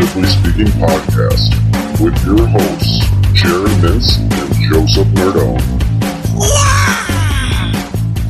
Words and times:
Relatively 0.00 0.28
Speaking 0.30 0.72
podcast 0.80 2.00
with 2.00 2.24
your 2.24 2.46
hosts, 2.46 3.00
Jared 3.34 3.70
Mintz 3.82 4.16
and 4.18 4.54
Joseph 4.72 5.06
Nardone. 5.08 5.60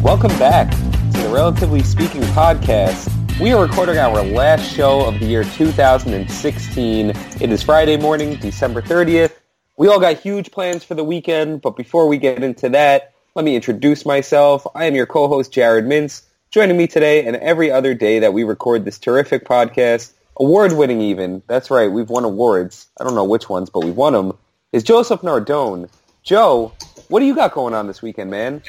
Welcome 0.03 0.37
back 0.37 0.69
to 0.73 1.23
the 1.23 1.29
Relatively 1.33 1.85
Speaking 1.85 2.23
podcast. 2.23 3.09
We 3.39 3.53
are 3.53 3.63
recording 3.63 3.99
our 3.99 4.21
last 4.25 4.69
show 4.69 5.07
of 5.07 5.21
the 5.21 5.27
year 5.27 5.45
2016. 5.45 7.11
It 7.11 7.53
is 7.53 7.63
Friday 7.63 7.97
morning, 7.97 8.35
December 8.41 8.83
30th. 8.83 9.37
We 9.77 9.87
all 9.87 10.01
got 10.01 10.19
huge 10.19 10.51
plans 10.51 10.83
for 10.83 10.97
the 10.97 11.05
weekend, 11.05 11.63
but 11.63 11.77
before 11.77 12.09
we 12.09 12.19
get 12.19 12.43
into 12.43 12.69
that, 12.71 13.13
let 13.37 13.45
me 13.45 13.55
introduce 13.55 14.05
myself. 14.05 14.67
I 14.75 14.87
am 14.87 14.97
your 14.97 15.07
co-host, 15.07 15.53
Jared 15.53 15.85
Mintz. 15.85 16.23
Joining 16.51 16.77
me 16.77 16.89
today 16.89 17.25
and 17.25 17.37
every 17.37 17.71
other 17.71 17.95
day 17.95 18.19
that 18.19 18.33
we 18.33 18.43
record 18.43 18.85
this 18.85 18.99
terrific 18.99 19.45
podcast, 19.45 20.15
award-winning 20.41 21.01
even, 21.01 21.43
that's 21.47 21.71
right, 21.71 21.91
we've 21.93 22.09
won 22.11 22.25
awards. 22.25 22.89
I 22.99 23.05
don't 23.05 23.15
know 23.15 23.25
which 23.25 23.49
ones, 23.49 23.71
but 23.71 23.85
we've 23.85 23.97
won 23.97 24.15
them, 24.15 24.37
is 24.73 24.83
Joseph 24.83 25.21
Nardone. 25.21 25.89
Joe, 26.25 26.73
what 27.09 27.21
do 27.21 27.27
you 27.27 27.35
got 27.35 27.53
going 27.53 27.75
on 27.75 27.87
this 27.87 28.03
weekend, 28.03 28.31
man? 28.31 28.63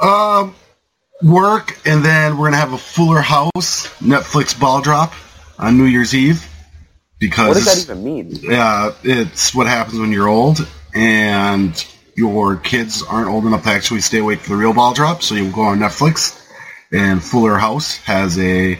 Um, 0.00 0.54
work, 1.22 1.76
and 1.84 2.04
then 2.04 2.38
we're 2.38 2.46
gonna 2.46 2.56
have 2.58 2.72
a 2.72 2.78
Fuller 2.78 3.20
House 3.20 3.88
Netflix 4.00 4.58
ball 4.58 4.80
drop 4.80 5.12
on 5.58 5.76
New 5.76 5.84
Year's 5.86 6.14
Eve 6.14 6.46
because 7.18 7.48
What 7.48 7.54
does 7.64 7.86
that 7.86 7.92
even 7.92 8.04
mean? 8.04 8.30
yeah, 8.42 8.92
it's 9.02 9.54
what 9.54 9.66
happens 9.66 9.98
when 9.98 10.12
you're 10.12 10.28
old 10.28 10.66
and 10.94 11.84
your 12.16 12.56
kids 12.56 13.02
aren't 13.02 13.28
old 13.28 13.44
enough 13.44 13.64
to 13.64 13.70
actually 13.70 14.00
stay 14.00 14.18
awake 14.18 14.40
for 14.40 14.50
the 14.50 14.56
real 14.56 14.72
ball 14.72 14.94
drop. 14.94 15.22
So 15.22 15.34
you 15.34 15.50
go 15.50 15.62
on 15.62 15.78
Netflix, 15.78 16.40
and 16.92 17.22
Fuller 17.22 17.56
House 17.58 17.96
has 17.98 18.38
a 18.38 18.78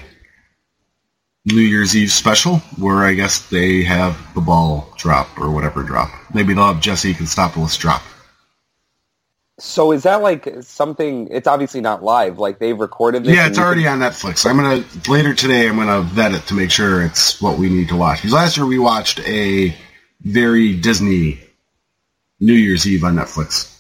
New 1.52 1.62
Year's 1.62 1.96
Eve 1.96 2.10
special 2.12 2.58
where 2.78 2.98
I 2.98 3.14
guess 3.14 3.48
they 3.48 3.82
have 3.82 4.16
the 4.34 4.40
ball 4.40 4.92
drop 4.96 5.38
or 5.38 5.50
whatever 5.50 5.82
drop. 5.82 6.10
Maybe 6.34 6.54
they'll 6.54 6.72
have 6.72 6.80
Jesse 6.80 7.14
Katsopolis 7.14 7.78
drop. 7.78 8.02
So 9.60 9.90
is 9.90 10.04
that 10.04 10.22
like 10.22 10.62
something, 10.62 11.28
it's 11.30 11.48
obviously 11.48 11.80
not 11.80 12.02
live, 12.02 12.38
like 12.38 12.58
they've 12.58 12.78
recorded 12.78 13.24
this? 13.24 13.34
Yeah, 13.34 13.48
it's 13.48 13.58
already 13.58 13.82
can- 13.82 14.00
on 14.02 14.10
Netflix. 14.10 14.48
I'm 14.48 14.56
gonna 14.56 14.84
later 15.08 15.34
today. 15.34 15.68
I'm 15.68 15.76
gonna 15.76 16.02
vet 16.02 16.32
it 16.32 16.46
to 16.46 16.54
make 16.54 16.70
sure 16.70 17.02
it's 17.02 17.42
what 17.42 17.58
we 17.58 17.68
need 17.68 17.88
to 17.88 17.96
watch. 17.96 18.18
Because 18.18 18.32
last 18.32 18.56
year 18.56 18.66
we 18.66 18.78
watched 18.78 19.18
a 19.20 19.74
very 20.20 20.74
Disney 20.76 21.40
New 22.40 22.52
Year's 22.52 22.86
Eve 22.86 23.02
on 23.02 23.16
Netflix. 23.16 23.74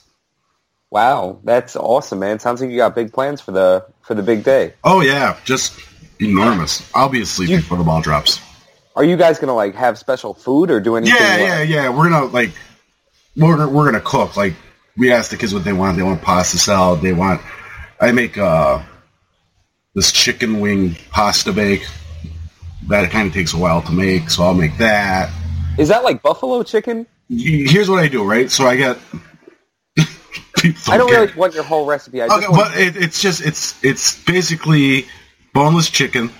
Wow, 0.90 1.38
that's 1.44 1.76
awesome, 1.76 2.18
man. 2.18 2.38
Sounds 2.38 2.60
like 2.60 2.70
you 2.70 2.78
got 2.78 2.94
big 2.94 3.12
plans 3.12 3.40
for 3.40 3.52
the 3.52 3.84
for 4.00 4.14
the 4.14 4.22
big 4.22 4.42
day. 4.42 4.72
Oh 4.82 5.00
yeah, 5.00 5.36
just 5.44 5.78
enormous. 6.20 6.88
I'll 6.94 7.08
be 7.08 7.20
asleep 7.22 7.50
You- 7.50 7.56
before 7.58 7.78
the 7.78 7.84
ball 7.84 8.00
drops. 8.00 8.40
Are 8.96 9.04
you 9.04 9.16
guys 9.16 9.38
gonna 9.38 9.54
like 9.54 9.76
have 9.76 9.96
special 9.96 10.34
food 10.34 10.70
or 10.70 10.80
do 10.80 10.96
anything? 10.96 11.14
Yeah, 11.16 11.28
like- 11.30 11.40
yeah, 11.40 11.62
yeah. 11.62 11.88
We're 11.88 12.10
gonna 12.10 12.24
like 12.26 12.50
we're 13.36 13.56
gonna, 13.56 13.68
we're 13.70 13.84
gonna 13.84 14.00
cook. 14.00 14.36
Like 14.36 14.54
we 14.96 15.12
asked 15.12 15.30
the 15.30 15.36
kids 15.36 15.54
what 15.54 15.62
they 15.62 15.72
want. 15.72 15.96
They 15.96 16.02
want 16.02 16.20
pasta 16.20 16.58
salad. 16.58 17.00
They 17.00 17.12
want. 17.12 17.40
I 18.00 18.10
make 18.12 18.36
uh 18.36 18.82
this 19.94 20.10
chicken 20.10 20.60
wing 20.60 20.96
pasta 21.10 21.52
bake. 21.52 21.86
That 22.88 23.10
kind 23.10 23.28
of 23.28 23.34
takes 23.34 23.54
a 23.54 23.58
while 23.58 23.82
to 23.82 23.92
make, 23.92 24.30
so 24.30 24.42
I'll 24.44 24.54
make 24.54 24.78
that. 24.78 25.30
Is 25.78 25.88
that 25.88 26.02
like 26.02 26.22
buffalo 26.22 26.62
chicken? 26.62 27.06
here's 27.28 27.88
what 27.90 28.02
I 28.02 28.08
do, 28.08 28.24
right? 28.24 28.50
So 28.50 28.66
I 28.66 28.76
get. 28.76 28.98
I 30.88 30.96
don't 30.96 31.10
really 31.10 31.32
want 31.34 31.54
your 31.54 31.62
whole 31.62 31.86
recipe. 31.86 32.22
I 32.22 32.26
just 32.26 32.44
Okay, 32.44 32.52
but 32.52 32.76
it, 32.76 32.96
it's 32.96 33.22
just 33.22 33.44
it's 33.44 33.82
it's 33.84 34.24
basically 34.24 35.06
boneless 35.52 35.90
chicken 35.90 36.30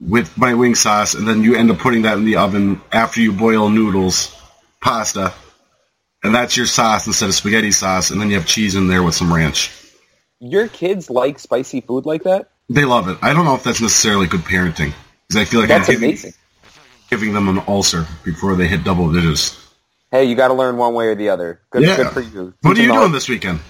with 0.00 0.36
my 0.38 0.54
wing 0.54 0.74
sauce, 0.74 1.14
and 1.14 1.26
then 1.28 1.42
you 1.42 1.54
end 1.56 1.70
up 1.70 1.78
putting 1.78 2.02
that 2.02 2.16
in 2.16 2.24
the 2.24 2.36
oven 2.36 2.80
after 2.92 3.20
you 3.20 3.32
boil 3.32 3.68
noodles, 3.68 4.34
pasta, 4.80 5.32
and 6.22 6.34
that's 6.34 6.56
your 6.56 6.66
sauce 6.66 7.06
instead 7.06 7.28
of 7.28 7.34
spaghetti 7.34 7.70
sauce, 7.70 8.10
and 8.10 8.20
then 8.20 8.28
you 8.30 8.36
have 8.36 8.46
cheese 8.46 8.74
in 8.74 8.88
there 8.88 9.02
with 9.02 9.14
some 9.14 9.32
ranch. 9.32 9.70
your 10.42 10.68
kids 10.68 11.10
like 11.10 11.38
spicy 11.38 11.82
food 11.82 12.06
like 12.06 12.22
that? 12.22 12.48
They 12.70 12.84
love 12.86 13.08
it. 13.08 13.18
I 13.20 13.34
don't 13.34 13.44
know 13.44 13.54
if 13.56 13.62
that's 13.64 13.80
necessarily 13.82 14.26
good 14.26 14.40
parenting 14.40 14.94
because 15.28 15.36
I 15.36 15.44
feel 15.44 15.60
like 15.60 15.68
That's 15.68 15.88
I'm 15.88 15.94
giving, 15.96 16.08
amazing. 16.10 16.32
giving 17.10 17.32
them 17.34 17.48
an 17.48 17.62
ulcer 17.68 18.06
before 18.24 18.54
they 18.56 18.66
hit 18.68 18.84
double 18.84 19.12
digits. 19.12 19.56
Hey, 20.10 20.24
you 20.24 20.34
got 20.36 20.48
to 20.48 20.54
learn 20.54 20.76
one 20.78 20.94
way 20.94 21.08
or 21.08 21.14
the 21.14 21.28
other. 21.28 21.60
Good, 21.70 21.82
Yeah. 21.82 21.96
good 21.96 22.08
for 22.12 22.20
you. 22.22 22.54
What 22.62 22.78
are 22.78 22.80
you 22.80 22.86
doing 22.88 22.98
all- 22.98 23.08
this 23.10 23.28
weekend? 23.28 23.60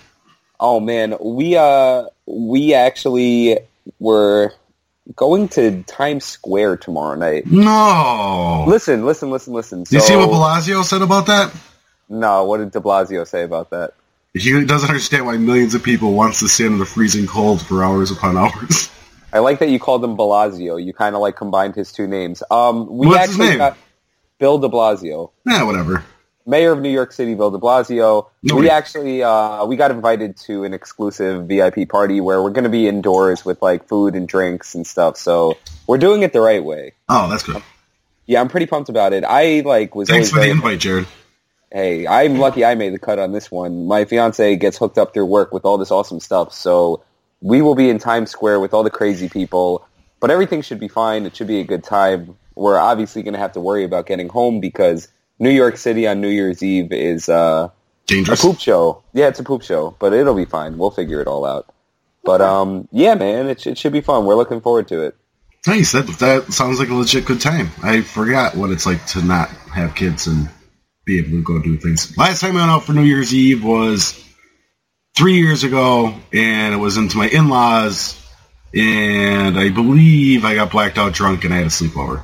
Oh 0.61 0.79
man, 0.79 1.17
we 1.21 1.57
uh 1.57 2.05
we 2.27 2.75
actually 2.75 3.59
were 3.99 4.53
going 5.17 5.49
to 5.49 5.83
Times 5.85 6.25
Square 6.25 6.77
tomorrow 6.77 7.17
night. 7.17 7.47
No. 7.47 8.65
Listen, 8.69 9.05
listen, 9.07 9.31
listen, 9.31 9.55
listen. 9.55 9.83
Do 9.85 9.97
you 9.97 10.03
see 10.03 10.15
what 10.17 10.29
Bellagio 10.29 10.83
said 10.83 11.03
about 11.03 11.27
that? 11.27 11.53
No, 12.09 12.45
what 12.45 12.59
did 12.59 12.73
De 12.73 12.81
Blasio 12.81 13.27
say 13.27 13.43
about 13.43 13.71
that? 13.71 13.95
He 14.35 14.65
doesn't 14.65 14.89
understand 14.89 15.27
why 15.27 15.37
millions 15.39 15.75
of 15.75 15.83
people 15.83 16.13
wants 16.13 16.39
to 16.41 16.49
stand 16.49 16.75
in 16.75 16.79
the 16.79 16.87
freezing 16.87 17.27
cold 17.27 17.65
for 17.65 17.83
hours 17.83 18.11
upon 18.11 18.37
hours. 18.37 18.91
I 19.33 19.39
like 19.39 19.59
that 19.61 19.71
you 19.71 19.79
called 19.81 20.05
him 20.05 20.17
Blasio. 20.17 20.85
You 20.85 20.93
kind 20.93 21.15
of 21.15 21.21
like 21.21 21.37
combined 21.37 21.75
his 21.75 21.91
two 21.93 22.07
names. 22.07 22.43
Um, 22.51 22.87
we 22.87 23.07
What's 23.07 23.29
his 23.29 23.31
actually 23.31 23.49
name? 23.49 23.59
got 23.59 23.77
Bill 24.39 24.59
De 24.59 24.69
Blasio, 24.69 25.31
yeah, 25.47 25.63
whatever. 25.63 26.05
Mayor 26.47 26.73
of 26.73 26.81
New 26.81 26.91
York 26.91 27.13
City, 27.13 27.35
Bill 27.35 27.51
De 27.51 27.59
Blasio. 27.59 28.29
We 28.43 28.71
actually 28.71 29.23
uh, 29.23 29.65
we 29.67 29.77
got 29.77 29.91
invited 29.91 30.37
to 30.39 30.65
an 30.65 30.75
exclusive 30.75 31.47
VIP 31.47 31.89
party 31.89 32.21
where 32.21 32.43
we're 32.43 32.51
going 32.51 32.65
to 32.65 32.71
be 32.71 32.89
indoors 32.89 33.45
with 33.45 33.61
like 33.63 33.87
food 33.89 34.15
and 34.15 34.29
drinks 34.29 34.75
and 34.75 34.87
stuff. 34.87 35.17
So 35.17 35.59
we're 35.87 35.99
doing 35.99 36.23
it 36.23 36.33
the 36.33 36.41
right 36.41 36.65
way. 36.65 36.93
Oh, 37.09 37.29
that's 37.29 37.43
good. 37.43 37.63
Yeah, 38.27 38.41
I'm 38.41 38.49
pretty 38.49 38.67
pumped 38.67 38.89
about 38.89 39.13
it. 39.13 39.25
I 39.25 39.61
like 39.61 39.95
was 39.95 40.09
Thanks 40.09 40.31
for 40.31 40.41
the 40.41 40.51
invite, 40.51 40.81
Jared. 40.81 41.07
Hey, 41.73 42.07
I'm 42.07 42.39
lucky 42.39 42.65
I 42.65 42.75
made 42.75 42.93
the 42.93 42.99
cut 42.99 43.21
on 43.21 43.33
this 43.33 43.51
one. 43.51 43.87
My 43.87 44.05
fiance 44.05 44.57
gets 44.57 44.77
hooked 44.77 44.99
up 44.99 45.15
through 45.15 45.27
work 45.27 45.53
with 45.53 45.65
all 45.65 45.79
this 45.79 45.93
awesome 45.93 46.19
stuff, 46.19 46.53
so 46.53 47.05
we 47.41 47.63
will 47.63 47.77
be 47.77 47.89
in 47.89 47.99
Times 47.99 48.31
Square 48.31 48.59
with 48.61 48.75
all 48.75 48.83
the 48.83 48.91
crazy 48.91 49.29
people. 49.29 49.87
But 50.19 50.31
everything 50.31 50.63
should 50.63 50.81
be 50.81 50.89
fine. 50.89 51.27
It 51.27 51.37
should 51.37 51.47
be 51.47 51.61
a 51.61 51.65
good 51.65 51.85
time. 51.85 52.37
We're 52.55 52.79
obviously 52.79 53.23
going 53.23 53.35
to 53.35 53.41
have 53.41 53.53
to 53.53 53.61
worry 53.61 53.85
about 53.85 54.07
getting 54.07 54.29
home 54.29 54.61
because 54.61 55.09
New 55.41 55.51
York 55.51 55.77
City 55.79 56.07
on 56.07 56.21
New 56.21 56.29
Year's 56.29 56.63
Eve 56.63 56.93
is 56.93 57.29
uh, 57.29 57.71
a 57.71 57.73
Dangerous. 58.07 58.43
poop 58.43 58.61
show. 58.61 59.03
Yeah, 59.13 59.29
it's 59.29 59.41
a 59.41 59.45
poop 59.45 59.63
show, 59.63 59.97
but 59.99 60.13
it'll 60.13 60.35
be 60.35 60.45
fine. 60.45 60.79
We'll 60.79 60.91
figure 60.91 61.21
it 61.21 61.27
all 61.27 61.45
out. 61.45 61.67
But 62.23 62.43
um, 62.43 62.87
yeah, 62.93 63.15
man, 63.15 63.49
it, 63.49 63.67
it 63.67 63.79
should 63.79 63.93
be 63.93 64.03
fun. 64.03 64.27
We're 64.27 64.37
looking 64.37 64.61
forward 64.61 64.87
to 64.89 65.03
it. 65.03 65.17
Nice. 65.67 65.93
That 65.93 66.07
that 66.21 66.53
sounds 66.53 66.79
like 66.79 66.91
a 66.91 66.95
legit 66.95 67.25
good 67.25 67.41
time. 67.41 67.71
I 67.83 68.03
forgot 68.03 68.55
what 68.55 68.71
it's 68.71 68.87
like 68.87 69.05
to 69.09 69.23
not 69.23 69.49
have 69.75 69.95
kids 69.95 70.27
and 70.27 70.49
be 71.07 71.19
able 71.19 71.31
to 71.31 71.43
go 71.43 71.61
do 71.63 71.79
things. 71.79 72.17
Last 72.17 72.41
time 72.41 72.57
I 72.57 72.61
went 72.61 72.71
out 72.71 72.85
for 72.85 72.93
New 72.93 73.03
Year's 73.03 73.35
Eve 73.35 73.65
was 73.65 74.23
three 75.17 75.39
years 75.39 75.65
ago, 75.65 76.15
and 76.33 76.75
it 76.75 76.77
was 76.77 76.97
into 76.99 77.17
my 77.17 77.29
in-laws, 77.29 78.23
and 78.75 79.59
I 79.59 79.71
believe 79.71 80.45
I 80.45 80.55
got 80.55 80.71
blacked 80.71 80.99
out 80.99 81.13
drunk 81.15 81.45
and 81.45 81.53
I 81.55 81.59
had 81.59 81.67
a 81.67 81.71
sleepover. 81.71 82.23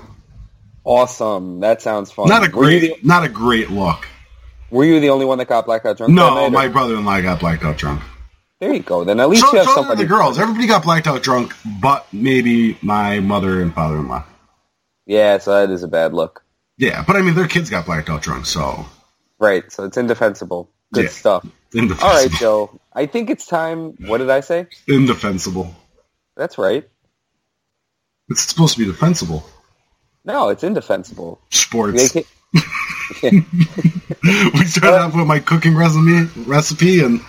Awesome. 0.86 1.60
That 1.60 1.82
sounds 1.82 2.12
fun. 2.12 2.28
Not 2.28 2.44
a 2.44 2.48
great, 2.48 3.04
not 3.04 3.24
a 3.24 3.28
great 3.28 3.70
look. 3.70 4.06
were 4.70 4.84
you 4.84 5.00
the 5.00 5.10
only 5.10 5.26
one 5.26 5.38
that 5.38 5.48
got 5.48 5.66
blackout 5.66 5.97
drunk? 5.97 6.12
No, 6.12 6.34
night, 6.34 6.52
my 6.52 6.69
brother-in-law 6.69 7.20
got 7.22 7.41
blacked 7.41 7.64
out 7.64 7.76
drunk. 7.76 8.02
There 8.60 8.72
you 8.72 8.80
go. 8.80 9.04
Then 9.04 9.20
at 9.20 9.28
least 9.28 9.42
So, 9.42 9.52
you 9.52 9.58
have 9.58 9.66
so 9.66 9.75
somebody. 9.75 10.02
the 10.04 10.08
girls. 10.08 10.38
Everybody 10.38 10.66
got 10.66 10.82
blacked 10.84 11.06
out 11.06 11.22
drunk, 11.22 11.54
but 11.82 12.06
maybe 12.12 12.78
my 12.82 13.20
mother 13.20 13.60
and 13.60 13.75
father-in-law. 13.75 14.25
Yeah, 15.06 15.38
so 15.38 15.52
that 15.66 15.70
is 15.72 15.82
a 15.82 15.88
bad 15.88 16.14
look. 16.14 16.42
Yeah, 16.78 17.04
but 17.06 17.16
I 17.16 17.22
mean, 17.22 17.34
their 17.34 17.48
kids 17.48 17.69
got 17.69 17.84
blacked 17.86 18.08
out 18.08 18.22
drunk, 18.22 18.46
so 18.46 18.86
Right, 19.38 19.70
so 19.70 19.84
it's 19.84 19.96
indefensible. 19.96 20.70
Good 20.94 21.04
Yeah. 21.04 21.10
stuff. 21.10 21.46
indefensible. 21.75 22.08
All 22.08 22.14
right, 22.16 22.30
Joe. 22.38 22.80
I 22.94 23.06
think 23.06 23.28
it's 23.28 23.44
time. 23.46 23.94
What 24.06 24.19
did 24.19 24.30
I 24.30 24.41
say? 24.41 24.66
Indefensible. 24.88 25.75
That's 26.37 26.56
right. 26.58 26.88
It's 28.28 28.43
supposed 28.49 28.75
to 28.75 28.81
be 28.81 28.87
defensible. 28.87 29.44
No, 30.26 30.49
it's 30.49 30.64
indefensible. 30.64 31.40
Sports. 31.50 32.12
ca- 32.12 32.25
we 33.23 34.64
started 34.64 34.99
off 34.99 35.14
with 35.14 35.26
my 35.26 35.38
cooking 35.38 35.76
recipe, 35.76 36.25
recipe, 36.43 37.00
and 37.00 37.20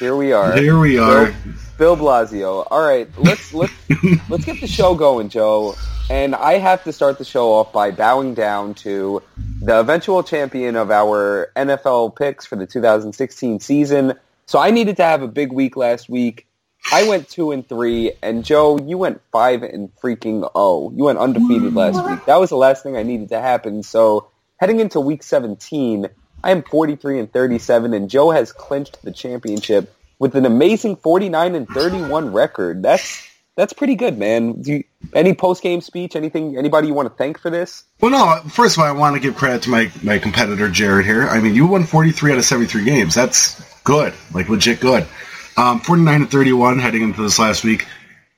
Here 0.00 0.16
we 0.16 0.32
are. 0.32 0.56
here 0.56 0.78
we 0.78 0.98
are. 0.98 1.26
Bill, 1.26 1.34
Bill 1.78 1.96
Blasio. 1.96 2.66
All 2.70 2.82
right, 2.86 3.08
let's 3.18 3.54
let's 3.54 3.72
let's 4.28 4.44
get 4.44 4.60
the 4.60 4.66
show 4.66 4.94
going, 4.94 5.28
Joe. 5.28 5.76
And 6.10 6.34
I 6.34 6.54
have 6.58 6.84
to 6.84 6.92
start 6.92 7.18
the 7.18 7.24
show 7.24 7.52
off 7.52 7.72
by 7.72 7.90
bowing 7.90 8.34
down 8.34 8.74
to 8.74 9.22
the 9.62 9.80
eventual 9.80 10.22
champion 10.22 10.76
of 10.76 10.90
our 10.90 11.50
NFL 11.56 12.16
picks 12.16 12.44
for 12.44 12.56
the 12.56 12.66
2016 12.66 13.60
season. 13.60 14.12
So 14.46 14.58
I 14.58 14.70
needed 14.70 14.96
to 14.98 15.04
have 15.04 15.22
a 15.22 15.28
big 15.28 15.52
week 15.52 15.76
last 15.76 16.10
week. 16.10 16.46
I 16.92 17.08
went 17.08 17.28
two 17.28 17.52
and 17.52 17.66
three, 17.68 18.12
and 18.22 18.44
Joe, 18.44 18.78
you 18.78 18.98
went 18.98 19.20
five 19.32 19.62
and 19.62 19.90
freaking 19.96 20.48
oh. 20.54 20.92
You 20.94 21.04
went 21.04 21.18
undefeated 21.18 21.72
mm. 21.72 21.76
last 21.76 22.08
week. 22.08 22.24
That 22.26 22.38
was 22.38 22.50
the 22.50 22.56
last 22.56 22.82
thing 22.82 22.96
I 22.96 23.02
needed 23.02 23.30
to 23.30 23.40
happen. 23.40 23.82
So 23.82 24.28
heading 24.58 24.80
into 24.80 25.00
week 25.00 25.22
17, 25.22 26.08
I 26.42 26.50
am 26.50 26.62
43 26.62 27.20
and 27.20 27.32
37, 27.32 27.94
and 27.94 28.10
Joe 28.10 28.30
has 28.30 28.52
clinched 28.52 29.02
the 29.02 29.12
championship 29.12 29.94
with 30.18 30.34
an 30.34 30.46
amazing 30.46 30.96
49 30.96 31.54
and 31.54 31.68
31 31.68 32.32
record. 32.32 32.82
That's 32.82 33.28
that's 33.56 33.72
pretty 33.72 33.94
good, 33.94 34.18
man. 34.18 34.60
Do 34.62 34.72
you, 34.72 34.84
any 35.12 35.32
post 35.32 35.62
game 35.62 35.80
speech? 35.80 36.16
Anything? 36.16 36.58
Anybody 36.58 36.88
you 36.88 36.94
want 36.94 37.08
to 37.08 37.14
thank 37.14 37.38
for 37.38 37.50
this? 37.50 37.84
Well, 38.00 38.10
no. 38.10 38.48
First 38.50 38.76
of 38.76 38.82
all, 38.82 38.88
I 38.88 38.92
want 38.92 39.14
to 39.14 39.20
give 39.20 39.36
credit 39.36 39.62
to 39.62 39.70
my 39.70 39.90
my 40.02 40.18
competitor 40.18 40.68
Jared 40.68 41.06
here. 41.06 41.28
I 41.28 41.40
mean, 41.40 41.54
you 41.54 41.66
won 41.66 41.84
43 41.84 42.32
out 42.32 42.38
of 42.38 42.44
73 42.44 42.84
games. 42.84 43.14
That's 43.14 43.62
good, 43.84 44.12
like 44.32 44.48
legit 44.48 44.80
good. 44.80 45.06
Um, 45.56 45.80
49 45.80 46.20
to 46.20 46.26
31 46.26 46.78
heading 46.78 47.02
into 47.02 47.22
this 47.22 47.38
last 47.38 47.64
week. 47.64 47.86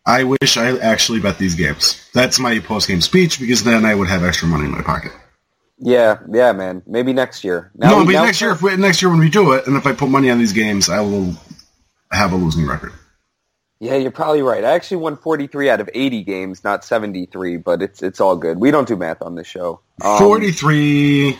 I 0.04 0.24
wish 0.24 0.56
I 0.56 0.78
actually 0.78 1.20
bet 1.20 1.38
these 1.38 1.54
games. 1.56 2.08
That's 2.12 2.38
my 2.38 2.58
post 2.60 2.88
game 2.88 3.00
speech 3.00 3.40
because 3.40 3.64
then 3.64 3.84
I 3.84 3.94
would 3.94 4.08
have 4.08 4.22
extra 4.22 4.46
money 4.46 4.64
in 4.64 4.70
my 4.70 4.82
pocket. 4.82 5.12
Yeah, 5.78 6.18
yeah, 6.32 6.52
man. 6.52 6.82
Maybe 6.86 7.12
next 7.12 7.42
year. 7.44 7.70
Now, 7.74 7.90
no, 7.90 8.04
but 8.04 8.12
next 8.12 8.40
year, 8.40 8.52
if 8.52 8.62
we, 8.62 8.76
next 8.76 9.02
year 9.02 9.10
when 9.10 9.18
we 9.18 9.28
do 9.28 9.52
it, 9.52 9.66
and 9.66 9.76
if 9.76 9.86
I 9.86 9.92
put 9.92 10.08
money 10.08 10.30
on 10.30 10.38
these 10.38 10.52
games, 10.52 10.88
I 10.88 11.00
will 11.00 11.34
have 12.10 12.32
a 12.32 12.36
losing 12.36 12.66
record. 12.66 12.92
Yeah, 13.78 13.96
you're 13.96 14.10
probably 14.10 14.40
right. 14.40 14.64
I 14.64 14.72
actually 14.72 14.98
won 14.98 15.16
43 15.16 15.68
out 15.68 15.80
of 15.80 15.90
80 15.92 16.22
games, 16.22 16.64
not 16.64 16.82
73, 16.82 17.58
but 17.58 17.82
it's 17.82 18.02
it's 18.02 18.20
all 18.20 18.36
good. 18.36 18.58
We 18.58 18.70
don't 18.70 18.88
do 18.88 18.96
math 18.96 19.20
on 19.20 19.34
this 19.34 19.46
show. 19.46 19.80
Um, 20.02 20.18
43, 20.18 21.36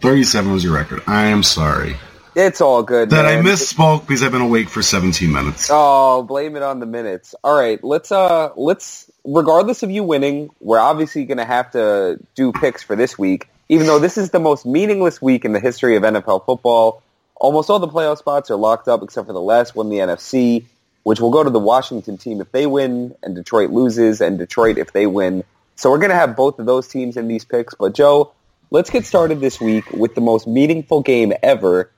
37 0.00 0.52
was 0.52 0.62
your 0.62 0.74
record. 0.74 1.02
I 1.06 1.26
am 1.26 1.42
sorry. 1.42 1.96
It's 2.36 2.60
all 2.60 2.82
good. 2.82 3.10
That 3.10 3.24
man. 3.24 3.46
I 3.46 3.48
misspoke 3.48 4.06
because 4.06 4.22
I've 4.22 4.32
been 4.32 4.40
awake 4.40 4.68
for 4.68 4.82
17 4.82 5.32
minutes. 5.32 5.68
Oh, 5.70 6.22
blame 6.22 6.56
it 6.56 6.62
on 6.62 6.80
the 6.80 6.86
minutes. 6.86 7.34
All 7.44 7.56
right, 7.56 7.82
let's 7.82 8.10
uh 8.10 8.50
let's 8.56 9.10
regardless 9.24 9.82
of 9.82 9.90
you 9.90 10.02
winning, 10.04 10.50
we're 10.60 10.78
obviously 10.78 11.24
going 11.24 11.38
to 11.38 11.44
have 11.44 11.70
to 11.72 12.18
do 12.34 12.52
picks 12.52 12.82
for 12.82 12.96
this 12.96 13.18
week. 13.18 13.48
Even 13.68 13.86
though 13.86 13.98
this 13.98 14.18
is 14.18 14.30
the 14.30 14.40
most 14.40 14.66
meaningless 14.66 15.22
week 15.22 15.44
in 15.44 15.52
the 15.52 15.60
history 15.60 15.96
of 15.96 16.02
NFL 16.02 16.44
football, 16.44 17.02
almost 17.36 17.70
all 17.70 17.78
the 17.78 17.88
playoff 17.88 18.18
spots 18.18 18.50
are 18.50 18.56
locked 18.56 18.88
up 18.88 19.02
except 19.02 19.26
for 19.26 19.32
the 19.32 19.40
last 19.40 19.74
one, 19.74 19.88
the 19.88 19.98
NFC, 19.98 20.64
which 21.02 21.20
will 21.20 21.30
go 21.30 21.42
to 21.42 21.50
the 21.50 21.58
Washington 21.58 22.18
team 22.18 22.40
if 22.40 22.52
they 22.52 22.66
win 22.66 23.14
and 23.22 23.34
Detroit 23.34 23.70
loses 23.70 24.20
and 24.20 24.38
Detroit 24.38 24.76
if 24.76 24.92
they 24.92 25.06
win. 25.06 25.44
So 25.76 25.90
we're 25.90 25.98
going 25.98 26.10
to 26.10 26.16
have 26.16 26.36
both 26.36 26.58
of 26.58 26.66
those 26.66 26.88
teams 26.88 27.16
in 27.16 27.26
these 27.26 27.44
picks, 27.44 27.74
but 27.74 27.94
Joe, 27.94 28.32
let's 28.70 28.90
get 28.90 29.06
started 29.06 29.40
this 29.40 29.60
week 29.60 29.90
with 29.92 30.14
the 30.14 30.20
most 30.20 30.46
meaningful 30.46 31.00
game 31.02 31.32
ever 31.42 31.90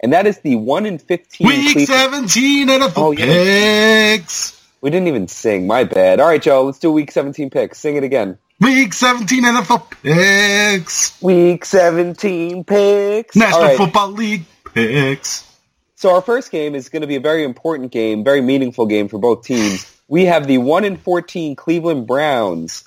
and 0.00 0.12
that 0.12 0.26
is 0.26 0.38
the 0.40 0.56
one 0.56 0.86
in 0.86 0.98
fifteen. 0.98 1.46
Week 1.46 1.72
Cleveland- 1.72 1.88
seventeen 1.88 2.68
NFL 2.68 2.92
oh, 2.96 3.12
yeah. 3.12 3.26
picks. 3.26 4.60
We 4.80 4.90
didn't 4.90 5.08
even 5.08 5.28
sing. 5.28 5.66
My 5.66 5.84
bad. 5.84 6.20
All 6.20 6.28
right, 6.28 6.42
Joe. 6.42 6.64
Let's 6.64 6.78
do 6.78 6.92
week 6.92 7.10
seventeen 7.10 7.48
picks. 7.50 7.78
Sing 7.78 7.96
it 7.96 8.04
again. 8.04 8.38
Week 8.60 8.92
seventeen 8.92 9.44
NFL 9.44 9.90
picks. 10.02 11.20
Week 11.22 11.64
seventeen 11.64 12.64
picks. 12.64 13.34
National 13.34 13.62
right. 13.62 13.76
Football 13.76 14.12
League 14.12 14.44
picks. 14.74 15.50
So 15.96 16.14
our 16.14 16.20
first 16.20 16.50
game 16.50 16.74
is 16.74 16.90
going 16.90 17.00
to 17.00 17.08
be 17.08 17.16
a 17.16 17.20
very 17.20 17.44
important 17.44 17.90
game, 17.90 18.24
very 18.24 18.42
meaningful 18.42 18.84
game 18.84 19.08
for 19.08 19.18
both 19.18 19.44
teams. 19.44 19.90
We 20.06 20.26
have 20.26 20.46
the 20.46 20.58
one 20.58 20.84
in 20.84 20.98
fourteen 20.98 21.56
Cleveland 21.56 22.06
Browns. 22.06 22.84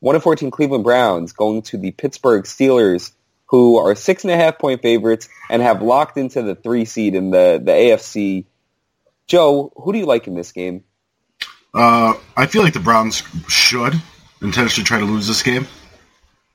One 0.00 0.14
in 0.14 0.20
fourteen 0.20 0.50
Cleveland 0.50 0.84
Browns 0.84 1.32
going 1.32 1.62
to 1.62 1.78
the 1.78 1.92
Pittsburgh 1.92 2.44
Steelers 2.44 3.12
who 3.48 3.78
are 3.78 3.94
six 3.94 4.24
and 4.24 4.30
a 4.30 4.36
half 4.36 4.58
point 4.58 4.82
favorites 4.82 5.28
and 5.50 5.60
have 5.62 5.82
locked 5.82 6.16
into 6.16 6.42
the 6.42 6.54
three 6.54 6.84
seed 6.84 7.14
in 7.14 7.30
the, 7.30 7.60
the 7.62 7.72
AFC. 7.72 8.44
Joe, 9.26 9.72
who 9.76 9.92
do 9.92 9.98
you 9.98 10.06
like 10.06 10.26
in 10.26 10.34
this 10.34 10.52
game? 10.52 10.84
Uh, 11.74 12.14
I 12.36 12.46
feel 12.46 12.62
like 12.62 12.72
the 12.72 12.80
Browns 12.80 13.22
should 13.48 13.94
intentionally 14.40 14.84
try 14.84 14.98
to 15.00 15.04
lose 15.04 15.26
this 15.26 15.42
game. 15.42 15.66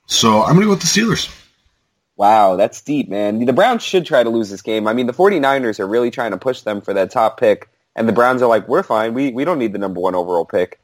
So 0.06 0.42
I'm 0.42 0.56
going 0.56 0.62
to 0.62 0.66
go 0.66 0.70
with 0.72 0.82
the 0.82 0.88
Steelers. 0.88 1.40
Wow, 2.16 2.56
that's 2.58 2.82
deep, 2.82 3.10
man. 3.10 3.44
The 3.44 3.54
Browns 3.54 3.82
should 3.82 4.06
try 4.06 4.24
to 4.24 4.30
lose 4.30 4.50
this 4.50 4.62
game. 4.62 4.88
I 4.88 4.94
mean, 4.94 5.08
the 5.08 5.14
49ers 5.14 5.80
are 5.80 5.88
really 5.88 6.12
trying 6.12 6.32
to 6.32 6.38
push 6.38 6.62
them 6.62 6.82
for 6.82 6.94
that 6.94 7.10
top 7.10 7.40
pick, 7.40 7.70
and 7.96 8.08
the 8.08 8.14
Browns 8.14 8.42
are 8.42 8.48
like, 8.48 8.68
we're 8.68 8.84
fine. 8.84 9.14
We, 9.14 9.32
we 9.32 9.46
don't 9.46 9.58
need 9.58 9.74
the 9.74 9.80
number 9.80 10.00
one 10.00 10.14
overall 10.14 10.46
pick. 10.46 10.80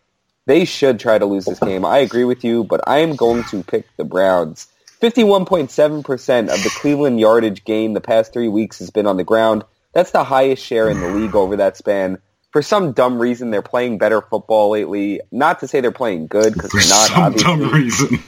They 0.47 0.65
should 0.65 0.99
try 0.99 1.19
to 1.19 1.25
lose 1.27 1.45
this 1.45 1.59
game. 1.59 1.85
I 1.85 1.99
agree 1.99 2.23
with 2.23 2.43
you, 2.43 2.63
but 2.63 2.81
I 2.87 2.99
am 2.99 3.15
going 3.15 3.43
to 3.45 3.63
pick 3.63 3.85
the 3.97 4.03
Browns. 4.03 4.67
51.7% 5.01 6.53
of 6.53 6.63
the 6.63 6.71
Cleveland 6.75 7.19
yardage 7.19 7.63
gain 7.63 7.93
the 7.93 8.01
past 8.01 8.33
three 8.33 8.49
weeks 8.49 8.79
has 8.79 8.89
been 8.89 9.07
on 9.07 9.17
the 9.17 9.23
ground. 9.23 9.63
That's 9.93 10.11
the 10.11 10.23
highest 10.23 10.63
share 10.63 10.89
in 10.89 10.99
the 10.99 11.09
league 11.09 11.35
over 11.35 11.55
that 11.57 11.77
span. 11.77 12.19
For 12.51 12.61
some 12.61 12.91
dumb 12.91 13.19
reason, 13.19 13.51
they're 13.51 13.61
playing 13.61 13.97
better 13.97 14.21
football 14.21 14.71
lately. 14.71 15.21
Not 15.31 15.59
to 15.59 15.67
say 15.67 15.81
they're 15.81 15.91
playing 15.91 16.27
good 16.27 16.53
because 16.53 16.71
they're 16.71 16.81
not. 16.81 17.07
some 17.07 17.23
obviously. 17.23 17.43
dumb 17.43 17.73
reason. 17.73 18.19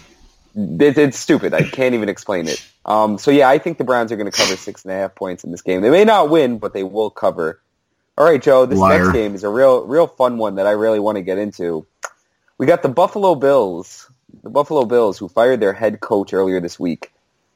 It, 0.53 0.97
it's 0.97 1.18
stupid. 1.18 1.53
I 1.53 1.63
can't 1.63 1.95
even 1.95 2.09
explain 2.09 2.47
it. 2.47 2.65
Um, 2.85 3.17
so 3.17 3.31
yeah, 3.31 3.50
I 3.50 3.57
think 3.57 3.77
the 3.77 3.83
Browns 3.83 4.12
are 4.12 4.17
going 4.17 4.29
to 4.29 4.38
cover 4.38 4.56
six 4.56 4.83
and 4.83 4.91
a 4.91 4.95
half 4.95 5.15
points 5.15 5.44
in 5.44 5.51
this 5.51 5.62
game. 5.62 5.81
They 5.81 5.89
may 5.89 6.03
not 6.03 6.29
win, 6.29 6.57
but 6.57 6.74
they 6.74 6.83
will 6.83 7.09
cover. 7.09 7.62
All 8.17 8.25
right, 8.25 8.41
Joe. 8.41 8.65
This 8.65 8.77
Liar. 8.77 9.00
next 9.00 9.13
game 9.13 9.33
is 9.33 9.44
a 9.44 9.50
real, 9.50 9.85
real 9.85 10.07
fun 10.07 10.38
one 10.38 10.56
that 10.56 10.67
I 10.67 10.71
really 10.71 11.00
want 11.00 11.15
to 11.15 11.21
get 11.21 11.38
into. 11.38 11.85
We 12.57 12.65
got 12.65 12.83
the 12.83 12.89
Buffalo 12.89 13.35
Bills 13.35 14.10
the 14.43 14.49
Buffalo 14.49 14.85
Bills, 14.85 15.17
who 15.17 15.27
fired 15.27 15.59
their 15.59 15.73
head 15.73 15.99
coach 15.99 16.33
earlier 16.33 16.59
this 16.59 16.79
week, 16.79 17.11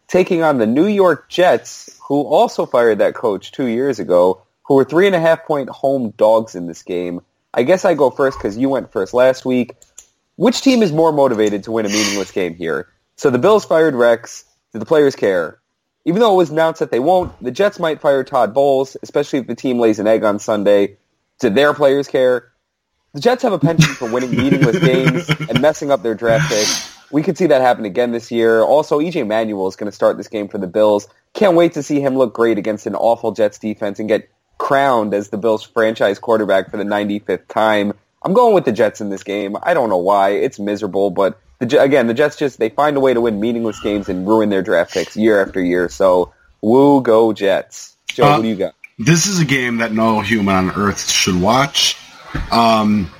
taking 0.07 0.43
on 0.43 0.57
the 0.57 0.67
New 0.67 0.87
York 0.87 1.29
Jets, 1.29 1.99
who 2.07 2.23
also 2.23 2.65
fired 2.65 2.99
that 2.99 3.15
coach 3.15 3.51
two 3.51 3.67
years 3.67 3.99
ago, 3.99 4.41
who 4.63 4.75
were 4.75 4.83
three 4.83 5.07
and 5.07 5.15
a 5.15 5.19
half 5.19 5.45
point 5.45 5.69
home 5.69 6.11
dogs 6.11 6.55
in 6.55 6.67
this 6.67 6.83
game. 6.83 7.21
I 7.53 7.63
guess 7.63 7.85
I 7.85 7.93
go 7.93 8.09
first 8.09 8.37
because 8.37 8.57
you 8.57 8.69
went 8.69 8.91
first 8.91 9.13
last 9.13 9.45
week. 9.45 9.75
Which 10.35 10.61
team 10.61 10.83
is 10.83 10.91
more 10.91 11.13
motivated 11.13 11.63
to 11.63 11.71
win 11.71 11.85
a 11.85 11.89
meaningless 11.89 12.31
game 12.31 12.55
here? 12.55 12.89
So 13.15 13.29
the 13.29 13.39
Bills 13.39 13.63
fired 13.63 13.95
Rex. 13.95 14.43
Do 14.73 14.79
the 14.79 14.85
players 14.85 15.15
care? 15.15 15.59
Even 16.03 16.19
though 16.19 16.33
it 16.33 16.37
was 16.37 16.49
announced 16.49 16.79
that 16.81 16.91
they 16.91 16.99
won't, 16.99 17.31
the 17.41 17.51
Jets 17.51 17.79
might 17.79 18.01
fire 18.01 18.23
Todd 18.23 18.53
Bowles, 18.53 18.97
especially 19.01 19.39
if 19.39 19.47
the 19.47 19.55
team 19.55 19.79
lays 19.79 19.99
an 19.99 20.07
egg 20.07 20.23
on 20.23 20.37
Sunday. 20.37 20.97
Do 21.39 21.49
their 21.49 21.73
players 21.73 22.07
care? 22.07 22.51
The 23.15 23.21
Jets 23.21 23.43
have 23.43 23.53
a 23.53 23.59
penchant 23.59 23.95
for 23.95 24.11
winning 24.11 24.31
meaningless 24.31 24.77
games 24.77 25.29
and 25.29 25.61
messing 25.61 25.89
up 25.89 26.03
their 26.03 26.15
draft 26.15 26.51
picks. 26.51 26.93
We 27.13 27.23
could 27.23 27.37
see 27.37 27.47
that 27.47 27.61
happen 27.61 27.85
again 27.85 28.11
this 28.11 28.29
year. 28.29 28.59
Also, 28.59 28.99
EJ 28.99 29.25
Manuel 29.25 29.69
is 29.69 29.77
going 29.77 29.89
to 29.89 29.95
start 29.95 30.17
this 30.17 30.27
game 30.27 30.49
for 30.49 30.57
the 30.57 30.67
Bills. 30.67 31.07
Can't 31.33 31.55
wait 31.55 31.71
to 31.75 31.81
see 31.81 32.01
him 32.01 32.17
look 32.17 32.33
great 32.33 32.57
against 32.57 32.87
an 32.87 32.93
awful 32.93 33.31
Jets 33.31 33.57
defense 33.57 33.99
and 33.99 34.09
get 34.09 34.27
crowned 34.57 35.13
as 35.13 35.29
the 35.29 35.37
Bills 35.37 35.63
franchise 35.63 36.19
quarterback 36.19 36.69
for 36.69 36.75
the 36.75 36.83
95th 36.83 37.47
time. 37.47 37.93
I'm 38.21 38.33
going 38.33 38.53
with 38.53 38.65
the 38.65 38.73
Jets 38.73 38.99
in 38.99 39.11
this 39.11 39.23
game. 39.23 39.55
I 39.63 39.73
don't 39.73 39.87
know 39.87 39.95
why. 39.95 40.31
It's 40.31 40.59
miserable, 40.59 41.09
but 41.09 41.39
the, 41.59 41.81
again, 41.81 42.07
the 42.07 42.13
Jets 42.13 42.35
just, 42.35 42.59
they 42.59 42.67
find 42.67 42.97
a 42.97 42.99
way 42.99 43.13
to 43.13 43.21
win 43.21 43.39
meaningless 43.39 43.79
games 43.79 44.09
and 44.09 44.27
ruin 44.27 44.49
their 44.49 44.61
draft 44.61 44.93
picks 44.93 45.15
year 45.15 45.41
after 45.41 45.61
year. 45.61 45.87
So, 45.87 46.33
woo, 46.59 46.99
go 46.99 47.31
Jets. 47.31 47.95
Joe, 48.07 48.25
uh, 48.25 48.35
what 48.35 48.41
do 48.43 48.49
you 48.49 48.57
got? 48.57 48.75
This 48.99 49.25
is 49.25 49.39
a 49.39 49.45
game 49.45 49.77
that 49.77 49.93
no 49.93 50.19
human 50.19 50.53
on 50.53 50.71
earth 50.71 51.09
should 51.09 51.41
watch. 51.41 51.95
Um, 52.51 53.11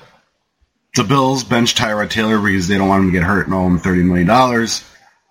the 0.95 1.03
Bills 1.03 1.43
bench 1.43 1.75
Tyrod 1.75 2.09
Taylor 2.09 2.39
because 2.39 2.67
they 2.67 2.77
don't 2.77 2.87
want 2.87 3.03
him 3.03 3.11
to 3.11 3.17
get 3.17 3.23
hurt 3.23 3.47
and 3.47 3.53
owe 3.53 3.67
him 3.67 3.79
$30 3.79 4.05
million. 4.05 4.29
Uh, 4.29 4.67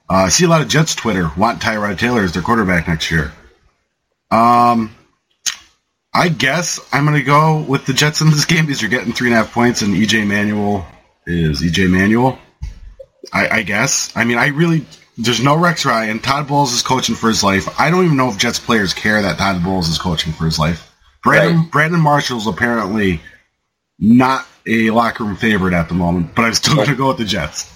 I 0.08 0.28
see 0.28 0.44
a 0.44 0.48
lot 0.48 0.60
of 0.60 0.68
Jets 0.68 0.94
Twitter 0.94 1.30
want 1.36 1.62
Tyrod 1.62 1.98
Taylor 1.98 2.22
as 2.22 2.32
their 2.32 2.42
quarterback 2.42 2.86
next 2.86 3.10
year. 3.10 3.32
Um, 4.30 4.94
I 6.12 6.28
guess 6.28 6.80
I'm 6.92 7.04
going 7.04 7.16
to 7.16 7.24
go 7.24 7.60
with 7.62 7.86
the 7.86 7.94
Jets 7.94 8.20
in 8.20 8.30
this 8.30 8.44
game 8.46 8.66
because 8.66 8.82
you're 8.82 8.90
getting 8.90 9.12
three 9.12 9.28
and 9.28 9.34
a 9.34 9.38
half 9.38 9.52
points 9.52 9.82
and 9.82 9.94
EJ 9.94 10.26
Manuel 10.26 10.86
is 11.26 11.62
EJ 11.62 11.90
Manuel. 11.90 12.38
I, 13.32 13.48
I 13.48 13.62
guess. 13.62 14.14
I 14.14 14.24
mean, 14.24 14.36
I 14.36 14.48
really 14.48 14.84
there's 15.16 15.42
no 15.42 15.56
Rex 15.56 15.84
Ryan. 15.84 16.18
Todd 16.18 16.48
Bowles 16.48 16.72
is 16.72 16.82
coaching 16.82 17.14
for 17.14 17.28
his 17.28 17.42
life. 17.42 17.80
I 17.80 17.90
don't 17.90 18.04
even 18.04 18.16
know 18.16 18.28
if 18.28 18.38
Jets 18.38 18.58
players 18.58 18.92
care 18.92 19.22
that 19.22 19.38
Todd 19.38 19.62
Bowles 19.62 19.88
is 19.88 19.98
coaching 19.98 20.32
for 20.32 20.44
his 20.44 20.58
life. 20.58 20.92
Brandon 21.22 21.60
right. 21.60 21.70
Brandon 21.70 22.00
Marshall's 22.00 22.46
apparently 22.46 23.20
not 23.98 24.46
a 24.66 24.90
locker 24.90 25.24
room 25.24 25.36
favorite 25.36 25.74
at 25.74 25.88
the 25.88 25.94
moment, 25.94 26.34
but 26.34 26.44
I'm 26.44 26.54
still 26.54 26.74
going 26.74 26.88
to 26.88 26.94
go 26.94 27.08
with 27.08 27.18
the 27.18 27.24
Jets. 27.24 27.70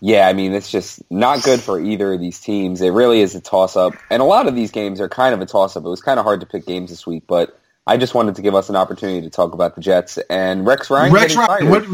Yeah, 0.00 0.26
I 0.26 0.32
mean, 0.32 0.52
it's 0.52 0.70
just 0.70 1.00
not 1.10 1.44
good 1.44 1.60
for 1.60 1.80
either 1.80 2.14
of 2.14 2.20
these 2.20 2.40
teams. 2.40 2.80
It 2.80 2.90
really 2.90 3.20
is 3.20 3.36
a 3.36 3.40
toss-up. 3.40 3.94
And 4.10 4.20
a 4.20 4.24
lot 4.24 4.48
of 4.48 4.56
these 4.56 4.72
games 4.72 5.00
are 5.00 5.08
kind 5.08 5.32
of 5.32 5.40
a 5.40 5.46
toss-up. 5.46 5.84
It 5.84 5.88
was 5.88 6.02
kind 6.02 6.18
of 6.18 6.24
hard 6.24 6.40
to 6.40 6.46
pick 6.46 6.66
games 6.66 6.90
this 6.90 7.06
week, 7.06 7.24
but 7.28 7.56
I 7.86 7.96
just 7.96 8.12
wanted 8.12 8.34
to 8.36 8.42
give 8.42 8.54
us 8.54 8.68
an 8.68 8.74
opportunity 8.76 9.22
to 9.22 9.30
talk 9.30 9.54
about 9.54 9.76
the 9.76 9.80
Jets 9.80 10.18
and 10.30 10.66
Rex 10.66 10.90
Ryan. 10.90 11.12
Rex 11.12 11.36
Ryan, 11.36 11.68
what, 11.68 11.84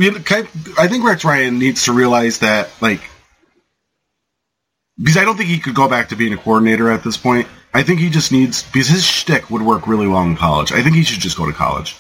I 0.79 0.89
think 0.89 1.05
Rex 1.05 1.25
Ryan 1.25 1.59
needs 1.59 1.85
to 1.85 1.93
realize 1.93 2.39
that, 2.39 2.71
like, 2.81 3.03
because 4.99 5.17
I 5.17 5.25
don't 5.25 5.37
think 5.37 5.51
he 5.51 5.59
could 5.59 5.75
go 5.75 5.89
back 5.89 6.09
to 6.09 6.17
being 6.17 6.33
a 6.33 6.39
coordinator 6.39 6.91
at 6.91 7.05
this 7.05 7.17
point. 7.17 7.47
I 7.73 7.83
think 7.83 8.01
he 8.01 8.11
just 8.11 8.33
needs 8.33 8.63
because 8.63 8.89
his 8.89 9.05
shtick 9.05 9.51
would 9.51 9.63
work 9.63 9.87
really 9.87 10.09
well 10.09 10.23
in 10.23 10.35
college. 10.35 10.73
I 10.73 10.83
think 10.83 10.97
he 10.97 11.05
should 11.05 11.21
just 11.21 11.37
go 11.37 11.47
to 11.47 11.53
college. 11.53 11.97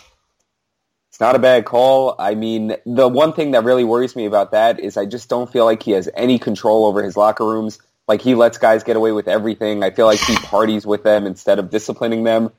It's 1.18 1.20
not 1.20 1.34
a 1.34 1.40
bad 1.40 1.64
call. 1.64 2.14
I 2.16 2.36
mean, 2.36 2.76
the 2.86 3.08
one 3.08 3.32
thing 3.32 3.50
that 3.50 3.64
really 3.64 3.82
worries 3.82 4.14
me 4.14 4.24
about 4.24 4.52
that 4.52 4.78
is 4.78 4.96
I 4.96 5.04
just 5.04 5.28
don't 5.28 5.50
feel 5.50 5.64
like 5.64 5.82
he 5.82 5.90
has 5.90 6.08
any 6.14 6.38
control 6.38 6.86
over 6.86 7.02
his 7.02 7.16
locker 7.16 7.44
rooms. 7.44 7.80
Like 8.06 8.22
he 8.22 8.36
lets 8.36 8.56
guys 8.56 8.84
get 8.84 8.94
away 8.94 9.10
with 9.10 9.26
everything. 9.26 9.82
I 9.82 9.90
feel 9.90 10.06
like 10.06 10.20
he 10.20 10.36
parties 10.36 10.86
with 10.86 11.02
them 11.02 11.26
instead 11.26 11.58
of 11.58 11.70
disciplining 11.70 12.22
them. 12.22 12.52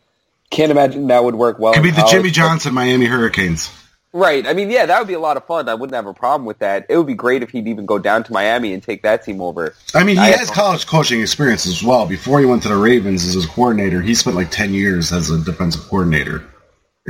Can't 0.50 0.72
imagine 0.74 1.08
that 1.08 1.24
would 1.24 1.36
work 1.36 1.58
well. 1.58 1.74
Could 1.74 1.84
be 1.84 1.92
the 1.92 2.02
college, 2.02 2.12
Jimmy 2.12 2.32
Johnson 2.32 2.74
Miami 2.74 3.06
Hurricanes. 3.06 3.72
Right. 4.12 4.46
I 4.46 4.52
mean, 4.52 4.70
yeah, 4.70 4.86
that 4.88 5.00
would 5.00 5.08
be 5.08 5.14
a 5.14 5.22
lot 5.22 5.38
of 5.38 5.46
fun. 5.46 5.70
I 5.70 5.76
wouldn't 5.76 5.96
have 5.96 6.08
a 6.08 6.14
problem 6.14 6.46
with 6.46 6.60
that. 6.60 6.86
It 6.90 6.98
would 6.98 7.08
be 7.08 7.14
great 7.14 7.44
if 7.44 7.52
he'd 7.52 7.70
even 7.70 7.86
go 7.86 7.98
down 7.98 8.26
to 8.26 8.34
Miami 8.34 8.74
and 8.74 8.84
take 8.84 9.04
that 9.04 9.24
team 9.24 9.40
over. 9.40 9.74
I 9.96 10.04
mean, 10.04 10.18
he 10.18 10.22
I 10.22 10.32
has 10.32 10.52
college 10.52 10.86
coaching 10.86 11.22
experience 11.22 11.66
as 11.66 11.82
well. 11.82 12.06
Before 12.06 12.42
he 12.42 12.46
went 12.46 12.64
to 12.64 12.68
the 12.68 12.76
Ravens 12.76 13.26
as 13.26 13.36
his 13.36 13.46
coordinator, 13.46 14.02
he 14.02 14.16
spent 14.16 14.36
like 14.36 14.52
10 14.52 14.74
years 14.74 15.14
as 15.14 15.30
a 15.30 15.38
defensive 15.40 15.88
coordinator 15.88 16.44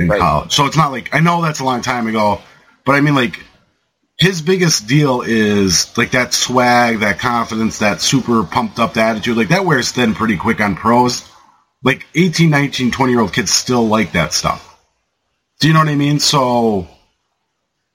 in 0.00 0.08
right. 0.08 0.20
college. 0.20 0.52
So 0.52 0.66
it's 0.66 0.76
not 0.76 0.90
like 0.90 1.14
I 1.14 1.20
know 1.20 1.42
that's 1.42 1.60
a 1.60 1.64
long 1.64 1.82
time 1.82 2.06
ago, 2.06 2.40
but 2.84 2.94
I 2.94 3.00
mean, 3.00 3.14
like, 3.14 3.38
his 4.18 4.42
biggest 4.42 4.86
deal 4.86 5.22
is 5.22 5.96
like 5.96 6.10
that 6.10 6.34
swag, 6.34 7.00
that 7.00 7.18
confidence, 7.18 7.78
that 7.78 8.00
super 8.00 8.44
pumped 8.44 8.78
up 8.78 8.96
attitude. 8.96 9.36
Like 9.36 9.48
that 9.48 9.64
wears 9.64 9.92
thin 9.92 10.14
pretty 10.14 10.36
quick 10.36 10.60
on 10.60 10.76
pros. 10.76 11.26
Like 11.82 12.06
18, 12.14 12.50
19, 12.50 12.90
20 12.90 13.12
year 13.12 13.20
old 13.20 13.32
kids 13.32 13.50
still 13.50 13.86
like 13.86 14.12
that 14.12 14.34
stuff. 14.34 14.66
Do 15.60 15.68
you 15.68 15.72
know 15.72 15.80
what 15.80 15.88
I 15.88 15.94
mean? 15.94 16.20
So 16.20 16.86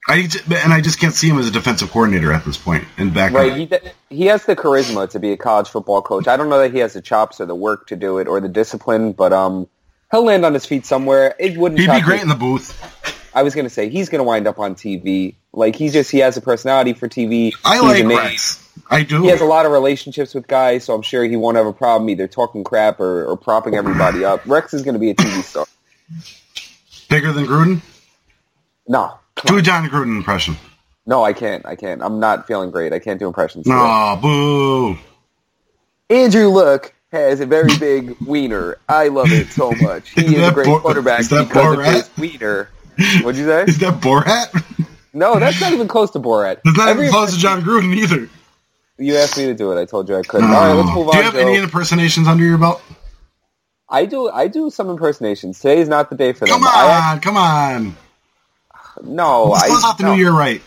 I 0.08 0.28
and 0.64 0.72
I 0.72 0.80
just 0.80 0.98
can't 0.98 1.14
see 1.14 1.28
him 1.28 1.38
as 1.38 1.48
a 1.48 1.52
defensive 1.52 1.90
coordinator 1.90 2.32
at 2.32 2.44
this 2.44 2.56
point. 2.56 2.84
And 2.96 3.14
back 3.14 3.32
right, 3.32 3.56
he 3.56 3.68
he 4.08 4.26
has 4.26 4.44
the 4.46 4.56
charisma 4.56 5.08
to 5.10 5.20
be 5.20 5.32
a 5.32 5.36
college 5.36 5.68
football 5.68 6.02
coach. 6.02 6.26
I 6.26 6.36
don't 6.36 6.48
know 6.48 6.58
that 6.58 6.72
he 6.72 6.78
has 6.78 6.94
the 6.94 7.02
chops 7.02 7.40
or 7.40 7.46
the 7.46 7.54
work 7.54 7.86
to 7.88 7.96
do 7.96 8.18
it 8.18 8.26
or 8.26 8.40
the 8.40 8.48
discipline, 8.48 9.12
but 9.12 9.32
um, 9.32 9.68
he'll 10.10 10.24
land 10.24 10.44
on 10.44 10.54
his 10.54 10.66
feet 10.66 10.86
somewhere. 10.86 11.34
It 11.38 11.56
wouldn't. 11.56 11.80
He'd 11.80 11.90
be 11.90 12.00
great 12.00 12.16
me. 12.16 12.22
in 12.22 12.28
the 12.28 12.34
booth. 12.34 12.74
I 13.34 13.42
was 13.42 13.54
gonna 13.54 13.70
say 13.70 13.90
he's 13.90 14.08
gonna 14.08 14.24
wind 14.24 14.46
up 14.46 14.58
on 14.58 14.74
TV. 14.74 15.34
Like 15.52 15.76
he's 15.76 15.92
just 15.92 16.10
he 16.10 16.18
has 16.18 16.36
a 16.36 16.40
personality 16.40 16.94
for 16.94 17.08
TV. 17.08 17.52
I 17.64 17.74
he's 17.74 18.04
like 18.04 18.18
Rex. 18.18 18.62
I 18.90 19.02
do. 19.02 19.22
He 19.22 19.28
has 19.28 19.40
a 19.40 19.46
lot 19.46 19.66
of 19.66 19.72
relationships 19.72 20.34
with 20.34 20.46
guys, 20.46 20.84
so 20.84 20.94
I'm 20.94 21.02
sure 21.02 21.24
he 21.24 21.36
won't 21.36 21.56
have 21.56 21.66
a 21.66 21.72
problem 21.72 22.08
either 22.08 22.28
talking 22.28 22.64
crap 22.64 23.00
or, 23.00 23.26
or 23.26 23.36
propping 23.36 23.74
everybody 23.74 24.24
up. 24.24 24.40
Rex 24.46 24.72
is 24.72 24.82
gonna 24.82 24.98
be 24.98 25.10
a 25.10 25.14
TV 25.14 25.42
star. 25.42 25.66
Bigger 27.08 27.32
than 27.32 27.46
Gruden? 27.46 27.82
No. 28.88 29.18
Do 29.44 29.58
a 29.58 29.62
Jon 29.62 29.88
Gruden 29.88 30.16
impression. 30.16 30.56
No, 31.04 31.22
I 31.22 31.32
can't. 31.32 31.64
I 31.66 31.76
can't. 31.76 32.02
I'm 32.02 32.18
not 32.18 32.46
feeling 32.46 32.70
great. 32.70 32.92
I 32.92 32.98
can't 32.98 33.20
do 33.20 33.26
impressions. 33.26 33.66
No, 33.66 34.18
boo. 34.20 34.98
Andrew 36.08 36.48
Luck 36.48 36.92
has 37.12 37.40
a 37.40 37.46
very 37.46 37.76
big 37.78 38.16
wiener. 38.20 38.78
I 38.88 39.08
love 39.08 39.30
it 39.30 39.48
so 39.48 39.70
much. 39.80 40.10
He 40.10 40.24
is, 40.26 40.32
is 40.32 40.48
a 40.48 40.52
great 40.52 40.66
Bo- 40.66 40.80
quarterback 40.80 41.20
is 41.20 41.28
that 41.30 41.48
because 41.48 41.76
Borat? 41.76 41.88
of 41.88 41.94
his 41.94 42.16
wiener. 42.18 42.68
What'd 43.22 43.38
you 43.38 43.46
say? 43.46 43.64
Is 43.64 43.78
that 43.78 44.00
Borat? 44.00 44.86
No, 45.12 45.38
that's 45.38 45.60
not 45.60 45.72
even 45.72 45.88
close 45.88 46.10
to 46.12 46.18
Borat. 46.18 46.60
That's 46.64 46.76
not 46.76 46.88
Every 46.88 47.04
even 47.04 47.14
close 47.14 47.32
to 47.34 47.38
Jon 47.38 47.62
Gruden 47.62 47.94
either. 47.96 48.28
You 48.98 49.16
asked 49.16 49.36
me 49.36 49.46
to 49.46 49.54
do 49.54 49.72
it. 49.72 49.80
I 49.80 49.84
told 49.84 50.08
you 50.08 50.16
I 50.16 50.22
couldn't. 50.22 50.50
No. 50.50 50.56
All 50.56 50.66
right, 50.66 50.72
let's 50.72 50.94
move 50.94 51.08
on. 51.08 51.12
Do 51.12 51.18
you 51.18 51.24
have 51.24 51.32
Joe. 51.34 51.38
any 51.40 51.56
impersonations 51.56 52.26
under 52.26 52.44
your 52.44 52.58
belt? 52.58 52.82
I 53.88 54.04
do. 54.06 54.28
I 54.30 54.48
do 54.48 54.70
some 54.70 54.88
impersonations. 54.88 55.58
Today 55.60 55.78
is 55.80 55.88
not 55.88 56.10
the 56.10 56.16
day 56.16 56.32
for 56.32 56.46
them. 56.46 56.60
Come 56.60 56.64
on, 56.64 57.20
come 57.20 57.36
on. 57.36 57.96
No, 59.02 59.52
I. 59.52 59.66
Close 59.68 59.84
off 59.84 59.98
the 59.98 60.04
no. 60.04 60.14
new 60.14 60.20
year 60.20 60.32
right. 60.32 60.60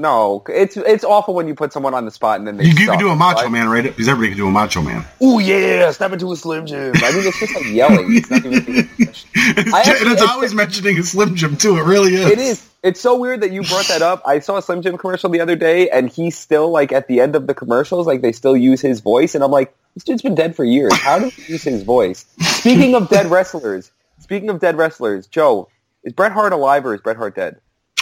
No, 0.00 0.42
it's 0.48 0.78
it's 0.78 1.04
awful 1.04 1.34
when 1.34 1.46
you 1.46 1.54
put 1.54 1.74
someone 1.74 1.92
on 1.92 2.06
the 2.06 2.10
spot 2.10 2.38
and 2.38 2.48
then 2.48 2.56
they. 2.56 2.64
You, 2.64 2.70
you 2.70 2.86
can 2.86 2.98
do 2.98 3.10
a 3.10 3.14
Macho 3.14 3.42
right? 3.42 3.52
Man, 3.52 3.68
right? 3.68 3.84
Because 3.84 4.08
everybody 4.08 4.30
can 4.30 4.38
do 4.38 4.48
a 4.48 4.50
Macho 4.50 4.80
Man. 4.80 5.04
Oh 5.20 5.38
yeah, 5.38 5.90
step 5.90 6.10
into 6.10 6.32
a 6.32 6.36
Slim 6.36 6.64
Jim. 6.64 6.94
I 6.96 7.12
mean, 7.12 7.26
it's 7.26 7.38
just 7.38 7.54
like 7.54 7.66
yelling. 7.66 8.16
It's 8.16 8.30
not 8.30 8.46
even. 8.46 8.88
it's, 8.96 9.26
actually, 9.36 9.60
and 9.60 10.12
it's, 10.12 10.22
it's 10.22 10.22
always 10.22 10.54
mentioning 10.54 10.98
a 10.98 11.02
Slim 11.02 11.36
Jim 11.36 11.58
too. 11.58 11.76
It 11.76 11.82
really 11.82 12.14
is. 12.14 12.30
It 12.30 12.38
is. 12.38 12.66
It's 12.82 12.98
so 12.98 13.18
weird 13.18 13.42
that 13.42 13.52
you 13.52 13.62
brought 13.62 13.88
that 13.88 14.00
up. 14.00 14.22
I 14.26 14.38
saw 14.38 14.56
a 14.56 14.62
Slim 14.62 14.80
Jim 14.80 14.96
commercial 14.96 15.28
the 15.28 15.40
other 15.40 15.54
day, 15.54 15.90
and 15.90 16.08
he's 16.08 16.38
still 16.38 16.70
like 16.70 16.92
at 16.92 17.06
the 17.06 17.20
end 17.20 17.36
of 17.36 17.46
the 17.46 17.52
commercials, 17.52 18.06
like 18.06 18.22
they 18.22 18.32
still 18.32 18.56
use 18.56 18.80
his 18.80 19.00
voice, 19.00 19.34
and 19.34 19.44
I'm 19.44 19.50
like, 19.50 19.76
this 19.92 20.04
dude's 20.04 20.22
been 20.22 20.34
dead 20.34 20.56
for 20.56 20.64
years. 20.64 20.94
How 20.94 21.18
do 21.18 21.26
you 21.26 21.44
use 21.46 21.62
his 21.62 21.82
voice? 21.82 22.24
Speaking 22.40 22.94
of 22.94 23.10
dead 23.10 23.26
wrestlers, 23.26 23.90
speaking 24.18 24.48
of 24.48 24.60
dead 24.60 24.78
wrestlers, 24.78 25.26
Joe, 25.26 25.68
is 26.04 26.14
Bret 26.14 26.32
Hart 26.32 26.54
alive 26.54 26.86
or 26.86 26.94
is 26.94 27.02
Bret 27.02 27.18
Hart 27.18 27.34
dead? 27.34 27.60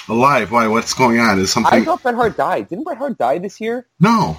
Alive? 0.09 0.50
Why? 0.50 0.67
What's 0.69 0.95
going 0.95 1.21
on? 1.21 1.38
Is 1.38 1.53
something? 1.53 1.73
I 1.73 1.85
thought 1.85 2.03
Bret 2.03 2.15
Hart 2.15 2.37
died. 2.37 2.69
Didn't 2.69 2.85
Bret 2.85 2.99
Hart 2.99 3.19
die 3.19 3.38
this 3.38 3.61
year? 3.61 3.87
No. 4.00 4.38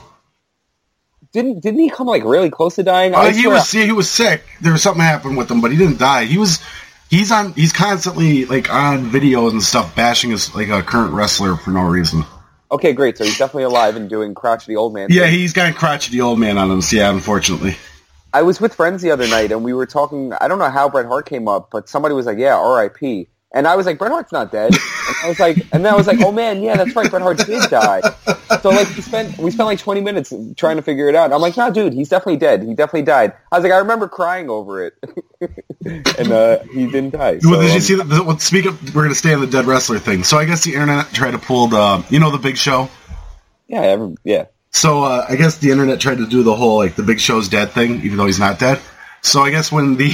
Didn't 1.31 1.61
didn't 1.61 1.79
he 1.79 1.89
come 1.89 2.07
like 2.07 2.23
really 2.23 2.49
close 2.49 2.75
to 2.75 2.83
dying? 2.83 3.13
He 3.33 3.47
was 3.47 3.71
he 3.71 3.91
was 3.91 4.09
sick. 4.09 4.43
There 4.61 4.71
was 4.71 4.81
something 4.81 5.01
happened 5.01 5.37
with 5.37 5.49
him, 5.51 5.61
but 5.61 5.71
he 5.71 5.77
didn't 5.77 5.99
die. 5.99 6.25
He 6.25 6.39
was 6.39 6.59
he's 7.09 7.31
on 7.31 7.53
he's 7.53 7.71
constantly 7.71 8.45
like 8.45 8.73
on 8.73 9.11
videos 9.11 9.51
and 9.51 9.61
stuff 9.61 9.95
bashing 9.95 10.31
his 10.31 10.55
like 10.55 10.69
a 10.69 10.81
current 10.81 11.13
wrestler 11.13 11.55
for 11.55 11.69
no 11.69 11.83
reason. 11.83 12.23
Okay, 12.71 12.93
great. 12.93 13.17
So 13.17 13.23
he's 13.23 13.37
definitely 13.37 13.63
alive 13.63 13.95
and 13.95 14.09
doing 14.09 14.33
crotchety 14.33 14.75
old 14.75 14.93
man. 14.93 15.07
Yeah, 15.11 15.27
he's 15.27 15.53
got 15.53 15.75
crotchety 15.75 16.21
old 16.21 16.39
man 16.39 16.57
on 16.57 16.71
him. 16.71 16.81
So 16.81 16.97
yeah, 16.97 17.11
unfortunately. 17.11 17.77
I 18.31 18.43
was 18.43 18.61
with 18.61 18.75
friends 18.75 19.01
the 19.01 19.09
other 19.11 19.27
night 19.27 19.51
and 19.51 19.63
we 19.63 19.73
were 19.73 19.87
talking. 19.87 20.33
I 20.33 20.47
don't 20.47 20.59
know 20.59 20.69
how 20.69 20.89
Bret 20.89 21.05
Hart 21.05 21.27
came 21.27 21.47
up, 21.47 21.69
but 21.71 21.89
somebody 21.89 22.13
was 22.13 22.25
like, 22.25 22.37
"Yeah, 22.37 22.55
R.I.P." 22.55 23.27
And 23.51 23.67
I 23.67 23.75
was 23.75 23.87
like, 23.87 23.97
Bret 23.97 24.11
Hart's 24.11 24.31
not 24.31 24.51
dead. 24.51 24.75
And 24.75 25.15
I 25.23 25.27
was 25.27 25.39
like, 25.39 25.57
and 25.71 25.83
then 25.83 25.91
I 25.91 25.95
was 25.95 26.05
like, 26.05 26.21
oh 26.21 26.31
man, 26.31 26.61
yeah, 26.61 26.77
that's 26.77 26.95
right, 26.95 27.09
Bret 27.09 27.23
Hart 27.23 27.37
did 27.39 27.69
die. 27.69 28.01
So 28.61 28.69
like 28.69 28.87
we 28.95 29.01
spent 29.01 29.37
we 29.37 29.51
spent 29.51 29.67
like 29.67 29.79
20 29.79 30.01
minutes 30.01 30.33
trying 30.55 30.75
to 30.75 30.81
figure 30.81 31.07
it 31.09 31.15
out. 31.15 31.33
I'm 31.33 31.41
like, 31.41 31.57
nah, 31.57 31.69
dude, 31.69 31.93
he's 31.93 32.09
definitely 32.09 32.37
dead. 32.37 32.63
He 32.63 32.73
definitely 32.75 33.03
died. 33.03 33.33
I 33.51 33.57
was 33.57 33.63
like, 33.63 33.73
I 33.73 33.77
remember 33.77 34.07
crying 34.07 34.49
over 34.49 34.85
it, 34.85 34.93
and 35.85 36.31
uh, 36.31 36.59
he 36.71 36.85
didn't 36.85 37.11
die. 37.11 37.39
So, 37.39 37.51
well, 37.51 37.61
did 37.61 37.69
you 37.69 37.75
um, 37.75 37.81
see 37.81 37.95
that? 37.95 38.25
Well, 38.25 38.37
speak 38.39 38.65
up. 38.65 38.81
we're 38.83 39.03
going 39.03 39.09
to 39.09 39.15
stay 39.15 39.33
on 39.33 39.41
the 39.41 39.47
dead 39.47 39.65
wrestler 39.65 39.99
thing. 39.99 40.23
So 40.23 40.37
I 40.37 40.45
guess 40.45 40.63
the 40.63 40.73
internet 40.73 41.07
tried 41.13 41.31
to 41.31 41.39
pull 41.39 41.67
the, 41.67 42.05
you 42.09 42.19
know, 42.19 42.31
the 42.31 42.37
Big 42.37 42.57
Show. 42.57 42.89
Yeah, 43.67 43.81
every, 43.81 44.15
yeah. 44.23 44.45
So 44.71 45.03
uh, 45.03 45.25
I 45.27 45.35
guess 45.35 45.57
the 45.57 45.71
internet 45.71 45.99
tried 45.99 46.17
to 46.17 46.27
do 46.27 46.43
the 46.43 46.55
whole 46.55 46.77
like 46.77 46.95
the 46.95 47.03
Big 47.03 47.19
Show's 47.19 47.49
dead 47.49 47.71
thing, 47.71 48.01
even 48.01 48.17
though 48.17 48.25
he's 48.25 48.39
not 48.39 48.59
dead. 48.59 48.79
So 49.21 49.41
I 49.41 49.51
guess 49.51 49.71
when 49.71 49.95
the 49.95 50.13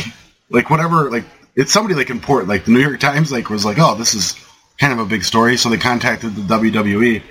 like 0.49 0.69
whatever 0.69 1.09
like 1.09 1.25
it's 1.55 1.71
somebody 1.71 1.95
like 1.95 2.09
important, 2.09 2.50
like 2.50 2.65
the 2.65 2.71
New 2.71 2.79
York 2.79 3.00
Times, 3.00 3.31
like 3.31 3.50
was 3.50 3.65
like, 3.65 3.77
oh, 3.79 3.95
this 3.95 4.13
is 4.13 4.35
kind 4.77 4.93
of 4.93 5.00
a 5.00 5.05
big 5.05 5.24
story. 5.24 5.57
So 5.57 5.69
they 5.69 5.77
contacted 5.77 6.35
the 6.35 6.41
WWE, 6.41 7.24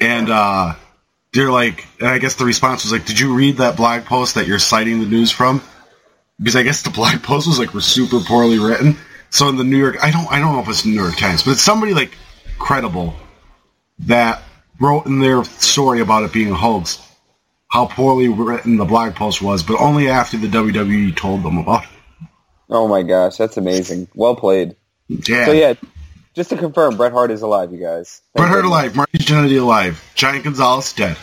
and 0.00 0.30
uh, 0.30 0.74
they're 1.32 1.50
like, 1.50 1.86
and 2.00 2.08
I 2.08 2.18
guess 2.18 2.36
the 2.36 2.44
response 2.44 2.84
was 2.84 2.92
like, 2.92 3.04
did 3.06 3.18
you 3.18 3.34
read 3.34 3.58
that 3.58 3.76
blog 3.76 4.04
post 4.04 4.34
that 4.36 4.46
you're 4.46 4.58
citing 4.58 5.00
the 5.00 5.06
news 5.06 5.30
from? 5.30 5.62
Because 6.38 6.56
I 6.56 6.62
guess 6.62 6.82
the 6.82 6.90
blog 6.98 7.22
post 7.22 7.46
was 7.46 7.58
like 7.58 7.74
was 7.74 7.86
super 7.86 8.20
poorly 8.20 8.58
written. 8.58 8.96
So 9.30 9.48
in 9.48 9.56
the 9.56 9.64
New 9.64 9.78
York, 9.78 9.96
I 10.02 10.10
don't, 10.10 10.30
I 10.30 10.40
don't 10.40 10.54
know 10.54 10.60
if 10.60 10.68
it's 10.68 10.84
New 10.84 10.92
York 10.92 11.16
Times, 11.16 11.42
but 11.42 11.52
it's 11.52 11.62
somebody 11.62 11.94
like 11.94 12.16
credible 12.58 13.14
that 14.00 14.42
wrote 14.78 15.06
in 15.06 15.20
their 15.20 15.44
story 15.44 16.00
about 16.00 16.24
it 16.24 16.32
being 16.32 16.50
a 16.50 16.54
hoax 16.54 16.98
how 17.72 17.86
poorly 17.86 18.28
written 18.28 18.76
the 18.76 18.84
blog 18.84 19.14
post 19.14 19.40
was, 19.40 19.62
but 19.62 19.80
only 19.80 20.10
after 20.10 20.36
the 20.36 20.46
WWE 20.46 21.16
told 21.16 21.42
them 21.42 21.56
about 21.56 21.84
it. 21.84 21.88
Oh 22.72 22.88
my 22.88 23.02
gosh, 23.02 23.36
that's 23.36 23.58
amazing. 23.58 24.08
Well 24.14 24.34
played. 24.34 24.76
Yeah. 25.06 25.44
So 25.44 25.52
yeah, 25.52 25.74
just 26.34 26.48
to 26.50 26.56
confirm, 26.56 26.96
Bret 26.96 27.12
Hart 27.12 27.30
is 27.30 27.42
alive, 27.42 27.70
you 27.70 27.78
guys. 27.78 28.22
Thank 28.34 28.44
Bret 28.44 28.48
Hart 28.48 28.64
alive. 28.64 28.96
Marty 28.96 29.18
Jannetty 29.18 29.60
alive. 29.60 30.02
Giant 30.14 30.44
Gonzalez 30.44 30.94
dead. 30.94 31.18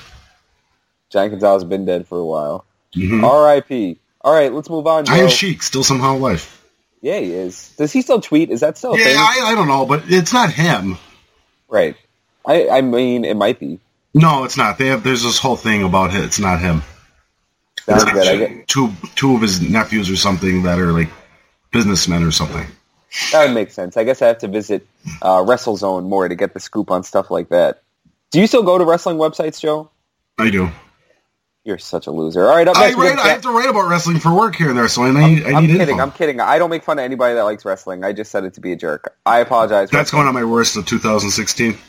Giant 1.09 1.31
Gonzalez 1.31 1.63
been 1.63 1.85
dead 1.85 2.07
for 2.07 2.19
a 2.19 2.25
while. 2.25 2.65
Mm-hmm. 2.95 3.25
R.I.P. 3.25 3.97
All 4.21 4.31
right, 4.31 4.53
let's 4.53 4.69
move 4.69 4.85
on. 4.85 5.09
Iron 5.09 5.29
Sheik 5.29 5.63
still 5.63 5.83
somehow 5.83 6.17
alive. 6.17 6.55
Yeah, 7.01 7.19
he 7.19 7.33
is. 7.33 7.73
Does 7.77 7.91
he 7.91 8.03
still 8.03 8.21
tweet? 8.21 8.51
Is 8.51 8.59
that 8.59 8.77
still? 8.77 8.95
yeah, 8.95 9.15
I, 9.17 9.51
I, 9.51 9.55
don't 9.55 9.67
know, 9.67 9.87
but 9.87 10.03
it's 10.07 10.33
not 10.33 10.51
him. 10.51 10.97
Right. 11.67 11.95
I 12.45 12.69
I 12.69 12.81
mean, 12.81 13.25
it 13.25 13.37
might 13.37 13.59
be. 13.59 13.79
No, 14.13 14.43
it's 14.43 14.57
not. 14.57 14.77
They 14.77 14.87
have. 14.87 15.03
There's 15.03 15.23
this 15.23 15.39
whole 15.39 15.55
thing 15.55 15.83
about 15.83 16.13
it. 16.13 16.23
It's 16.23 16.39
not 16.39 16.59
him. 16.59 16.83
Sounds 17.81 18.03
good. 18.05 18.27
I 18.27 18.35
get... 18.37 18.67
Two 18.67 18.91
two 19.15 19.35
of 19.35 19.41
his 19.41 19.61
nephews 19.61 20.09
or 20.09 20.15
something 20.15 20.63
that 20.63 20.77
are 20.77 20.91
like 20.91 21.09
businessmen 21.71 22.23
or 22.23 22.31
something. 22.31 22.65
That 23.31 23.47
would 23.47 23.53
make 23.53 23.71
sense. 23.71 23.97
I 23.97 24.03
guess 24.03 24.21
I 24.21 24.27
have 24.27 24.37
to 24.39 24.47
visit 24.47 24.87
uh, 25.21 25.37
WrestleZone 25.37 26.07
more 26.07 26.27
to 26.27 26.35
get 26.35 26.53
the 26.53 26.59
scoop 26.59 26.91
on 26.91 27.03
stuff 27.03 27.31
like 27.31 27.49
that. 27.49 27.81
Do 28.31 28.39
you 28.39 28.47
still 28.47 28.63
go 28.63 28.77
to 28.77 28.85
wrestling 28.85 29.17
websites, 29.17 29.59
Joe? 29.59 29.89
I 30.37 30.51
do. 30.51 30.69
You're 31.63 31.79
such 31.79 32.07
a 32.07 32.11
loser. 32.11 32.47
All 32.47 32.55
right, 32.55 32.67
up 32.67 32.75
next. 32.77 32.95
I, 32.95 32.99
write, 32.99 33.19
I 33.19 33.27
have 33.29 33.41
to 33.41 33.49
write 33.49 33.69
about 33.69 33.89
wrestling 33.89 34.19
for 34.19 34.33
work 34.33 34.55
here 34.55 34.69
and 34.69 34.77
there, 34.77 34.87
so 34.87 35.03
I 35.03 35.11
need. 35.11 35.43
I'm, 35.43 35.55
I 35.55 35.59
need 35.61 35.71
I'm 35.71 35.77
kidding. 35.77 35.89
Info. 35.89 36.01
I'm 36.03 36.11
kidding. 36.11 36.39
I 36.39 36.57
don't 36.57 36.69
make 36.69 36.83
fun 36.83 36.99
of 36.99 37.05
anybody 37.05 37.33
that 37.33 37.43
likes 37.43 37.65
wrestling. 37.65 38.03
I 38.03 38.13
just 38.13 38.31
said 38.31 38.43
it 38.45 38.53
to 38.53 38.61
be 38.61 38.71
a 38.71 38.75
jerk. 38.75 39.15
I 39.25 39.39
apologize. 39.39 39.89
That's 39.89 40.11
going 40.11 40.27
on 40.27 40.33
my 40.33 40.45
worst 40.45 40.77
of 40.77 40.85
2016. 40.85 41.77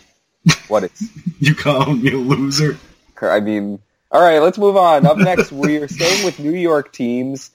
What 0.68 0.84
is? 0.84 1.10
you 1.38 1.54
calling 1.54 2.02
me 2.02 2.12
a 2.12 2.16
loser? 2.16 2.78
I 3.20 3.40
mean, 3.40 3.78
all 4.10 4.22
right. 4.22 4.38
Let's 4.38 4.56
move 4.56 4.74
on. 4.74 5.04
Up 5.04 5.18
next, 5.18 5.52
we 5.52 5.76
are 5.76 5.88
staying 5.88 6.24
with 6.24 6.38
New 6.38 6.54
York 6.54 6.94
teams 6.94 7.50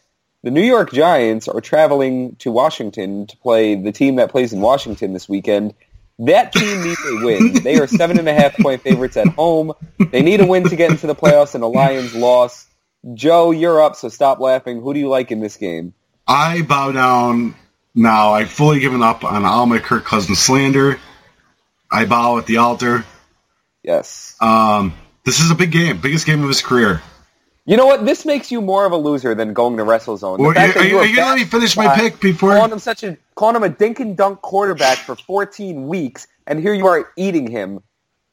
the 0.45 0.51
New 0.51 0.61
York 0.61 0.93
Giants 0.93 1.47
are 1.47 1.59
traveling 1.59 2.35
to 2.35 2.51
Washington 2.51 3.25
to 3.25 3.37
play 3.37 3.73
the 3.73 3.91
team 3.91 4.17
that 4.17 4.29
plays 4.29 4.53
in 4.53 4.61
Washington 4.61 5.11
this 5.11 5.27
weekend. 5.27 5.73
That 6.19 6.53
team 6.53 6.83
needs 6.83 7.03
a 7.03 7.25
win. 7.25 7.53
They 7.63 7.79
are 7.79 7.87
seven 7.87 8.19
and 8.19 8.29
a 8.29 8.33
half 8.33 8.55
point 8.57 8.83
favorites 8.83 9.17
at 9.17 9.27
home. 9.29 9.73
They 10.11 10.21
need 10.21 10.41
a 10.41 10.45
win 10.45 10.69
to 10.69 10.75
get 10.75 10.91
into 10.91 11.07
the 11.07 11.15
playoffs, 11.15 11.55
and 11.55 11.63
the 11.63 11.67
Lions 11.67 12.13
loss. 12.13 12.67
Joe, 13.15 13.49
you're 13.49 13.81
up, 13.81 13.95
so 13.95 14.07
stop 14.07 14.39
laughing. 14.39 14.81
Who 14.81 14.93
do 14.93 14.99
you 14.99 15.09
like 15.09 15.31
in 15.31 15.39
this 15.39 15.57
game? 15.57 15.95
I 16.27 16.61
bow 16.61 16.91
down 16.91 17.55
now. 17.95 18.33
I've 18.33 18.51
fully 18.51 18.79
given 18.79 19.01
up 19.01 19.23
on 19.23 19.45
all 19.45 19.65
my 19.65 19.79
Kirk 19.79 20.05
Cousins 20.05 20.37
slander. 20.37 20.99
I 21.91 22.05
bow 22.05 22.37
at 22.37 22.45
the 22.45 22.57
altar. 22.57 23.03
Yes. 23.81 24.35
Um, 24.39 24.93
this 25.23 25.39
is 25.39 25.49
a 25.49 25.55
big 25.55 25.71
game, 25.71 25.99
biggest 25.99 26.27
game 26.27 26.43
of 26.43 26.49
his 26.49 26.61
career. 26.61 27.01
You 27.65 27.77
know 27.77 27.87
what? 27.87 28.05
This 28.05 28.25
makes 28.25 28.51
you 28.51 28.61
more 28.61 28.85
of 28.85 28.91
a 28.91 28.97
loser 28.97 29.33
than 29.33 29.53
going 29.53 29.77
to 29.77 29.83
WrestleZone. 29.83 30.37
Well, 30.37 30.55
are, 30.55 30.85
you, 30.85 30.99
are 30.99 31.05
you 31.05 31.15
going 31.15 31.27
to 31.27 31.31
let 31.31 31.37
me 31.37 31.45
finish 31.45 31.75
my 31.75 31.95
pick 31.95 32.19
before 32.19 32.51
calling 32.51 32.71
him 32.71 32.79
such 32.79 33.03
a 33.03 33.17
calling 33.33 33.55
him 33.55 33.63
a 33.63 33.69
dink 33.69 33.99
and 33.99 34.15
dunk 34.15 34.41
quarterback 34.41 34.99
for 34.99 35.15
14 35.15 35.87
weeks, 35.87 36.27
and 36.45 36.59
here 36.59 36.75
you 36.75 36.85
are 36.85 37.11
eating 37.17 37.47
him, 37.47 37.81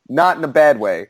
not 0.06 0.36
in 0.36 0.44
a 0.44 0.48
bad 0.48 0.78
way. 0.78 1.08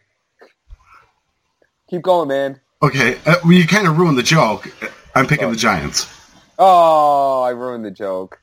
Keep 1.90 2.02
going, 2.02 2.28
man. 2.28 2.60
Okay, 2.80 3.18
uh, 3.26 3.36
well, 3.42 3.52
you 3.52 3.66
kind 3.66 3.88
of 3.88 3.98
ruined 3.98 4.16
the 4.16 4.22
joke. 4.22 4.72
I'm 5.14 5.26
picking 5.26 5.46
oh. 5.46 5.50
the 5.50 5.56
Giants. 5.56 6.08
Oh, 6.58 7.42
I 7.42 7.50
ruined 7.50 7.84
the 7.84 7.90
joke. 7.90 8.40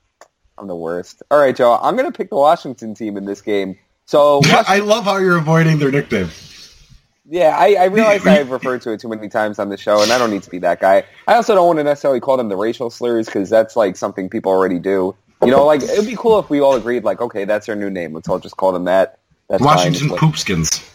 I'm 0.58 0.68
the 0.68 0.76
worst. 0.76 1.24
All 1.32 1.40
right, 1.40 1.56
Joe. 1.56 1.80
I'm 1.82 1.96
going 1.96 2.12
to 2.12 2.16
pick 2.16 2.30
the 2.30 2.36
Washington 2.36 2.94
team 2.94 3.16
in 3.16 3.26
this 3.26 3.42
game. 3.42 3.78
So 4.06 4.42
I 4.46 4.80
love 4.80 5.06
how 5.06 5.18
you're 5.18 5.38
avoiding 5.38 5.80
their 5.80 5.92
nickname. 5.92 6.30
Yeah, 7.30 7.56
I, 7.58 7.76
I 7.76 7.86
realize 7.86 8.26
I've 8.28 8.50
referred 8.50 8.82
to 8.82 8.92
it 8.92 9.00
too 9.00 9.08
many 9.08 9.30
times 9.30 9.60
on 9.60 9.70
the 9.70 9.78
show, 9.78 10.02
and 10.02 10.12
I 10.12 10.18
don't 10.18 10.32
need 10.32 10.44
to 10.44 10.50
be 10.50 10.60
that 10.60 10.80
guy. 10.80 11.04
I 11.28 11.36
also 11.36 11.54
don't 11.54 11.68
want 11.68 11.78
to 11.78 11.84
necessarily 11.84 12.20
call 12.20 12.38
them 12.38 12.50
the 12.50 12.58
racial 12.58 12.90
slurs 12.90 13.28
because 13.28 13.50
that's 13.50 13.76
like 13.76 13.96
something 13.96 14.30
people 14.30 14.52
already 14.52 14.80
do. 14.80 15.16
You 15.42 15.52
know, 15.52 15.66
like 15.66 15.82
it'd 15.82 16.06
be 16.06 16.18
cool 16.18 16.40
if 16.40 16.50
we 16.50 16.60
all 16.60 16.76
agreed, 16.76 17.06
like, 17.06 17.22
okay, 17.22 17.46
that's 17.46 17.68
their 17.68 17.76
new 17.76 17.90
name. 17.90 18.14
Let's 18.14 18.28
all 18.28 18.40
just 18.40 18.58
call 18.58 18.74
them 18.74 18.86
that. 18.86 19.20
That's 19.48 19.64
Washington 19.64 20.10
fine. 20.10 20.18
Poopskins. 20.18 20.86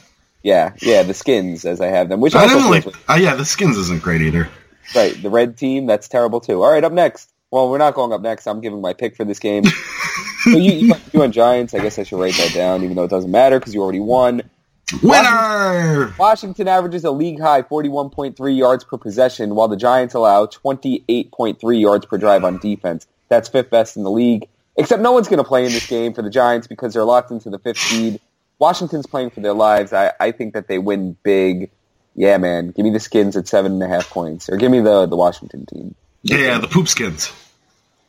Yeah, 0.43 0.75
yeah, 0.81 1.03
the 1.03 1.15
skins, 1.15 1.65
as 1.65 1.81
I 1.81 1.87
have 1.87 2.11
them. 2.11 2.21
Which 2.21 2.35
I 2.35 2.47
don't 2.47 2.71
like. 2.71 2.87
Uh, 3.09 3.15
yeah, 3.15 3.35
the 3.35 3.47
skins 3.47 3.79
isn't 3.79 4.03
great 4.03 4.21
either. 4.21 4.51
right. 4.95 5.21
The 5.23 5.31
red 5.31 5.57
team, 5.57 5.87
that's 5.87 6.09
terrible 6.09 6.41
too. 6.41 6.63
All 6.63 6.71
right, 6.71 6.85
up 6.85 6.93
next. 6.93 7.33
Well, 7.51 7.71
we're 7.71 7.79
not 7.79 7.95
going 7.95 8.13
up 8.13 8.21
next. 8.21 8.47
I'm 8.47 8.61
giving 8.61 8.83
my 8.83 8.93
pick 8.93 9.17
for 9.17 9.25
this 9.25 9.39
game. 9.39 9.65
so 10.43 10.51
you, 10.51 10.73
you, 10.73 10.95
you 11.13 11.21
went 11.21 11.33
Giants. 11.33 11.73
I 11.73 11.79
guess 11.79 11.99
I 11.99 12.03
should 12.03 12.21
write 12.21 12.35
that 12.35 12.53
down, 12.53 12.83
even 12.83 12.97
though 12.97 13.05
it 13.05 13.11
doesn't 13.11 13.31
matter 13.31 13.59
because 13.59 13.75
you 13.75 13.81
already 13.81 14.01
won. 14.01 14.43
Winner. 15.03 16.15
Washington 16.19 16.69
averages 16.69 17.05
a 17.05 17.11
league 17.11 17.41
high 17.41 17.63
41.3 17.63 18.57
yards 18.57 18.85
per 18.85 18.99
possession, 18.99 19.55
while 19.55 19.69
the 19.69 19.77
Giants 19.77 20.15
allow 20.15 20.47
28.3 20.47 21.81
yards 21.81 22.07
per 22.07 22.19
drive 22.19 22.45
on 22.45 22.59
defense. 22.59 23.07
That's 23.29 23.49
fifth 23.49 23.71
best 23.71 23.97
in 23.97 24.03
the 24.03 24.11
league. 24.11 24.49
Except 24.77 25.01
no 25.01 25.13
one's 25.13 25.29
going 25.29 25.39
to 25.39 25.45
play 25.45 25.65
in 25.65 25.73
this 25.73 25.87
game 25.87 26.15
for 26.15 26.23
the 26.23 26.31
Giants 26.31 26.67
because 26.67 26.95
they're 26.95 27.05
locked 27.05 27.31
into 27.31 27.49
the 27.49 27.59
fifth 27.59 27.79
seed. 27.79 28.21
Washington's 28.59 29.07
playing 29.07 29.31
for 29.31 29.41
their 29.41 29.53
lives. 29.53 29.93
I, 29.93 30.13
I 30.21 30.33
think 30.33 30.55
that 30.55 30.69
they 30.69 30.79
win 30.79 31.17
big. 31.23 31.71
Yeah, 32.15 32.39
man. 32.39 32.71
Give 32.71 32.85
me 32.85 32.91
the 32.91 33.01
Skins 33.01 33.37
at 33.37 33.49
seven 33.49 33.73
and 33.73 33.83
a 33.83 33.89
half 33.89 34.11
points, 34.11 34.49
or 34.49 34.57
give 34.57 34.71
me 34.71 34.81
the 34.81 35.07
the 35.07 35.17
Washington 35.17 35.67
team. 35.67 35.95
Yeah, 36.23 36.59
the 36.59 36.69
poop 36.69 36.89
skins. 36.89 37.33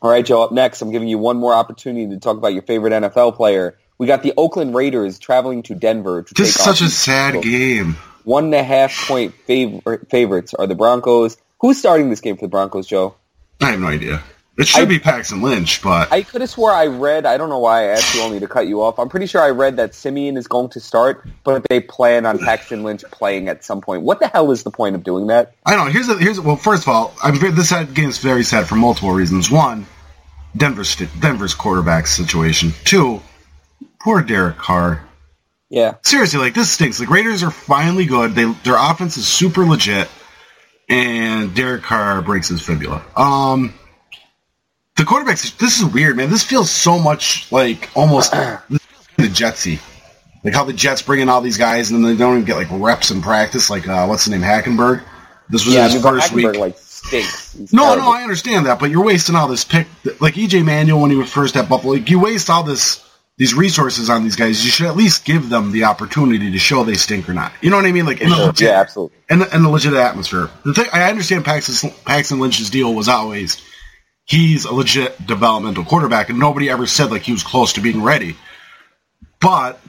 All 0.02 0.10
right, 0.10 0.26
Joe. 0.26 0.44
Up 0.44 0.52
next, 0.52 0.82
I'm 0.82 0.92
giving 0.92 1.08
you 1.08 1.18
one 1.18 1.38
more 1.38 1.54
opportunity 1.54 2.08
to 2.10 2.20
talk 2.20 2.38
about 2.38 2.54
your 2.54 2.62
favorite 2.62 2.92
NFL 2.92 3.36
player. 3.36 3.78
We 3.98 4.08
got 4.08 4.24
the 4.24 4.34
Oakland 4.38 4.76
Raiders 4.76 5.20
traveling 5.20 5.64
to 5.64 5.76
Denver 5.76 6.24
to 6.24 6.34
This 6.34 6.50
is 6.56 6.62
such 6.62 6.82
a 6.82 6.90
sad 6.90 7.42
game. 7.42 7.96
one 8.24 8.46
and 8.46 8.56
a 8.56 8.64
half 8.64 8.94
point 9.08 9.34
fav- 9.48 10.10
favorites 10.10 10.54
are 10.54 10.68
the 10.68 10.76
Broncos. 10.76 11.38
Who's 11.62 11.78
starting 11.78 12.10
this 12.10 12.20
game 12.22 12.36
for 12.36 12.42
the 12.46 12.50
Broncos, 12.50 12.88
Joe? 12.88 13.16
I 13.62 13.72
have 13.72 13.80
no 13.80 13.88
idea. 13.88 14.22
It 14.58 14.68
should 14.68 14.84
I- 14.84 14.86
be 14.86 15.00
Paxton 15.00 15.42
Lynch, 15.42 15.82
but 15.82 16.12
I 16.14 16.22
could 16.24 16.40
have 16.42 16.50
swore 16.50 16.72
I 16.72 16.88
read. 16.88 17.26
I 17.26 17.38
don't 17.38 17.50
know 17.50 17.60
why 17.60 17.84
I 17.84 17.86
asked 17.88 18.16
you 18.16 18.22
only 18.22 18.40
to 18.42 18.48
cut 18.48 18.68
you 18.68 18.82
off. 18.82 19.00
I'm 19.00 19.10
pretty 19.10 19.26
sure 19.28 19.42
I 19.42 19.50
read 19.50 19.78
that 19.78 19.94
Siemian 19.94 20.38
is 20.38 20.48
going 20.48 20.70
to 20.70 20.80
start, 20.80 21.26
but 21.44 21.66
they 21.70 21.80
plan 21.82 22.26
on 22.26 22.40
Paxton 22.40 22.84
Lynch 22.84 23.04
playing 23.12 23.48
at 23.50 23.64
some 23.66 23.82
point. 23.82 24.04
What 24.04 24.20
the 24.22 24.28
hell 24.28 24.52
is 24.52 24.64
the 24.64 24.72
point 24.72 24.96
of 24.96 25.04
doing 25.04 25.28
that? 25.28 25.54
I 25.66 25.76
don't 25.76 25.88
know. 25.88 25.92
Here's 25.92 26.08
a, 26.10 26.18
here's 26.18 26.38
a, 26.38 26.42
well. 26.42 26.56
First 26.58 26.84
of 26.84 26.90
all, 26.90 27.14
I'm 27.22 27.38
this 27.56 27.72
game 27.72 28.10
is 28.10 28.18
very 28.20 28.44
sad 28.44 28.68
for 28.68 28.76
multiple 28.76 29.12
reasons. 29.12 29.52
One, 29.52 29.88
Denver's 30.56 30.96
Denver's 31.20 31.54
quarterback 31.54 32.08
situation. 32.08 32.72
Two, 32.86 33.22
poor 34.06 34.22
Derek 34.22 34.58
Carr. 34.58 35.02
Yeah, 35.68 35.96
Seriously, 36.04 36.40
like 36.40 36.54
this 36.54 36.70
stinks. 36.72 37.00
The 37.00 37.08
Raiders 37.08 37.42
are 37.42 37.50
finally 37.50 38.06
good. 38.06 38.36
They 38.36 38.46
their 38.64 38.78
offense 38.78 39.18
is 39.18 39.26
super 39.28 39.66
legit, 39.66 40.08
and 40.88 41.54
Derek 41.56 41.82
Carr 41.82 42.22
breaks 42.22 42.48
his 42.50 42.62
fibula. 42.62 43.04
Um, 43.18 43.74
the 44.96 45.04
quarterbacks. 45.04 45.58
This 45.58 45.80
is 45.80 45.86
weird, 45.86 46.18
man. 46.18 46.30
This 46.30 46.44
feels 46.44 46.70
so 46.70 47.00
much 47.00 47.52
like 47.52 47.90
almost 47.96 48.32
the 49.18 49.28
Jetsy. 49.28 49.80
Like 50.44 50.54
how 50.54 50.64
the 50.66 50.74
Jets 50.74 51.02
bring 51.02 51.22
in 51.22 51.28
all 51.30 51.42
these 51.42 51.58
guys 51.58 51.90
and 51.90 52.06
then 52.06 52.12
they 52.12 52.18
don't 52.18 52.34
even 52.36 52.46
get 52.46 52.58
like 52.58 52.68
reps 52.72 53.10
in 53.10 53.24
practice. 53.24 53.72
Like 53.72 53.88
uh, 53.88 54.06
what's 54.06 54.26
the 54.26 54.32
name, 54.32 54.42
Hackenberg. 54.42 55.04
This 55.50 55.66
was 55.66 55.74
yeah. 55.74 55.90
his 55.90 56.00
first 56.02 56.32
Hackenberg, 56.32 56.52
week. 56.52 56.60
like 56.60 56.78
stinks. 56.78 57.54
He's 57.54 57.74
No, 57.74 57.86
terrible. 57.86 58.04
no, 58.04 58.12
I 58.12 58.22
understand 58.22 58.68
that, 58.68 58.80
but 58.80 58.92
you're 58.92 59.04
wasting 59.04 59.36
all 59.36 59.48
this 59.48 59.64
pick. 59.64 59.88
Like 60.22 60.36
EJ 60.36 60.64
Manuel 60.64 61.02
when 61.02 61.10
he 61.10 61.18
was 61.18 61.32
first 61.32 61.56
at 61.58 61.68
Buffalo, 61.68 61.94
like, 61.94 62.08
you 62.12 62.20
waste 62.20 62.52
all 62.52 62.62
this 62.62 63.04
these 63.38 63.54
resources 63.54 64.10
on 64.10 64.24
these 64.24 64.36
guys. 64.36 64.64
You 64.64 64.72
should 64.72 64.88
at 64.88 64.96
least 64.96 65.26
give 65.26 65.50
them 65.50 65.72
the 65.72 65.84
opportunity 65.84 66.52
to 66.52 66.60
show 66.60 66.84
they 66.84 66.94
stink 66.94 67.28
or 67.28 67.34
not. 67.34 67.52
You 67.62 67.70
know 67.70 67.76
what 67.76 67.86
I 67.86 67.92
mean? 67.92 68.06
Like 68.06 68.22
Sure. 68.38 68.48
legit, 68.48 68.68
Yeah, 68.70 68.80
absolutely. 68.80 69.18
the, 69.30 69.56
in 69.56 69.64
the 69.64 69.70
legit 69.70 69.94
atmosphere. 69.94 70.50
The 70.64 70.74
thing 70.74 70.86
I 70.94 71.10
understand 71.10 71.44
Paxton, 71.44 71.92
Paxton 72.06 72.40
Lynch's 72.40 72.70
deal 72.70 72.94
was 72.94 73.08
always 73.08 73.62
he's 74.26 74.66
a 74.66 74.74
legit 74.74 75.26
developmental 75.26 75.84
quarterback, 75.84 76.30
and 76.30 76.40
nobody 76.40 76.70
ever 76.70 76.88
said 76.88 77.12
like 77.12 77.24
he 77.24 77.32
was 77.32 77.44
close 77.44 77.74
to 77.74 77.82
being 77.82 78.02
ready. 78.02 78.36
But 79.42 79.80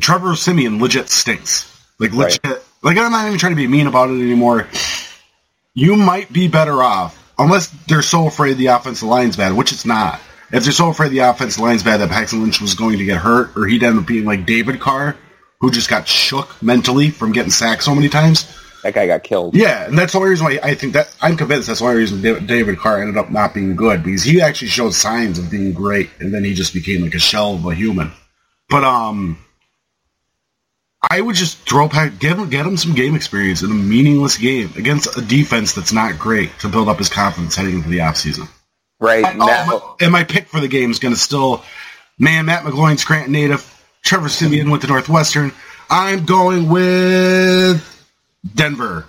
Trevor 0.00 0.34
Siemian 0.34 0.80
legit 0.80 1.08
stinks. 1.10 1.68
Like 1.98 2.12
legit. 2.12 2.42
Like 2.82 2.96
I'm 2.96 3.12
not 3.12 3.26
even 3.26 3.38
trying 3.38 3.52
to 3.52 3.56
be 3.56 3.66
mean 3.66 3.86
about 3.86 4.08
it 4.08 4.14
anymore. 4.14 4.66
You 5.74 5.96
might 5.96 6.32
be 6.32 6.48
better 6.48 6.82
off 6.82 7.18
unless 7.38 7.68
they're 7.86 8.02
so 8.02 8.26
afraid 8.26 8.56
the 8.56 8.66
offensive 8.68 9.08
line's 9.08 9.36
bad, 9.36 9.52
which 9.52 9.72
it's 9.72 9.86
not. 9.86 10.20
If 10.52 10.64
they're 10.64 10.72
so 10.72 10.90
afraid 10.90 11.12
the 11.12 11.20
offense 11.20 11.58
line's 11.58 11.82
bad 11.82 11.98
that 11.98 12.10
Paxton 12.10 12.42
Lynch 12.42 12.60
was 12.60 12.74
going 12.74 12.98
to 12.98 13.04
get 13.04 13.18
hurt, 13.18 13.56
or 13.56 13.66
he'd 13.66 13.82
end 13.82 13.98
up 13.98 14.06
being 14.06 14.26
like 14.26 14.44
David 14.44 14.80
Carr, 14.80 15.16
who 15.60 15.70
just 15.70 15.88
got 15.88 16.06
shook 16.06 16.62
mentally 16.62 17.08
from 17.10 17.32
getting 17.32 17.50
sacked 17.50 17.82
so 17.82 17.94
many 17.94 18.10
times. 18.10 18.46
That 18.82 18.94
guy 18.94 19.06
got 19.06 19.22
killed. 19.22 19.54
Yeah, 19.54 19.86
and 19.86 19.96
that's 19.96 20.12
the 20.12 20.18
only 20.18 20.30
reason 20.30 20.44
why 20.44 20.58
I 20.62 20.74
think 20.74 20.92
that 20.92 21.14
I'm 21.22 21.36
convinced 21.36 21.68
that's 21.68 21.78
the 21.78 21.86
only 21.86 21.98
reason 21.98 22.46
David 22.46 22.78
Carr 22.78 23.00
ended 23.00 23.16
up 23.16 23.30
not 23.30 23.54
being 23.54 23.76
good 23.76 24.02
because 24.02 24.24
he 24.24 24.42
actually 24.42 24.68
showed 24.68 24.92
signs 24.92 25.38
of 25.38 25.50
being 25.50 25.72
great, 25.72 26.10
and 26.20 26.34
then 26.34 26.44
he 26.44 26.52
just 26.52 26.74
became 26.74 27.02
like 27.02 27.14
a 27.14 27.20
shell 27.20 27.54
of 27.54 27.64
a 27.64 27.74
human. 27.74 28.12
But 28.68 28.84
um, 28.84 29.38
I 31.08 31.20
would 31.20 31.36
just 31.36 31.58
throw 31.58 31.88
back, 31.88 32.18
give 32.18 32.38
him, 32.38 32.50
get 32.50 32.66
him 32.66 32.76
some 32.76 32.94
game 32.94 33.14
experience 33.14 33.62
in 33.62 33.70
a 33.70 33.74
meaningless 33.74 34.36
game 34.36 34.72
against 34.76 35.16
a 35.16 35.22
defense 35.22 35.72
that's 35.72 35.92
not 35.92 36.18
great 36.18 36.50
to 36.60 36.68
build 36.68 36.88
up 36.88 36.98
his 36.98 37.08
confidence 37.08 37.54
heading 37.54 37.76
into 37.76 37.88
the 37.88 37.98
offseason. 37.98 38.48
Right. 39.02 39.24
Oh, 39.24 39.32
now, 39.46 39.66
my- 39.66 39.80
and 40.00 40.12
my 40.12 40.24
pick 40.24 40.46
for 40.48 40.60
the 40.60 40.68
game 40.68 40.90
is 40.90 40.98
going 40.98 41.12
to 41.14 41.20
still, 41.20 41.62
man, 42.18 42.46
Matt 42.46 42.62
McGloin, 42.64 42.98
Scranton 42.98 43.32
native, 43.32 43.68
Trevor 44.02 44.28
Siemian 44.28 44.70
went 44.70 44.82
to 44.82 44.88
Northwestern. 44.88 45.52
I'm 45.90 46.24
going 46.24 46.68
with 46.68 47.84
Denver. 48.54 49.04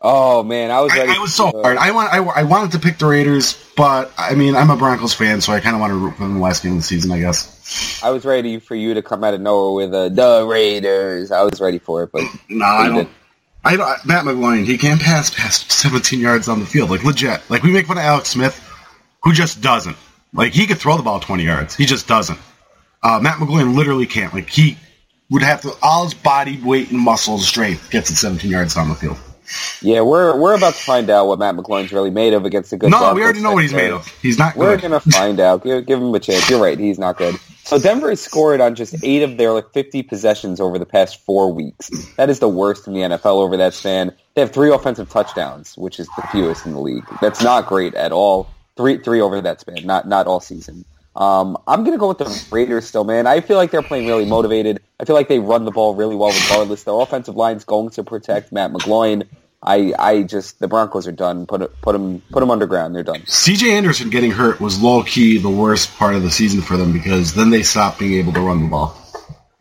oh 0.00 0.42
man, 0.42 0.70
I 0.70 0.80
was 0.80 0.92
ready. 0.94 1.10
I, 1.12 1.16
I 1.16 1.18
was 1.18 1.34
so 1.34 1.50
hard. 1.50 1.76
I 1.76 1.90
want. 1.92 2.12
I, 2.12 2.18
I 2.18 2.42
wanted 2.44 2.72
to 2.72 2.78
pick 2.78 2.98
the 2.98 3.06
Raiders, 3.06 3.56
but 3.76 4.12
I 4.18 4.34
mean, 4.34 4.56
I'm 4.56 4.70
a 4.70 4.76
Broncos 4.76 5.14
fan, 5.14 5.40
so 5.40 5.52
I 5.52 5.60
kind 5.60 5.74
of 5.76 5.80
want 5.80 5.90
to 5.92 5.96
root 5.96 6.14
for 6.16 6.22
them 6.24 6.34
the 6.34 6.40
last 6.40 6.62
game 6.62 6.72
of 6.72 6.78
the 6.78 6.82
season. 6.84 7.12
I 7.12 7.20
guess. 7.20 8.00
I 8.02 8.10
was 8.10 8.24
ready 8.24 8.58
for 8.58 8.74
you 8.74 8.94
to 8.94 9.02
come 9.02 9.22
out 9.24 9.34
of 9.34 9.40
nowhere 9.40 9.86
with 9.88 9.94
uh, 9.94 10.08
the 10.08 10.46
Raiders. 10.46 11.30
I 11.32 11.42
was 11.42 11.60
ready 11.60 11.78
for 11.78 12.02
it, 12.04 12.10
but 12.12 12.22
No, 12.48 12.64
I 12.66 12.86
don't. 12.88 12.96
did. 12.96 13.08
I 13.64 13.76
don't. 13.76 14.06
Matt 14.06 14.24
McGloin, 14.24 14.64
he 14.64 14.76
can't 14.78 15.00
pass 15.00 15.30
past 15.30 15.70
17 15.70 16.18
yards 16.18 16.48
on 16.48 16.58
the 16.60 16.66
field, 16.66 16.90
like 16.90 17.04
legit. 17.04 17.48
Like 17.48 17.62
we 17.62 17.70
make 17.72 17.86
fun 17.86 17.96
of 17.98 18.02
Alex 18.04 18.30
Smith, 18.30 18.58
who 19.22 19.32
just 19.32 19.60
doesn't. 19.60 19.96
Like 20.32 20.52
he 20.52 20.66
could 20.66 20.78
throw 20.78 20.96
the 20.96 21.02
ball 21.02 21.20
20 21.20 21.44
yards, 21.44 21.74
he 21.76 21.86
just 21.86 22.08
doesn't. 22.08 22.38
Uh, 23.02 23.18
Matt 23.20 23.38
McGloin 23.38 23.74
literally 23.74 24.06
can't. 24.06 24.32
Like 24.32 24.48
he 24.48 24.76
would 25.30 25.42
have 25.42 25.60
to 25.62 25.72
all 25.82 26.04
his 26.04 26.14
body 26.14 26.60
weight 26.62 26.90
and 26.90 27.00
muscle 27.00 27.38
strength 27.38 27.90
gets 27.90 28.10
it 28.10 28.16
17 28.16 28.50
yards 28.50 28.74
down 28.74 28.88
the 28.88 28.94
field. 28.94 29.18
yeah, 29.82 30.00
we're 30.00 30.38
we're 30.38 30.54
about 30.54 30.74
to 30.74 30.80
find 30.80 31.10
out 31.10 31.26
what 31.26 31.38
Matt 31.38 31.56
McGloin's 31.56 31.92
really 31.92 32.10
made 32.10 32.32
of 32.32 32.44
against 32.44 32.72
a 32.72 32.76
good. 32.76 32.90
No, 32.90 32.98
Broncos 32.98 33.16
we 33.16 33.22
already 33.22 33.40
know 33.42 33.52
what 33.52 33.62
he's 33.62 33.72
made 33.74 33.90
of. 33.90 34.06
He's 34.22 34.38
not 34.38 34.54
good. 34.54 34.60
We're 34.60 34.76
good. 34.76 34.82
gonna 34.82 35.00
find 35.00 35.40
out. 35.40 35.64
Give, 35.64 35.84
give 35.84 36.00
him 36.00 36.14
a 36.14 36.20
chance. 36.20 36.48
You're 36.48 36.62
right. 36.62 36.78
He's 36.78 36.98
not 36.98 37.18
good. 37.18 37.36
So 37.64 37.78
Denver 37.78 38.10
has 38.10 38.20
scored 38.20 38.60
on 38.60 38.74
just 38.74 38.94
eight 39.04 39.22
of 39.22 39.36
their 39.36 39.52
like 39.52 39.72
50 39.72 40.02
possessions 40.02 40.60
over 40.60 40.78
the 40.78 40.86
past 40.86 41.20
four 41.24 41.52
weeks. 41.52 41.90
That 42.16 42.28
is 42.28 42.40
the 42.40 42.48
worst 42.48 42.86
in 42.88 42.92
the 42.92 43.00
NFL 43.00 43.36
over 43.42 43.56
that 43.56 43.72
span. 43.72 44.12
They 44.34 44.40
have 44.40 44.50
three 44.52 44.70
offensive 44.72 45.08
touchdowns, 45.08 45.76
which 45.78 46.00
is 46.00 46.08
the 46.16 46.22
fewest 46.32 46.66
in 46.66 46.72
the 46.72 46.80
league. 46.80 47.04
That's 47.20 47.42
not 47.42 47.66
great 47.66 47.94
at 47.94 48.10
all. 48.10 48.48
Three 48.76 48.98
three 48.98 49.20
over 49.20 49.40
that 49.40 49.60
span. 49.60 49.84
Not 49.84 50.08
not 50.08 50.26
all 50.26 50.40
season. 50.40 50.84
Um, 51.14 51.58
I'm 51.66 51.84
gonna 51.84 51.98
go 51.98 52.08
with 52.08 52.18
the 52.18 52.46
Raiders 52.50 52.86
still, 52.86 53.04
man. 53.04 53.26
I 53.26 53.40
feel 53.40 53.58
like 53.58 53.70
they're 53.70 53.82
playing 53.82 54.06
really 54.06 54.24
motivated. 54.24 54.80
I 54.98 55.04
feel 55.04 55.14
like 55.14 55.28
they 55.28 55.38
run 55.40 55.64
the 55.66 55.70
ball 55.70 55.94
really 55.94 56.16
well 56.16 56.30
regardless. 56.32 56.84
Their 56.84 56.94
offensive 56.98 57.36
line's 57.36 57.64
going 57.64 57.90
to 57.90 58.02
protect 58.04 58.50
Matt 58.50 58.72
McGloin. 58.72 59.26
I 59.62 59.92
I 59.98 60.22
just 60.22 60.58
the 60.58 60.68
Broncos 60.68 61.06
are 61.06 61.12
done. 61.12 61.44
Put 61.46 61.62
it- 61.62 61.80
put 61.82 61.92
them 61.92 62.22
put 62.32 62.40
them 62.40 62.50
underground. 62.50 62.94
They're 62.94 63.02
done. 63.02 63.20
CJ 63.26 63.72
Anderson 63.72 64.08
getting 64.08 64.30
hurt 64.30 64.58
was 64.58 64.80
low 64.80 65.02
key 65.02 65.36
the 65.36 65.50
worst 65.50 65.94
part 65.98 66.14
of 66.14 66.22
the 66.22 66.30
season 66.30 66.62
for 66.62 66.78
them 66.78 66.92
because 66.94 67.34
then 67.34 67.50
they 67.50 67.62
stopped 67.62 67.98
being 67.98 68.14
able 68.14 68.32
to 68.32 68.40
run 68.40 68.62
the 68.62 68.68
ball. 68.68 68.96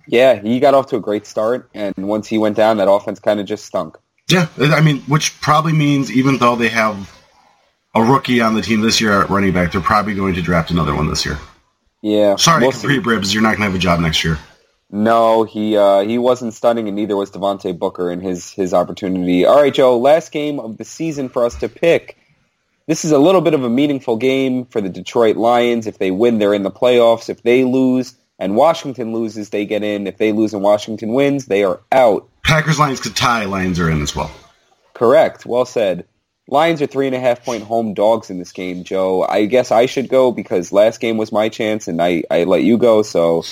Yeah, 0.07 0.41
he 0.41 0.59
got 0.59 0.73
off 0.73 0.87
to 0.87 0.95
a 0.95 0.99
great 0.99 1.27
start, 1.27 1.69
and 1.73 1.93
once 1.97 2.27
he 2.27 2.37
went 2.37 2.55
down, 2.57 2.77
that 2.77 2.89
offense 2.89 3.19
kind 3.19 3.39
of 3.39 3.45
just 3.45 3.65
stunk. 3.65 3.97
Yeah, 4.29 4.47
I 4.57 4.81
mean, 4.81 5.01
which 5.01 5.39
probably 5.41 5.73
means 5.73 6.11
even 6.11 6.37
though 6.37 6.55
they 6.55 6.69
have 6.69 6.95
a 7.93 8.01
rookie 8.01 8.41
on 8.41 8.55
the 8.55 8.61
team 8.61 8.81
this 8.81 9.01
year 9.01 9.21
at 9.21 9.29
running 9.29 9.53
back, 9.53 9.71
they're 9.71 9.81
probably 9.81 10.15
going 10.15 10.33
to 10.35 10.41
draft 10.41 10.71
another 10.71 10.95
one 10.95 11.07
this 11.07 11.25
year. 11.25 11.37
Yeah, 12.01 12.35
Sorry, 12.35 12.61
we'll 12.61 12.71
Kapri. 12.71 13.03
Bibbs, 13.03 13.33
you're 13.33 13.43
not 13.43 13.57
going 13.57 13.59
to 13.59 13.63
have 13.65 13.75
a 13.75 13.79
job 13.79 13.99
next 13.99 14.23
year. 14.23 14.39
No, 14.89 15.43
he 15.43 15.77
uh, 15.77 16.01
he 16.01 16.17
wasn't 16.17 16.53
stunning, 16.53 16.87
and 16.87 16.95
neither 16.95 17.15
was 17.15 17.31
Devontae 17.31 17.77
Booker 17.77 18.11
in 18.11 18.19
his 18.19 18.51
his 18.51 18.73
opportunity. 18.73 19.45
All 19.45 19.61
right, 19.61 19.73
Joe, 19.73 19.97
last 19.97 20.31
game 20.31 20.59
of 20.59 20.77
the 20.77 20.83
season 20.83 21.29
for 21.29 21.45
us 21.45 21.55
to 21.59 21.69
pick. 21.69 22.17
This 22.87 23.05
is 23.05 23.11
a 23.11 23.19
little 23.19 23.41
bit 23.41 23.53
of 23.53 23.63
a 23.63 23.69
meaningful 23.69 24.17
game 24.17 24.65
for 24.65 24.81
the 24.81 24.89
Detroit 24.89 25.37
Lions. 25.37 25.87
If 25.87 25.97
they 25.97 26.11
win, 26.11 26.39
they're 26.39 26.53
in 26.53 26.63
the 26.63 26.71
playoffs. 26.71 27.29
If 27.29 27.43
they 27.43 27.63
lose 27.63 28.15
and 28.37 28.55
Washington 28.55 29.13
loses, 29.13 29.49
they 29.51 29.65
get 29.65 29.83
in. 29.83 30.07
If 30.07 30.17
they 30.17 30.31
lose 30.31 30.53
and 30.53 30.63
Washington 30.63 31.13
wins, 31.13 31.45
they 31.45 31.63
are 31.63 31.79
out. 31.91 32.27
Packers 32.43 32.79
Lions 32.79 32.99
could 32.99 33.15
tie. 33.15 33.45
Lions 33.45 33.79
are 33.79 33.89
in 33.89 34.01
as 34.01 34.15
well. 34.15 34.31
Correct. 34.93 35.45
Well 35.45 35.65
said. 35.65 36.05
Lions 36.47 36.81
are 36.81 36.87
three 36.87 37.07
and 37.07 37.15
a 37.15 37.19
half 37.19 37.45
point 37.45 37.63
home 37.63 37.93
dogs 37.93 38.29
in 38.29 38.39
this 38.39 38.51
game, 38.51 38.83
Joe. 38.83 39.23
I 39.23 39.45
guess 39.45 39.71
I 39.71 39.85
should 39.85 40.09
go 40.09 40.31
because 40.31 40.71
last 40.71 40.99
game 40.99 41.17
was 41.17 41.31
my 41.31 41.49
chance 41.49 41.87
and 41.87 42.01
I, 42.01 42.23
I 42.29 42.43
let 42.43 42.63
you 42.63 42.77
go. 42.77 43.03
So 43.03 43.43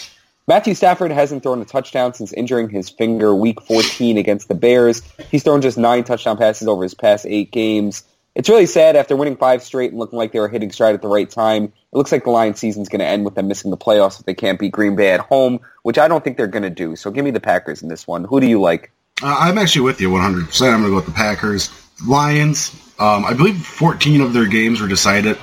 Matthew 0.47 0.73
Stafford 0.73 1.11
hasn't 1.11 1.43
thrown 1.43 1.61
a 1.61 1.65
touchdown 1.65 2.13
since 2.13 2.33
injuring 2.33 2.69
his 2.69 2.89
finger 2.89 3.35
week 3.35 3.61
14 3.61 4.17
against 4.17 4.47
the 4.47 4.55
Bears. 4.55 5.03
He's 5.29 5.43
thrown 5.43 5.61
just 5.61 5.77
nine 5.77 6.03
touchdown 6.03 6.37
passes 6.37 6.67
over 6.67 6.83
his 6.83 6.95
past 6.95 7.25
eight 7.27 7.51
games. 7.51 8.03
It's 8.35 8.49
really 8.49 8.65
sad 8.65 8.95
after 8.95 9.15
winning 9.15 9.37
five 9.37 9.61
straight 9.61 9.91
and 9.91 9.99
looking 9.99 10.17
like 10.17 10.31
they 10.31 10.39
were 10.39 10.47
hitting 10.47 10.71
stride 10.71 10.95
at 10.95 11.01
the 11.01 11.07
right 11.07 11.29
time. 11.29 11.65
It 11.65 11.97
looks 11.97 12.11
like 12.11 12.23
the 12.23 12.31
Lions 12.31 12.59
season's 12.59 12.89
going 12.89 12.99
to 12.99 13.05
end 13.05 13.25
with 13.25 13.35
them 13.35 13.47
missing 13.47 13.69
the 13.69 13.77
playoffs 13.77 14.19
if 14.19 14.25
they 14.25 14.33
can't 14.33 14.59
beat 14.59 14.71
Green 14.71 14.95
Bay 14.95 15.11
at 15.11 15.19
home, 15.19 15.59
which 15.83 15.97
I 15.97 16.07
don't 16.07 16.23
think 16.23 16.37
they're 16.37 16.47
going 16.47 16.63
to 16.63 16.69
do. 16.69 16.95
So 16.95 17.11
give 17.11 17.25
me 17.25 17.31
the 17.31 17.39
Packers 17.39 17.81
in 17.81 17.89
this 17.89 18.07
one. 18.07 18.23
Who 18.23 18.39
do 18.39 18.47
you 18.47 18.59
like? 18.59 18.91
Uh, 19.21 19.35
I'm 19.39 19.57
actually 19.57 19.81
with 19.81 20.01
you 20.01 20.09
100%. 20.09 20.61
I'm 20.61 20.81
going 20.81 20.83
to 20.83 20.89
go 20.89 20.95
with 20.95 21.05
the 21.05 21.11
Packers. 21.11 21.69
Lions, 22.07 22.73
um, 22.99 23.25
I 23.25 23.33
believe 23.33 23.57
14 23.65 24.21
of 24.21 24.33
their 24.33 24.47
games 24.47 24.79
were 24.79 24.87
decided 24.87 25.37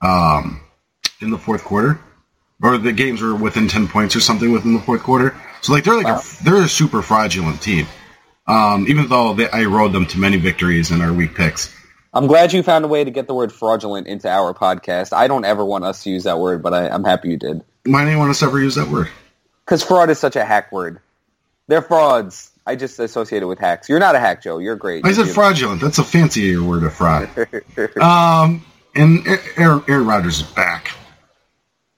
um, 0.00 0.60
in 1.20 1.30
the 1.30 1.38
fourth 1.38 1.64
quarter 1.64 2.00
or 2.62 2.78
the 2.78 2.92
games 2.92 3.20
were 3.20 3.34
within 3.34 3.68
ten 3.68 3.88
points 3.88 4.14
or 4.16 4.20
something 4.20 4.52
within 4.52 4.72
the 4.72 4.80
fourth 4.80 5.02
quarter. 5.02 5.34
So 5.60 5.72
like 5.72 5.84
they're 5.84 5.96
like 5.96 6.06
wow. 6.06 6.20
a, 6.20 6.44
they're 6.44 6.62
a 6.62 6.68
super 6.68 7.02
fraudulent 7.02 7.60
team. 7.60 7.86
Um, 8.46 8.86
even 8.88 9.08
though 9.08 9.34
they, 9.34 9.48
I 9.50 9.64
rode 9.64 9.92
them 9.92 10.06
to 10.06 10.18
many 10.18 10.36
victories 10.36 10.90
in 10.90 11.00
our 11.00 11.12
week 11.12 11.34
picks. 11.34 11.74
I'm 12.14 12.26
glad 12.26 12.52
you 12.52 12.62
found 12.62 12.84
a 12.84 12.88
way 12.88 13.04
to 13.04 13.10
get 13.10 13.26
the 13.26 13.34
word 13.34 13.52
fraudulent 13.52 14.06
into 14.06 14.28
our 14.28 14.52
podcast. 14.52 15.12
I 15.12 15.28
don't 15.28 15.44
ever 15.44 15.64
want 15.64 15.84
us 15.84 16.02
to 16.04 16.10
use 16.10 16.24
that 16.24 16.38
word, 16.38 16.62
but 16.62 16.74
I, 16.74 16.88
am 16.88 17.04
happy 17.04 17.30
you 17.30 17.36
did. 17.36 17.64
Why 17.86 18.04
do 18.04 18.10
you 18.10 18.18
want 18.18 18.30
us 18.30 18.40
to 18.40 18.46
ever 18.46 18.60
use 18.60 18.74
that 18.74 18.88
word? 18.88 19.08
Because 19.64 19.82
fraud 19.82 20.10
is 20.10 20.18
such 20.18 20.36
a 20.36 20.44
hack 20.44 20.70
word. 20.72 21.00
They're 21.68 21.82
frauds. 21.82 22.50
I 22.66 22.76
just 22.76 22.98
associate 22.98 23.42
it 23.42 23.46
with 23.46 23.58
hacks. 23.58 23.88
You're 23.88 23.98
not 23.98 24.14
a 24.14 24.20
hack, 24.20 24.42
Joe. 24.42 24.58
You're 24.58 24.76
great. 24.76 25.04
I 25.04 25.12
said 25.12 25.28
fraudulent. 25.28 25.80
That's 25.80 25.98
a 25.98 26.04
fancier 26.04 26.62
word 26.62 26.84
of 26.84 26.94
fraud. 26.94 27.28
um, 28.00 28.64
and 28.94 29.26
Aaron, 29.56 29.84
Aaron 29.88 30.06
Rodgers 30.06 30.40
is 30.40 30.46
back. 30.46 30.92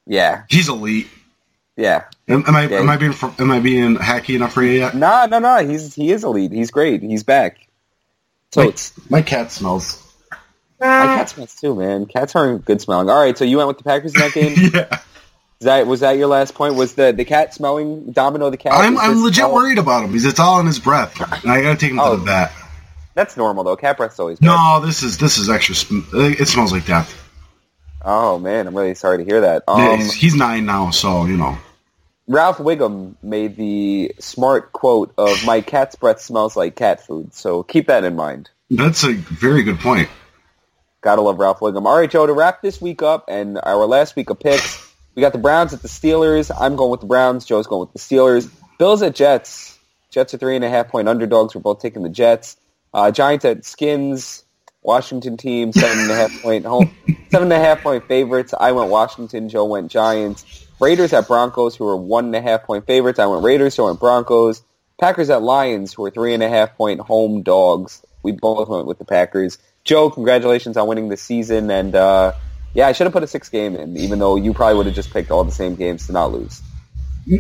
Yeah, 0.07 0.45
he's 0.49 0.69
elite. 0.69 1.09
Yeah. 1.77 2.05
Am, 2.29 2.45
am 2.47 2.57
I 2.57 2.69
yeah. 2.69 2.79
am 2.79 2.89
I 2.89 2.97
being 2.97 3.15
am 3.39 3.51
I 3.51 3.61
being 3.61 3.97
hacky 3.97 4.37
enough 4.37 4.53
for 4.53 4.63
you 4.63 4.73
yet? 4.73 4.95
No, 4.95 5.27
no, 5.27 5.39
no. 5.39 5.67
He's 5.67 5.95
he 5.95 6.13
is 6.13 6.25
elite. 6.25 6.53
He's 6.53 6.71
great. 6.71 7.03
He's 7.03 7.23
back. 7.23 7.67
So 8.53 8.65
my, 8.65 9.19
my 9.19 9.23
cat 9.23 9.51
smells. 9.51 10.01
My 10.81 11.07
cat 11.07 11.31
smells 11.31 11.55
too, 11.57 11.75
man. 11.75 12.07
Cats 12.07 12.37
aren't 12.37 12.65
good 12.65 12.81
smelling. 12.81 13.09
All 13.09 13.21
right, 13.21 13.37
so 13.37 13.45
you 13.45 13.57
went 13.57 13.69
with 13.69 13.79
the 13.79 13.85
Packers 13.85 14.15
in 14.15 14.21
that 14.21 14.33
game. 14.33 14.55
yeah. 14.75 15.01
Is 15.65 15.67
that 15.67 15.87
was 15.87 16.01
that 16.01 16.19
your 16.19 16.27
last 16.27 16.55
point? 16.55 16.75
Was 16.75 16.95
the 16.95 17.11
the 17.13 17.25
cat 17.25 17.55
smelling 17.55 18.13
Domino 18.13 18.51
the 18.51 18.59
cat? 18.59 18.75
I'm 18.75 18.99
I'm 18.99 19.25
legit 19.25 19.51
worried 19.51 19.79
about 19.79 20.05
him 20.05 20.11
because 20.11 20.27
it's 20.27 20.39
all 20.39 20.61
in 20.61 20.67
his 20.67 20.79
breath, 20.79 21.19
and 21.43 21.51
I 21.51 21.63
gotta 21.63 21.79
take 21.79 21.91
him 21.91 21.99
oh, 22.01 22.11
to 22.11 22.17
the 22.19 22.23
vet. 22.23 22.53
That's 23.15 23.35
normal 23.39 23.65
though. 23.65 23.75
Cat 23.75 23.97
breath's 23.97 24.21
always. 24.21 24.39
Good. 24.39 24.45
No, 24.45 24.83
this 24.85 25.03
is 25.03 25.17
this 25.17 25.39
is 25.39 25.49
extra. 25.49 25.75
Sm- 25.75 26.01
It 26.13 26.49
smells 26.49 26.71
like 26.71 26.85
death. 26.85 27.19
Oh 28.05 28.39
man, 28.39 28.67
I'm 28.67 28.77
really 28.77 28.95
sorry 28.95 29.17
to 29.17 29.25
hear 29.25 29.41
that. 29.41 29.63
Um, 29.67 29.79
yeah, 29.79 29.97
he's, 29.97 30.13
he's, 30.13 30.35
nine 30.35 30.67
now, 30.67 30.91
so 30.91 31.25
you 31.25 31.39
know. 31.39 31.57
Ralph 32.29 32.59
Wiggum 32.59 33.15
made 33.23 33.57
the 33.57 34.15
smart 34.19 34.71
quote 34.73 35.15
of 35.17 35.47
"My 35.47 35.63
cat's 35.63 35.95
breath 35.95 36.21
smells 36.21 36.57
like 36.57 36.77
cat 36.77 37.07
food," 37.07 37.33
so 37.33 37.63
keep 37.63 37.87
that 37.87 38.05
in 38.05 38.17
mind. 38.17 38.51
That's 38.69 39.03
a 39.03 39.15
very 39.15 39.63
good 39.63 39.79
point. 39.79 40.11
Gotta 41.01 41.23
love 41.23 41.39
Ralph 41.39 41.61
Wiggum. 41.61 41.87
All 41.87 41.97
right, 41.97 42.11
Joe. 42.11 42.27
To 42.27 42.35
wrap 42.35 42.61
this 42.61 42.83
week 42.83 43.01
up 43.01 43.25
and 43.29 43.59
our 43.63 43.87
last 43.87 44.15
week 44.15 44.29
of 44.29 44.39
picks, 44.39 44.94
we 45.15 45.21
got 45.21 45.33
the 45.33 45.39
Browns 45.39 45.73
at 45.73 45.83
the 45.83 45.89
Steelers. 45.89 46.51
I'm 46.59 46.77
going 46.77 46.91
with 46.91 47.01
the 47.01 47.07
Browns. 47.07 47.45
Joe's 47.45 47.67
going 47.67 47.81
with 47.81 47.93
the 47.93 47.99
Steelers. 47.99 48.51
Bills 48.79 49.03
at 49.03 49.15
Jets. 49.15 49.79
Jets 50.11 50.35
are 50.35 50.39
three 50.39 50.57
and 50.57 50.65
a 50.65 50.69
half 50.69 50.89
point 50.89 51.09
underdogs. 51.09 51.55
We're 51.55 51.61
both 51.61 51.81
taking 51.81 52.03
the 52.03 52.09
Jets. 52.09 52.57
Uh, 52.93 53.11
Giants 53.11 53.45
at 53.45 53.65
Skins. 53.65 54.45
Washington 54.85 55.39
team, 55.39 55.73
seven 55.73 55.99
and 55.99 56.11
a 56.11 56.15
half 56.15 56.43
point 56.43 56.67
home, 56.67 56.95
seven 57.31 57.51
and 57.51 57.53
a 57.55 57.59
half 57.59 57.83
point 57.83 58.07
favorites. 58.07 58.53
I 58.59 58.73
went 58.73 58.91
Washington. 58.91 59.49
Joe 59.49 59.65
went 59.65 59.91
Giants. 59.91 60.67
Raiders 60.79 61.15
at 61.15 61.27
Broncos, 61.27 61.75
who 61.75 61.89
are 61.89 61.97
one 61.97 62.27
and 62.27 62.37
a 62.37 62.43
half 62.43 62.65
point 62.65 62.87
favorites. 62.87 63.19
I 63.19 63.27
went 63.27 63.43
Raiders. 63.43 63.77
Joe 63.77 63.87
went 63.87 63.99
Broncos. 63.99 64.63
Packers 65.01 65.31
at 65.31 65.43
Lions, 65.43 65.95
who 65.95 66.05
are 66.05 66.11
three 66.11 66.35
and 66.35 66.43
a 66.43 66.49
half 66.49 66.77
point 66.77 67.01
home 67.01 67.43
dogs. 67.43 68.03
We 68.23 68.33
both 68.33 68.69
went 68.69 68.87
with 68.87 68.99
the 68.99 69.07
Packers. 69.07 69.59
Joe, 69.85 70.11
congratulations 70.11 70.77
on 70.77 70.87
winning 70.87 71.09
the 71.09 71.17
season. 71.17 71.71
And 71.71 71.95
uh, 71.95 72.33
yeah, 72.75 72.89
I 72.89 72.93
should 72.93 73.05
have 73.05 73.13
put 73.13 73.23
a 73.23 73.27
six 73.27 73.49
game 73.49 73.77
in, 73.77 73.97
even 73.97 74.19
though 74.19 74.37
you 74.37 74.53
probably 74.53 74.77
would 74.77 74.87
have 74.87 74.95
just 74.95 75.13
picked 75.13 75.31
all 75.31 75.45
the 75.45 75.53
same 75.53 75.77
games 75.77 76.07
to 76.07 76.13
not 76.13 76.33
lose. 76.33 76.61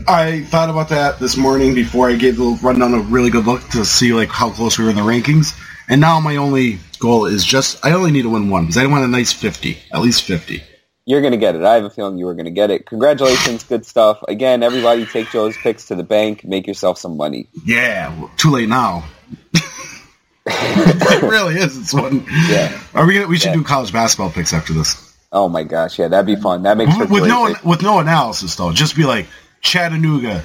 I 0.08 0.44
thought 0.44 0.70
about 0.70 0.88
that 0.88 1.18
this 1.18 1.36
morning 1.36 1.74
before 1.74 2.08
I 2.08 2.14
gave 2.14 2.38
the 2.38 2.58
rundown 2.62 2.94
a 2.94 3.00
really 3.00 3.30
good 3.30 3.44
look 3.44 3.62
to 3.70 3.84
see 3.84 4.14
like 4.14 4.30
how 4.30 4.50
close 4.50 4.78
we 4.78 4.84
were 4.84 4.90
in 4.90 4.96
the 4.96 5.02
rankings. 5.02 5.58
And 5.88 6.00
now 6.00 6.20
my 6.20 6.36
only 6.36 6.78
goal 6.98 7.26
is 7.26 7.44
just 7.44 7.84
I 7.84 7.92
only 7.92 8.10
need 8.10 8.22
to 8.22 8.30
win 8.30 8.48
one 8.48 8.64
because 8.64 8.78
I 8.78 8.86
want 8.86 9.04
a 9.04 9.08
nice 9.08 9.32
fifty, 9.32 9.78
at 9.92 10.00
least 10.00 10.22
fifty. 10.22 10.62
You're 11.04 11.20
gonna 11.20 11.36
get 11.36 11.54
it. 11.54 11.62
I 11.62 11.74
have 11.74 11.84
a 11.84 11.90
feeling 11.90 12.16
you 12.16 12.24
were 12.24 12.34
gonna 12.34 12.50
get 12.50 12.70
it. 12.70 12.86
Congratulations, 12.86 13.64
good 13.64 13.84
stuff. 13.84 14.22
Again, 14.26 14.62
everybody 14.62 15.04
take 15.04 15.30
Joe's 15.30 15.56
picks 15.58 15.86
to 15.88 15.94
the 15.94 16.02
bank, 16.02 16.44
make 16.44 16.66
yourself 16.66 16.96
some 16.96 17.18
money. 17.18 17.48
Yeah, 17.66 18.18
well, 18.18 18.30
too 18.38 18.50
late 18.50 18.70
now. 18.70 19.04
it 20.46 21.22
really 21.22 21.56
is. 21.56 21.76
It's 21.76 21.92
one. 21.92 22.24
Yeah. 22.48 22.80
Are 22.94 23.06
we? 23.06 23.14
Gonna, 23.14 23.26
we 23.26 23.36
should 23.36 23.48
yeah. 23.48 23.54
do 23.54 23.64
college 23.64 23.92
basketball 23.92 24.30
picks 24.30 24.54
after 24.54 24.72
this. 24.72 25.03
Oh 25.34 25.48
my 25.48 25.64
gosh, 25.64 25.98
yeah, 25.98 26.06
that'd 26.06 26.26
be 26.26 26.36
fun. 26.36 26.62
That 26.62 26.76
makes 26.76 26.96
with 26.96 27.26
no 27.26 27.54
with 27.64 27.82
no 27.82 27.98
analysis 27.98 28.54
though. 28.54 28.72
Just 28.72 28.96
be 28.96 29.04
like 29.04 29.26
Chattanooga, 29.60 30.44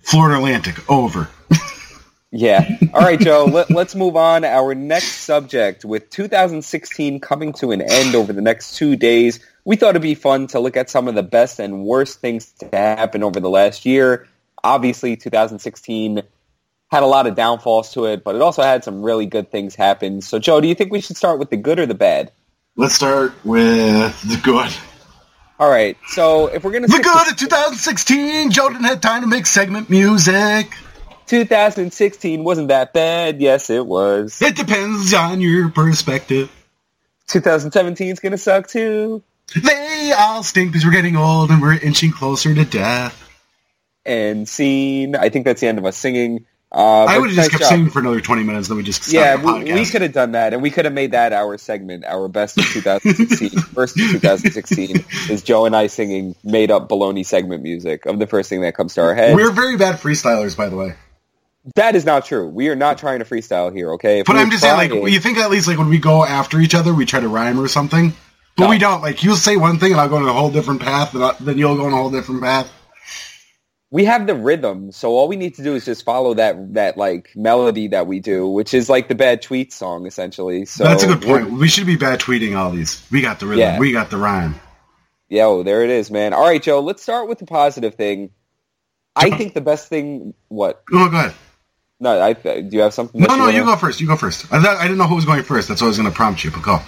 Florida 0.00 0.36
Atlantic 0.36 0.88
over. 0.88 1.28
Yeah. 2.32 2.76
All 2.94 3.00
right, 3.00 3.18
Joe. 3.18 3.44
let, 3.44 3.70
us 3.72 3.94
move 3.96 4.14
on. 4.14 4.44
Our 4.44 4.72
next 4.72 5.22
subject, 5.22 5.84
with 5.84 6.10
2016 6.10 7.18
coming 7.18 7.52
to 7.54 7.72
an 7.72 7.80
end 7.80 8.14
over 8.14 8.32
the 8.32 8.40
next 8.40 8.76
two 8.76 8.94
days, 8.94 9.40
we 9.64 9.74
thought 9.74 9.90
it'd 9.90 10.02
be 10.02 10.14
fun 10.14 10.46
to 10.48 10.60
look 10.60 10.76
at 10.76 10.88
some 10.88 11.08
of 11.08 11.16
the 11.16 11.24
best 11.24 11.58
and 11.58 11.84
worst 11.84 12.20
things 12.20 12.52
to 12.60 12.68
happen 12.72 13.24
over 13.24 13.40
the 13.40 13.50
last 13.50 13.84
year. 13.84 14.28
Obviously, 14.62 15.16
2016 15.16 16.22
had 16.92 17.02
a 17.02 17.06
lot 17.06 17.26
of 17.26 17.34
downfalls 17.34 17.92
to 17.94 18.04
it, 18.04 18.22
but 18.22 18.36
it 18.36 18.42
also 18.42 18.62
had 18.62 18.84
some 18.84 19.02
really 19.02 19.26
good 19.26 19.50
things 19.50 19.74
happen. 19.74 20.20
So, 20.20 20.38
Joe, 20.38 20.60
do 20.60 20.68
you 20.68 20.76
think 20.76 20.92
we 20.92 21.00
should 21.00 21.16
start 21.16 21.40
with 21.40 21.50
the 21.50 21.56
good 21.56 21.80
or 21.80 21.86
the 21.86 21.94
bad? 21.94 22.30
Let's 22.80 22.94
start 22.94 23.34
with 23.44 24.22
the 24.22 24.40
good. 24.42 24.74
All 25.58 25.68
right. 25.68 25.98
So, 26.08 26.46
if 26.46 26.64
we're 26.64 26.72
to 26.88 26.96
the 26.96 27.02
good 27.02 27.26
to- 27.26 27.30
of 27.32 27.36
2016, 27.36 28.50
Joe 28.50 28.70
didn't 28.70 28.84
have 28.84 29.02
time 29.02 29.20
to 29.20 29.26
make 29.26 29.44
segment 29.44 29.90
music. 29.90 30.72
2016 31.26 32.42
wasn't 32.42 32.68
that 32.68 32.94
bad. 32.94 33.38
Yes, 33.42 33.68
it 33.68 33.84
was. 33.84 34.40
It 34.40 34.56
depends 34.56 35.12
on 35.12 35.42
your 35.42 35.68
perspective. 35.68 36.50
2017 37.26 38.08
is 38.08 38.18
to 38.32 38.38
suck 38.38 38.66
too. 38.66 39.22
They 39.54 40.14
all 40.18 40.42
stink 40.42 40.72
because 40.72 40.86
we're 40.86 40.92
getting 40.92 41.16
old 41.16 41.50
and 41.50 41.60
we're 41.60 41.78
inching 41.78 42.12
closer 42.12 42.54
to 42.54 42.64
death. 42.64 43.28
And 44.06 44.48
scene. 44.48 45.16
I 45.16 45.28
think 45.28 45.44
that's 45.44 45.60
the 45.60 45.68
end 45.68 45.76
of 45.76 45.84
us 45.84 45.98
singing. 45.98 46.46
Uh, 46.72 47.04
I 47.04 47.18
would 47.18 47.30
have 47.30 47.36
just 47.36 47.50
kept 47.50 47.62
job. 47.62 47.68
singing 47.68 47.90
for 47.90 47.98
another 47.98 48.20
20 48.20 48.44
minutes, 48.44 48.68
then 48.68 48.76
we 48.76 48.84
just 48.84 49.12
Yeah, 49.12 49.42
we, 49.42 49.72
we 49.72 49.84
could 49.84 50.02
have 50.02 50.12
done 50.12 50.32
that, 50.32 50.52
and 50.52 50.62
we 50.62 50.70
could 50.70 50.84
have 50.84 50.94
made 50.94 51.12
that 51.12 51.32
our 51.32 51.58
segment, 51.58 52.04
our 52.04 52.28
best 52.28 52.58
of 52.58 52.64
2016, 52.64 53.50
first 53.74 53.98
of 53.98 54.08
2016, 54.08 55.04
is 55.30 55.42
Joe 55.42 55.66
and 55.66 55.74
I 55.74 55.88
singing 55.88 56.36
made-up 56.44 56.88
baloney 56.88 57.26
segment 57.26 57.64
music 57.64 58.06
of 58.06 58.20
the 58.20 58.26
first 58.28 58.48
thing 58.48 58.60
that 58.60 58.76
comes 58.76 58.94
to 58.94 59.00
our 59.02 59.16
head. 59.16 59.34
We're 59.34 59.50
very 59.50 59.78
bad 59.78 59.96
freestylers, 59.96 60.56
by 60.56 60.68
the 60.68 60.76
way. 60.76 60.94
That 61.74 61.96
is 61.96 62.04
not 62.04 62.24
true. 62.24 62.48
We 62.48 62.68
are 62.68 62.76
not 62.76 62.98
trying 62.98 63.18
to 63.18 63.24
freestyle 63.24 63.74
here, 63.74 63.94
okay? 63.94 64.20
If 64.20 64.26
but 64.26 64.36
I'm 64.36 64.50
just 64.50 64.62
saying, 64.62 64.76
like, 64.76 65.12
you 65.12 65.18
think 65.18 65.38
at 65.38 65.50
least 65.50 65.66
like 65.66 65.76
when 65.76 65.88
we 65.88 65.98
go 65.98 66.24
after 66.24 66.60
each 66.60 66.76
other, 66.76 66.94
we 66.94 67.04
try 67.04 67.18
to 67.18 67.28
rhyme 67.28 67.58
or 67.58 67.66
something, 67.66 68.12
but 68.56 68.64
no. 68.64 68.70
we 68.70 68.78
don't. 68.78 69.02
Like, 69.02 69.24
you'll 69.24 69.34
say 69.34 69.56
one 69.56 69.80
thing, 69.80 69.90
and 69.90 70.00
I'll 70.00 70.08
go 70.08 70.16
on 70.16 70.28
a 70.28 70.32
whole 70.32 70.52
different 70.52 70.82
path, 70.82 71.14
and 71.14 71.34
then 71.40 71.58
you'll 71.58 71.76
go 71.76 71.86
on 71.86 71.92
a 71.92 71.96
whole 71.96 72.10
different 72.10 72.42
path. 72.42 72.72
We 73.92 74.04
have 74.04 74.28
the 74.28 74.36
rhythm, 74.36 74.92
so 74.92 75.10
all 75.10 75.26
we 75.26 75.34
need 75.34 75.56
to 75.56 75.64
do 75.64 75.74
is 75.74 75.84
just 75.84 76.04
follow 76.04 76.34
that 76.34 76.74
that 76.74 76.96
like 76.96 77.30
melody 77.34 77.88
that 77.88 78.06
we 78.06 78.20
do, 78.20 78.46
which 78.46 78.72
is 78.72 78.88
like 78.88 79.08
the 79.08 79.16
bad 79.16 79.42
tweet 79.42 79.72
song, 79.72 80.06
essentially. 80.06 80.64
So 80.64 80.84
that's 80.84 81.02
a 81.02 81.08
good 81.08 81.22
point. 81.22 81.50
We 81.50 81.66
should 81.68 81.86
be 81.86 81.96
bad 81.96 82.20
tweeting 82.20 82.56
all 82.56 82.70
these. 82.70 83.04
We 83.10 83.20
got 83.20 83.40
the 83.40 83.46
rhythm. 83.46 83.60
Yeah. 83.60 83.78
We 83.80 83.90
got 83.90 84.10
the 84.10 84.16
rhyme. 84.16 84.54
Yo, 85.28 85.64
there 85.64 85.82
it 85.82 85.90
is, 85.90 86.10
man. 86.10 86.32
All 86.32 86.42
right, 86.42 86.62
Joe. 86.62 86.80
Let's 86.80 87.02
start 87.02 87.28
with 87.28 87.38
the 87.38 87.46
positive 87.46 87.96
thing. 87.96 88.30
I 89.16 89.30
think 89.30 89.54
the 89.54 89.60
best 89.60 89.88
thing. 89.88 90.34
What? 90.48 90.82
Oh, 90.92 91.08
go 91.08 91.16
ahead. 91.16 91.34
No, 91.98 92.20
I. 92.20 92.32
Do 92.34 92.68
you 92.70 92.80
have 92.82 92.94
something? 92.94 93.20
No, 93.20 93.36
no, 93.36 93.48
you 93.48 93.64
go 93.64 93.74
first. 93.76 94.00
You 94.00 94.06
go 94.06 94.16
first. 94.16 94.44
I, 94.52 94.62
thought, 94.62 94.76
I 94.76 94.82
didn't 94.82 94.98
know 94.98 95.08
who 95.08 95.16
was 95.16 95.24
going 95.24 95.42
first. 95.42 95.68
That's 95.68 95.80
why 95.80 95.86
I 95.86 95.88
was 95.88 95.98
going 95.98 96.08
to 96.08 96.14
prompt 96.14 96.44
you. 96.44 96.52
But 96.52 96.62
go. 96.62 96.78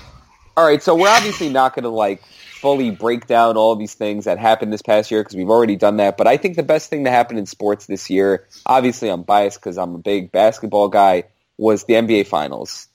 All 0.56 0.66
right, 0.66 0.82
so 0.82 0.94
we're 0.94 1.08
obviously 1.08 1.48
not 1.48 1.74
going 1.74 1.84
to 1.84 1.88
like 1.88 2.22
fully 2.62 2.92
break 2.92 3.26
down 3.26 3.56
all 3.56 3.74
these 3.74 3.94
things 3.94 4.26
that 4.26 4.38
happened 4.38 4.72
this 4.72 4.82
past 4.82 5.10
year 5.10 5.20
because 5.20 5.34
we've 5.34 5.50
already 5.50 5.74
done 5.74 5.96
that. 5.96 6.16
But 6.16 6.28
I 6.28 6.36
think 6.36 6.54
the 6.54 6.62
best 6.62 6.90
thing 6.90 7.02
that 7.02 7.10
happened 7.10 7.40
in 7.40 7.46
sports 7.46 7.86
this 7.86 8.08
year, 8.08 8.46
obviously 8.64 9.08
I'm 9.08 9.24
biased 9.24 9.58
because 9.58 9.76
I'm 9.76 9.96
a 9.96 9.98
big 9.98 10.30
basketball 10.30 10.88
guy, 10.88 11.24
was 11.58 11.82
the 11.84 11.94
NBA 11.94 12.28
Finals. 12.28 12.86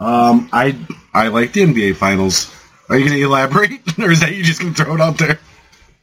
Um, 0.00 0.48
I 0.52 0.76
I 1.14 1.28
like 1.28 1.52
the 1.52 1.62
NBA 1.62 1.94
Finals. 1.94 2.52
Are 2.88 2.98
you 2.98 3.04
going 3.06 3.18
to 3.18 3.24
elaborate, 3.24 3.80
or 3.98 4.10
is 4.10 4.20
that 4.20 4.34
you 4.34 4.42
just 4.42 4.60
going 4.60 4.74
to 4.74 4.84
throw 4.84 4.94
it 4.96 5.00
out 5.00 5.18
there? 5.18 5.38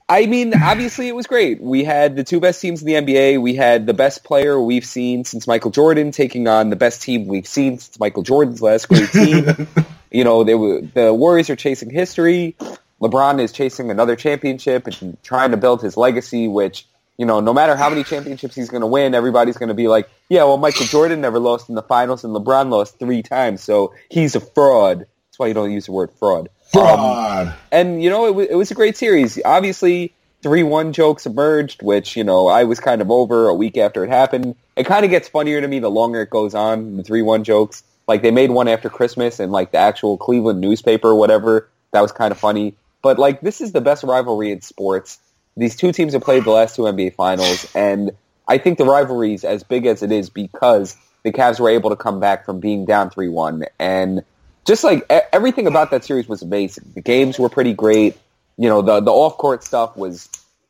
I 0.07 0.27
mean, 0.27 0.53
obviously 0.53 1.09
it 1.09 1.15
was 1.15 1.27
great. 1.27 1.59
We 1.59 1.83
had 1.83 2.15
the 2.15 2.23
two 2.23 2.39
best 2.39 2.61
teams 2.61 2.81
in 2.81 2.87
the 2.87 2.93
NBA. 2.93 3.41
We 3.41 3.55
had 3.55 3.87
the 3.87 3.93
best 3.93 4.23
player 4.23 4.61
we've 4.61 4.85
seen 4.85 5.25
since 5.25 5.47
Michael 5.47 5.71
Jordan 5.71 6.11
taking 6.11 6.47
on 6.47 6.69
the 6.69 6.75
best 6.75 7.01
team 7.01 7.27
we've 7.27 7.47
seen 7.47 7.79
since 7.79 7.99
Michael 7.99 8.23
Jordan's 8.23 8.61
last 8.61 8.87
great 8.87 9.09
team. 9.09 9.67
you 10.15 10.23
know, 10.23 10.43
they 10.45 10.55
were, 10.55 10.81
the 10.81 11.13
Warriors 11.13 11.49
are 11.49 11.55
chasing 11.57 11.89
history. 11.89 12.55
LeBron 13.01 13.41
is 13.41 13.51
chasing 13.51 13.91
another 13.91 14.15
championship 14.15 14.87
and 14.87 15.21
trying 15.23 15.51
to 15.51 15.57
build 15.57 15.81
his 15.81 15.97
legacy, 15.97 16.47
which, 16.47 16.87
you 17.17 17.25
know, 17.25 17.41
no 17.41 17.53
matter 17.53 17.75
how 17.75 17.89
many 17.89 18.05
championships 18.05 18.55
he's 18.55 18.69
going 18.69 18.81
to 18.81 18.87
win, 18.87 19.13
everybody's 19.13 19.57
going 19.57 19.69
to 19.69 19.75
be 19.75 19.89
like, 19.89 20.09
yeah, 20.29 20.45
well, 20.45 20.57
Michael 20.57 20.85
Jordan 20.85 21.19
never 21.19 21.37
lost 21.37 21.67
in 21.67 21.75
the 21.75 21.81
finals 21.81 22.23
and 22.23 22.33
LeBron 22.33 22.69
lost 22.69 22.97
three 22.97 23.21
times, 23.21 23.61
so 23.61 23.93
he's 24.09 24.35
a 24.35 24.39
fraud. 24.39 24.99
That's 24.99 25.37
why 25.37 25.47
you 25.47 25.53
don't 25.53 25.71
use 25.71 25.87
the 25.87 25.91
word 25.91 26.11
fraud. 26.17 26.49
Fraud. 26.71 27.47
Um, 27.47 27.53
and, 27.73 28.01
you 28.01 28.09
know, 28.09 28.25
it, 28.25 28.29
w- 28.29 28.47
it 28.49 28.55
was 28.55 28.71
a 28.71 28.75
great 28.75 28.95
series. 28.95 29.37
Obviously, 29.43 30.13
3-1 30.43 30.93
jokes 30.93 31.25
emerged, 31.25 31.83
which, 31.83 32.15
you 32.15 32.23
know, 32.23 32.47
I 32.47 32.63
was 32.63 32.79
kind 32.79 33.01
of 33.01 33.11
over 33.11 33.49
a 33.49 33.53
week 33.53 33.77
after 33.77 34.05
it 34.05 34.09
happened. 34.09 34.55
It 34.77 34.85
kind 34.85 35.03
of 35.03 35.11
gets 35.11 35.27
funnier 35.27 35.59
to 35.59 35.67
me 35.67 35.79
the 35.79 35.91
longer 35.91 36.21
it 36.21 36.29
goes 36.29 36.55
on, 36.55 36.95
the 36.95 37.03
3-1 37.03 37.43
jokes. 37.43 37.83
Like, 38.07 38.21
they 38.21 38.31
made 38.31 38.51
one 38.51 38.67
after 38.67 38.89
Christmas 38.89 39.39
and, 39.39 39.51
like, 39.51 39.71
the 39.71 39.77
actual 39.77 40.17
Cleveland 40.17 40.61
newspaper 40.61 41.09
or 41.09 41.15
whatever, 41.15 41.69
that 41.91 42.01
was 42.01 42.11
kind 42.11 42.31
of 42.31 42.37
funny. 42.37 42.75
But, 43.01 43.17
like, 43.17 43.41
this 43.41 43.61
is 43.61 43.71
the 43.71 43.81
best 43.81 44.03
rivalry 44.03 44.51
in 44.51 44.61
sports. 44.61 45.19
These 45.57 45.75
two 45.75 45.91
teams 45.91 46.13
have 46.13 46.21
played 46.21 46.43
the 46.43 46.51
last 46.51 46.75
two 46.75 46.83
NBA 46.83 47.15
finals, 47.15 47.67
and 47.73 48.11
I 48.47 48.57
think 48.57 48.77
the 48.77 48.85
rivalry 48.85 49.33
is 49.33 49.43
as 49.43 49.63
big 49.63 49.85
as 49.85 50.03
it 50.03 50.11
is 50.11 50.29
because 50.29 50.95
the 51.23 51.31
Cavs 51.31 51.59
were 51.59 51.69
able 51.69 51.89
to 51.89 51.95
come 51.95 52.19
back 52.19 52.45
from 52.45 52.59
being 52.59 52.85
down 52.85 53.09
3-1. 53.09 53.65
And 53.79 54.23
just, 54.65 54.83
like, 54.83 55.09
everything 55.09 55.65
about 55.65 55.91
that 55.91 56.03
series 56.03 56.27
was 56.27 56.41
amazing. 56.41 56.91
The 56.93 57.01
games 57.01 57.39
were 57.39 57.49
pretty 57.49 57.73
great. 57.73 58.17
You 58.57 58.69
know, 58.69 58.81
the, 58.81 58.99
the 58.99 59.11
off-court 59.11 59.63
stuff 59.63 59.97
was 59.97 60.29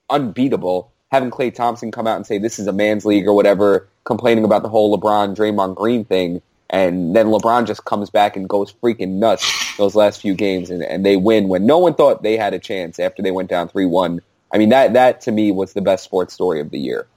unbeatable. 0.09 0.91
Having 1.11 1.31
Klay 1.31 1.53
Thompson 1.53 1.91
come 1.91 2.07
out 2.07 2.15
and 2.15 2.25
say 2.25 2.37
this 2.37 2.59
is 2.59 2.67
a 2.67 2.73
man's 2.73 3.05
league 3.05 3.27
or 3.27 3.33
whatever, 3.33 3.87
complaining 4.03 4.43
about 4.43 4.63
the 4.63 4.69
whole 4.69 4.97
LeBron 4.97 5.35
Draymond 5.35 5.75
Green 5.75 6.05
thing, 6.05 6.41
and 6.69 7.15
then 7.15 7.27
LeBron 7.27 7.67
just 7.67 7.85
comes 7.85 8.09
back 8.09 8.35
and 8.35 8.49
goes 8.49 8.73
freaking 8.73 9.19
nuts 9.19 9.75
those 9.77 9.95
last 9.95 10.21
few 10.21 10.33
games, 10.33 10.69
and, 10.69 10.83
and 10.83 11.05
they 11.05 11.17
win 11.17 11.47
when 11.47 11.65
no 11.65 11.77
one 11.77 11.93
thought 11.93 12.23
they 12.23 12.37
had 12.37 12.53
a 12.53 12.59
chance 12.59 12.99
after 12.99 13.21
they 13.21 13.31
went 13.31 13.49
down 13.49 13.67
three 13.67 13.85
one. 13.85 14.21
I 14.51 14.57
mean 14.57 14.69
that 14.69 14.93
that 14.93 15.21
to 15.21 15.31
me 15.31 15.51
was 15.51 15.73
the 15.73 15.81
best 15.81 16.03
sports 16.03 16.33
story 16.33 16.59
of 16.59 16.71
the 16.71 16.79
year. 16.79 17.07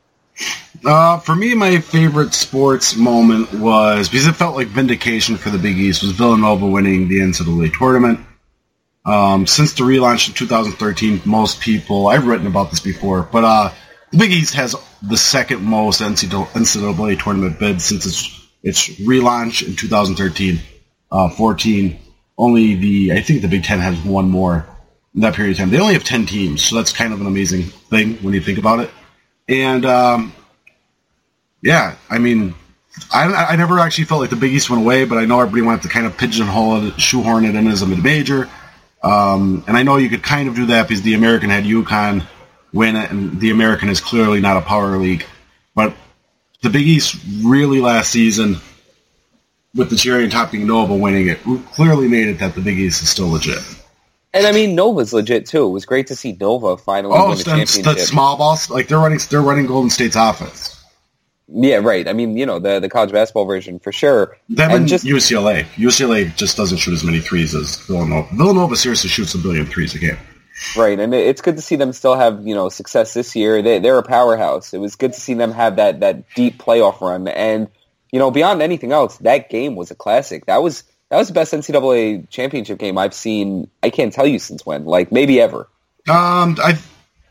Uh, 0.85 1.19
for 1.19 1.35
me, 1.35 1.55
my 1.55 1.81
favorite 1.81 2.33
sports 2.33 2.97
moment 2.97 3.53
was 3.55 4.09
because 4.09 4.27
it 4.27 4.35
felt 4.35 4.55
like 4.55 4.69
vindication 4.69 5.37
for 5.37 5.51
the 5.51 5.59
Big 5.59 5.77
East 5.77 6.03
was 6.03 6.13
Villanova 6.13 6.67
winning 6.67 7.09
the 7.09 7.19
NCAA 7.19 7.77
tournament. 7.77 8.21
Um, 9.05 9.47
since 9.47 9.73
the 9.73 9.85
relaunch 9.85 10.29
in 10.29 10.35
2013, 10.35 11.23
most 11.25 11.61
people 11.61 12.09
I've 12.09 12.27
written 12.27 12.47
about 12.47 12.71
this 12.71 12.81
before, 12.81 13.23
but 13.23 13.43
uh, 13.43 13.71
the 14.13 14.19
Big 14.19 14.31
East 14.31 14.55
has 14.55 14.77
the 15.03 15.17
second 15.17 15.63
most 15.63 16.01
NCAA 16.01 17.23
tournament 17.23 17.59
bids 17.59 17.85
since 17.87 18.07
its 18.07 18.48
its 18.68 18.88
relaunch 19.00 19.66
in 19.66 19.74
2013, 19.74 20.61
uh, 21.11 21.28
14. 21.31 21.98
Only 22.37 22.74
the 22.74 23.12
I 23.12 23.20
think 23.20 23.42
the 23.42 23.48
Big 23.48 23.64
Ten 23.64 23.81
has 23.81 23.98
one 24.04 24.31
more 24.31 24.66
in 25.14 25.22
that 25.22 25.35
period 25.35 25.52
of 25.52 25.59
time. 25.59 25.70
They 25.70 25.81
only 25.81 25.94
have 25.94 26.04
10 26.04 26.26
teams, 26.26 26.62
so 26.62 26.76
that's 26.76 26.92
kind 26.92 27.12
of 27.12 27.20
an 27.20 27.26
amazing 27.26 27.64
thing 27.64 28.14
when 28.18 28.35
you 28.35 28.40
think 28.40 28.59
about 28.59 28.81
it. 28.81 28.90
And 29.48 29.85
um, 29.85 30.33
yeah, 31.62 31.96
I 32.09 32.18
mean, 32.18 32.54
I, 33.12 33.24
I 33.33 33.57
never 33.57 33.78
actually 33.78 34.04
felt 34.04 34.20
like 34.20 34.31
the 34.31 34.37
Big 34.37 34.52
East 34.52 34.70
went 34.70 34.83
away, 34.83 35.04
but 35.04 35.18
I 35.18 35.24
know 35.24 35.40
everybody 35.40 35.62
wanted 35.62 35.83
to 35.83 35.88
kind 35.88 36.07
of 36.07 36.16
pigeonhole 36.16 36.88
it, 36.88 37.00
shoehorn 37.00 37.44
it 37.44 37.54
in 37.54 37.66
as 37.66 37.83
a 37.83 37.87
mid-major. 37.87 38.48
Um, 39.02 39.64
and 39.66 39.76
I 39.76 39.83
know 39.83 39.96
you 39.96 40.09
could 40.09 40.22
kind 40.22 40.48
of 40.48 40.54
do 40.54 40.66
that 40.66 40.88
because 40.88 41.02
the 41.02 41.14
American 41.14 41.50
had 41.50 41.64
UConn 41.64 42.26
win 42.72 42.96
it, 42.96 43.11
and 43.11 43.40
the 43.40 43.50
American 43.50 43.88
is 43.88 44.00
clearly 44.00 44.40
not 44.40 44.57
a 44.57 44.61
power 44.61 44.96
league. 44.96 45.24
But 45.74 45.94
the 46.62 46.71
Big 46.71 46.87
East 46.87 47.16
really 47.42 47.81
last 47.81 48.11
season, 48.11 48.57
with 49.75 49.90
the 49.90 49.97
cherry 49.97 50.25
on 50.25 50.31
top 50.31 50.51
being 50.53 50.66
Nova 50.66 50.94
winning 50.94 51.29
it, 51.29 51.38
clearly 51.73 52.09
made 52.09 52.29
it 52.29 52.38
that 52.40 52.55
the 52.55 52.61
Big 52.61 52.79
East 52.79 53.03
is 53.03 53.09
still 53.09 53.29
legit. 53.31 53.59
And 54.35 54.47
I 54.47 54.53
mean, 54.53 54.75
Nova's 54.75 55.12
legit 55.12 55.47
too. 55.47 55.66
It 55.66 55.71
was 55.71 55.87
great 55.87 56.07
to 56.09 56.16
see 56.16 56.33
Nova 56.38 56.77
finally 56.77 57.14
Oh, 57.16 57.29
win 57.29 57.38
that's 57.38 57.44
championship. 57.44 57.85
the 57.85 57.99
small 58.01 58.37
balls, 58.37 58.68
like 58.71 58.88
they're 58.88 58.99
running, 58.99 59.18
they're 59.31 59.40
running 59.42 59.66
Golden 59.66 59.88
State's 59.90 60.16
offense. 60.16 60.75
Yeah, 61.51 61.77
right. 61.77 62.07
I 62.07 62.12
mean, 62.12 62.37
you 62.37 62.44
know, 62.44 62.59
the 62.59 62.79
the 62.79 62.90
college 62.90 63.11
basketball 63.11 63.47
version 63.47 63.79
for 63.79 63.90
sure. 63.90 64.37
Them 64.51 64.71
And 64.71 64.81
and 64.81 64.88
just- 64.88 65.07
UCLA. 65.07 65.64
UCLA 65.77 66.35
just 66.37 66.59
doesn't 66.59 66.77
shoot 66.77 66.92
as 66.92 67.03
many 67.05 67.21
threes 67.21 67.55
as 67.55 67.77
Villanova. 67.87 68.29
Villanova 68.35 68.77
seriously 68.77 69.09
shoots 69.09 69.35
a 69.35 69.38
billion 69.38 69.64
threes 69.64 69.94
a 69.94 69.99
game. 69.99 70.18
Right, 70.77 70.99
and 70.99 71.14
it's 71.14 71.40
good 71.40 71.57
to 71.57 71.62
see 71.62 71.77
them 71.77 71.92
still 71.92 72.16
have 72.16 72.47
you 72.47 72.55
know 72.55 72.68
success 72.68 73.14
this 73.14 73.35
year. 73.37 73.62
They 73.62 73.79
they're 73.79 73.99
a 73.99 74.03
powerhouse. 74.03 74.75
It 74.75 74.79
was 74.79 74.97
good 74.97 75.12
to 75.12 75.21
see 75.21 75.35
them 75.35 75.53
have 75.53 75.77
that 75.77 76.01
that 76.01 76.29
deep 76.35 76.59
playoff 76.59 77.01
run, 77.01 77.29
and 77.29 77.68
you 78.12 78.18
know 78.18 78.31
beyond 78.31 78.61
anything 78.61 78.92
else, 78.92 79.16
that 79.18 79.51
game 79.51 79.77
was 79.77 79.90
a 79.90 79.94
classic. 79.94 80.47
That 80.47 80.62
was 80.62 80.83
that 81.11 81.16
was 81.16 81.29
the 81.29 81.35
best 81.35 81.53
NCAA 81.55 82.29
championship 82.29 82.79
game 82.79 82.99
I've 82.99 83.14
seen. 83.14 83.71
I 83.83 83.90
can't 83.90 84.12
tell 84.12 84.27
you 84.27 84.38
since 84.38 84.66
when, 84.66 84.85
like 84.85 85.12
maybe 85.12 85.40
ever. 85.40 85.68
Um, 86.09 86.57
I 86.62 86.79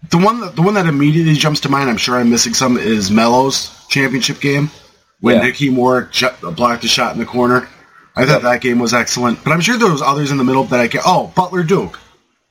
the 0.10 0.18
one 0.18 0.40
that 0.42 0.56
the 0.56 0.62
one 0.62 0.76
that 0.76 0.88
immediately 0.88 1.34
jumps 1.34 1.60
to 1.62 1.70
mind. 1.70 1.90
I'm 1.90 1.98
sure 1.98 2.16
I'm 2.16 2.30
missing 2.30 2.54
some 2.54 2.78
is 2.78 3.12
Melo's 3.12 3.86
championship 3.88 4.40
game 4.40 4.72
when 5.20 5.36
Yeah. 5.36 5.44
Nicky 5.44 5.70
Moore 5.70 6.10
blocked 6.56 6.84
a 6.86 6.88
shot 6.88 7.14
in 7.14 7.20
the 7.20 7.26
corner. 7.26 7.68
I 8.16 8.26
thought 8.26 8.42
that 8.44 8.62
game 8.62 8.80
was 8.80 8.96
excellent, 8.96 9.44
but 9.44 9.52
I'm 9.54 9.62
sure 9.62 9.78
there 9.78 9.92
was 9.92 10.02
others 10.02 10.32
in 10.32 10.38
the 10.38 10.44
middle 10.44 10.64
that 10.66 10.80
I 10.80 10.88
can. 10.88 11.02
Oh, 11.06 11.32
Butler 11.36 11.62
Duke 11.64 12.00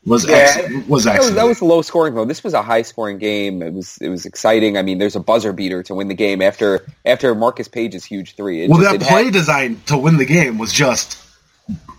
was 0.07 0.25
Yeah, 0.27 0.37
ex- 0.57 0.87
was 0.89 1.05
That 1.05 1.19
was, 1.19 1.35
that 1.35 1.45
was 1.47 1.61
low 1.61 1.83
scoring 1.83 2.15
though. 2.15 2.25
This 2.25 2.43
was 2.45 2.55
a 2.55 2.63
high 2.63 2.83
scoring 2.83 3.19
game. 3.19 3.61
It 3.63 3.73
was 3.75 3.99
it 4.01 4.09
was 4.09 4.25
exciting. 4.25 4.79
I 4.79 4.83
mean, 4.83 4.99
there's 4.99 5.17
a 5.17 5.21
buzzer 5.21 5.53
beater 5.53 5.83
to 5.85 5.95
win 5.95 6.09
the 6.09 6.15
game 6.15 6.41
after 6.41 6.87
after 7.05 7.35
Marcus 7.35 7.69
Paige's 7.69 8.05
huge 8.05 8.35
three. 8.37 8.63
It 8.65 8.71
well, 8.71 8.81
just- 8.81 9.01
that 9.01 9.09
play 9.09 9.25
had- 9.25 9.33
design 9.33 9.81
to 9.87 9.99
win 9.99 10.17
the 10.17 10.25
game 10.27 10.59
was 10.59 10.73
just 10.73 11.19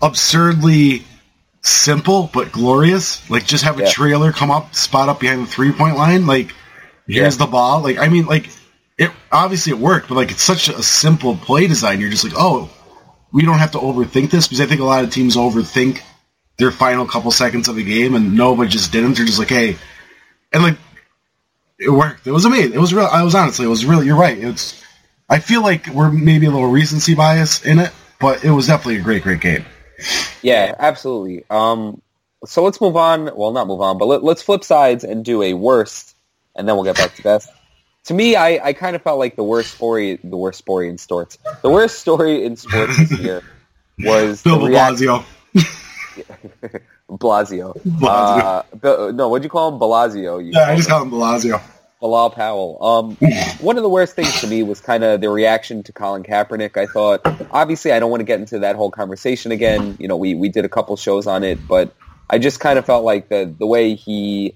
absurdly 0.02 1.02
simple 1.62 2.30
but 2.32 2.52
glorious. 2.52 3.28
Like 3.30 3.44
just 3.46 3.64
have 3.64 3.78
a 3.78 3.82
Yeah. 3.82 3.90
trailer 3.90 4.32
come 4.32 4.50
up, 4.50 4.74
spot 4.74 5.08
up 5.08 5.20
behind 5.20 5.42
the 5.42 5.46
three 5.50 5.72
point 5.72 5.96
line. 5.96 6.26
Like 6.26 6.52
here's 7.06 7.34
Yeah. 7.38 7.44
the 7.46 7.50
ball. 7.50 7.82
Like 7.82 7.98
I 7.98 8.08
mean, 8.08 8.26
like 8.26 8.48
it 8.96 9.10
obviously 9.30 9.72
it 9.72 9.78
worked, 9.78 10.08
but 10.08 10.14
like 10.16 10.30
it's 10.30 10.42
such 10.42 10.68
a 10.68 10.82
simple 10.82 11.36
play 11.36 11.66
design. 11.66 12.00
You're 12.00 12.10
just 12.10 12.24
like, 12.24 12.34
oh, 12.36 12.70
we 13.32 13.42
don't 13.44 13.58
have 13.58 13.72
to 13.72 13.78
overthink 13.78 14.30
this 14.30 14.46
because 14.48 14.60
I 14.60 14.66
think 14.66 14.80
a 14.80 14.84
lot 14.84 15.04
of 15.04 15.10
teams 15.10 15.36
overthink 15.36 16.00
their 16.58 16.72
final 16.72 17.06
couple 17.06 17.30
seconds 17.30 17.68
of 17.68 17.76
the 17.76 17.84
game, 17.84 18.14
and 18.14 18.36
Nova 18.36 18.66
just 18.66 18.92
didn't. 18.92 19.14
They're 19.14 19.26
just 19.26 19.38
like, 19.38 19.48
hey, 19.48 19.76
and 20.52 20.62
like 20.62 20.76
it 21.78 21.90
worked. 21.90 22.26
It 22.26 22.32
was 22.32 22.44
amazing. 22.44 22.74
It 22.74 22.80
was 22.80 22.92
real. 22.92 23.06
I 23.06 23.22
was 23.22 23.34
honestly, 23.34 23.64
it 23.64 23.68
was 23.68 23.84
really. 23.84 24.06
You're 24.06 24.18
right. 24.18 24.36
It's. 24.36 24.82
I 25.30 25.38
feel 25.38 25.62
like 25.62 25.86
we're 25.88 26.10
maybe 26.10 26.46
a 26.46 26.50
little 26.50 26.70
recency 26.70 27.14
bias 27.14 27.64
in 27.64 27.78
it, 27.78 27.92
but 28.18 28.44
it 28.44 28.50
was 28.50 28.66
definitely 28.66 28.96
a 28.96 29.02
great, 29.02 29.22
great 29.22 29.40
game. 29.40 29.64
Yeah, 30.42 30.74
absolutely. 30.78 31.44
Um, 31.50 32.00
so 32.46 32.64
let's 32.64 32.80
move 32.80 32.96
on. 32.96 33.30
Well, 33.36 33.52
not 33.52 33.66
move 33.66 33.80
on, 33.80 33.98
but 33.98 34.06
let, 34.06 34.24
let's 34.24 34.42
flip 34.42 34.64
sides 34.64 35.04
and 35.04 35.24
do 35.24 35.42
a 35.42 35.54
worst, 35.54 36.16
and 36.56 36.66
then 36.66 36.76
we'll 36.76 36.84
get 36.84 36.96
back 36.96 37.14
to 37.16 37.22
best. 37.22 37.50
To 38.04 38.14
me, 38.14 38.36
I, 38.36 38.68
I 38.68 38.72
kind 38.72 38.96
of 38.96 39.02
felt 39.02 39.18
like 39.18 39.36
the 39.36 39.44
worst 39.44 39.74
story, 39.74 40.18
the 40.24 40.36
worst 40.36 40.60
story 40.60 40.88
in 40.88 40.96
sports, 40.96 41.36
the 41.62 41.68
worst 41.68 41.98
story 41.98 42.44
in 42.44 42.56
sports 42.56 42.96
this 42.96 43.18
year 43.20 43.42
was 43.98 44.42
Bill 44.42 44.60
the 44.60 44.68
react- 44.68 45.26
Blasio. 47.10 47.74
Blasio. 47.82 48.02
Uh, 48.72 48.76
Bill- 48.76 49.12
no, 49.12 49.28
what'd 49.28 49.44
you 49.44 49.50
call 49.50 49.72
him? 49.72 49.78
Blasio. 49.80 50.44
You 50.44 50.52
Yeah, 50.52 50.68
I 50.70 50.76
just 50.76 50.88
him. 50.88 50.92
call 50.94 51.02
him 51.02 51.10
Blasio. 51.10 51.60
Bilal 52.00 52.30
Powell. 52.30 52.78
Um, 52.80 53.16
one 53.60 53.76
of 53.76 53.82
the 53.82 53.88
worst 53.88 54.14
things 54.14 54.40
to 54.40 54.46
me 54.46 54.62
was 54.62 54.80
kind 54.80 55.02
of 55.02 55.20
the 55.20 55.28
reaction 55.30 55.82
to 55.82 55.92
Colin 55.92 56.22
Kaepernick. 56.22 56.76
I 56.76 56.86
thought, 56.86 57.22
obviously, 57.50 57.90
I 57.90 57.98
don't 57.98 58.08
want 58.10 58.20
to 58.20 58.24
get 58.24 58.38
into 58.38 58.60
that 58.60 58.76
whole 58.76 58.92
conversation 58.92 59.50
again. 59.50 59.96
You 59.98 60.06
know, 60.06 60.16
we, 60.16 60.34
we 60.36 60.48
did 60.48 60.64
a 60.64 60.68
couple 60.68 60.96
shows 60.96 61.26
on 61.26 61.42
it, 61.42 61.58
but 61.66 61.92
I 62.30 62.38
just 62.38 62.60
kind 62.60 62.78
of 62.78 62.86
felt 62.86 63.04
like 63.04 63.30
the 63.30 63.52
the 63.58 63.66
way 63.66 63.96
he, 63.96 64.54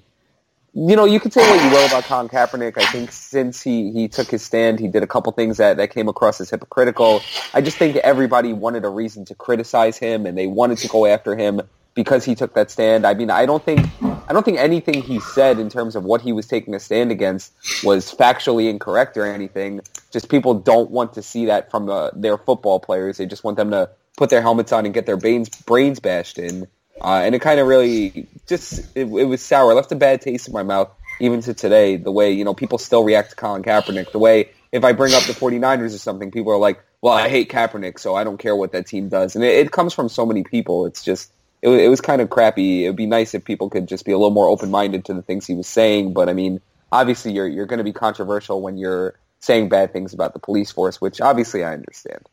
you 0.75 0.97
know, 0.97 1.05
you 1.05 1.21
can 1.21 1.31
say 1.31 1.41
what 1.43 1.63
you 1.63 1.71
will 1.71 1.87
about 1.87 2.05
Colin 2.05 2.29
Kaepernick. 2.29 2.79
I 2.79 2.87
think 2.87 3.13
since 3.13 3.63
he, 3.63 3.93
he 3.93 4.09
took 4.09 4.31
his 4.31 4.43
stand, 4.43 4.81
he 4.81 4.89
did 4.89 5.03
a 5.03 5.07
couple 5.07 5.31
things 5.33 5.59
that, 5.59 5.77
that 5.77 5.91
came 5.91 6.09
across 6.09 6.41
as 6.41 6.49
hypocritical. 6.49 7.21
I 7.53 7.61
just 7.61 7.77
think 7.77 7.97
everybody 7.97 8.55
wanted 8.55 8.85
a 8.85 8.89
reason 8.89 9.25
to 9.27 9.35
criticize 9.35 9.99
him, 9.99 10.25
and 10.25 10.37
they 10.37 10.47
wanted 10.47 10.79
to 10.79 10.89
go 10.89 11.05
after 11.05 11.37
him 11.37 11.61
because 11.95 12.25
he 12.25 12.35
took 12.35 12.55
that 12.55 12.71
stand. 12.71 13.07
I 13.07 13.13
mean, 13.15 13.31
I 13.31 13.45
don't 13.45 13.63
think 13.63 13.87
I 14.01 14.33
don't 14.33 14.45
think 14.45 14.59
anything 14.59 15.03
he 15.03 15.21
said 15.21 15.59
in 15.59 15.69
terms 15.69 15.95
of 15.95 16.05
what 16.05 16.23
he 16.23 16.33
was 16.33 16.47
taking 16.47 16.75
a 16.75 16.81
stand 16.81 17.11
against 17.11 17.53
was 17.85 18.11
factually 18.15 18.71
incorrect 18.71 19.19
or 19.19 19.27
anything. 19.27 19.83
Just 20.11 20.31
people 20.31 20.55
don't 20.55 20.91
want 20.91 21.13
to 21.15 21.23
see 21.23 21.47
that 21.47 21.71
from 21.71 21.91
uh, 21.91 22.11
their 22.15 22.39
football 22.39 22.81
players. 22.81 23.19
They 23.19 23.27
just 23.27 23.45
want 23.45 23.59
them 23.59 23.71
to 23.73 23.91
put 24.17 24.31
their 24.31 24.41
helmets 24.41 24.73
on 24.73 24.87
and 24.87 24.95
get 24.95 25.05
their 25.05 25.19
brains 25.19 25.51
brains 25.51 26.01
bashed 26.01 26.39
in. 26.39 26.67
Uh, 27.03 27.23
and 27.25 27.35
it 27.35 27.41
kind 27.41 27.59
of 27.59 27.67
really 27.67 28.29
just 28.47 28.79
it, 28.95 29.07
it 29.07 29.07
was 29.07 29.43
sour. 29.43 29.73
It 29.73 29.75
left 29.75 29.91
a 29.93 29.97
bad 29.97 30.21
taste 30.21 30.47
in 30.47 30.55
my 30.55 30.63
mouth 30.63 30.91
even 31.21 31.41
to 31.43 31.55
today. 31.55 31.97
The 31.97 32.13
way 32.13 32.33
you 32.33 32.45
know 32.45 32.55
people 32.55 32.79
still 32.79 33.05
react 33.05 33.31
to 33.31 33.37
Colin 33.37 33.63
Kaepernick. 33.63 34.13
The 34.13 34.19
way 34.19 34.51
if 34.71 34.85
I 34.85 34.93
bring 34.93 35.13
up 35.15 35.25
the 35.25 35.33
49ers 35.33 35.95
or 35.95 35.99
something, 35.99 36.31
people 36.31 36.53
are 36.53 36.59
like, 36.59 36.83
"Well, 37.01 37.13
I 37.13 37.29
hate 37.29 37.51
Kaepernick, 37.51 37.99
so 37.99 38.15
I 38.15 38.25
don't 38.25 38.39
care 38.39 38.55
what 38.55 38.73
that 38.73 38.87
team 38.87 39.09
does." 39.09 39.35
And 39.35 39.45
it, 39.45 39.67
it 39.67 39.73
comes 39.73 39.93
from 39.93 40.09
so 40.09 40.25
many 40.25 40.45
people. 40.45 40.87
It's 40.87 41.03
just 41.03 41.33
it, 41.61 41.71
it 41.71 41.89
was 41.89 42.01
kind 42.01 42.23
of 42.23 42.31
crappy. 42.31 42.85
It 42.85 42.91
would 42.91 42.97
be 42.97 43.07
nice 43.07 43.35
if 43.35 43.45
people 43.45 43.69
could 43.69 43.89
just 43.89 44.05
be 44.05 44.13
a 44.13 44.19
little 44.19 44.31
more 44.31 44.47
open 44.47 44.71
minded 44.71 45.05
to 45.07 45.15
the 45.15 45.23
things 45.23 45.47
he 45.47 45.55
was 45.55 45.67
saying. 45.67 46.13
But 46.13 46.29
I 46.29 46.35
mean, 46.35 46.61
obviously, 46.93 47.33
you're 47.33 47.49
you're 47.49 47.67
going 47.67 47.79
to 47.79 47.85
be 47.85 47.93
controversial 47.93 48.63
when 48.63 48.77
you're 48.77 49.15
saying 49.41 49.69
bad 49.69 49.93
things 49.93 50.15
about 50.15 50.35
the 50.35 50.39
police 50.39 50.71
force, 50.71 51.01
which 51.01 51.21
obviously 51.21 51.65
I 51.65 51.73
understand. 51.73 52.29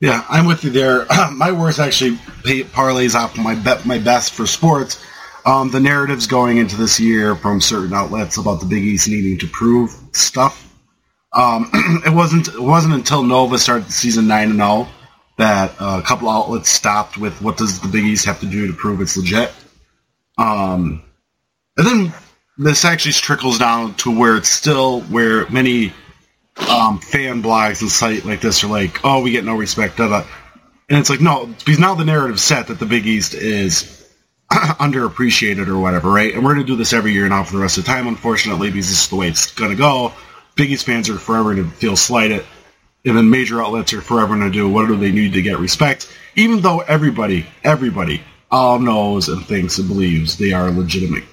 Yeah, 0.00 0.24
I'm 0.28 0.46
with 0.46 0.62
you 0.64 0.70
there. 0.70 1.06
my 1.32 1.52
worst 1.52 1.80
actually 1.80 2.16
parlays 2.64 3.14
off 3.14 3.36
my 3.36 3.54
my 3.84 3.98
best 3.98 4.32
for 4.32 4.46
sports. 4.46 5.04
um, 5.44 5.70
the 5.70 5.80
narratives 5.80 6.26
going 6.26 6.58
into 6.58 6.76
this 6.76 7.00
year 7.00 7.34
from 7.34 7.60
certain 7.60 7.92
outlets 7.94 8.36
about 8.36 8.60
the 8.60 8.66
Big 8.66 8.84
East 8.84 9.08
needing 9.08 9.38
to 9.38 9.46
prove 9.48 9.90
stuff. 10.12 10.64
Um, 11.32 11.70
it 12.06 12.12
wasn't 12.12 12.48
it 12.48 12.60
wasn't 12.60 12.94
until 12.94 13.22
Nova 13.22 13.58
started 13.58 13.90
season 13.90 14.28
nine 14.28 14.50
and 14.50 14.58
zero 14.58 14.88
that 15.36 15.74
uh, 15.80 16.00
a 16.02 16.06
couple 16.06 16.28
outlets 16.28 16.68
stopped 16.68 17.16
with 17.16 17.40
what 17.40 17.56
does 17.56 17.80
the 17.80 17.88
Big 17.88 18.04
East 18.04 18.26
have 18.26 18.40
to 18.40 18.46
do 18.46 18.66
to 18.66 18.72
prove 18.72 19.00
it's 19.00 19.16
legit. 19.16 19.52
Um, 20.36 21.02
and 21.76 21.86
then 21.86 22.12
this 22.56 22.84
actually 22.84 23.12
trickles 23.12 23.58
down 23.58 23.94
to 23.96 24.16
where 24.16 24.36
it's 24.36 24.48
still 24.48 25.00
where 25.02 25.48
many 25.48 25.92
um, 26.68 26.98
fan 26.98 27.42
blogs 27.42 27.80
and 27.80 27.90
site 27.90 28.24
like 28.24 28.40
this 28.40 28.64
are 28.64 28.68
like, 28.68 29.04
oh, 29.04 29.22
we 29.22 29.30
get 29.30 29.44
no 29.44 29.54
respect, 29.54 29.96
da 29.96 30.08
da. 30.08 30.26
And 30.88 30.98
it's 30.98 31.10
like, 31.10 31.20
no, 31.20 31.46
because 31.46 31.78
now 31.78 31.94
the 31.94 32.04
narrative 32.04 32.40
set 32.40 32.68
that 32.68 32.78
the 32.78 32.86
Big 32.86 33.06
East 33.06 33.34
is 33.34 34.06
underappreciated 34.50 35.68
or 35.68 35.78
whatever, 35.78 36.10
right? 36.10 36.34
And 36.34 36.44
we're 36.44 36.54
going 36.54 36.66
to 36.66 36.72
do 36.72 36.76
this 36.76 36.92
every 36.92 37.12
year 37.12 37.28
now 37.28 37.44
for 37.44 37.52
the 37.52 37.62
rest 37.62 37.76
of 37.76 37.84
the 37.84 37.88
time, 37.88 38.06
unfortunately, 38.06 38.70
because 38.70 38.88
this 38.88 39.02
is 39.02 39.08
the 39.08 39.16
way 39.16 39.28
it's 39.28 39.52
going 39.52 39.70
to 39.70 39.76
go. 39.76 40.12
Big 40.56 40.70
East 40.70 40.86
fans 40.86 41.10
are 41.10 41.18
forever 41.18 41.54
going 41.54 41.70
to 41.70 41.76
feel 41.76 41.96
slighted, 41.96 42.44
and 43.04 43.16
then 43.16 43.28
major 43.30 43.62
outlets 43.62 43.92
are 43.92 44.00
forever 44.00 44.36
going 44.36 44.50
to 44.50 44.50
do 44.50 44.68
what 44.68 44.86
do 44.86 44.96
they 44.96 45.12
need 45.12 45.34
to 45.34 45.42
get 45.42 45.58
respect, 45.58 46.10
even 46.36 46.60
though 46.60 46.80
everybody, 46.80 47.46
everybody, 47.62 48.22
all 48.50 48.78
knows 48.78 49.28
and 49.28 49.44
thinks 49.44 49.78
and 49.78 49.88
believes 49.88 50.38
they 50.38 50.52
are 50.52 50.68
a 50.68 50.72
legitimate 50.72 51.24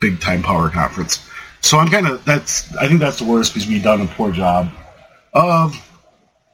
big 0.00 0.20
time 0.20 0.42
power 0.42 0.68
conference. 0.68 1.26
So 1.60 1.78
I'm 1.78 1.88
kind 1.88 2.06
of 2.06 2.24
that's 2.24 2.74
I 2.76 2.88
think 2.88 3.00
that's 3.00 3.18
the 3.18 3.24
worst 3.24 3.54
because 3.54 3.68
we've 3.68 3.82
done 3.82 4.00
a 4.00 4.06
poor 4.06 4.32
job 4.32 4.70
of 5.32 5.74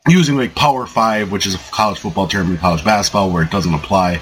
using 0.08 0.36
like 0.36 0.54
Power 0.54 0.86
Five, 0.86 1.32
which 1.32 1.46
is 1.46 1.54
a 1.54 1.58
college 1.70 1.98
football 1.98 2.28
term 2.28 2.50
in 2.50 2.58
college 2.58 2.84
basketball, 2.84 3.30
where 3.30 3.42
it 3.42 3.50
doesn't 3.50 3.74
apply 3.74 4.20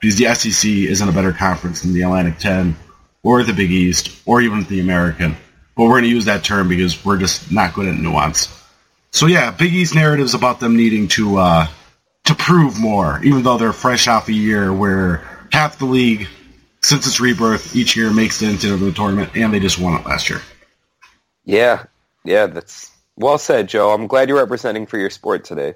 because 0.00 0.16
the 0.16 0.34
SEC 0.34 0.70
isn't 0.70 1.08
a 1.08 1.12
better 1.12 1.32
conference 1.32 1.82
than 1.82 1.92
the 1.92 2.02
Atlantic 2.02 2.38
10 2.38 2.76
or 3.22 3.42
the 3.42 3.52
Big 3.52 3.70
East 3.70 4.10
or 4.26 4.40
even 4.40 4.64
the 4.64 4.80
American. 4.80 5.36
But 5.76 5.84
we're 5.84 5.90
going 5.90 6.04
to 6.04 6.08
use 6.08 6.26
that 6.26 6.44
term 6.44 6.68
because 6.68 7.04
we're 7.04 7.18
just 7.18 7.50
not 7.50 7.74
good 7.74 7.88
at 7.88 7.94
nuance. 7.94 8.48
So 9.10 9.26
yeah, 9.26 9.50
Big 9.50 9.74
East 9.74 9.94
narratives 9.94 10.34
about 10.34 10.60
them 10.60 10.76
needing 10.76 11.08
to 11.08 11.38
uh, 11.38 11.68
to 12.24 12.34
prove 12.34 12.78
more, 12.78 13.20
even 13.24 13.42
though 13.42 13.56
they're 13.58 13.72
fresh 13.72 14.08
off 14.08 14.28
a 14.28 14.32
year 14.32 14.72
where 14.72 15.22
half 15.52 15.78
the 15.78 15.86
league, 15.86 16.28
since 16.86 17.04
its 17.04 17.18
rebirth, 17.18 17.74
each 17.74 17.96
year 17.96 18.12
makes 18.12 18.40
it 18.42 18.48
into 18.48 18.76
the 18.76 18.92
tournament, 18.92 19.32
and 19.34 19.52
they 19.52 19.58
just 19.58 19.76
won 19.76 20.00
it 20.00 20.06
last 20.06 20.30
year. 20.30 20.40
Yeah, 21.44 21.86
yeah, 22.24 22.46
that's 22.46 22.92
well 23.16 23.38
said, 23.38 23.68
Joe. 23.68 23.90
I'm 23.90 24.06
glad 24.06 24.28
you're 24.28 24.38
representing 24.38 24.86
for 24.86 24.96
your 24.96 25.10
sport 25.10 25.44
today. 25.44 25.74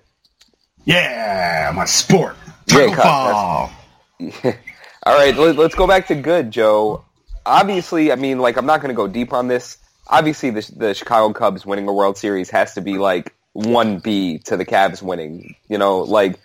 Yeah, 0.85 1.73
my 1.75 1.85
sport. 1.87 2.37
Tackle 2.67 2.95
ball. 2.95 3.73
All 4.21 5.19
right, 5.19 5.37
let, 5.37 5.59
us 5.59 5.75
go 5.75 5.89
back 5.89 6.07
to 6.09 6.15
good, 6.15 6.53
Joe. 6.53 7.05
Obviously, 7.45 8.13
I 8.13 8.15
mean, 8.15 8.39
like, 8.39 8.57
I'm 8.57 8.67
not 8.67 8.81
going 8.81 8.95
to 8.95 8.97
go 8.97 9.09
deep 9.09 9.33
on 9.33 9.49
this. 9.49 9.79
Obviously, 10.07 10.51
the, 10.51 10.73
the 10.77 10.95
Chicago 10.95 11.33
Cubs 11.33 11.67
winning 11.67 11.89
a 11.89 11.93
World 11.93 12.19
Series 12.19 12.51
has 12.51 12.75
to 12.75 12.81
be 12.81 12.99
like 12.99 13.35
one 13.53 13.99
B 13.99 14.39
to 14.45 14.57
the 14.57 14.65
Cavs 14.65 15.03
winning. 15.03 15.57
You 15.69 15.79
know, 15.79 16.01
like, 16.01 16.39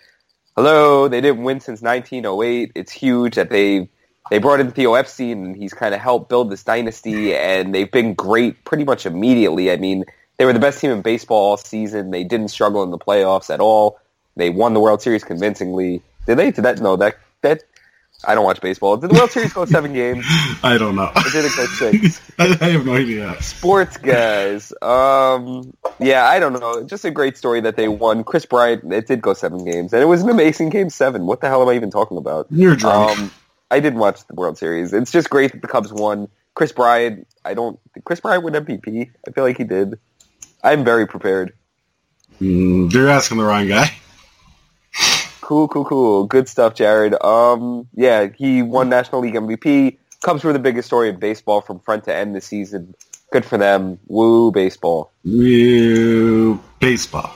hello, 0.56 1.06
they 1.06 1.20
didn't 1.20 1.44
win 1.44 1.60
since 1.60 1.82
1908. 1.82 2.72
It's 2.74 2.90
huge 2.90 3.36
that 3.36 3.50
they 3.50 3.90
they 4.30 4.38
brought 4.38 4.60
in 4.60 4.72
Theo 4.72 4.94
Epstein, 4.94 5.44
and 5.44 5.56
he's 5.56 5.72
kind 5.72 5.94
of 5.94 6.00
helped 6.00 6.28
build 6.28 6.50
this 6.50 6.64
dynasty, 6.64 7.34
and 7.34 7.74
they've 7.74 7.90
been 7.90 8.14
great 8.14 8.64
pretty 8.64 8.84
much 8.84 9.06
immediately. 9.06 9.70
I 9.70 9.76
mean, 9.76 10.04
they 10.38 10.44
were 10.44 10.52
the 10.52 10.58
best 10.58 10.80
team 10.80 10.90
in 10.90 11.02
baseball 11.02 11.50
all 11.50 11.56
season. 11.56 12.10
They 12.10 12.24
didn't 12.24 12.48
struggle 12.48 12.82
in 12.82 12.90
the 12.90 12.98
playoffs 12.98 13.52
at 13.52 13.60
all. 13.60 14.00
They 14.36 14.50
won 14.50 14.74
the 14.74 14.80
World 14.80 15.00
Series 15.00 15.24
convincingly. 15.24 16.02
Did 16.26 16.38
they? 16.38 16.50
Did 16.50 16.64
that? 16.64 16.80
No, 16.80 16.96
that 16.96 17.16
that 17.42 17.62
I 18.24 18.34
don't 18.34 18.44
watch 18.44 18.60
baseball. 18.60 18.96
Did 18.96 19.10
the 19.10 19.14
World 19.14 19.30
Series 19.30 19.52
go 19.52 19.64
seven 19.64 19.92
games? 19.92 20.24
I 20.62 20.76
don't 20.78 20.96
know. 20.96 21.10
Or 21.14 21.30
did 21.30 21.44
it 21.44 21.52
go 21.56 21.66
six? 21.78 22.20
I 22.38 22.46
have 22.70 22.84
no 22.84 22.94
idea. 22.94 23.40
Sports 23.40 23.96
guys. 23.96 24.72
Um, 24.82 25.72
yeah, 25.98 26.26
I 26.26 26.38
don't 26.38 26.52
know. 26.52 26.82
Just 26.84 27.04
a 27.04 27.10
great 27.10 27.36
story 27.36 27.60
that 27.62 27.76
they 27.76 27.88
won. 27.88 28.24
Kris 28.24 28.44
Bryant. 28.44 28.92
It 28.92 29.06
did 29.06 29.22
go 29.22 29.34
seven 29.34 29.64
games, 29.64 29.92
and 29.92 30.02
it 30.02 30.06
was 30.06 30.22
an 30.22 30.30
amazing 30.30 30.70
game 30.70 30.90
seven. 30.90 31.26
What 31.26 31.40
the 31.40 31.48
hell 31.48 31.62
am 31.62 31.68
I 31.68 31.74
even 31.74 31.90
talking 31.90 32.18
about? 32.18 32.46
You're 32.50 32.76
drunk. 32.76 33.18
Um, 33.18 33.30
I 33.70 33.80
didn't 33.80 33.98
watch 33.98 34.26
the 34.26 34.34
World 34.34 34.58
Series. 34.58 34.92
It's 34.92 35.10
just 35.10 35.30
great 35.30 35.52
that 35.52 35.62
the 35.62 35.68
Cubs 35.68 35.92
won. 35.92 36.28
Kris 36.54 36.72
Bryant. 36.72 37.26
I 37.44 37.54
don't. 37.54 37.78
Did 37.94 38.04
Kris 38.04 38.20
Bryant 38.20 38.44
win 38.44 38.54
MVP? 38.54 39.10
I 39.26 39.30
feel 39.32 39.44
like 39.44 39.58
he 39.58 39.64
did. 39.64 39.98
I'm 40.62 40.84
very 40.84 41.06
prepared. 41.06 41.52
Mm, 42.40 42.92
you're 42.92 43.08
asking 43.08 43.38
the 43.38 43.44
wrong 43.44 43.68
guy. 43.68 43.92
Cool, 45.40 45.68
cool, 45.68 45.84
cool. 45.84 46.26
Good 46.26 46.48
stuff, 46.48 46.74
Jared. 46.74 47.14
Um, 47.22 47.86
yeah, 47.94 48.28
he 48.36 48.62
won 48.62 48.88
National 48.88 49.20
League 49.20 49.34
MVP. 49.34 49.96
Cubs 50.22 50.42
were 50.42 50.52
the 50.52 50.58
biggest 50.58 50.86
story 50.86 51.08
in 51.08 51.20
baseball 51.20 51.60
from 51.60 51.78
front 51.78 52.04
to 52.04 52.14
end 52.14 52.34
this 52.34 52.46
season. 52.46 52.94
Good 53.30 53.44
for 53.44 53.56
them. 53.56 53.98
Woo, 54.08 54.50
baseball. 54.50 55.12
Woo, 55.24 56.60
baseball. 56.80 57.32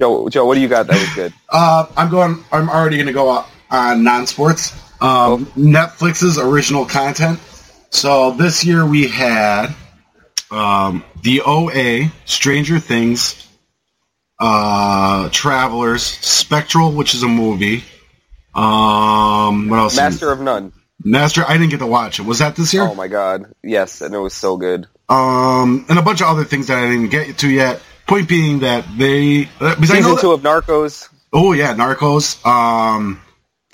Joe, 0.00 0.28
Joe, 0.28 0.46
what 0.46 0.54
do 0.54 0.60
you 0.60 0.68
got? 0.68 0.86
That 0.86 1.00
was 1.00 1.14
good. 1.14 1.34
Uh, 1.48 1.86
I'm 1.96 2.10
going. 2.10 2.44
I'm 2.52 2.70
already 2.70 2.96
going 2.96 3.08
to 3.08 3.12
go 3.12 3.44
on 3.70 4.04
non-sports. 4.04 4.72
Um, 5.00 5.10
oh. 5.10 5.52
Netflix's 5.56 6.38
original 6.38 6.84
content. 6.84 7.40
So 7.90 8.32
this 8.32 8.64
year 8.64 8.86
we 8.86 9.08
had 9.08 9.74
um, 10.50 11.04
the 11.22 11.42
OA, 11.44 12.10
Stranger 12.24 12.78
Things, 12.78 13.48
uh, 14.38 15.28
Travelers, 15.30 16.02
Spectral, 16.02 16.92
which 16.92 17.14
is 17.14 17.22
a 17.22 17.28
movie. 17.28 17.84
Um, 18.54 19.68
what 19.68 19.78
else? 19.78 19.96
Master 19.96 20.30
of 20.30 20.40
None. 20.40 20.72
Master, 21.02 21.44
I 21.46 21.54
didn't 21.54 21.70
get 21.70 21.78
to 21.78 21.86
watch 21.86 22.18
it. 22.18 22.26
Was 22.26 22.40
that 22.40 22.56
this 22.56 22.74
year? 22.74 22.82
Oh 22.82 22.94
my 22.94 23.08
god, 23.08 23.54
yes, 23.62 24.02
and 24.02 24.14
it 24.14 24.18
was 24.18 24.34
so 24.34 24.56
good. 24.56 24.86
Um, 25.08 25.86
and 25.88 25.98
a 25.98 26.02
bunch 26.02 26.20
of 26.20 26.26
other 26.26 26.44
things 26.44 26.66
that 26.66 26.78
I 26.78 26.90
didn't 26.90 27.08
get 27.08 27.38
to 27.38 27.48
yet. 27.48 27.80
Point 28.06 28.28
being 28.28 28.60
that 28.60 28.84
they 28.98 29.48
uh, 29.60 29.76
season 29.80 30.18
two 30.18 30.32
of 30.32 30.42
Narcos. 30.42 31.08
Oh 31.32 31.52
yeah, 31.52 31.74
Narcos. 31.74 32.44
Um, 32.44 33.20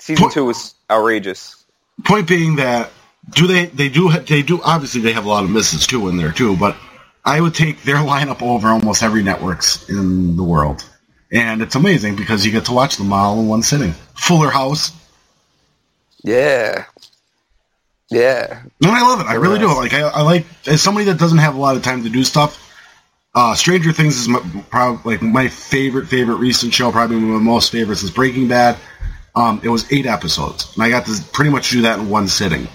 season 0.07 0.29
two 0.31 0.45
was 0.45 0.73
outrageous. 0.89 1.65
Point 2.05 2.27
being 2.27 2.55
that 2.57 2.91
do 3.29 3.47
they 3.47 3.65
they 3.65 3.89
do 3.89 4.11
they 4.11 4.41
do 4.41 4.61
obviously 4.63 5.01
they 5.01 5.13
have 5.13 5.25
a 5.25 5.29
lot 5.29 5.43
of 5.43 5.49
misses 5.49 5.85
too 5.85 6.07
in 6.07 6.17
there 6.17 6.31
too, 6.31 6.55
but 6.55 6.77
I 7.25 7.41
would 7.41 7.53
take 7.53 7.83
their 7.83 7.97
lineup 7.97 8.41
over 8.41 8.69
almost 8.69 9.03
every 9.03 9.21
networks 9.21 9.89
in 9.89 10.37
the 10.37 10.43
world. 10.43 10.85
And 11.29 11.61
it's 11.61 11.75
amazing 11.75 12.15
because 12.15 12.45
you 12.45 12.53
get 12.53 12.65
to 12.65 12.71
watch 12.71 12.95
them 12.95 13.11
all 13.11 13.37
in 13.39 13.47
one 13.47 13.63
sitting. 13.63 13.91
Fuller 14.15 14.49
House. 14.49 14.93
Yeah. 16.23 16.85
Yeah. 18.09 18.63
No, 18.81 18.91
I 18.91 19.01
love 19.01 19.19
it. 19.19 19.27
I 19.27 19.33
really 19.33 19.59
do. 19.59 19.67
Like 19.67 19.93
I, 19.93 20.03
I, 20.03 20.21
like 20.21 20.45
as 20.65 20.81
somebody 20.81 21.07
that 21.07 21.19
doesn't 21.19 21.39
have 21.39 21.55
a 21.55 21.59
lot 21.59 21.75
of 21.75 21.83
time 21.83 22.03
to 22.03 22.09
do 22.09 22.23
stuff. 22.23 22.63
Uh, 23.35 23.53
Stranger 23.53 23.91
Things 23.91 24.17
is 24.17 24.29
my, 24.29 24.39
probably 24.69 25.15
like 25.15 25.21
my 25.21 25.49
favorite 25.49 26.07
favorite 26.07 26.37
recent 26.37 26.73
show. 26.73 26.91
Probably 26.91 27.17
one 27.17 27.25
of 27.25 27.31
my 27.31 27.39
most 27.39 27.73
favorites 27.73 28.03
is 28.03 28.09
Breaking 28.09 28.47
Bad. 28.47 28.77
Um, 29.37 29.61
it 29.63 29.69
was 29.69 29.91
eight 29.93 30.07
episodes, 30.07 30.73
and 30.73 30.83
I 30.83 30.89
got 30.89 31.05
to 31.05 31.23
pretty 31.31 31.51
much 31.51 31.69
do 31.69 31.83
that 31.83 31.99
in 31.99 32.09
one 32.09 32.27
sitting, 32.27 32.67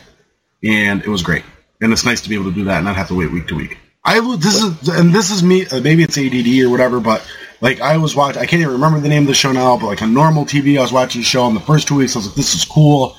and 0.62 1.02
it 1.02 1.08
was 1.08 1.22
great. 1.22 1.42
And 1.80 1.92
it's 1.92 2.04
nice 2.04 2.20
to 2.20 2.28
be 2.28 2.36
able 2.36 2.50
to 2.50 2.54
do 2.54 2.64
that 2.64 2.76
and 2.76 2.84
not 2.84 2.94
have 2.94 3.08
to 3.08 3.14
wait 3.14 3.32
week 3.32 3.48
to 3.48 3.56
week. 3.56 3.78
I 4.04 4.20
this 4.36 4.62
is 4.62 4.88
and 4.88 5.12
this 5.12 5.32
is 5.32 5.42
me. 5.42 5.66
Uh, 5.66 5.80
maybe 5.80 6.04
it's 6.04 6.16
ADD 6.16 6.64
or 6.64 6.70
whatever, 6.70 7.00
but 7.00 7.28
like 7.60 7.80
I 7.80 7.96
was 7.96 8.14
watching. 8.14 8.40
I 8.40 8.46
can't 8.46 8.60
even 8.62 8.74
remember 8.74 9.00
the 9.00 9.08
name 9.08 9.24
of 9.24 9.26
the 9.26 9.34
show 9.34 9.50
now. 9.50 9.76
But 9.76 9.86
like 9.86 10.02
on 10.02 10.14
normal 10.14 10.44
TV, 10.44 10.78
I 10.78 10.82
was 10.82 10.92
watching 10.92 11.22
the 11.22 11.24
show. 11.24 11.48
In 11.48 11.54
the 11.54 11.60
first 11.60 11.88
two 11.88 11.96
weeks, 11.96 12.14
I 12.14 12.20
was 12.20 12.26
like, 12.26 12.36
"This 12.36 12.54
is 12.54 12.64
cool." 12.64 13.16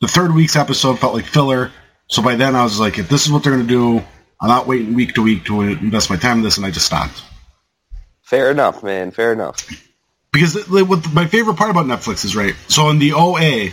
The 0.00 0.08
third 0.08 0.34
week's 0.34 0.56
episode 0.56 0.98
felt 0.98 1.12
like 1.12 1.26
filler. 1.26 1.72
So 2.08 2.22
by 2.22 2.36
then, 2.36 2.56
I 2.56 2.64
was 2.64 2.80
like, 2.80 2.98
"If 2.98 3.10
this 3.10 3.26
is 3.26 3.32
what 3.32 3.42
they're 3.42 3.52
going 3.52 3.66
to 3.66 3.68
do, 3.68 4.04
I'm 4.40 4.48
not 4.48 4.66
waiting 4.66 4.94
week 4.94 5.14
to 5.16 5.22
week 5.22 5.44
to 5.46 5.60
invest 5.62 6.08
my 6.08 6.16
time 6.16 6.38
in 6.38 6.44
this." 6.44 6.56
And 6.56 6.64
I 6.64 6.70
just 6.70 6.86
stopped. 6.86 7.22
Fair 8.22 8.50
enough, 8.50 8.82
man. 8.82 9.10
Fair 9.10 9.32
enough. 9.32 9.66
Because 10.36 10.68
what 10.68 11.14
my 11.14 11.26
favorite 11.26 11.56
part 11.56 11.70
about 11.70 11.86
Netflix 11.86 12.22
is 12.22 12.36
right. 12.36 12.54
So 12.68 12.90
in 12.90 12.98
the 12.98 13.14
OA, 13.14 13.70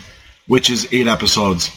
which 0.47 0.70
is 0.70 0.88
eight 0.93 1.07
episodes, 1.07 1.70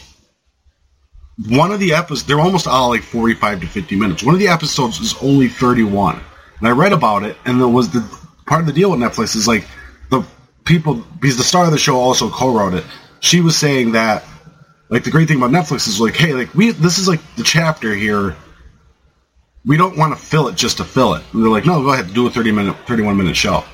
one 1.49 1.73
of 1.73 1.81
the 1.81 1.95
episodes, 1.95 2.25
they're 2.25 2.39
almost 2.39 2.69
all 2.69 2.91
like 2.91 3.03
45 3.03 3.63
to 3.63 3.67
50 3.67 3.97
minutes. 3.97 4.23
One 4.23 4.35
of 4.37 4.39
the 4.39 4.47
episodes 4.47 5.01
is 5.01 5.17
only 5.21 5.49
31. 5.49 6.21
And 6.61 6.69
I 6.69 6.71
read 6.71 6.93
about 6.93 7.25
it, 7.25 7.37
and 7.45 7.61
it 7.61 7.67
was 7.67 7.91
the 7.91 8.01
part 8.47 8.61
of 8.61 8.69
the 8.69 8.73
deal 8.73 8.93
with 8.93 9.01
Netflix 9.01 9.35
is 9.35 9.49
like 9.49 9.67
the 10.11 10.25
people, 10.65 10.95
because 11.21 11.37
the 11.37 11.43
star 11.43 11.65
of 11.65 11.73
the 11.73 11.79
show 11.79 11.97
also 11.97 12.31
co-wrote 12.31 12.75
it. 12.75 12.85
She 13.19 13.41
was 13.41 13.57
saying 13.57 13.91
that, 13.93 14.23
like, 14.89 15.03
the 15.03 15.11
great 15.11 15.27
thing 15.27 15.39
about 15.39 15.51
Netflix 15.51 15.89
is 15.89 16.01
like, 16.01 16.15
hey, 16.15 16.33
like, 16.33 16.55
we, 16.55 16.71
this 16.71 17.01
is 17.01 17.09
like 17.09 17.21
the 17.35 17.43
chapter 17.43 17.93
here. 17.93 18.37
We 19.65 19.77
don't 19.77 19.99
want 19.99 20.17
to 20.17 20.25
fill 20.25 20.47
it 20.47 20.55
just 20.55 20.77
to 20.77 20.85
fill 20.85 21.15
it. 21.15 21.25
And 21.33 21.43
they're 21.43 21.51
like, 21.51 21.67
no, 21.67 21.83
go 21.83 21.93
ahead, 21.93 22.15
do 22.15 22.29
a 22.29 22.31
30 22.31 22.53
minute, 22.53 22.77
31 22.87 23.17
minute 23.17 23.35
show. 23.35 23.65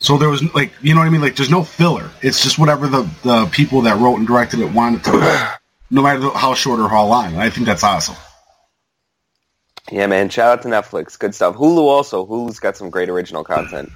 So 0.00 0.16
there 0.16 0.30
was 0.30 0.42
like, 0.54 0.72
you 0.80 0.94
know 0.94 1.00
what 1.00 1.06
I 1.06 1.10
mean? 1.10 1.20
Like, 1.20 1.36
there's 1.36 1.50
no 1.50 1.62
filler. 1.62 2.10
It's 2.22 2.42
just 2.42 2.58
whatever 2.58 2.88
the, 2.88 3.08
the 3.22 3.46
people 3.52 3.82
that 3.82 3.98
wrote 3.98 4.16
and 4.16 4.26
directed 4.26 4.60
it 4.60 4.72
wanted 4.72 5.04
to 5.04 5.58
no 5.90 6.02
matter 6.02 6.30
how 6.30 6.54
short 6.54 6.80
or 6.80 6.88
how 6.88 7.06
long. 7.06 7.36
I 7.36 7.50
think 7.50 7.66
that's 7.66 7.84
awesome. 7.84 8.16
Yeah, 9.90 10.06
man. 10.06 10.30
Shout 10.30 10.58
out 10.58 10.62
to 10.62 10.68
Netflix. 10.68 11.18
Good 11.18 11.34
stuff. 11.34 11.56
Hulu 11.56 11.78
also. 11.78 12.24
Hulu's 12.24 12.60
got 12.60 12.76
some 12.76 12.90
great 12.90 13.08
original 13.10 13.44
content. 13.44 13.90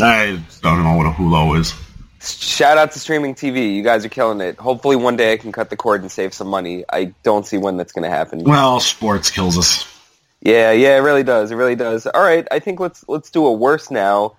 I 0.00 0.40
don't 0.62 0.82
know 0.84 0.96
what 0.96 1.06
a 1.06 1.10
Hulu 1.10 1.58
is. 1.58 1.74
Shout 2.20 2.78
out 2.78 2.92
to 2.92 2.98
streaming 2.98 3.34
TV. 3.34 3.74
You 3.74 3.82
guys 3.82 4.04
are 4.04 4.08
killing 4.08 4.40
it. 4.40 4.58
Hopefully 4.58 4.96
one 4.96 5.16
day 5.16 5.32
I 5.32 5.36
can 5.38 5.52
cut 5.52 5.70
the 5.70 5.76
cord 5.76 6.02
and 6.02 6.10
save 6.10 6.34
some 6.34 6.48
money. 6.48 6.84
I 6.90 7.14
don't 7.22 7.46
see 7.46 7.56
when 7.56 7.76
that's 7.76 7.92
going 7.92 8.04
to 8.04 8.10
happen. 8.10 8.44
Well, 8.44 8.80
sports 8.80 9.30
kills 9.30 9.58
us. 9.58 9.86
Yeah, 10.40 10.72
yeah, 10.72 10.96
it 10.96 11.00
really 11.00 11.22
does. 11.22 11.50
It 11.50 11.56
really 11.56 11.76
does. 11.76 12.06
All 12.06 12.22
right, 12.22 12.46
I 12.50 12.58
think 12.58 12.78
let's 12.78 13.04
let's 13.08 13.30
do 13.30 13.46
a 13.46 13.52
worse 13.52 13.90
now. 13.90 14.36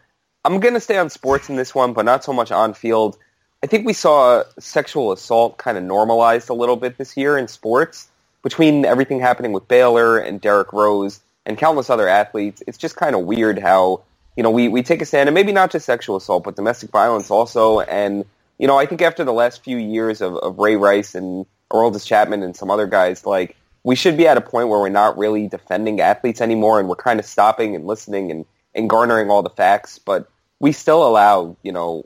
I'm 0.47 0.59
going 0.59 0.73
to 0.73 0.79
stay 0.79 0.97
on 0.97 1.09
sports 1.09 1.49
in 1.49 1.57
this 1.57 1.75
one, 1.75 1.93
but 1.93 2.05
not 2.05 2.23
so 2.23 2.33
much 2.33 2.51
on 2.51 2.73
field. 2.73 3.17
I 3.61 3.67
think 3.67 3.85
we 3.85 3.93
saw 3.93 4.43
sexual 4.57 5.11
assault 5.11 5.57
kind 5.57 5.77
of 5.77 5.83
normalized 5.83 6.49
a 6.49 6.53
little 6.53 6.77
bit 6.77 6.97
this 6.97 7.15
year 7.17 7.37
in 7.37 7.47
sports 7.47 8.07
between 8.41 8.85
everything 8.85 9.19
happening 9.19 9.51
with 9.51 9.67
Baylor 9.67 10.17
and 10.17 10.41
Derrick 10.41 10.73
Rose 10.73 11.19
and 11.45 11.57
countless 11.57 11.89
other 11.89 12.07
athletes. 12.07 12.63
It's 12.65 12.77
just 12.77 12.95
kind 12.95 13.15
of 13.15 13.25
weird 13.25 13.59
how 13.59 14.03
you 14.37 14.43
know, 14.43 14.51
we, 14.51 14.69
we 14.69 14.83
take 14.83 15.01
a 15.01 15.05
stand, 15.05 15.27
and 15.27 15.33
maybe 15.33 15.51
not 15.51 15.71
just 15.71 15.85
sexual 15.85 16.15
assault, 16.15 16.43
but 16.43 16.55
domestic 16.55 16.91
violence 16.91 17.31
also. 17.31 17.79
And, 17.81 18.23
you 18.59 18.67
know, 18.67 18.77
I 18.77 18.85
think 18.85 19.01
after 19.01 19.23
the 19.23 19.33
last 19.33 19.63
few 19.63 19.77
years 19.77 20.21
of, 20.21 20.35
of 20.35 20.59
Ray 20.59 20.75
Rice 20.75 21.15
and 21.15 21.47
Aroldis 21.73 22.05
Chapman 22.05 22.43
and 22.43 22.55
some 22.55 22.69
other 22.69 22.85
guys, 22.85 23.25
like, 23.25 23.57
we 23.83 23.95
should 23.95 24.15
be 24.15 24.27
at 24.27 24.37
a 24.37 24.41
point 24.41 24.69
where 24.69 24.79
we're 24.79 24.89
not 24.89 25.17
really 25.17 25.47
defending 25.47 26.01
athletes 26.01 26.39
anymore, 26.39 26.79
and 26.79 26.87
we're 26.87 26.95
kind 26.95 27.19
of 27.19 27.25
stopping 27.25 27.75
and 27.75 27.87
listening 27.87 28.29
and, 28.29 28.45
and 28.75 28.89
garnering 28.89 29.31
all 29.31 29.41
the 29.41 29.49
facts. 29.49 29.97
But 29.97 30.29
we 30.59 30.71
still 30.71 31.07
allow, 31.07 31.55
you 31.63 31.71
know, 31.71 32.05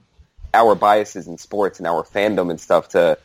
our 0.54 0.76
biases 0.76 1.28
in 1.28 1.38
sports 1.38 1.80
and 1.80 1.88
our 1.88 2.04
fandom 2.04 2.50
and 2.50 2.60
stuff 2.60 2.90
to 2.90 3.18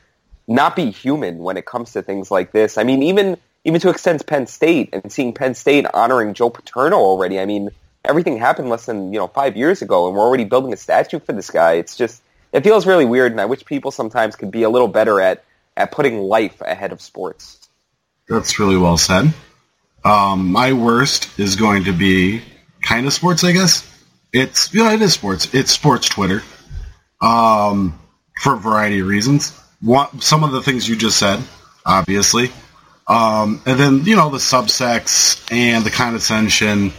not 0.47 0.77
be 0.77 0.91
human 0.91 1.39
when 1.39 1.57
it 1.57 1.67
comes 1.67 1.93
to 1.93 2.03
things 2.03 2.31
like 2.31 2.53
this. 2.53 2.79
I 2.79 2.85
mean, 2.85 3.03
even 3.03 3.37
even 3.65 3.81
to 3.81 3.91
extend 3.91 4.25
Penn 4.27 4.47
State 4.47 4.91
and 4.93 5.11
seeing 5.11 5.33
Penn 5.33 5.55
State 5.55 5.87
honoring 5.93 6.35
Joe 6.35 6.51
Paterno 6.51 6.97
already. 6.97 7.41
I 7.41 7.47
mean, 7.47 7.71
everything 8.05 8.39
happened 8.39 8.69
less 8.69 8.87
than 8.87 9.13
you 9.13 9.19
know 9.19 9.27
five 9.27 9.57
years 9.57 9.83
ago, 9.83 10.07
and 10.07 10.17
we're 10.17 10.23
already 10.23 10.45
building 10.45 10.73
a 10.73 10.77
statue 10.77 11.19
for 11.19 11.33
this 11.33 11.51
guy. 11.51 11.75
It's 11.75 11.97
just 11.97 12.23
it 12.53 12.63
feels 12.63 12.87
really 12.87 13.05
weird, 13.05 13.33
and 13.33 13.41
I 13.41 13.47
wish 13.47 13.65
people 13.65 13.91
sometimes 13.91 14.37
could 14.37 14.51
be 14.51 14.63
a 14.63 14.71
little 14.71 14.89
better 14.89 15.21
at 15.21 15.45
at 15.77 15.91
putting 15.91 16.21
life 16.21 16.61
ahead 16.61 16.93
of 16.93 17.01
sports. 17.03 17.69
That's 18.29 18.59
really 18.59 18.77
well 18.77 18.97
said. 18.97 19.35
Um, 20.05 20.53
my 20.53 20.73
worst 20.73 21.39
is 21.39 21.57
going 21.57 21.85
to 21.85 21.93
be 21.93 22.43
kind 22.81 23.07
of 23.07 23.13
sports, 23.13 23.43
I 23.43 23.53
guess. 23.53 23.96
It's 24.37 24.75
yeah, 24.75 24.93
it 24.93 25.01
is 25.01 25.15
sports. 25.15 25.55
It's 25.55 25.73
sports 25.73 26.11
Twitter, 26.11 26.43
um, 27.23 27.99
for 28.39 28.55
a 28.55 28.59
variety 28.59 29.01
of 29.01 29.07
reasons. 29.07 29.59
Some 30.21 30.45
of 30.45 30.53
the 30.53 30.61
things 30.61 30.87
you 30.87 30.95
just 30.95 31.19
said, 31.19 31.43
obviously, 31.87 32.51
um, 33.07 33.63
and 33.65 33.81
then 33.81 34.05
you 34.05 34.15
know 34.15 34.29
the 34.29 34.37
subsects 34.37 35.51
and 35.51 35.87
the 35.87 35.91
condescension 35.91 36.93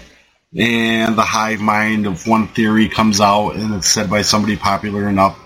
and 0.57 1.15
the 1.15 1.21
hive 1.21 1.59
mind 1.59 2.07
of 2.07 2.25
one 2.25 2.47
theory 2.47 2.89
comes 2.89 3.21
out 3.21 3.51
and 3.51 3.75
it's 3.75 3.87
said 3.87 4.09
by 4.09 4.23
somebody 4.23 4.55
popular 4.55 5.07
enough 5.07 5.37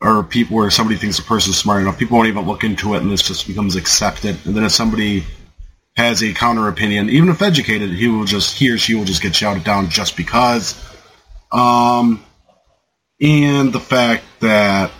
or 0.00 0.22
people 0.22 0.56
where 0.56 0.70
somebody 0.70 0.98
thinks 0.98 1.18
a 1.18 1.22
person's 1.22 1.56
smart 1.56 1.82
enough, 1.82 1.98
people 1.98 2.16
won't 2.16 2.28
even 2.28 2.46
look 2.46 2.62
into 2.62 2.94
it 2.94 3.02
and 3.02 3.10
this 3.10 3.22
just 3.22 3.48
becomes 3.48 3.74
accepted. 3.74 4.36
And 4.44 4.54
then 4.54 4.62
if 4.62 4.70
somebody 4.70 5.24
has 5.96 6.22
a 6.22 6.32
counter 6.32 6.68
opinion, 6.68 7.10
even 7.10 7.28
if 7.28 7.42
educated, 7.42 7.90
he 7.90 8.06
will 8.06 8.24
just 8.24 8.56
he 8.56 8.70
or 8.70 8.78
she 8.78 8.94
will 8.94 9.04
just 9.04 9.20
get 9.20 9.34
shouted 9.34 9.64
down 9.64 9.88
just 9.88 10.16
because. 10.16 10.93
Um 11.54 12.22
and 13.20 13.72
the 13.72 13.80
fact 13.80 14.24
that 14.40 14.90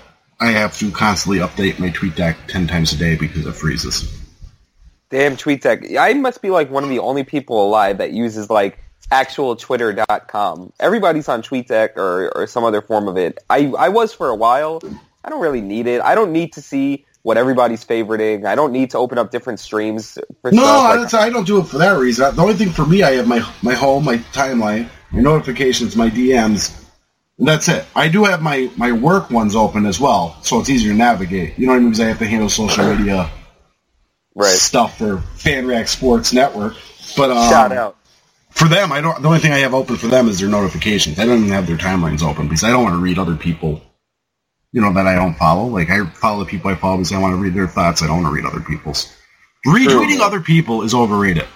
I 0.40 0.50
have 0.50 0.78
to 0.78 0.90
constantly 0.90 1.40
update 1.40 1.78
my 1.78 1.90
TweetDeck 1.90 2.36
ten 2.48 2.66
times 2.66 2.92
a 2.92 2.96
day 2.96 3.16
because 3.16 3.46
it 3.46 3.52
freezes. 3.52 4.20
Damn 5.10 5.36
TweetDeck. 5.36 5.96
I 5.98 6.14
must 6.14 6.42
be 6.42 6.50
like 6.50 6.70
one 6.70 6.84
of 6.84 6.90
the 6.90 6.98
only 7.00 7.24
people 7.24 7.66
alive 7.66 7.98
that 7.98 8.12
uses 8.12 8.50
like 8.50 8.78
actualtwitter.com. 9.10 10.72
Everybody's 10.80 11.28
on 11.28 11.42
TweetDeck 11.42 11.96
or, 11.96 12.30
or 12.36 12.46
some 12.46 12.64
other 12.64 12.82
form 12.82 13.08
of 13.08 13.16
it. 13.16 13.38
I, 13.50 13.72
I 13.78 13.88
was 13.90 14.12
for 14.12 14.28
a 14.28 14.34
while. 14.34 14.80
I 15.24 15.30
don't 15.30 15.40
really 15.40 15.60
need 15.60 15.86
it. 15.86 16.00
I 16.02 16.14
don't 16.14 16.32
need 16.32 16.54
to 16.54 16.62
see 16.62 17.04
what 17.22 17.36
everybody's 17.38 17.84
favoriting. 17.84 18.44
I 18.44 18.54
don't 18.54 18.72
need 18.72 18.90
to 18.90 18.98
open 18.98 19.18
up 19.18 19.30
different 19.30 19.60
streams. 19.60 20.18
For 20.42 20.52
no, 20.52 20.62
like, 20.62 21.14
I 21.14 21.30
don't 21.30 21.46
do 21.46 21.58
it 21.60 21.64
for 21.64 21.78
that 21.78 21.98
reason. 21.98 22.34
The 22.34 22.42
only 22.42 22.54
thing 22.54 22.70
for 22.70 22.84
me, 22.84 23.02
I 23.02 23.12
have 23.12 23.26
my 23.26 23.38
my 23.62 23.74
home, 23.74 24.04
my 24.04 24.18
timeline, 24.32 24.88
my 25.14 25.20
notifications, 25.20 25.96
my 25.96 26.10
DMs, 26.10 26.80
and 27.38 27.48
that's 27.48 27.68
it. 27.68 27.84
I 27.94 28.08
do 28.08 28.24
have 28.24 28.42
my 28.42 28.70
my 28.76 28.92
work 28.92 29.30
ones 29.30 29.56
open 29.56 29.86
as 29.86 29.98
well, 29.98 30.36
so 30.42 30.60
it's 30.60 30.70
easier 30.70 30.92
to 30.92 30.98
navigate. 30.98 31.58
You 31.58 31.66
know 31.66 31.72
what 31.72 31.78
I 31.78 31.80
mean? 31.80 31.90
Because 31.90 32.00
I 32.00 32.08
have 32.08 32.18
to 32.18 32.26
handle 32.26 32.48
social 32.48 32.94
media 32.94 33.30
right. 34.34 34.48
stuff 34.48 34.98
for 34.98 35.16
FanRag 35.36 35.88
Sports 35.88 36.32
Network. 36.32 36.74
But 37.16 37.30
um, 37.30 37.48
shout 37.50 37.72
out 37.72 37.96
for 38.54 38.68
them, 38.68 38.92
I 38.92 39.00
don't. 39.00 39.20
The 39.20 39.26
only 39.26 39.40
thing 39.40 39.52
I 39.52 39.58
have 39.58 39.74
open 39.74 39.96
for 39.96 40.06
them 40.06 40.28
is 40.28 40.38
their 40.38 40.48
notifications. 40.48 41.18
I 41.18 41.26
don't 41.26 41.38
even 41.38 41.50
have 41.50 41.66
their 41.66 41.76
timelines 41.76 42.22
open 42.22 42.46
because 42.46 42.62
I 42.62 42.70
don't 42.70 42.84
want 42.84 42.94
to 42.94 43.00
read 43.00 43.18
other 43.18 43.34
people. 43.34 43.82
You 44.70 44.80
know 44.80 44.92
that 44.92 45.06
I 45.06 45.16
don't 45.16 45.34
follow. 45.34 45.66
Like 45.66 45.90
I 45.90 46.06
follow 46.06 46.44
the 46.44 46.50
people 46.50 46.70
I 46.70 46.76
follow 46.76 46.98
because 46.98 47.12
I 47.12 47.18
want 47.18 47.32
to 47.32 47.36
read 47.36 47.54
their 47.54 47.66
thoughts. 47.66 48.02
I 48.02 48.06
don't 48.06 48.22
want 48.22 48.32
to 48.32 48.42
read 48.42 48.46
other 48.46 48.64
people's. 48.64 49.12
Retweeting 49.66 50.16
True. 50.16 50.22
other 50.22 50.40
people 50.40 50.82
is 50.82 50.94
overrated. 50.94 51.46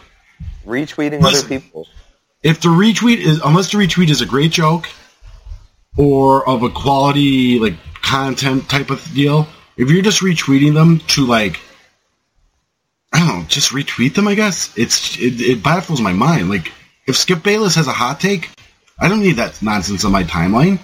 Retweeting 0.66 1.20
Listen, 1.20 1.46
other 1.46 1.48
people. 1.48 1.86
If 2.42 2.60
the 2.60 2.68
retweet 2.68 3.18
is 3.18 3.40
unless 3.44 3.72
the 3.72 3.78
retweet 3.78 4.10
is 4.10 4.20
a 4.20 4.26
great 4.26 4.52
joke 4.52 4.88
or 5.96 6.48
of 6.48 6.62
a 6.62 6.70
quality 6.70 7.58
like 7.58 7.74
content 8.02 8.68
type 8.68 8.90
of 8.90 9.04
deal, 9.12 9.48
if 9.76 9.90
you're 9.90 10.02
just 10.02 10.20
retweeting 10.20 10.74
them 10.74 11.00
to 11.08 11.26
like 11.26 11.58
I 13.12 13.20
don't 13.20 13.28
know, 13.28 13.44
just 13.48 13.70
retweet 13.72 14.14
them. 14.14 14.28
I 14.28 14.34
guess 14.34 14.76
it's 14.76 15.16
it, 15.18 15.40
it 15.40 15.62
baffles 15.62 16.00
my 16.00 16.12
mind. 16.12 16.50
Like 16.50 16.72
if 17.06 17.16
Skip 17.16 17.42
Bayless 17.42 17.74
has 17.74 17.86
a 17.86 17.92
hot 17.92 18.20
take, 18.20 18.50
I 18.98 19.08
don't 19.08 19.20
need 19.20 19.36
that 19.36 19.60
nonsense 19.62 20.04
on 20.04 20.12
my 20.12 20.24
timeline. 20.24 20.78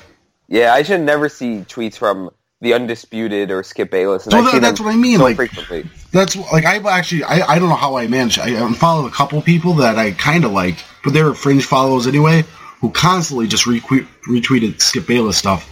Yeah, 0.48 0.72
I 0.72 0.82
should 0.82 1.00
never 1.00 1.28
see 1.28 1.64
tweets 1.68 1.96
from 1.96 2.30
the 2.60 2.74
undisputed 2.74 3.50
or 3.50 3.62
Skip 3.62 3.90
Bayless. 3.90 4.26
And 4.26 4.46
that, 4.46 4.60
that's 4.60 4.80
what 4.80 4.92
I 4.92 4.96
mean. 4.96 5.18
So 5.18 5.24
like 5.24 5.36
frequently. 5.36 5.86
that's 6.10 6.34
like 6.34 6.64
I 6.64 6.76
actually 6.90 7.24
I, 7.24 7.46
I 7.46 7.58
don't 7.58 7.68
know 7.68 7.76
how 7.76 7.96
I 7.96 8.06
managed. 8.06 8.38
I 8.38 8.72
followed 8.72 9.06
a 9.06 9.10
couple 9.10 9.40
people 9.42 9.74
that 9.74 9.98
I 9.98 10.12
kind 10.12 10.44
of 10.44 10.52
liked, 10.52 10.82
but 11.04 11.12
they 11.12 11.22
were 11.22 11.34
fringe 11.34 11.64
followers 11.64 12.06
anyway, 12.06 12.44
who 12.80 12.90
constantly 12.90 13.46
just 13.46 13.66
retweet, 13.66 14.08
retweeted 14.28 14.80
Skip 14.80 15.06
Bayless 15.06 15.36
stuff 15.36 15.70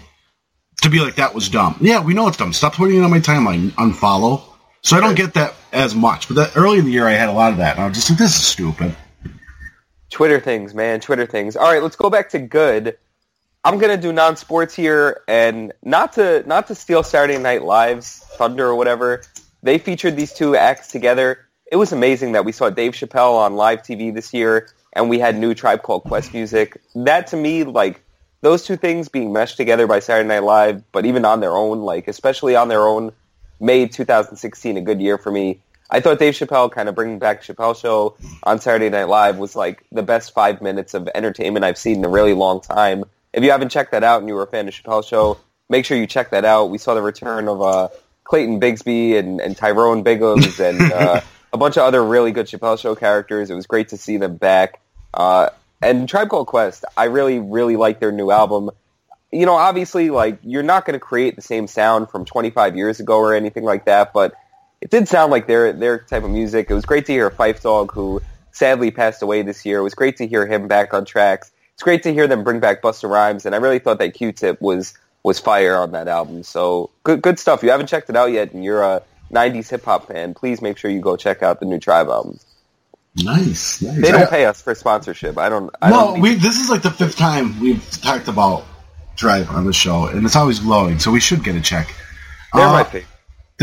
to 0.82 0.90
be 0.90 1.00
like 1.00 1.14
that 1.16 1.34
was 1.34 1.48
dumb. 1.48 1.76
Yeah, 1.80 2.00
we 2.02 2.12
know 2.12 2.28
it's 2.28 2.36
dumb. 2.36 2.52
Stop 2.52 2.74
putting 2.74 2.98
it 2.98 3.02
on 3.02 3.10
my 3.10 3.20
timeline. 3.20 3.70
Unfollow. 3.70 4.42
So 4.82 4.96
I 4.96 5.00
don't 5.00 5.14
get 5.14 5.34
that 5.34 5.54
as 5.72 5.94
much. 5.94 6.26
But 6.28 6.34
that, 6.34 6.56
early 6.56 6.78
in 6.78 6.84
the 6.84 6.90
year, 6.90 7.06
I 7.06 7.12
had 7.12 7.28
a 7.28 7.32
lot 7.32 7.52
of 7.52 7.58
that, 7.58 7.76
and 7.76 7.84
I 7.84 7.88
was 7.88 7.96
just 7.96 8.10
like, 8.10 8.18
this 8.18 8.34
is 8.34 8.42
stupid. 8.42 8.94
Twitter 10.10 10.40
things, 10.40 10.74
man. 10.74 11.00
Twitter 11.00 11.24
things. 11.24 11.56
All 11.56 11.72
right, 11.72 11.82
let's 11.82 11.96
go 11.96 12.10
back 12.10 12.30
to 12.30 12.38
good. 12.40 12.98
I'm 13.64 13.78
gonna 13.78 13.96
do 13.96 14.12
non-sports 14.12 14.74
here, 14.74 15.22
and 15.28 15.72
not 15.84 16.14
to 16.14 16.42
not 16.48 16.66
to 16.66 16.74
steal 16.74 17.04
Saturday 17.04 17.38
Night 17.38 17.62
Live's 17.62 18.18
thunder 18.36 18.66
or 18.66 18.74
whatever. 18.74 19.22
They 19.62 19.78
featured 19.78 20.16
these 20.16 20.32
two 20.32 20.56
acts 20.56 20.88
together. 20.88 21.38
It 21.70 21.76
was 21.76 21.92
amazing 21.92 22.32
that 22.32 22.44
we 22.44 22.50
saw 22.50 22.70
Dave 22.70 22.92
Chappelle 22.92 23.36
on 23.36 23.54
live 23.54 23.82
TV 23.82 24.12
this 24.12 24.34
year, 24.34 24.68
and 24.92 25.08
we 25.08 25.18
had 25.18 25.36
new 25.36 25.54
Tribe 25.54 25.82
Called 25.82 26.04
Quest 26.04 26.32
music. 26.34 26.80
That 26.94 27.28
to 27.28 27.36
me, 27.36 27.64
like 27.64 28.02
those 28.40 28.64
two 28.64 28.76
things 28.76 29.08
being 29.08 29.32
meshed 29.32 29.56
together 29.56 29.86
by 29.86 30.00
Saturday 30.00 30.28
Night 30.28 30.42
Live, 30.42 30.82
but 30.92 31.06
even 31.06 31.24
on 31.24 31.40
their 31.40 31.56
own, 31.56 31.80
like 31.82 32.08
especially 32.08 32.56
on 32.56 32.68
their 32.68 32.82
own, 32.82 33.12
made 33.60 33.92
2016 33.92 34.76
a 34.76 34.80
good 34.80 35.00
year 35.00 35.16
for 35.16 35.30
me. 35.30 35.60
I 35.90 36.00
thought 36.00 36.18
Dave 36.18 36.34
Chappelle 36.34 36.72
kind 36.72 36.88
of 36.88 36.94
bringing 36.94 37.18
back 37.18 37.42
Chappelle 37.42 37.78
Show 37.78 38.16
on 38.42 38.58
Saturday 38.60 38.88
Night 38.88 39.08
Live 39.08 39.36
was 39.36 39.54
like 39.54 39.84
the 39.92 40.02
best 40.02 40.32
five 40.32 40.62
minutes 40.62 40.94
of 40.94 41.08
entertainment 41.14 41.64
I've 41.64 41.78
seen 41.78 41.98
in 41.98 42.04
a 42.04 42.08
really 42.08 42.32
long 42.32 42.60
time. 42.60 43.04
If 43.32 43.44
you 43.44 43.50
haven't 43.50 43.68
checked 43.68 43.92
that 43.92 44.02
out 44.02 44.20
and 44.20 44.28
you 44.28 44.34
were 44.34 44.42
a 44.42 44.46
fan 44.46 44.66
of 44.66 44.74
Chappelle 44.74 45.06
Show, 45.06 45.38
make 45.68 45.84
sure 45.84 45.96
you 45.96 46.06
check 46.06 46.30
that 46.30 46.44
out. 46.44 46.70
We 46.70 46.78
saw 46.78 46.94
the 46.94 47.02
return 47.02 47.46
of 47.46 47.62
uh, 47.62 47.88
Clayton 48.24 48.60
Bigsby 48.60 49.18
and, 49.18 49.40
and 49.40 49.56
Tyrone 49.56 50.02
Biggums 50.02 50.60
and 50.60 50.92
uh, 50.92 51.20
a 51.52 51.58
bunch 51.58 51.76
of 51.76 51.82
other 51.82 52.02
really 52.02 52.32
good 52.32 52.46
Chappelle 52.46 52.78
Show 52.78 52.94
characters. 52.94 53.50
It 53.50 53.54
was 53.54 53.66
great 53.66 53.90
to 53.90 53.96
see 53.96 54.16
them 54.16 54.36
back. 54.36 54.80
Uh, 55.14 55.48
and 55.80 56.08
Tribe 56.08 56.28
Called 56.28 56.46
Quest, 56.46 56.84
I 56.96 57.04
really, 57.04 57.38
really 57.38 57.76
like 57.76 58.00
their 58.00 58.12
new 58.12 58.30
album. 58.30 58.70
You 59.32 59.46
know, 59.46 59.54
obviously, 59.54 60.10
like 60.10 60.38
you're 60.42 60.62
not 60.62 60.84
going 60.84 60.94
to 60.94 61.00
create 61.00 61.36
the 61.36 61.42
same 61.42 61.66
sound 61.66 62.10
from 62.10 62.24
25 62.24 62.76
years 62.76 63.00
ago 63.00 63.16
or 63.16 63.34
anything 63.34 63.64
like 63.64 63.86
that, 63.86 64.12
but 64.12 64.34
it 64.80 64.90
did 64.90 65.08
sound 65.08 65.30
like 65.30 65.46
their 65.46 65.72
their 65.72 65.98
type 65.98 66.22
of 66.22 66.30
music. 66.30 66.70
It 66.70 66.74
was 66.74 66.84
great 66.84 67.06
to 67.06 67.12
hear 67.12 67.30
Phife 67.30 67.62
Dawg, 67.62 67.92
who 67.92 68.20
sadly 68.52 68.90
passed 68.90 69.22
away 69.22 69.42
this 69.42 69.64
year. 69.64 69.78
It 69.78 69.82
was 69.82 69.94
great 69.94 70.16
to 70.18 70.26
hear 70.26 70.46
him 70.46 70.68
back 70.68 70.92
on 70.92 71.04
tracks. 71.04 71.50
It's 71.74 71.82
great 71.82 72.02
to 72.02 72.12
hear 72.12 72.26
them 72.26 72.44
bring 72.44 72.60
back 72.60 72.82
Busta 72.82 73.08
Rhymes, 73.08 73.46
and 73.46 73.54
I 73.54 73.58
really 73.58 73.78
thought 73.78 73.98
that 73.98 74.14
Q-Tip 74.14 74.60
was 74.60 74.94
was 75.22 75.38
fire 75.38 75.76
on 75.76 75.92
that 75.92 76.08
album. 76.08 76.42
So 76.42 76.90
good 77.04 77.22
good 77.22 77.38
stuff. 77.38 77.60
If 77.60 77.64
you 77.64 77.70
haven't 77.70 77.86
checked 77.86 78.10
it 78.10 78.16
out 78.16 78.30
yet, 78.32 78.52
and 78.52 78.64
you're 78.64 78.82
a 78.82 79.02
'90s 79.32 79.70
hip 79.70 79.84
hop 79.84 80.08
fan, 80.08 80.34
please 80.34 80.60
make 80.60 80.76
sure 80.76 80.90
you 80.90 81.00
go 81.00 81.16
check 81.16 81.42
out 81.42 81.60
the 81.60 81.66
new 81.66 81.78
Tribe 81.78 82.08
album. 82.08 82.38
Nice, 83.16 83.82
nice. 83.82 84.00
They 84.00 84.10
don't 84.10 84.30
pay 84.30 84.46
us 84.46 84.62
for 84.62 84.74
sponsorship. 84.74 85.36
I 85.38 85.48
don't. 85.48 85.70
I 85.82 85.90
no, 85.90 85.96
don't 86.12 86.20
we. 86.20 86.34
This 86.34 86.58
is 86.58 86.70
like 86.70 86.82
the 86.82 86.90
fifth 86.90 87.16
time 87.16 87.60
we've 87.60 87.88
talked 88.00 88.28
about 88.28 88.64
Tribe 89.16 89.48
on 89.50 89.66
the 89.66 89.72
show, 89.72 90.06
and 90.06 90.24
it's 90.24 90.36
always 90.36 90.60
glowing. 90.60 90.98
So 90.98 91.10
we 91.10 91.20
should 91.20 91.44
get 91.44 91.54
a 91.54 91.60
check. 91.60 91.94
They're 92.54 92.64
uh, 92.64 92.72
my 92.72 92.84
favorite. 92.84 93.06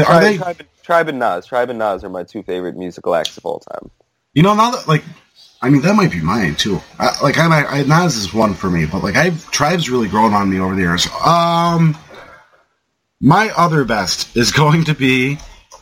Are 0.07 0.21
they? 0.21 0.37
Tribe, 0.37 0.61
Tribe 0.83 1.09
and 1.09 1.19
Nas. 1.19 1.45
Tribe 1.47 1.69
and 1.71 1.79
Nas 1.79 2.03
are 2.03 2.09
my 2.09 2.23
two 2.23 2.43
favorite 2.43 2.77
musical 2.77 3.15
acts 3.15 3.37
of 3.37 3.45
all 3.45 3.59
time. 3.59 3.89
You 4.33 4.43
know, 4.43 4.53
now 4.53 4.71
that 4.71 4.87
like, 4.87 5.03
I 5.61 5.69
mean, 5.69 5.81
that 5.81 5.95
might 5.95 6.11
be 6.11 6.21
mine 6.21 6.55
too. 6.55 6.79
I, 6.99 7.19
like, 7.23 7.37
I, 7.39 7.65
I 7.65 7.83
Nas 7.83 8.15
is 8.17 8.33
one 8.33 8.53
for 8.53 8.69
me, 8.69 8.85
but 8.85 9.03
like, 9.03 9.15
I've 9.15 9.49
Tribe's 9.51 9.89
really 9.89 10.07
grown 10.07 10.33
on 10.33 10.49
me 10.49 10.59
over 10.59 10.75
the 10.75 10.81
years. 10.81 11.07
Um, 11.25 11.97
My 13.19 13.49
other 13.57 13.83
best 13.83 14.37
is 14.37 14.51
going 14.63 14.85
to 14.85 14.93
be. 14.93 15.39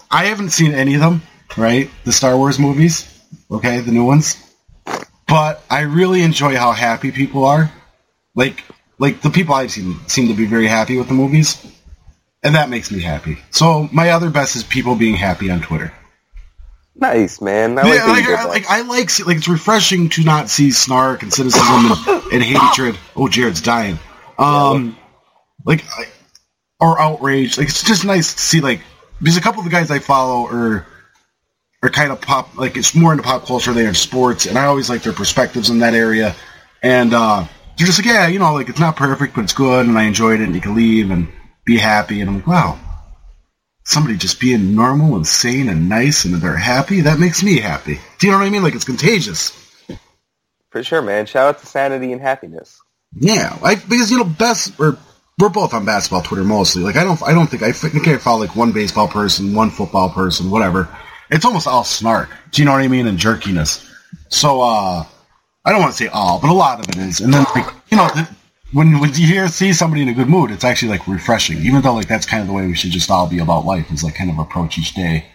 I 0.10 0.26
haven't 0.26 0.52
seen 0.52 0.74
any 0.74 0.96
of 0.96 1.02
them, 1.02 1.22
right? 1.58 1.90
The 2.06 2.14
Star 2.14 2.38
Wars 2.38 2.58
movies, 2.60 3.17
okay, 3.52 3.80
the 3.80 3.92
new 3.92 4.06
ones. 4.06 4.38
But 5.28 5.62
I 5.70 5.82
really 5.82 6.22
enjoy 6.22 6.56
how 6.56 6.72
happy 6.72 7.12
people 7.12 7.46
are. 7.46 7.72
Like, 8.36 8.64
like 8.98 9.22
the 9.22 9.30
people 9.30 9.56
I've 9.56 9.72
seen 9.72 10.00
seem 10.08 10.30
to 10.30 10.34
be 10.34 10.46
very 10.46 10.68
happy 10.68 10.98
with 10.98 11.08
the 11.08 11.14
movies, 11.14 11.64
and 12.44 12.56
that 12.56 12.70
makes 12.70 12.92
me 12.92 13.02
happy. 13.02 13.38
So 13.52 13.90
my 13.92 14.12
other 14.12 14.30
best 14.30 14.56
is 14.56 14.64
people 14.64 14.96
being 14.96 15.16
happy 15.16 15.50
on 15.50 15.62
Twitter. 15.62 15.92
Nice, 16.96 17.42
man. 17.42 17.78
I 17.78 17.84
Yeah, 17.84 18.06
like, 18.06 18.06
that 18.06 18.08
like, 18.08 18.28
I, 18.28 18.46
like 18.46 18.70
I 18.70 18.82
like 18.82 19.10
see- 19.10 19.24
like 19.24 19.38
it's 19.38 19.48
refreshing 19.48 20.10
to 20.10 20.24
not 20.24 20.50
see 20.50 20.72
snark 20.72 21.22
and 21.24 21.32
cynicism 21.32 21.64
and, 21.68 22.24
and 22.34 22.44
hatred. 22.44 22.98
Oh, 23.16 23.28
Jared's 23.28 23.62
dying. 23.62 24.00
Um, 24.40 24.98
like 25.66 25.84
I, 25.96 26.06
or 26.80 27.00
outrage. 27.00 27.58
Like 27.58 27.68
it's 27.68 27.84
just 27.84 28.04
nice 28.06 28.34
to 28.34 28.40
see 28.40 28.62
like 28.62 28.82
because 29.20 29.38
a 29.38 29.42
couple 29.42 29.60
of 29.60 29.66
the 29.66 29.72
guys 29.72 29.92
I 29.92 30.00
follow 30.00 30.48
are 30.48 30.86
are 31.84 31.90
kind 31.90 32.12
of 32.12 32.22
pop 32.22 32.58
like 32.58 32.76
it's 32.76 32.96
more 32.96 33.12
into 33.12 33.24
pop 33.24 33.46
culture 33.46 33.74
than 33.74 33.94
sports, 33.94 34.46
and 34.46 34.58
I 34.58 34.66
always 34.66 34.90
like 34.90 35.04
their 35.04 35.14
perspectives 35.14 35.70
in 35.70 35.80
that 35.80 35.94
area. 35.94 36.36
And 36.84 37.14
uh, 37.14 37.46
they're 37.78 37.88
just 37.88 38.00
like, 38.00 38.08
yeah, 38.08 38.28
you 38.28 38.40
know, 38.40 38.54
like 38.54 38.70
it's 38.70 38.80
not 38.80 38.96
perfect, 38.96 39.36
but 39.36 39.44
it's 39.44 39.54
good, 39.54 39.86
and 39.86 39.98
I 39.98 40.04
enjoyed 40.04 40.40
it. 40.40 40.46
And 40.46 40.56
you 40.56 40.62
can 40.62 40.76
leave 40.76 41.12
and 41.12 41.28
be 41.66 41.78
happy. 41.78 42.22
And 42.22 42.30
I'm 42.30 42.36
like, 42.38 42.48
wow, 42.48 42.80
somebody 43.88 44.18
just 44.18 44.40
being 44.40 44.76
normal 44.76 45.16
and 45.16 45.26
sane 45.26 45.70
and 45.70 45.88
nice 45.88 46.26
and 46.26 46.36
they're 46.36 46.58
happy, 46.58 47.02
that 47.02 47.20
makes 47.20 47.42
me 47.42 47.60
happy. 47.60 48.00
Do 48.20 48.28
you 48.28 48.34
know 48.34 48.40
what 48.40 48.46
I 48.46 48.50
mean? 48.50 48.64
Like 48.64 48.76
it's 48.76 48.84
contagious. 48.84 49.52
For 50.72 50.84
sure, 50.84 51.02
man. 51.02 51.26
Shout 51.26 51.48
out 51.48 51.60
to 51.60 51.66
sanity 51.66 52.12
and 52.12 52.22
happiness. 52.22 52.80
Yeah, 53.16 53.58
I 53.64 53.76
because 53.76 54.12
you 54.12 54.18
know 54.18 54.26
best 54.26 54.78
or 54.80 54.98
we're 55.40 55.50
both 55.50 55.74
on 55.74 55.86
basketball 55.86 56.22
Twitter 56.22 56.44
mostly. 56.44 56.84
Like 56.84 56.98
I 56.98 57.04
don't 57.06 57.22
I 57.24 57.34
don't 57.34 57.48
think 57.48 57.64
I 57.64 57.72
think 57.72 58.08
I 58.08 58.18
follow 58.18 58.42
like 58.42 58.56
one 58.56 58.74
baseball 58.74 59.08
person, 59.08 59.56
one 59.56 59.70
football 59.70 60.10
person, 60.10 60.52
whatever. 60.52 60.90
It's 61.30 61.46
almost 61.46 61.68
all 61.68 61.84
snark. 61.84 62.30
Do 62.52 62.62
you 62.62 62.66
know 62.66 62.72
what 62.74 62.82
I 62.82 62.88
mean? 62.88 63.08
And 63.08 63.18
jerkiness. 63.18 63.84
So 64.30 64.62
uh 64.62 65.04
I 65.66 65.72
don't 65.72 65.82
want 65.82 65.92
to 65.94 65.98
say 65.98 66.08
all, 66.08 66.40
but 66.40 66.50
a 66.50 66.54
lot 66.54 66.80
of 66.80 66.88
it 66.90 66.98
is. 66.98 67.20
And 67.20 67.34
then 67.34 67.46
like 67.56 67.66
you 67.90 67.98
know 67.98 68.08
when 68.74 69.00
when 69.00 69.10
you 69.14 69.28
hear 69.28 69.48
see 69.48 69.74
somebody 69.74 70.02
in 70.02 70.10
a 70.10 70.14
good 70.14 70.28
mood, 70.30 70.52
it's 70.52 70.64
actually 70.64 70.90
like 70.90 71.08
refreshing. 71.08 71.58
Even 71.60 71.82
though 71.82 71.94
like 71.94 72.08
that's 72.08 72.26
kind 72.26 72.42
of 72.42 72.48
the 72.48 72.54
way 72.54 72.66
we 72.68 72.76
should 72.76 72.92
just 72.92 73.10
all 73.12 73.28
be 73.28 73.40
about 73.40 73.66
life 73.66 73.92
is 73.92 74.04
like 74.04 74.16
kind 74.16 74.30
of 74.30 74.40
approach 74.40 74.78
each 74.78 74.94
day 74.94 75.26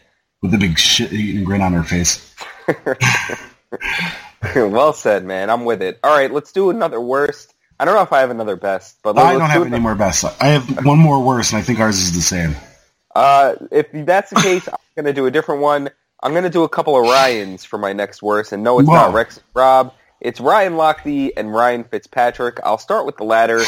with 0.42 0.52
a 0.54 0.58
big 0.58 0.78
shit 0.78 1.12
eating 1.12 1.44
grin 1.44 1.60
on 1.62 1.74
our 1.74 1.84
face. 1.84 2.34
well 4.54 4.92
said, 4.92 5.24
man. 5.24 5.50
I'm 5.50 5.64
with 5.64 5.82
it. 5.82 5.98
All 6.02 6.14
right, 6.16 6.32
let's 6.32 6.52
do 6.52 6.70
another 6.70 7.00
worst. 7.00 7.54
I 7.78 7.84
don't 7.84 7.94
know 7.94 8.02
if 8.02 8.12
I 8.12 8.20
have 8.20 8.30
another 8.30 8.56
best, 8.56 8.98
but 9.02 9.18
I 9.18 9.32
don't 9.32 9.40
do 9.40 9.46
have 9.46 9.62
it- 9.62 9.66
any 9.72 9.80
more 9.80 9.94
best. 9.94 10.24
I 10.40 10.48
have 10.48 10.84
one 10.84 10.98
more 10.98 11.22
worst, 11.22 11.52
and 11.52 11.58
I 11.60 11.62
think 11.62 11.80
ours 11.80 11.98
is 11.98 12.14
the 12.14 12.20
same. 12.20 12.54
Uh, 13.14 13.54
if 13.70 13.86
that's 13.92 14.30
the 14.30 14.40
case, 14.40 14.68
going 14.94 15.06
to 15.06 15.12
do 15.12 15.26
a 15.26 15.30
different 15.30 15.60
one. 15.60 15.90
I'm 16.22 16.32
going 16.32 16.44
to 16.44 16.50
do 16.50 16.64
a 16.64 16.68
couple 16.68 16.96
of 16.96 17.02
Ryans 17.02 17.64
for 17.64 17.78
my 17.78 17.92
next 17.92 18.22
worst, 18.22 18.52
and 18.52 18.62
no, 18.62 18.78
it's 18.78 18.88
Whoa. 18.88 18.94
not 18.94 19.14
Rex 19.14 19.40
Rob. 19.54 19.94
It's 20.20 20.40
Ryan 20.40 20.74
Lochte 20.74 21.30
and 21.36 21.52
Ryan 21.52 21.84
Fitzpatrick. 21.84 22.60
I'll 22.62 22.78
start 22.78 23.06
with 23.06 23.16
the 23.16 23.24
latter. 23.24 23.62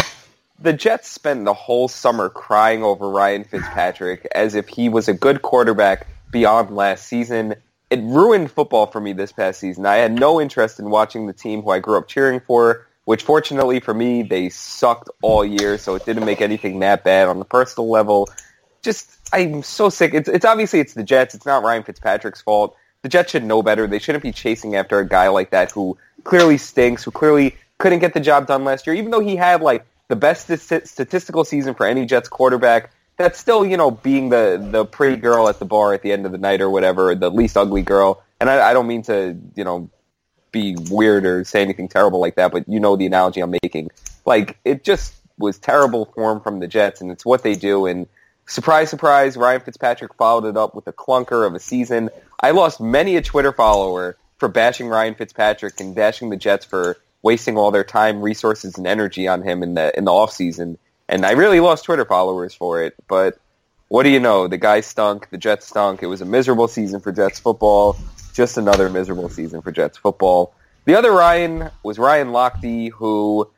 The 0.61 0.72
Jets 0.72 1.09
spent 1.09 1.45
the 1.45 1.55
whole 1.55 1.89
summer 1.89 2.29
crying 2.29 2.85
over 2.85 3.11
Ryan 3.11 3.43
Fitzpatrick 3.43 4.29
as 4.35 4.55
if 4.55 4.68
he 4.68 4.89
was 4.89 5.09
a 5.09 5.14
good 5.14 5.43
quarterback 5.43 6.07
beyond 6.31 6.70
last 6.70 7.07
season. 7.07 7.57
It 7.91 8.01
ruined 8.01 8.53
football 8.53 8.87
for 8.87 9.01
me 9.01 9.12
this 9.12 9.33
past 9.33 9.59
season. 9.59 9.85
I 9.85 9.97
had 9.97 10.12
no 10.12 10.41
interest 10.41 10.79
in 10.79 10.91
watching 10.91 11.27
the 11.27 11.33
team 11.33 11.62
who 11.62 11.70
I 11.70 11.81
grew 11.81 11.99
up 11.99 12.07
cheering 12.07 12.39
for, 12.39 12.87
which 13.05 13.25
fortunately 13.25 13.81
for 13.81 13.93
me, 13.93 14.22
they 14.22 14.49
sucked 14.49 15.11
all 15.22 15.45
year, 15.45 15.77
so 15.77 15.97
it 15.97 16.07
didn't 16.07 16.25
make 16.25 16.41
anything 16.41 16.79
that 16.81 17.03
bad 17.03 17.27
on 17.27 17.41
the 17.41 17.45
personal 17.45 17.91
level 17.91 18.29
just 18.85 19.11
I'm 19.32 19.62
so 19.62 19.89
sick. 19.89 20.14
It's 20.14 20.28
it's 20.28 20.45
obviously 20.45 20.80
it's 20.80 20.95
the 20.95 21.03
Jets. 21.03 21.35
It's 21.35 21.47
not 21.47 21.62
Ryan 21.62 21.82
Fitzpatrick's 21.82 22.43
fault. 22.43 22.76
The 23.03 23.09
Jets 23.09 23.32
should 23.32 23.45
know 23.45 23.62
better. 23.62 23.87
They 23.87 23.99
shouldn't 23.99 24.22
be 24.22 24.32
chasing 24.32 24.76
after 24.76 24.99
a 24.99 25.07
guy 25.07 25.28
like 25.28 25.51
that 25.51 25.70
who 25.72 25.99
clearly 26.22 26.57
stinks, 26.57 27.05
who 27.05 27.11
clearly 27.11 27.57
couldn't 27.78 27.99
get 27.99 28.14
the 28.14 28.20
job 28.20 28.47
done 28.47 28.64
last 28.64 28.87
year, 28.87 28.95
even 28.95 29.11
though 29.11 29.20
he 29.20 29.37
had 29.37 29.61
like 29.61 29.85
the 30.09 30.16
best 30.16 30.45
statistical 30.57 31.45
season 31.45 31.74
for 31.74 31.87
any 31.87 32.07
Jets 32.07 32.28
quarterback. 32.28 32.91
That's 33.16 33.39
still, 33.39 33.64
you 33.64 33.76
know, 33.76 33.91
being 33.91 34.28
the 34.28 34.64
the 34.70 34.85
pretty 34.85 35.16
girl 35.16 35.49
at 35.49 35.59
the 35.59 35.64
bar 35.64 35.95
at 35.95 36.03
the 36.03 36.12
end 36.12 36.26
of 36.26 36.32
the 36.32 36.39
night 36.39 36.61
or 36.61 36.70
whatever, 36.70 37.14
the 37.14 37.30
least 37.30 37.57
ugly 37.57 37.82
girl. 37.82 38.22
And 38.41 38.51
I, 38.51 38.70
I 38.70 38.72
don't 38.72 38.87
mean 38.87 39.03
to, 39.03 39.37
you 39.55 39.64
know, 39.64 39.89
be 40.51 40.76
weird 40.91 41.26
or 41.26 41.45
say 41.45 41.62
anything 41.62 41.89
terrible 41.89 42.20
like 42.20 42.37
that, 42.37 42.53
but 42.53 42.68
you 42.68 42.80
know 42.80 42.97
the 42.97 43.07
analogy 43.07 43.41
I'm 43.41 43.55
making. 43.62 43.91
Like 44.24 44.59
it 44.64 44.85
just 44.85 45.14
was 45.39 45.59
terrible 45.59 46.07
form 46.07 46.41
from 46.41 46.61
the 46.61 46.68
Jets, 46.68 47.01
and 47.01 47.11
it's 47.11 47.24
what 47.24 47.43
they 47.43 47.55
do. 47.55 47.87
And 47.87 48.07
surprise, 48.47 48.90
surprise, 48.90 49.36
Ryan 49.36 49.61
Fitzpatrick 49.61 50.14
followed 50.14 50.45
it 50.47 50.57
up 50.57 50.74
with 50.74 50.86
a 50.86 50.92
clunker 50.92 51.47
of 51.47 51.55
a 51.55 51.61
season. 51.61 52.11
I 52.40 52.51
lost 52.51 52.80
many 52.80 53.16
a 53.16 53.22
Twitter 53.22 53.53
follower 53.53 54.16
for 54.38 54.49
bashing 54.49 54.88
Ryan 54.88 55.14
Fitzpatrick 55.14 55.80
and 55.80 55.95
bashing 55.95 56.30
the 56.30 56.36
Jets 56.36 56.64
for 56.64 56.97
wasting 57.22 57.57
all 57.57 57.70
their 57.70 57.84
time, 57.84 58.20
resources, 58.20 58.76
and 58.76 58.86
energy 58.86 59.26
on 59.26 59.42
him 59.42 59.62
in 59.62 59.74
the 59.74 59.97
in 59.97 60.05
the 60.05 60.12
off 60.12 60.32
season. 60.32 60.78
And 61.09 61.24
I 61.24 61.32
really 61.32 61.61
lost 61.61 61.84
Twitter 61.84 62.05
followers 62.05 62.55
for 62.55 62.82
it. 62.82 62.95
But 63.09 63.38
what 63.88 64.03
do 64.03 64.11
you 64.11 64.20
know? 64.20 64.49
The 64.49 64.59
guy 64.59 64.80
stunk. 64.80 65.30
The 65.30 65.38
Jets 65.38 65.66
stunk. 65.66 66.03
It 66.03 66.07
was 66.07 66.20
a 66.20 66.26
miserable 66.26 66.68
season 66.68 67.01
for 67.01 67.12
Jets 67.12 67.38
football. 67.38 67.97
Just 68.32 68.57
another 68.57 68.90
miserable 68.90 69.28
season 69.28 69.62
for 69.62 69.70
Jets 69.70 69.97
football. 69.97 70.55
The 70.84 70.97
other 70.97 71.12
Ryan 71.12 71.70
was 71.82 71.99
Ryan 71.99 72.28
Lochte, 72.28 72.90
who 72.90 73.51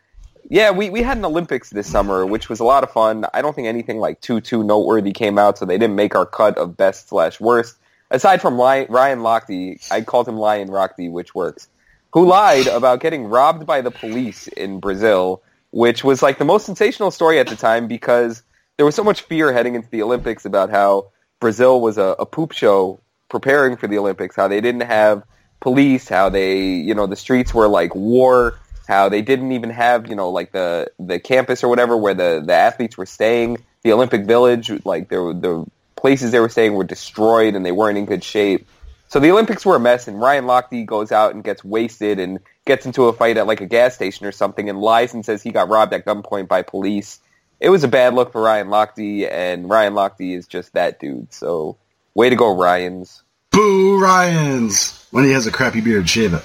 yeah, 0.49 0.71
we, 0.71 0.91
we 0.91 1.03
had 1.03 1.19
an 1.19 1.25
Olympics 1.25 1.71
this 1.71 1.91
summer, 1.91 2.25
which 2.25 2.49
was 2.49 2.61
a 2.61 2.65
lot 2.65 2.85
of 2.85 2.91
fun. 2.91 3.25
I 3.35 3.43
don't 3.43 3.55
think 3.55 3.67
anything 3.67 3.99
like 3.99 4.21
too 4.21 4.41
too 4.41 4.63
noteworthy 4.63 5.13
came 5.13 5.39
out, 5.39 5.59
so 5.59 5.65
they 5.65 5.79
didn't 5.79 5.97
make 5.97 6.15
our 6.15 6.27
cut 6.27 6.57
of 6.59 6.77
best 6.77 7.09
slash 7.09 7.41
worst. 7.41 7.77
Aside 8.11 8.41
from 8.41 8.61
Ryan 8.61 8.89
Lochte, 9.21 9.91
I 9.91 10.03
called 10.03 10.29
him 10.29 10.37
Lion 10.37 10.69
Rockty, 10.69 11.11
which 11.11 11.35
works, 11.35 11.69
who 12.13 12.27
lied 12.27 12.69
about 12.69 13.01
getting 13.01 13.25
robbed 13.25 13.67
by 13.67 13.81
the 13.81 13.91
police 13.91 14.47
in 14.49 14.79
Brazil, 14.79 15.43
which 15.71 16.05
was 16.05 16.23
like 16.23 16.39
the 16.39 16.45
most 16.45 16.67
sensational 16.67 17.11
story 17.11 17.41
at 17.41 17.49
the 17.49 17.57
time 17.57 17.89
because 17.89 18.43
there 18.77 18.87
was 18.87 18.95
so 18.95 19.03
much 19.03 19.23
fear 19.23 19.53
heading 19.53 19.75
into 19.75 19.89
the 19.91 20.03
Olympics 20.03 20.45
about 20.45 20.71
how 20.71 21.11
Brazil 21.41 21.81
was 21.81 21.99
a, 21.99 22.15
a 22.19 22.27
poop 22.27 22.53
show 22.53 23.01
preparing 23.29 23.77
for 23.77 23.89
the 23.89 23.99
Olympics, 23.99 24.37
how 24.37 24.47
they 24.47 24.61
didn't 24.61 24.83
have 24.83 25.25
police, 25.61 26.09
how 26.09 26.29
they, 26.29 26.63
you 26.63 26.95
know, 26.95 27.07
the 27.07 27.17
streets 27.17 27.53
were 27.53 27.67
like 27.67 27.95
war, 27.95 28.59
how 28.87 29.09
they 29.09 29.23
didn't 29.23 29.53
even 29.53 29.71
have, 29.71 30.09
you 30.09 30.15
know, 30.15 30.31
like 30.31 30.53
the 30.53 30.91
the 30.99 31.19
campus 31.19 31.65
or 31.65 31.69
whatever 31.69 31.97
where 31.97 32.15
the 32.15 32.43
the 32.45 32.53
athletes 32.53 32.97
were 32.97 33.07
staying, 33.07 33.59
the 33.83 33.93
Olympic 33.93 34.25
Village, 34.25 34.71
like 34.85 35.09
there 35.09 35.33
the 35.33 35.67
places 35.97 36.31
they 36.33 36.41
were 36.41 36.49
staying 36.49 36.75
were 36.75 36.85
destroyed 36.85 37.55
and 37.55 37.65
they 37.65 37.73
weren't 37.73 37.99
in 37.99 38.07
good 38.07 38.23
shape. 38.23 38.69
So 39.09 39.21
the 39.21 39.31
Olympics 39.31 39.65
were 39.65 39.77
a 39.77 39.81
mess, 39.81 40.09
and 40.09 40.21
Ryan 40.21 40.45
Lochte 40.47 40.85
goes 40.85 41.13
out 41.13 41.35
and 41.35 41.45
gets 41.45 41.65
wasted 41.65 42.19
and 42.19 42.41
gets 42.65 42.87
into 42.87 43.05
a 43.05 43.13
fight 43.13 43.37
at 43.37 43.47
like 43.47 43.61
a 43.61 43.67
gas 43.67 43.95
station 43.95 44.27
or 44.27 44.33
something, 44.33 44.69
and 44.69 44.81
lies 44.81 45.15
and 45.15 45.25
says 45.25 45.43
he 45.43 45.53
got 45.53 45.69
robbed 45.69 45.93
at 45.93 46.05
gunpoint 46.05 46.49
by 46.49 46.63
police. 46.63 47.21
It 47.61 47.71
was 47.71 47.85
a 47.85 47.89
bad 47.89 48.15
look 48.15 48.33
for 48.33 48.43
Ryan 48.43 48.69
Lochte, 48.69 49.31
and 49.31 49.71
Ryan 49.71 49.95
Lochte 49.95 50.37
is 50.37 50.47
just 50.47 50.73
that 50.75 51.01
dude. 51.01 51.33
So 51.33 51.77
way 52.15 52.31
to 52.31 52.37
go, 52.37 52.57
Ryan's. 52.57 53.23
Boo 53.51 53.99
Ryans! 53.99 55.07
When 55.13 55.25
he 55.25 55.31
has 55.31 55.47
a 55.47 55.53
crappy 55.53 55.81
beard, 55.81 56.09
shave 56.09 56.35
it. 56.35 56.43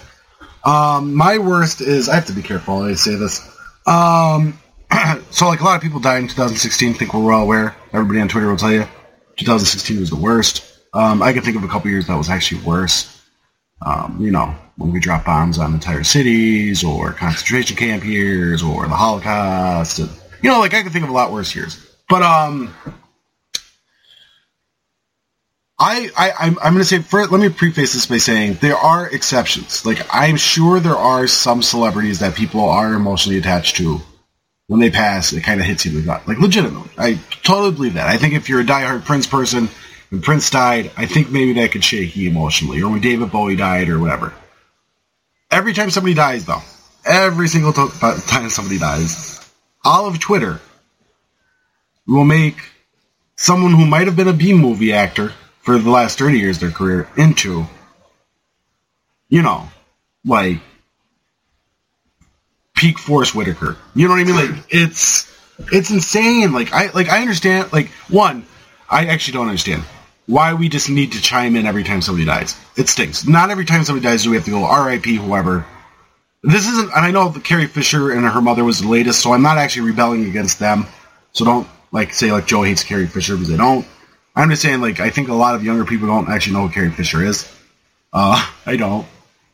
Um, 0.64 1.16
my 1.16 1.38
worst 1.38 1.82
is 1.82 2.10
I 2.10 2.16
have 2.16 2.28
to 2.28 2.34
be 2.34 2.42
careful 2.42 2.84
I 2.84 2.94
say 2.94 3.16
this. 3.16 3.40
Um, 3.88 4.60
so 5.32 5.48
like 5.48 5.62
a 5.62 5.64
lot 5.64 5.76
of 5.76 5.82
people 5.82 6.00
died 6.00 6.22
in 6.22 6.28
2016. 6.28 6.94
think 6.96 7.14
we're 7.14 7.26
well 7.26 7.42
aware. 7.42 7.76
Everybody 7.94 8.22
on 8.22 8.28
Twitter 8.28 8.48
will 8.48 8.58
tell 8.58 8.72
you 8.72 8.88
2016 9.38 10.00
was 10.00 10.10
the 10.10 10.16
worst. 10.16 10.64
Um, 10.94 11.22
I 11.22 11.34
can 11.34 11.42
think 11.42 11.56
of 11.56 11.64
a 11.64 11.68
couple 11.68 11.90
years 11.90 12.08
that 12.08 12.18
was 12.18 12.30
actually 12.30 12.62
worse. 12.62 13.22
Um, 13.84 14.18
you 14.20 14.30
know, 14.30 14.54
when 14.78 14.92
we 14.92 15.00
dropped 15.00 15.26
bombs 15.26 15.58
on 15.58 15.74
entire 15.74 16.04
cities, 16.04 16.84
or 16.84 17.14
concentration 17.14 17.76
camp 17.78 18.06
years, 18.06 18.62
or 18.62 18.88
the 18.88 18.96
Holocaust. 18.96 20.00
And, 20.00 20.10
you 20.44 20.52
know, 20.52 20.60
like 20.60 20.74
I 20.74 20.84
can 20.84 20.92
think 20.92 21.04
of 21.04 21.10
a 21.10 21.14
lot 21.14 21.32
worse 21.32 21.56
years. 21.56 21.78
But 22.08 22.22
um, 22.22 22.74
I, 25.82 26.12
I 26.16 26.32
I'm, 26.40 26.60
I'm 26.60 26.74
going 26.74 26.86
to 26.86 26.86
say. 26.86 27.04
Let 27.12 27.32
me 27.32 27.50
preface 27.50 27.94
this 27.94 28.06
by 28.06 28.18
saying 28.18 28.60
there 28.62 28.78
are 28.78 29.10
exceptions. 29.10 29.84
Like 29.84 30.00
I'm 30.12 30.38
sure 30.38 30.80
there 30.80 30.96
are 30.96 31.26
some 31.26 31.64
celebrities 31.64 32.20
that 32.20 32.36
people 32.36 32.62
are 32.62 32.94
emotionally 32.94 33.40
attached 33.40 33.78
to. 33.78 34.00
When 34.68 34.80
they 34.80 34.92
pass, 34.92 35.34
it 35.34 35.42
kind 35.42 35.60
of 35.60 35.66
hits 35.66 35.86
you 35.86 35.92
in 35.92 35.98
the 35.98 36.04
gut. 36.04 36.28
Like 36.28 36.38
legitimately, 36.38 36.92
I 36.98 37.20
totally 37.44 37.72
believe 37.72 37.96
that. 37.96 38.08
I 38.08 38.18
think 38.18 38.36
if 38.36 38.48
you're 38.48 38.62
a 38.62 38.64
diehard 38.64 39.04
Prince 39.04 39.26
person, 39.26 39.70
when 40.10 40.22
Prince 40.22 40.50
died, 40.52 40.92
I 40.96 41.08
think 41.08 41.30
maybe 41.32 41.54
that 41.54 41.72
could 41.72 41.84
shake 41.84 42.16
you 42.16 42.30
emotionally, 42.30 42.82
or 42.82 42.90
when 42.90 43.02
David 43.02 43.32
Bowie 43.32 43.56
died, 43.56 43.90
or 43.90 44.00
whatever. 44.00 44.34
Every 45.50 45.74
time 45.74 45.90
somebody 45.90 46.14
dies, 46.14 46.46
though, 46.46 46.62
every 47.04 47.50
single 47.50 47.74
to- 47.74 48.22
time 48.28 48.50
somebody 48.50 48.78
dies, 48.78 49.52
all 49.84 50.06
of 50.06 50.20
Twitter 50.20 50.62
will 52.08 52.24
make 52.24 52.58
someone 53.36 53.74
who 53.74 53.86
might 53.86 54.08
have 54.08 54.16
been 54.16 54.30
a 54.30 54.34
B 54.34 54.54
movie 54.54 54.94
actor 54.94 55.34
for 55.62 55.78
the 55.78 55.90
last 55.90 56.18
30 56.18 56.40
years 56.40 56.58
of 56.58 56.62
their 56.62 56.72
career 56.72 57.08
into, 57.18 57.66
you 59.30 59.42
know, 59.42 59.68
like 60.26 60.60
peak 62.76 62.98
Forrest 63.00 63.36
Whitaker. 63.36 63.78
You 63.96 64.08
know 64.08 64.14
what 64.14 64.22
I 64.22 64.24
mean? 64.24 64.36
Like 64.36 64.66
it's 64.70 65.32
It's 65.72 65.90
insane. 65.92 66.54
Like 66.54 66.74
I 66.74 66.92
like 66.92 67.10
I 67.10 67.22
understand. 67.22 67.72
Like 67.74 67.90
one, 68.10 68.46
I 68.90 69.06
actually 69.08 69.34
don't 69.34 69.48
understand 69.48 69.84
why 70.28 70.54
we 70.54 70.70
just 70.70 70.90
need 70.90 71.12
to 71.14 71.22
chime 71.22 71.56
in 71.56 71.66
every 71.66 71.84
time 71.84 72.02
somebody 72.02 72.26
dies. 72.26 72.56
It 72.78 72.90
stinks. 72.90 73.28
Not 73.28 73.50
every 73.50 73.66
time 73.66 73.84
somebody 73.84 74.04
dies 74.04 74.24
do 74.24 74.30
we 74.30 74.36
have 74.38 74.46
to 74.46 74.52
go 74.52 74.64
R.I.P. 74.64 75.16
Whoever. 75.16 75.66
This 76.44 76.68
isn't, 76.68 76.92
and 76.96 77.06
I 77.06 77.12
know 77.12 77.30
that 77.30 77.44
Carrie 77.44 77.68
Fisher 77.68 78.12
and 78.12 78.26
her 78.26 78.42
mother 78.42 78.64
was 78.64 78.80
the 78.80 78.88
latest, 78.88 79.20
so 79.20 79.32
I'm 79.32 79.44
not 79.44 79.60
actually 79.60 79.88
rebelling 79.88 80.26
against 80.26 80.58
them. 80.58 80.88
So 81.34 81.46
don't 81.46 81.68
like 81.92 82.14
say 82.14 82.32
like 82.32 82.48
Joe 82.48 82.64
hates 82.64 82.84
Carrie 82.84 83.08
Fisher 83.08 83.36
because 83.36 83.50
they 83.50 83.58
don't. 83.58 83.86
I'm 84.36 84.50
just 84.50 84.62
saying 84.62 84.82
like 84.82 85.00
I 85.00 85.10
think 85.10 85.30
a 85.30 85.34
lot 85.34 85.56
of 85.56 85.64
younger 85.64 85.86
people 85.86 86.08
don't 86.08 86.30
actually 86.30 86.54
know 86.54 86.68
who 86.68 86.74
Carrie 86.74 86.92
Fisher 86.92 87.24
is. 87.24 87.52
Uh, 88.14 88.48
I 88.66 88.76
don't. 88.78 89.06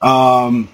Um, 0.02 0.70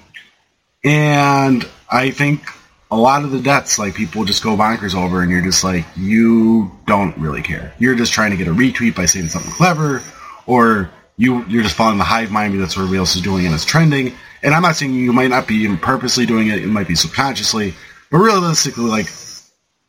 and 0.84 1.68
I 1.90 2.12
think 2.12 2.44
a 2.92 2.98
lot 2.98 3.24
of 3.24 3.32
the 3.32 3.40
deaths, 3.40 3.80
like 3.80 3.96
people 3.96 4.26
just 4.26 4.44
go 4.44 4.56
bonkers 4.56 4.96
over, 4.96 5.22
and 5.22 5.32
you're 5.32 5.42
just 5.42 5.64
like, 5.64 5.86
you 5.96 6.72
don't 6.86 7.18
really 7.18 7.42
care. 7.42 7.74
You're 7.80 7.96
just 7.96 8.14
trying 8.14 8.32
to 8.32 8.38
get 8.38 8.48
a 8.48 8.54
retweet 8.54 8.96
by 8.96 9.06
saying 9.06 9.30
something 9.30 9.52
clever, 9.52 10.04
or 10.46 10.92
you 11.18 11.46
you're 11.46 11.64
just 11.64 11.76
following 11.76 11.98
the 11.98 12.04
hive 12.04 12.32
mind 12.32 12.60
that's 12.60 12.76
what 12.76 12.84
everybody 12.84 13.00
else 13.00 13.16
is 13.16 13.22
doing 13.22 13.46
and 13.46 13.54
it's 13.54 13.66
trending. 13.66 14.14
And 14.42 14.54
I'm 14.54 14.62
not 14.62 14.76
saying 14.76 14.94
you 14.94 15.14
might 15.14 15.30
not 15.30 15.48
be 15.48 15.56
even 15.56 15.78
purposely 15.78 16.26
doing 16.26 16.50
it; 16.50 16.62
it 16.62 16.68
might 16.68 16.88
be 16.88 16.96
subconsciously. 16.96 17.74
But 18.12 18.18
realistically, 18.18 18.86
like 18.86 19.10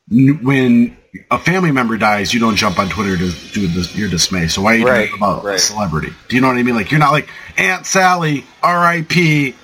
when 0.08 0.96
a 1.30 1.38
family 1.38 1.70
member 1.72 1.96
dies, 1.96 2.34
you 2.34 2.40
don't 2.40 2.56
jump 2.56 2.78
on 2.78 2.88
Twitter 2.88 3.16
to 3.16 3.30
do 3.52 3.66
this, 3.68 3.94
your 3.96 4.08
dismay. 4.08 4.48
So 4.48 4.62
why 4.62 4.74
are 4.74 4.78
you 4.78 4.86
right, 4.86 5.08
doing 5.08 5.18
about 5.18 5.44
right. 5.44 5.56
a 5.56 5.58
celebrity? 5.58 6.12
Do 6.28 6.36
you 6.36 6.42
know 6.42 6.48
what 6.48 6.56
I 6.56 6.62
mean? 6.62 6.74
Like 6.74 6.90
you're 6.90 7.00
not 7.00 7.12
like 7.12 7.28
Aunt 7.56 7.86
Sally, 7.86 8.44
R.I.P. 8.62 9.54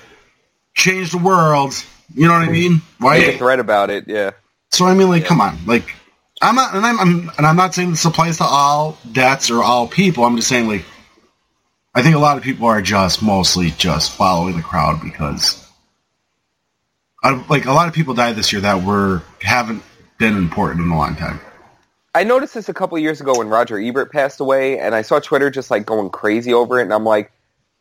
Change 0.73 1.11
the 1.11 1.17
world. 1.17 1.73
You 2.13 2.27
know 2.27 2.33
what 2.33 2.47
I 2.47 2.51
mean? 2.51 2.81
Why 2.99 3.19
Make 3.19 3.35
a 3.35 3.37
thread 3.37 3.59
about 3.59 3.89
it? 3.89 4.05
Yeah. 4.07 4.31
So 4.69 4.85
I 4.85 4.93
mean, 4.93 5.09
like, 5.09 5.23
yeah. 5.23 5.27
come 5.27 5.41
on, 5.41 5.57
like, 5.65 5.93
I'm 6.41 6.55
not, 6.55 6.73
and 6.73 6.85
I'm, 6.85 6.99
I'm, 6.99 7.31
and 7.37 7.45
I'm 7.45 7.55
not 7.55 7.75
saying 7.75 7.91
this 7.91 8.05
applies 8.05 8.37
to 8.37 8.45
all 8.45 8.97
deaths 9.11 9.51
or 9.51 9.63
all 9.63 9.87
people. 9.87 10.23
I'm 10.23 10.35
just 10.37 10.47
saying, 10.47 10.67
like, 10.67 10.85
I 11.93 12.01
think 12.01 12.15
a 12.15 12.19
lot 12.19 12.37
of 12.37 12.43
people 12.43 12.67
are 12.67 12.81
just 12.81 13.21
mostly 13.21 13.71
just 13.71 14.11
following 14.13 14.55
the 14.55 14.63
crowd 14.63 15.01
because, 15.03 15.63
I, 17.21 17.45
like, 17.49 17.65
a 17.65 17.73
lot 17.73 17.89
of 17.89 17.93
people 17.93 18.13
died 18.13 18.35
this 18.35 18.51
year 18.53 18.61
that 18.61 18.83
were 18.83 19.21
haven't 19.41 19.83
been 20.21 20.37
important 20.37 20.79
in 20.81 20.91
a 20.91 20.95
long 20.95 21.15
time. 21.15 21.39
I 22.13 22.23
noticed 22.23 22.53
this 22.53 22.69
a 22.69 22.75
couple 22.75 22.99
years 22.99 23.21
ago 23.21 23.39
when 23.39 23.49
Roger 23.49 23.79
Ebert 23.79 24.11
passed 24.11 24.39
away, 24.39 24.77
and 24.77 24.93
I 24.93 25.01
saw 25.01 25.19
Twitter 25.19 25.49
just 25.49 25.71
like 25.71 25.83
going 25.83 26.11
crazy 26.11 26.53
over 26.53 26.79
it, 26.79 26.83
and 26.83 26.93
I'm 26.93 27.03
like, 27.03 27.31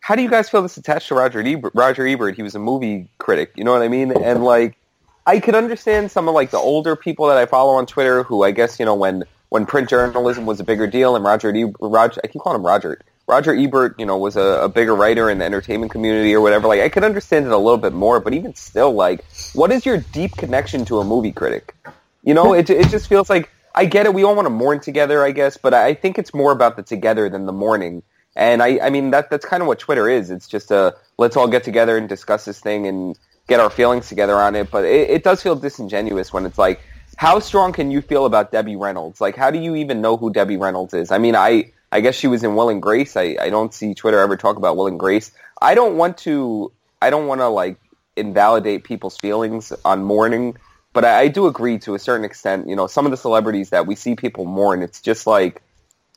how 0.00 0.16
do 0.16 0.22
you 0.22 0.30
guys 0.30 0.48
feel 0.48 0.62
this 0.62 0.78
attached 0.78 1.08
to 1.08 1.14
Roger 1.14 1.40
Ebert? 1.46 1.72
Roger 1.74 2.06
Ebert, 2.06 2.36
he 2.36 2.42
was 2.42 2.54
a 2.54 2.58
movie 2.58 3.10
critic, 3.18 3.52
you 3.56 3.64
know 3.64 3.72
what 3.72 3.82
I 3.82 3.88
mean? 3.88 4.10
And 4.10 4.42
like, 4.42 4.78
I 5.26 5.38
could 5.38 5.54
understand 5.54 6.10
some 6.10 6.28
of 6.28 6.34
like 6.34 6.50
the 6.50 6.56
older 6.56 6.96
people 6.96 7.26
that 7.26 7.36
I 7.36 7.44
follow 7.44 7.74
on 7.74 7.84
Twitter 7.84 8.22
who 8.22 8.42
I 8.42 8.52
guess 8.52 8.80
you 8.80 8.86
know 8.86 8.94
when 8.94 9.24
when 9.50 9.66
print 9.66 9.90
journalism 9.90 10.46
was 10.46 10.60
a 10.60 10.64
bigger 10.64 10.86
deal 10.86 11.16
and 11.16 11.22
Roger 11.22 11.54
Ebert, 11.54 11.76
Roger 11.78 12.22
I 12.24 12.28
keep 12.28 12.40
calling 12.40 12.58
him 12.58 12.64
Roger 12.64 12.98
Roger 13.28 13.54
Ebert, 13.54 13.96
you 13.98 14.06
know, 14.06 14.16
was 14.16 14.36
a, 14.36 14.62
a 14.62 14.68
bigger 14.68 14.94
writer 14.96 15.28
in 15.28 15.38
the 15.38 15.44
entertainment 15.44 15.92
community 15.92 16.34
or 16.34 16.40
whatever. 16.40 16.66
Like, 16.66 16.80
I 16.80 16.88
could 16.88 17.04
understand 17.04 17.46
it 17.46 17.52
a 17.52 17.58
little 17.58 17.78
bit 17.78 17.92
more, 17.92 18.18
but 18.18 18.34
even 18.34 18.56
still, 18.56 18.92
like, 18.92 19.24
what 19.52 19.70
is 19.70 19.86
your 19.86 19.98
deep 19.98 20.32
connection 20.36 20.84
to 20.86 20.98
a 20.98 21.04
movie 21.04 21.30
critic? 21.30 21.76
You 22.22 22.34
know, 22.34 22.54
it 22.54 22.68
it 22.70 22.88
just 22.88 23.08
feels 23.08 23.30
like 23.30 23.50
I 23.74 23.84
get 23.84 24.06
it. 24.06 24.14
We 24.14 24.24
all 24.24 24.34
want 24.34 24.46
to 24.46 24.50
mourn 24.50 24.80
together, 24.80 25.24
I 25.24 25.30
guess, 25.30 25.56
but 25.56 25.74
I 25.74 25.94
think 25.94 26.18
it's 26.18 26.34
more 26.34 26.52
about 26.52 26.76
the 26.76 26.82
together 26.82 27.28
than 27.28 27.46
the 27.46 27.52
mourning. 27.52 28.02
And 28.36 28.62
I, 28.62 28.78
I 28.82 28.90
mean, 28.90 29.10
that 29.10 29.30
that's 29.30 29.44
kind 29.44 29.62
of 29.62 29.66
what 29.66 29.78
Twitter 29.78 30.08
is. 30.08 30.30
It's 30.30 30.48
just 30.48 30.70
a 30.70 30.96
let's 31.18 31.36
all 31.36 31.48
get 31.48 31.64
together 31.64 31.96
and 31.96 32.08
discuss 32.08 32.44
this 32.44 32.60
thing 32.60 32.86
and 32.86 33.18
get 33.48 33.60
our 33.60 33.70
feelings 33.70 34.08
together 34.08 34.34
on 34.34 34.54
it. 34.54 34.70
But 34.70 34.84
it, 34.84 35.10
it 35.10 35.24
does 35.24 35.42
feel 35.42 35.56
disingenuous 35.56 36.32
when 36.32 36.46
it's 36.46 36.58
like, 36.58 36.80
how 37.16 37.38
strong 37.38 37.72
can 37.72 37.90
you 37.90 38.00
feel 38.00 38.24
about 38.24 38.52
Debbie 38.52 38.76
Reynolds? 38.76 39.20
Like, 39.20 39.36
how 39.36 39.50
do 39.50 39.58
you 39.58 39.74
even 39.76 40.00
know 40.00 40.16
who 40.16 40.32
Debbie 40.32 40.56
Reynolds 40.56 40.94
is? 40.94 41.10
I 41.10 41.18
mean, 41.18 41.34
I, 41.36 41.72
I 41.92 42.00
guess 42.00 42.14
she 42.14 42.28
was 42.28 42.42
in 42.44 42.54
Will 42.54 42.70
and 42.70 42.80
Grace. 42.80 43.16
I, 43.16 43.36
I 43.40 43.50
don't 43.50 43.74
see 43.74 43.94
Twitter 43.94 44.18
ever 44.18 44.36
talk 44.36 44.56
about 44.56 44.76
Will 44.76 44.86
and 44.86 44.98
Grace. 44.98 45.32
I 45.60 45.74
don't 45.74 45.96
want 45.96 46.16
to, 46.18 46.72
I 47.02 47.10
don't 47.10 47.26
want 47.26 47.40
to 47.40 47.48
like 47.48 47.76
invalidate 48.16 48.84
people's 48.84 49.16
feelings 49.16 49.72
on 49.84 50.04
mourning, 50.04 50.56
but 50.92 51.04
I, 51.04 51.20
I 51.20 51.28
do 51.28 51.46
agree 51.46 51.78
to 51.80 51.94
a 51.94 51.98
certain 51.98 52.24
extent. 52.24 52.68
You 52.68 52.76
know, 52.76 52.86
some 52.86 53.04
of 53.04 53.10
the 53.10 53.16
celebrities 53.16 53.70
that 53.70 53.86
we 53.86 53.94
see 53.94 54.14
people 54.14 54.44
mourn, 54.44 54.82
it's 54.82 55.00
just 55.00 55.26
like, 55.26 55.62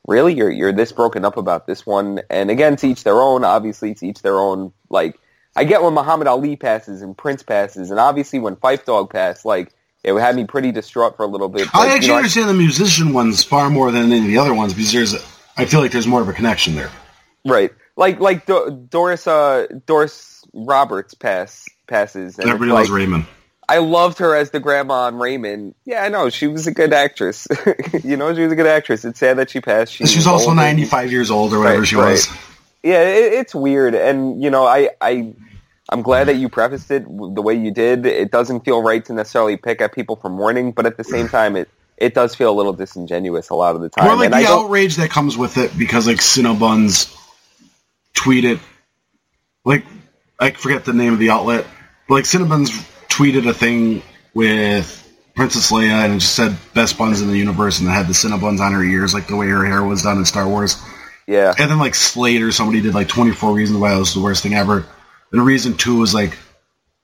really 0.08 0.34
you're 0.34 0.52
you're 0.52 0.74
this 0.74 0.92
broken 0.92 1.26
up 1.26 1.38
about 1.38 1.68
this 1.68 1.86
one. 1.86 2.22
And 2.30 2.52
again 2.52 2.76
to 2.78 2.88
each 2.88 3.04
their 3.04 3.22
own 3.22 3.44
obviously 3.44 3.94
to 3.96 4.08
each 4.08 4.22
their 4.22 4.38
own 4.38 4.74
like 4.90 5.20
i 5.56 5.64
get 5.64 5.82
when 5.82 5.94
muhammad 5.94 6.28
ali 6.28 6.56
passes 6.56 7.02
and 7.02 7.18
prince 7.18 7.44
passes 7.44 7.92
and 7.92 8.00
obviously 8.00 8.40
when 8.40 8.56
Phife 8.56 8.86
Dawg 8.86 9.10
passed 9.12 9.46
like 9.46 9.74
it 10.04 10.14
had 10.20 10.36
me 10.36 10.46
pretty 10.46 10.72
distraught 10.72 11.16
for 11.16 11.24
a 11.24 11.28
little 11.28 11.50
bit 11.50 11.68
but, 11.72 11.80
i 11.80 11.88
actually 11.88 12.08
you 12.08 12.12
know, 12.14 12.18
understand 12.18 12.50
I, 12.50 12.54
the 12.54 12.58
musician 12.58 13.14
ones 13.14 13.44
far 13.44 13.70
more 13.70 13.92
than 13.92 14.12
any 14.12 14.20
of 14.20 14.28
the 14.28 14.38
other 14.38 14.54
ones 14.54 14.74
because 14.74 14.92
there's 14.92 15.16
i 15.58 15.66
feel 15.66 15.80
like 15.80 15.92
there's 15.92 16.08
more 16.08 16.22
of 16.22 16.28
a 16.28 16.34
connection 16.34 16.76
there. 16.76 16.92
Right. 17.46 17.72
Like 17.96 18.20
like 18.20 18.46
Do- 18.46 18.88
doris 18.90 19.28
uh 19.28 19.68
doris 19.86 20.44
roberts 20.54 21.14
pass 21.14 21.66
passes 21.88 22.40
and 22.40 22.48
everybody 22.50 22.72
loves 22.72 22.90
like, 22.90 23.00
raymond 23.00 23.26
I 23.68 23.78
loved 23.78 24.20
her 24.20 24.36
as 24.36 24.52
the 24.52 24.60
grandma 24.60 25.06
on 25.06 25.18
Raymond. 25.18 25.76
Yeah, 25.86 26.04
I 26.04 26.10
know 26.10 26.30
she 26.30 26.48
was 26.48 26.68
a 26.68 26.72
good 26.72 26.94
actress. 26.94 27.48
you 28.04 28.18
know, 28.18 28.34
she 28.34 28.42
was 28.42 28.52
a 28.52 28.56
good 28.56 28.68
actress. 28.68 29.06
It's 29.06 29.20
sad 29.20 29.38
that 29.38 29.50
she 29.50 29.62
passed. 29.62 29.94
She 29.94 30.06
She's 30.06 30.28
also 30.28 30.54
ninety 30.54 30.86
five 30.86 31.12
years 31.12 31.32
old 31.32 31.54
or 31.54 31.60
whatever 31.60 31.80
right, 31.80 31.88
she 31.88 31.96
right. 31.96 32.12
was. 32.12 32.28
Yeah, 32.84 33.02
it, 33.02 33.34
it's 33.34 33.56
weird, 33.56 33.96
and 33.96 34.44
you 34.44 34.50
know, 34.50 34.66
I 34.66 34.90
I 35.00 35.34
I'm 35.90 36.02
glad 36.02 36.28
that 36.28 36.36
you 36.36 36.50
prefaced 36.50 36.92
it 36.92 37.06
the 37.06 37.42
way 37.42 37.54
you 37.54 37.72
did. 37.72 38.06
It 38.06 38.32
doesn't 38.32 38.66
feel 38.66 38.82
right 38.82 39.04
to 39.06 39.14
necessarily 39.14 39.58
pick 39.58 39.82
at 39.82 39.94
people 39.94 40.16
for 40.16 40.30
mourning, 40.30 40.72
but 40.72 40.86
at 40.86 40.98
the 40.98 41.04
same 41.04 41.28
time, 41.30 41.56
it 41.56 41.70
it 41.98 42.14
does 42.14 42.36
feel 42.36 42.52
a 42.52 42.56
little 42.56 42.74
disingenuous 42.74 43.50
a 43.50 43.56
lot 43.56 43.76
of 43.76 43.82
the 43.82 43.90
time. 43.90 44.08
Or 44.08 44.16
like 44.16 44.32
and 44.32 44.34
the 44.34 44.48
outrage 44.48 44.98
that 44.98 45.10
comes 45.10 45.38
with 45.38 45.58
it 45.58 45.78
because 45.78 46.08
like 46.08 46.18
Cinnabons 46.18 47.16
tweeted, 48.14 48.60
like 49.64 49.86
I 50.40 50.52
forget 50.52 50.86
the 50.86 50.94
name 50.94 51.14
of 51.14 51.20
the 51.20 51.30
outlet, 51.30 51.66
but 52.08 52.16
like 52.16 52.26
Cinnabons 52.26 52.90
tweeted 53.14 53.48
a 53.48 53.54
thing 53.54 54.02
with 54.34 55.00
Princess 55.36 55.72
Leia 55.72 56.04
and 56.04 56.14
it 56.14 56.20
just 56.20 56.36
said 56.36 56.58
best 56.74 56.98
buns 56.98 57.22
in 57.22 57.28
the 57.28 57.38
universe 57.38 57.80
and 57.80 57.88
it 57.88 57.92
had 57.92 58.08
the 58.08 58.14
Cinnabons 58.14 58.60
on 58.60 58.74
her 58.74 58.84
ears 58.84 59.14
like 59.14 59.28
the 59.28 59.36
way 59.36 59.48
her 59.48 59.66
hair 59.66 59.84
was 59.84 60.04
done 60.04 60.18
in 60.18 60.26
Star 60.26 60.48
Wars. 60.48 60.82
Yeah. 61.28 61.54
And 61.58 61.70
then 61.70 61.80
like 61.80 61.96
Slate 61.96 62.42
or 62.42 62.52
somebody 62.52 62.82
did 62.82 62.94
like 62.94 63.08
24 63.08 63.54
reasons 63.54 63.80
why 63.80 63.96
it 63.96 64.00
was 64.00 64.14
the 64.14 64.20
worst 64.20 64.44
thing 64.44 64.56
ever. 64.56 64.86
And 65.32 65.46
reason 65.46 65.78
two 65.78 65.98
was 66.00 66.14
like, 66.14 66.38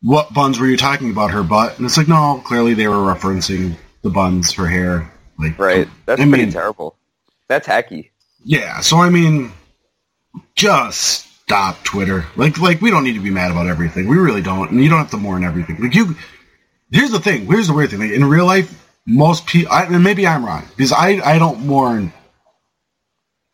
what 0.01 0.33
buns 0.33 0.59
were 0.59 0.67
you 0.67 0.77
talking 0.77 1.11
about 1.11 1.31
her 1.31 1.43
butt? 1.43 1.77
And 1.77 1.85
it's 1.85 1.97
like, 1.97 2.07
no, 2.07 2.41
clearly 2.45 2.73
they 2.73 2.87
were 2.87 2.95
referencing 2.95 3.75
the 4.01 4.09
buns, 4.09 4.53
her 4.53 4.67
hair. 4.67 5.11
Like, 5.37 5.57
right. 5.59 5.87
Um, 5.87 5.91
That's 6.05 6.21
I 6.21 6.25
pretty 6.25 6.43
mean, 6.43 6.51
terrible. 6.51 6.95
That's 7.47 7.67
hacky. 7.67 8.09
Yeah. 8.43 8.79
So 8.79 8.97
I 8.97 9.09
mean, 9.09 9.51
just 10.55 11.27
stop 11.49 11.83
Twitter. 11.83 12.27
Like 12.35 12.59
like 12.59 12.79
we 12.79 12.91
don't 12.91 13.03
need 13.03 13.15
to 13.15 13.19
be 13.19 13.31
mad 13.31 13.49
about 13.49 13.65
everything. 13.65 14.07
We 14.07 14.17
really 14.17 14.43
don't. 14.43 14.69
And 14.69 14.83
you 14.83 14.87
don't 14.87 14.99
have 14.99 15.09
to 15.09 15.17
mourn 15.17 15.43
everything. 15.43 15.77
Like 15.81 15.95
you 15.95 16.15
here's 16.91 17.09
the 17.09 17.19
thing. 17.19 17.47
Here's 17.47 17.67
the 17.67 17.73
weird 17.73 17.89
thing. 17.89 17.99
Like, 17.99 18.11
in 18.11 18.23
real 18.23 18.45
life, 18.45 18.87
most 19.07 19.47
people 19.47 19.73
and 19.73 20.03
maybe 20.03 20.27
I'm 20.27 20.45
wrong 20.45 20.67
because 20.77 20.91
I 20.91 21.19
I 21.25 21.39
don't 21.39 21.65
mourn 21.65 22.13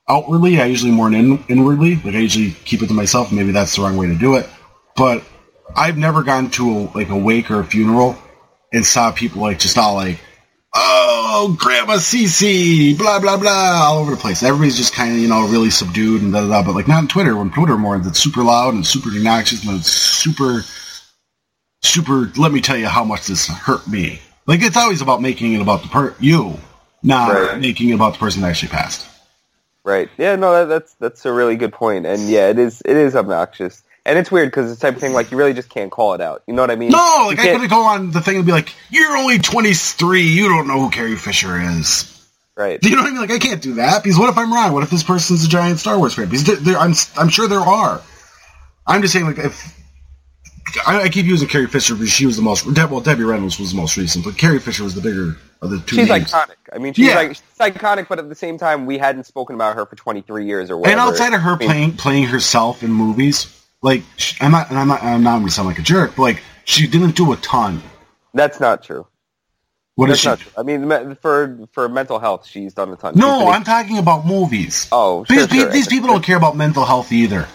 outwardly. 0.09 0.59
I 0.59 0.65
usually 0.65 0.91
mourn 0.91 1.15
in, 1.15 1.41
inwardly. 1.47 1.95
Like 1.95 2.15
I 2.15 2.19
usually 2.19 2.51
keep 2.51 2.81
it 2.81 2.87
to 2.87 2.93
myself. 2.93 3.31
Maybe 3.31 3.53
that's 3.53 3.77
the 3.77 3.83
wrong 3.83 3.95
way 3.95 4.07
to 4.07 4.15
do 4.15 4.35
it. 4.35 4.49
But 4.97 5.23
I've 5.73 5.97
never 5.97 6.21
gone 6.21 6.49
to 6.51 6.69
a, 6.69 6.79
like 6.93 7.07
a 7.07 7.17
wake 7.17 7.49
or 7.49 7.61
a 7.61 7.65
funeral 7.65 8.17
and 8.73 8.85
saw 8.85 9.13
people 9.13 9.41
like 9.41 9.59
just 9.59 9.77
all 9.77 9.95
like 9.95 10.19
oh, 10.75 11.55
Grandma 11.57 11.93
Cece, 11.93 12.97
blah, 12.97 13.19
blah, 13.19 13.37
blah, 13.37 13.79
all 13.83 13.99
over 13.99 14.11
the 14.11 14.17
place. 14.17 14.43
Everybody's 14.43 14.77
just 14.77 14.93
kind 14.93 15.13
of, 15.13 15.17
you 15.17 15.27
know, 15.27 15.47
really 15.47 15.69
subdued 15.69 16.21
and 16.21 16.33
da, 16.33 16.41
da, 16.41 16.47
da. 16.47 16.63
But, 16.63 16.75
like, 16.75 16.87
not 16.87 16.97
on 16.97 17.07
Twitter. 17.07 17.35
When 17.35 17.49
Twitter 17.51 17.77
more, 17.77 17.97
it's 17.97 18.19
super 18.19 18.43
loud 18.43 18.73
and 18.73 18.85
super 18.85 19.09
obnoxious 19.09 19.65
and 19.65 19.79
it's 19.79 19.91
super, 19.91 20.63
super, 21.81 22.31
let 22.37 22.51
me 22.51 22.61
tell 22.61 22.77
you 22.77 22.87
how 22.87 23.03
much 23.03 23.27
this 23.27 23.47
hurt 23.47 23.87
me. 23.87 24.19
Like, 24.45 24.61
it's 24.61 24.77
always 24.77 25.01
about 25.01 25.21
making 25.21 25.53
it 25.53 25.61
about 25.61 25.81
the 25.81 25.87
per- 25.87 26.15
you, 26.19 26.59
not 27.01 27.33
right. 27.33 27.59
making 27.59 27.89
it 27.89 27.93
about 27.93 28.13
the 28.13 28.19
person 28.19 28.41
that 28.41 28.49
actually 28.49 28.69
passed. 28.69 29.07
Right. 29.83 30.09
Yeah, 30.17 30.35
no, 30.35 30.51
that, 30.51 30.65
that's 30.65 30.93
that's 30.95 31.25
a 31.27 31.31
really 31.31 31.55
good 31.55 31.71
point. 31.71 32.07
And 32.07 32.27
yeah, 32.27 32.49
it 32.49 32.57
is 32.57 32.81
it 32.83 32.97
is 32.97 33.15
obnoxious. 33.15 33.83
And 34.05 34.19
it's 34.19 34.31
weird 34.31 34.51
because 34.51 34.71
it's 34.71 34.79
the 34.79 34.87
type 34.87 34.95
of 34.95 35.01
thing 35.01 35.13
like 35.13 35.31
you 35.31 35.37
really 35.37 35.53
just 35.53 35.69
can't 35.69 35.91
call 35.91 36.13
it 36.13 36.21
out. 36.21 36.43
You 36.45 36.53
know 36.53 36.61
what 36.61 36.69
I 36.69 36.75
mean? 36.75 36.89
No, 36.89 37.25
like 37.27 37.39
I 37.39 37.57
could 37.57 37.69
go 37.69 37.81
on 37.81 38.11
the 38.11 38.21
thing 38.21 38.37
and 38.37 38.45
be 38.45 38.51
like, 38.51 38.73
"You're 38.91 39.17
only 39.17 39.39
23. 39.39 40.21
You 40.21 40.47
don't 40.47 40.67
know 40.67 40.79
who 40.79 40.89
Carrie 40.91 41.15
Fisher 41.15 41.59
is." 41.59 42.11
Right. 42.55 42.79
Do 42.79 42.89
you 42.89 42.95
know 42.95 43.01
what 43.01 43.09
I 43.09 43.11
mean? 43.11 43.21
Like 43.21 43.31
I 43.31 43.39
can't 43.39 43.61
do 43.61 43.73
that 43.75 44.03
because 44.03 44.17
what 44.17 44.29
if 44.29 44.37
I'm 44.37 44.53
wrong? 44.53 44.73
What 44.73 44.83
if 44.83 44.89
this 44.89 45.03
person's 45.03 45.43
a 45.43 45.49
giant 45.49 45.79
Star 45.79 45.97
Wars 45.97 46.13
fan? 46.13 46.25
Because 46.25 46.45
there, 46.45 46.55
there, 46.55 46.77
I'm 46.77 46.93
I'm 47.17 47.29
sure 47.29 47.47
there 47.47 47.59
are. 47.59 48.01
I'm 48.87 49.01
just 49.01 49.11
saying 49.11 49.25
like 49.25 49.39
if 49.39 49.75
I, 50.85 51.01
I, 51.01 51.09
keep 51.09 51.25
using 51.25 51.47
Carrie 51.47 51.67
Fisher 51.67 51.95
because 51.95 52.11
she 52.11 52.25
was 52.25 52.35
the 52.35 52.41
most 52.41 52.65
well 52.65 53.01
Debbie 53.01 53.23
Reynolds 53.23 53.59
was 53.59 53.71
the 53.71 53.77
most 53.77 53.97
recent, 53.97 54.23
but 54.23 54.37
Carrie 54.37 54.59
Fisher 54.59 54.83
was 54.83 54.95
the 54.95 55.01
bigger 55.01 55.37
of 55.61 55.69
the 55.69 55.79
two. 55.79 55.95
She's 55.97 56.09
names. 56.09 56.31
iconic. 56.31 56.55
I 56.71 56.77
mean, 56.77 56.93
she's 56.93 57.07
yeah. 57.07 57.15
like 57.15 57.29
she's 57.29 57.41
iconic, 57.59 58.07
but 58.07 58.19
at 58.19 58.29
the 58.29 58.35
same 58.35 58.57
time, 58.57 58.85
we 58.85 58.97
hadn't 58.97 59.25
spoken 59.25 59.55
about 59.55 59.75
her 59.75 59.85
for 59.85 59.95
23 59.95 60.45
years 60.45 60.69
or 60.69 60.77
whatever. 60.77 60.99
And 60.99 61.09
outside 61.09 61.33
of 61.33 61.41
her 61.41 61.53
I 61.53 61.57
mean, 61.57 61.67
playing 61.67 61.93
playing 61.93 62.23
herself 62.25 62.83
in 62.83 62.91
movies, 62.91 63.54
like 63.85 64.03
I'm 64.41 64.51
not, 64.51 64.71
and 64.71 64.79
I'm 64.79 64.87
not, 64.87 65.03
I'm 65.03 65.23
not 65.23 65.35
going 65.37 65.45
to 65.45 65.53
sound 65.53 65.67
like 65.67 65.77
a 65.77 65.83
jerk, 65.83 66.15
but 66.15 66.23
like 66.23 66.43
she 66.65 66.87
didn't 66.87 67.15
do 67.15 67.31
a 67.31 67.37
ton. 67.37 67.83
That's 68.33 68.59
not 68.59 68.83
true. 68.83 69.05
What 69.93 70.09
is 70.09 70.21
That's 70.21 70.21
she? 70.21 70.27
not 70.27 70.39
true. 70.39 70.51
I 70.57 70.63
mean, 70.63 71.15
for 71.21 71.67
for 71.71 71.87
mental 71.87 72.17
health, 72.17 72.47
she's 72.47 72.73
done 72.73 72.91
a 72.91 72.95
ton. 72.95 73.13
No, 73.15 73.39
been- 73.39 73.47
I'm 73.49 73.63
talking 73.63 73.99
about 73.99 74.25
movies. 74.25 74.89
Oh, 74.91 75.23
these, 75.29 75.41
sure, 75.41 75.47
pe- 75.47 75.57
sure. 75.59 75.71
these 75.71 75.87
people 75.87 76.09
don't 76.09 76.23
care 76.23 76.35
about 76.35 76.57
mental 76.57 76.83
health 76.83 77.11
either. 77.11 77.47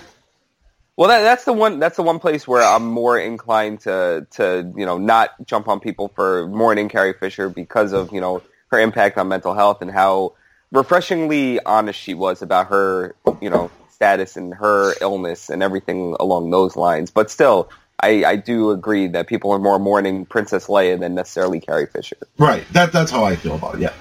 Well, 0.97 1.09
that, 1.09 1.23
that's 1.23 1.45
the 1.45 1.53
one. 1.53 1.81
That's 1.81 1.97
the 1.97 2.03
one 2.03 2.21
place 2.21 2.47
where 2.47 2.63
I'm 2.63 2.87
more 2.87 3.19
inclined 3.19 3.81
to 3.81 4.27
to 4.33 4.73
you 4.77 4.87
know 4.87 4.99
not 4.99 5.31
jump 5.45 5.67
on 5.67 5.81
people 5.81 6.09
for 6.15 6.47
mourning 6.47 6.89
Carrie 6.89 7.15
Fisher 7.15 7.49
because 7.49 7.93
of 7.93 8.13
you 8.13 8.21
know 8.21 8.41
her 8.69 8.79
impact 8.79 9.19
on 9.19 9.27
mental 9.27 9.53
health 9.53 9.83
and 9.83 9.91
how 9.91 10.35
refreshingly 10.71 11.59
honest 11.65 11.99
she 11.99 12.15
was 12.15 12.41
about 12.41 12.69
her 12.69 13.17
you 13.41 13.51
know 13.51 13.69
status 14.01 14.39
and 14.39 14.55
her 14.55 14.95
illness 15.03 15.51
and 15.51 15.63
everything 15.63 16.17
along 16.19 16.49
those 16.49 16.75
lines. 16.75 17.11
But 17.11 17.31
still, 17.31 17.69
I, 18.03 18.25
I 18.25 18.37
do 18.37 18.71
agree 18.71 19.09
that 19.09 19.27
people 19.27 19.53
are 19.53 19.59
more 19.59 19.79
mourning 19.79 20.25
Princess 20.25 20.69
Leia 20.69 20.99
than 20.99 21.15
necessarily 21.15 21.61
Carrie 21.61 21.85
Fisher. 21.87 22.17
Right. 22.39 22.65
That 22.73 22.95
that's 22.95 23.11
how 23.11 23.25
I 23.25 23.37
feel 23.37 23.57
about 23.57 23.75
it. 23.75 23.83
Yeah. 23.83 23.93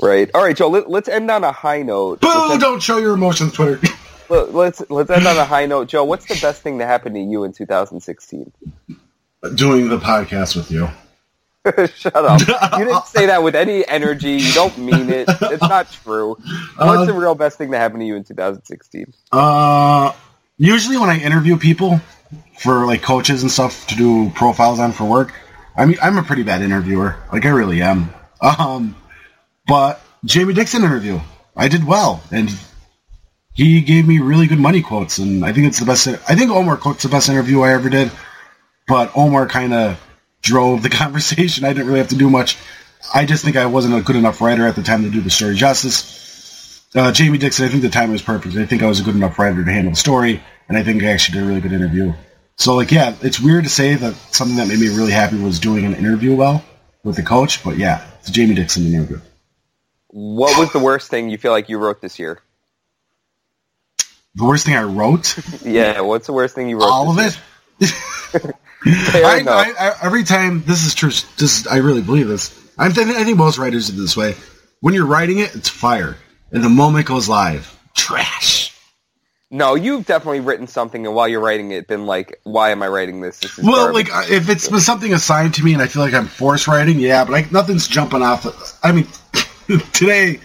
Right. 0.00 0.30
All 0.32 0.44
right, 0.44 0.56
Joe. 0.56 0.68
Let, 0.68 0.88
let's 0.88 1.08
end 1.08 1.28
on 1.28 1.42
a 1.42 1.50
high 1.50 1.82
note. 1.82 2.20
Boo! 2.20 2.52
End- 2.52 2.60
Don't 2.60 2.80
show 2.80 2.98
your 2.98 3.14
emotions, 3.14 3.52
Twitter. 3.52 3.80
let- 4.28 4.54
let's 4.54 4.82
let's 4.90 5.10
end 5.10 5.26
on 5.26 5.36
a 5.36 5.44
high 5.44 5.66
note, 5.66 5.88
Joe. 5.88 6.04
What's 6.04 6.26
the 6.26 6.38
best 6.40 6.62
thing 6.62 6.78
to 6.78 6.86
happen 6.86 7.14
to 7.14 7.20
you 7.20 7.42
in 7.42 7.52
2016? 7.52 8.52
Doing 9.56 9.88
the 9.88 9.98
podcast 9.98 10.54
with 10.54 10.70
you. 10.70 10.88
Shut 11.96 12.14
up. 12.14 12.40
You 12.78 12.84
didn't 12.84 13.06
say 13.06 13.26
that 13.26 13.42
with 13.42 13.54
any 13.56 13.86
energy. 13.86 14.32
You 14.32 14.52
don't 14.52 14.76
mean 14.78 15.10
it. 15.10 15.28
It's 15.28 15.62
not 15.62 15.90
true. 15.90 16.36
What's 16.76 16.78
Uh, 16.78 17.04
the 17.04 17.12
real 17.12 17.34
best 17.34 17.58
thing 17.58 17.70
that 17.70 17.78
happened 17.78 18.00
to 18.00 18.06
you 18.06 18.16
in 18.16 18.24
2016? 18.24 19.12
Uh, 19.32 20.12
usually 20.58 20.96
when 20.96 21.10
I 21.10 21.18
interview 21.18 21.56
people 21.56 22.00
for 22.60 22.86
like 22.86 23.02
coaches 23.02 23.42
and 23.42 23.50
stuff 23.50 23.86
to 23.88 23.96
do 23.96 24.30
profiles 24.30 24.78
on 24.80 24.92
for 24.92 25.04
work, 25.04 25.32
I 25.76 25.84
mean, 25.86 25.98
I'm 26.02 26.16
a 26.18 26.22
pretty 26.22 26.42
bad 26.42 26.62
interviewer. 26.62 27.16
Like 27.32 27.44
I 27.44 27.50
really 27.50 27.82
am. 27.82 28.10
Um, 28.40 28.96
but 29.66 30.00
Jamie 30.24 30.54
Dixon 30.54 30.82
interview, 30.84 31.20
I 31.56 31.68
did 31.68 31.84
well, 31.84 32.22
and 32.30 32.50
he 33.54 33.80
gave 33.80 34.06
me 34.06 34.18
really 34.20 34.46
good 34.46 34.58
money 34.58 34.82
quotes, 34.82 35.18
and 35.18 35.44
I 35.44 35.52
think 35.52 35.66
it's 35.66 35.78
the 35.80 35.86
best. 35.86 36.06
I 36.08 36.34
think 36.34 36.50
Omar 36.50 36.76
quotes 36.76 37.02
the 37.02 37.08
best 37.08 37.28
interview 37.28 37.62
I 37.62 37.72
ever 37.72 37.88
did, 37.88 38.10
but 38.86 39.10
Omar 39.16 39.46
kind 39.48 39.72
of 39.72 40.00
drove 40.42 40.82
the 40.82 40.90
conversation. 41.02 41.64
I 41.64 41.72
didn't 41.72 41.86
really 41.86 41.98
have 41.98 42.08
to 42.08 42.16
do 42.16 42.30
much. 42.30 42.56
I 43.14 43.24
just 43.24 43.44
think 43.44 43.56
I 43.56 43.66
wasn't 43.66 43.94
a 43.94 44.00
good 44.02 44.16
enough 44.16 44.40
writer 44.40 44.66
at 44.66 44.74
the 44.76 44.82
time 44.82 45.02
to 45.02 45.10
do 45.10 45.20
the 45.20 45.30
story 45.30 45.54
justice. 45.54 46.84
Uh, 46.94 47.12
Jamie 47.12 47.38
Dixon, 47.38 47.66
I 47.66 47.68
think 47.68 47.82
the 47.82 47.88
time 47.90 48.10
was 48.10 48.22
perfect. 48.22 48.56
I 48.56 48.64
think 48.66 48.82
I 48.82 48.86
was 48.86 49.00
a 49.00 49.02
good 49.02 49.14
enough 49.14 49.38
writer 49.38 49.64
to 49.64 49.70
handle 49.70 49.92
the 49.92 49.96
story, 49.96 50.42
and 50.68 50.78
I 50.78 50.82
think 50.82 51.02
I 51.02 51.08
actually 51.08 51.38
did 51.38 51.44
a 51.44 51.48
really 51.48 51.60
good 51.60 51.72
interview. 51.72 52.12
So, 52.56 52.74
like, 52.74 52.90
yeah, 52.90 53.14
it's 53.20 53.38
weird 53.38 53.64
to 53.64 53.70
say 53.70 53.94
that 53.94 54.14
something 54.32 54.56
that 54.56 54.66
made 54.68 54.78
me 54.78 54.88
really 54.88 55.12
happy 55.12 55.36
was 55.38 55.60
doing 55.60 55.84
an 55.84 55.94
interview 55.94 56.34
well 56.34 56.64
with 57.04 57.16
the 57.16 57.22
coach, 57.22 57.62
but 57.62 57.76
yeah, 57.76 58.06
it's 58.18 58.28
a 58.28 58.32
Jamie 58.32 58.54
Dixon 58.54 58.86
and 58.86 58.94
interview. 58.94 59.20
What 60.08 60.58
was 60.58 60.72
the 60.72 60.78
worst 60.78 61.10
thing 61.10 61.28
you 61.28 61.36
feel 61.36 61.52
like 61.52 61.68
you 61.68 61.76
wrote 61.78 62.00
this 62.00 62.18
year? 62.18 62.40
The 64.34 64.44
worst 64.44 64.64
thing 64.64 64.74
I 64.74 64.82
wrote, 64.84 65.36
Yeah, 65.64 66.00
what's 66.00 66.26
the 66.26 66.32
worst 66.32 66.54
thing 66.54 66.68
you 66.70 66.78
wrote? 66.78 66.88
all 66.88 67.10
of 67.10 67.16
this 67.16 67.38
it. 67.80 68.54
I. 68.86 69.42
I, 69.46 69.88
I, 69.88 69.94
every 70.02 70.24
time, 70.24 70.62
this 70.64 70.84
is 70.86 70.94
true. 70.94 71.10
This 71.10 71.60
is, 71.60 71.66
I 71.66 71.78
really 71.78 72.02
believe 72.02 72.28
this. 72.28 72.58
I'm 72.78 72.92
th- 72.92 73.06
I 73.06 73.24
think 73.24 73.38
most 73.38 73.58
writers 73.58 73.88
do 73.90 74.00
this 74.00 74.16
way. 74.16 74.34
When 74.80 74.94
you're 74.94 75.06
writing 75.06 75.38
it, 75.38 75.54
it's 75.54 75.68
fire, 75.68 76.16
and 76.52 76.62
the 76.62 76.68
moment 76.68 77.04
it 77.06 77.08
goes 77.08 77.28
live, 77.28 77.74
trash. 77.94 78.74
no, 79.50 79.74
you've 79.74 80.06
definitely 80.06 80.40
written 80.40 80.66
something, 80.66 81.06
and 81.06 81.14
while 81.14 81.26
you're 81.26 81.40
writing 81.40 81.70
it, 81.72 81.88
been 81.88 82.06
like, 82.06 82.38
"Why 82.44 82.70
am 82.70 82.82
I 82.82 82.88
writing 82.88 83.20
this?" 83.20 83.38
This 83.38 83.58
is 83.58 83.64
Well, 83.64 83.92
garbage." 83.92 84.10
like 84.10 84.30
if 84.30 84.48
it's 84.50 84.84
something 84.84 85.12
assigned 85.14 85.54
to 85.54 85.64
me 85.64 85.72
and 85.72 85.82
I 85.82 85.86
feel 85.86 86.02
like 86.02 86.14
I'm 86.14 86.26
force 86.26 86.68
writing, 86.68 86.98
yeah, 87.00 87.24
but 87.24 87.32
like 87.32 87.50
nothing's 87.52 87.88
jumping 87.88 88.22
off. 88.22 88.46
I 88.84 88.92
mean, 88.92 89.08
today 89.92 90.40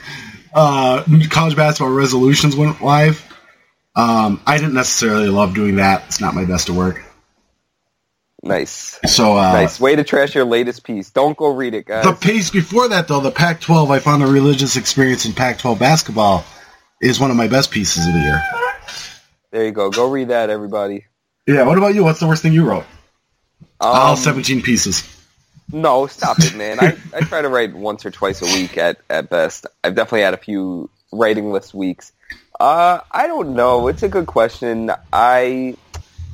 uh, 0.53 1.03
college 1.29 1.55
basketball 1.55 1.93
resolutions 1.93 2.55
went 2.55 2.81
live. 2.81 3.25
Um, 3.95 4.41
I 4.47 4.57
didn't 4.57 4.73
necessarily 4.73 5.27
love 5.27 5.53
doing 5.53 5.75
that. 5.75 6.05
It's 6.07 6.21
not 6.21 6.33
my 6.33 6.45
best 6.45 6.69
of 6.69 6.77
work. 6.77 7.03
Nice, 8.43 8.99
So 9.05 9.37
uh, 9.37 9.51
nice 9.53 9.79
way 9.79 9.95
to 9.95 10.03
trash 10.03 10.35
your 10.35 10.45
latest 10.45 10.83
piece. 10.83 11.09
Don't 11.11 11.37
go 11.37 11.53
read 11.53 11.73
it, 11.73 11.85
guys. 11.85 12.05
the 12.05 12.13
piece 12.13 12.49
before 12.49 12.87
that, 12.89 13.07
though, 13.07 13.19
the 13.19 13.31
Pac-12, 13.31 13.89
I 13.89 13.99
found 13.99 14.23
a 14.23 14.27
religious 14.27 14.75
experience 14.75 15.25
in 15.25 15.33
Pac-12 15.33 15.79
basketball 15.79 16.43
is 17.01 17.19
one 17.19 17.31
of 17.31 17.37
my 17.37 17.47
best 17.47 17.71
pieces 17.71 18.05
of 18.07 18.13
the 18.13 18.19
year. 18.19 18.43
there 19.51 19.65
you 19.65 19.71
go. 19.71 19.89
Go 19.89 20.09
read 20.09 20.29
that, 20.29 20.49
everybody. 20.49 21.05
Yeah. 21.47 21.63
What 21.63 21.77
about 21.77 21.95
you? 21.95 22.03
What's 22.03 22.19
the 22.19 22.27
worst 22.27 22.41
thing 22.43 22.53
you 22.53 22.63
wrote? 22.65 22.85
All 23.79 24.11
Um, 24.11 24.17
17 24.17 24.61
pieces. 24.61 25.17
No, 25.73 26.05
stop 26.07 26.37
it, 26.39 26.55
man. 26.55 26.79
I, 26.79 26.97
I 27.15 27.21
try 27.21 27.41
to 27.41 27.47
write 27.49 27.73
once 27.73 28.05
or 28.05 28.11
twice 28.11 28.41
a 28.41 28.45
week 28.45 28.77
at, 28.77 28.99
at 29.09 29.29
best. 29.29 29.65
I've 29.83 29.95
definitely 29.95 30.21
had 30.21 30.33
a 30.33 30.37
few 30.37 30.89
writing 31.11 31.51
list 31.51 31.73
weeks. 31.73 32.11
Uh, 32.59 32.99
I 33.11 33.25
don't 33.27 33.55
know. 33.55 33.87
It's 33.87 34.03
a 34.03 34.09
good 34.09 34.27
question. 34.27 34.91
I 35.11 35.75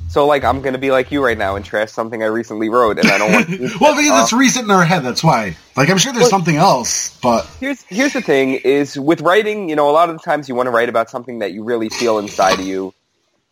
so 0.08 0.26
like 0.26 0.42
I'm 0.44 0.60
gonna 0.62 0.78
be 0.78 0.90
like 0.90 1.12
you 1.12 1.22
right 1.24 1.38
now 1.38 1.54
and 1.56 1.64
trash 1.64 1.92
something 1.92 2.22
I 2.22 2.26
recently 2.26 2.68
wrote, 2.68 2.98
and 2.98 3.08
I 3.10 3.18
don't 3.18 3.32
want. 3.32 3.46
to 3.48 3.58
well, 3.80 3.94
because 3.96 4.22
it's 4.24 4.32
Uh, 4.32 4.36
recent 4.36 4.64
in 4.64 4.70
our 4.70 4.84
head. 4.84 5.02
That's 5.04 5.22
why. 5.22 5.56
Like, 5.76 5.90
I'm 5.90 5.98
sure 5.98 6.12
there's 6.12 6.22
Well- 6.24 6.30
something 6.30 6.56
else, 6.56 7.16
but 7.22 7.46
here's 7.60 7.82
here's 7.88 8.12
the 8.14 8.20
thing: 8.22 8.54
is 8.54 8.98
with 8.98 9.20
writing, 9.20 9.68
you 9.68 9.76
know, 9.76 9.88
a 9.88 9.92
lot 9.92 10.08
of 10.10 10.16
the 10.16 10.22
times 10.22 10.48
you 10.48 10.54
want 10.54 10.66
to 10.66 10.70
write 10.72 10.88
about 10.88 11.10
something 11.10 11.38
that 11.40 11.52
you 11.52 11.62
really 11.62 11.88
feel 11.88 12.18
inside 12.18 12.58
of 12.58 12.66
you, 12.66 12.92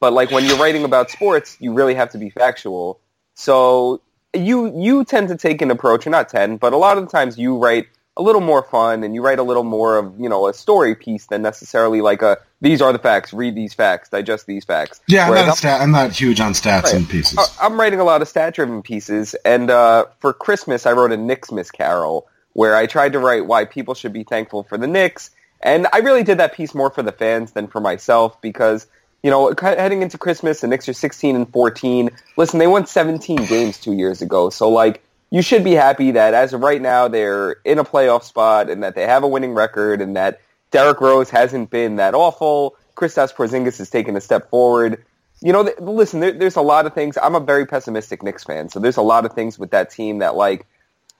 but 0.00 0.12
like 0.12 0.30
when 0.30 0.44
you're 0.44 0.58
writing 0.58 0.84
about 0.84 1.10
sports, 1.10 1.56
you 1.60 1.72
really 1.72 1.94
have 1.94 2.10
to 2.10 2.18
be 2.18 2.30
factual. 2.30 2.98
So 3.34 4.00
you 4.34 4.72
you 4.80 5.04
tend 5.04 5.28
to 5.28 5.36
take 5.36 5.62
an 5.62 5.70
approach, 5.70 6.06
or 6.06 6.10
not 6.10 6.28
tend, 6.28 6.60
but 6.60 6.72
a 6.72 6.76
lot 6.76 6.98
of 6.98 7.04
the 7.04 7.10
times 7.10 7.38
you 7.38 7.56
write 7.58 7.86
a 8.16 8.22
little 8.22 8.40
more 8.40 8.62
fun 8.62 9.04
and 9.04 9.14
you 9.14 9.22
write 9.22 9.38
a 9.38 9.42
little 9.42 9.62
more 9.64 9.98
of 9.98 10.18
you 10.18 10.28
know 10.28 10.46
a 10.48 10.54
story 10.54 10.94
piece 10.94 11.26
than 11.26 11.42
necessarily 11.42 12.00
like 12.00 12.22
a 12.22 12.38
these 12.62 12.80
are 12.80 12.92
the 12.92 12.98
facts, 12.98 13.34
read 13.34 13.54
these 13.54 13.74
facts, 13.74 14.08
digest 14.08 14.46
these 14.46 14.64
facts. 14.64 15.00
Yeah, 15.08 15.24
I'm 15.24 15.30
Whereas 15.30 15.62
not, 15.62 15.80
I'm 15.82 15.90
not 15.90 16.12
huge 16.12 16.40
on 16.40 16.52
stats 16.54 16.84
Right. 16.84 16.94
and 16.94 17.08
pieces. 17.08 17.38
uh, 17.38 17.44
I'm 17.60 17.78
writing 17.78 18.00
a 18.00 18.04
lot 18.04 18.22
of 18.22 18.28
stat-driven 18.28 18.82
pieces, 18.82 19.34
and 19.44 19.70
uh, 19.70 20.06
for 20.20 20.32
Christmas, 20.32 20.86
I 20.86 20.92
wrote 20.92 21.12
a 21.12 21.16
Knicks 21.18 21.52
Miss 21.52 21.70
Carol 21.70 22.26
where 22.54 22.74
I 22.74 22.86
tried 22.86 23.12
to 23.12 23.18
write 23.18 23.44
why 23.44 23.66
people 23.66 23.92
should 23.92 24.14
be 24.14 24.24
thankful 24.24 24.62
for 24.62 24.78
the 24.78 24.86
Knicks, 24.86 25.30
and 25.60 25.86
I 25.92 25.98
really 25.98 26.22
did 26.22 26.38
that 26.38 26.54
piece 26.54 26.74
more 26.74 26.88
for 26.88 27.02
the 27.02 27.12
fans 27.12 27.52
than 27.52 27.66
for 27.68 27.80
myself 27.82 28.40
because 28.40 28.86
you 29.22 29.30
know 29.30 29.52
heading 29.60 30.00
into 30.00 30.16
Christmas, 30.16 30.62
the 30.62 30.66
Knicks 30.66 30.88
are 30.88 30.94
16 30.94 31.36
and 31.36 31.52
14. 31.52 32.08
Listen, 32.38 32.58
they 32.58 32.66
won 32.66 32.86
17 32.86 33.44
games 33.44 33.78
two 33.78 33.92
years 33.92 34.22
ago, 34.22 34.48
so 34.48 34.70
like 34.70 35.02
you 35.30 35.42
should 35.42 35.64
be 35.64 35.72
happy 35.72 36.12
that 36.12 36.34
as 36.34 36.52
of 36.52 36.60
right 36.60 36.80
now 36.80 37.08
they're 37.08 37.52
in 37.64 37.78
a 37.78 37.84
playoff 37.84 38.22
spot 38.22 38.70
and 38.70 38.82
that 38.82 38.94
they 38.94 39.02
have 39.02 39.22
a 39.24 39.28
winning 39.28 39.54
record 39.54 40.00
and 40.00 40.16
that 40.16 40.40
Derrick 40.70 41.00
Rose 41.00 41.30
hasn't 41.30 41.70
been 41.70 41.96
that 41.96 42.14
awful. 42.14 42.76
Kristaps 42.96 43.34
Porzingis 43.34 43.78
has 43.78 43.90
taken 43.90 44.16
a 44.16 44.20
step 44.20 44.50
forward. 44.50 45.04
You 45.40 45.52
know, 45.52 45.64
th- 45.64 45.78
listen, 45.80 46.20
there, 46.20 46.32
there's 46.32 46.56
a 46.56 46.62
lot 46.62 46.86
of 46.86 46.94
things. 46.94 47.18
I'm 47.22 47.34
a 47.34 47.40
very 47.40 47.66
pessimistic 47.66 48.22
Knicks 48.22 48.44
fan, 48.44 48.68
so 48.68 48.80
there's 48.80 48.96
a 48.96 49.02
lot 49.02 49.26
of 49.26 49.32
things 49.32 49.58
with 49.58 49.70
that 49.72 49.90
team 49.90 50.18
that 50.18 50.34
like 50.34 50.66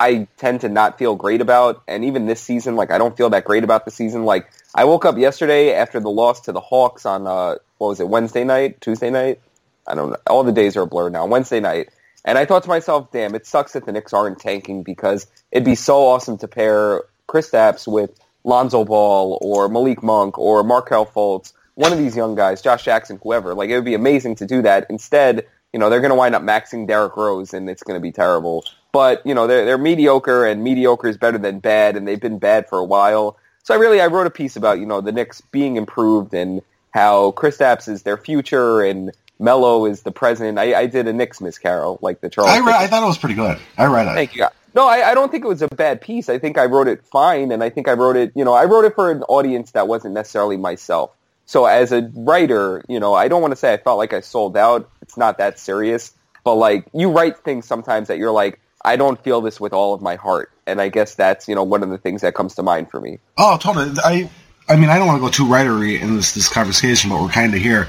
I 0.01 0.27
tend 0.37 0.63
to 0.63 0.69
not 0.69 0.99
feel 0.99 1.17
great 1.17 1.41
about. 1.41 1.83
And 1.87 2.05
even 2.05 2.27
this 2.27 2.41
season, 2.41 2.77
like 2.77 2.91
I 2.91 2.99
don't 2.99 3.17
feel 3.17 3.31
that 3.31 3.45
great 3.45 3.65
about 3.65 3.85
the 3.85 3.91
season. 3.91 4.25
Like 4.25 4.51
I 4.75 4.85
woke 4.85 5.05
up 5.05 5.19
yesterday 5.19 5.75
after 5.75 6.01
the 6.01 6.11
loss 6.11 6.41
to 6.43 6.53
the 6.53 6.61
Hawks 6.61 7.05
on 7.05 7.27
uh, 7.27 7.57
what 7.79 7.89
was 7.89 8.01
it 8.01 8.09
Wednesday 8.09 8.45
night, 8.45 8.81
Tuesday 8.81 9.11
night? 9.11 9.41
I 9.87 9.95
don't 9.95 10.11
know. 10.11 10.17
All 10.27 10.45
the 10.45 10.53
days 10.53 10.77
are 10.77 10.83
a 10.83 10.87
blur 10.87 11.11
now. 11.11 11.27
Wednesday 11.27 11.61
night. 11.61 11.91
And 12.27 12.37
I 12.37 12.45
thought 12.45 12.65
to 12.65 12.69
myself, 12.69 13.13
damn, 13.13 13.37
it 13.37 13.47
sucks 13.47 13.73
that 13.73 13.87
the 13.87 13.93
Knicks 13.93 14.13
aren't 14.13 14.41
tanking 14.41 14.83
because 14.83 15.29
it'd 15.53 15.65
be 15.65 15.77
so 15.77 16.07
awesome 16.07 16.37
to 16.39 16.49
pair 16.49 17.05
Chris 17.29 17.51
Kristaps 17.51 17.91
with 17.91 18.19
Lonzo 18.43 18.85
Ball 18.85 19.39
or 19.41 19.69
Malik 19.69 20.03
Monk 20.03 20.37
or 20.39 20.65
Markelle 20.65 21.07
Fultz, 21.07 21.53
one 21.75 21.93
of 21.93 21.99
these 21.99 22.17
young 22.17 22.35
guys, 22.35 22.61
Josh 22.61 22.85
Jackson, 22.85 23.21
whoever. 23.23 23.55
Like, 23.55 23.71
it 23.71 23.77
would 23.77 23.85
be 23.85 23.95
amazing 23.95 24.35
to 24.37 24.47
do 24.47 24.63
that. 24.63 24.87
Instead, 24.91 25.47
you 25.73 25.79
know, 25.79 25.89
they're 25.89 26.01
going 26.01 26.11
to 26.11 26.17
wind 26.17 26.35
up 26.35 26.43
maxing 26.43 26.87
Derrick 26.87 27.17
Rose 27.17 27.55
and 27.55 27.71
it's 27.71 27.85
going 27.85 27.97
to 27.97 28.03
be 28.03 28.13
terrible. 28.13 28.65
But, 28.93 29.25
you 29.25 29.35
know, 29.35 29.47
they're, 29.47 29.65
they're 29.65 29.79
mediocre 29.79 30.47
and 30.47 30.65
mediocre 30.65 31.09
is 31.09 31.17
better 31.17 31.39
than 31.39 31.61
bad 31.61 31.97
and 31.97 32.09
they've 32.09 32.21
been 32.21 32.39
bad 32.39 32.69
for 32.69 32.79
a 32.79 32.85
while. 32.85 33.39
So 33.63 33.75
I 33.75 33.77
really, 33.77 34.01
I 34.01 34.07
wrote 34.07 34.27
a 34.27 34.31
piece 34.31 34.57
about, 34.57 34.81
you 34.81 34.87
know, 34.87 35.01
the 35.01 35.13
Knicks 35.13 35.41
being 35.41 35.77
improved 35.77 36.35
and 36.35 36.63
how 36.91 37.33
Chris 37.33 37.59
Kristaps 37.59 37.89
is 37.89 38.03
their 38.03 38.17
future 38.17 38.81
and 38.83 39.13
Mello 39.39 39.87
is 39.87 40.03
the 40.03 40.13
president. 40.13 40.59
I, 40.59 40.75
I 40.75 40.87
did 40.87 41.07
a 41.09 41.13
Knicks 41.13 41.41
Miss 41.41 41.59
Carol, 41.59 41.99
like 42.03 42.21
the 42.21 42.31
Charles. 42.31 42.51
I, 42.51 42.61
read, 42.61 42.75
I 42.75 42.87
thought 42.87 43.03
it 43.03 43.07
was 43.07 43.19
pretty 43.19 43.35
good. 43.35 43.59
I 43.77 43.87
read 43.87 44.07
it. 44.07 44.15
Thank 44.15 44.37
you. 44.37 44.47
No, 44.75 44.87
I, 44.87 45.11
I 45.11 45.15
don't 45.15 45.31
think 45.31 45.45
it 45.45 45.49
was 45.49 45.63
a 45.63 45.69
bad 45.69 46.01
piece. 46.01 46.29
I 46.29 46.39
think 46.39 46.59
I 46.59 46.67
wrote 46.67 46.89
it 46.89 47.05
fine, 47.07 47.51
and 47.51 47.63
I 47.63 47.71
think 47.71 47.89
I 47.89 47.93
wrote 47.93 48.17
it, 48.17 48.33
you 48.35 48.45
know, 48.45 48.53
I 48.53 48.65
wrote 48.65 48.85
it 48.85 48.95
for 48.95 49.11
an 49.11 49.23
audience 49.23 49.71
that 49.73 49.89
wasn't 49.89 50.15
necessarily 50.15 50.57
myself. 50.57 51.13
So 51.47 51.65
as 51.65 51.93
a 51.93 52.11
writer, 52.15 52.85
you 52.89 53.01
know, 53.01 53.15
I 53.15 53.29
don't 53.29 53.41
want 53.41 53.53
to 53.53 53.57
say 53.57 53.73
I 53.73 53.77
felt 53.77 53.99
like 53.99 54.13
I 54.13 54.21
sold 54.21 54.57
out. 54.57 54.91
It's 55.01 55.17
not 55.17 55.39
that 55.39 55.59
serious. 55.59 56.13
But, 56.45 56.57
like, 56.57 56.87
you 56.93 57.11
write 57.11 57.39
things 57.39 57.67
sometimes 57.67 58.09
that 58.09 58.19
you're 58.19 58.33
like, 58.33 58.61
I 58.85 58.97
don't 58.97 59.23
feel 59.23 59.41
this 59.41 59.61
with 59.61 59.73
all 59.73 59.95
of 59.95 60.03
my 60.03 60.17
heart. 60.17 60.51
And 60.67 60.81
I 60.81 60.89
guess 60.89 61.15
that's, 61.15 61.49
you 61.49 61.55
know, 61.55 61.65
one 61.65 61.83
of 61.83 61.89
the 61.89 61.99
things 61.99 62.23
that 62.23 62.35
comes 62.35 62.57
to 62.57 62.63
mind 62.63 62.91
for 62.91 63.01
me. 63.01 63.19
Oh, 63.39 63.59
totally. 63.59 63.93
I, 64.05 64.31
I 64.69 64.77
mean, 64.77 64.91
I 64.91 64.99
don't 64.99 65.07
want 65.07 65.19
to 65.19 65.21
go 65.21 65.31
too 65.31 65.45
writery 65.45 66.01
in 66.01 66.17
this 66.17 66.35
this 66.35 66.49
conversation, 66.49 67.11
but 67.11 67.23
we're 67.23 67.29
kind 67.29 67.55
of 67.55 67.61
here. 67.61 67.89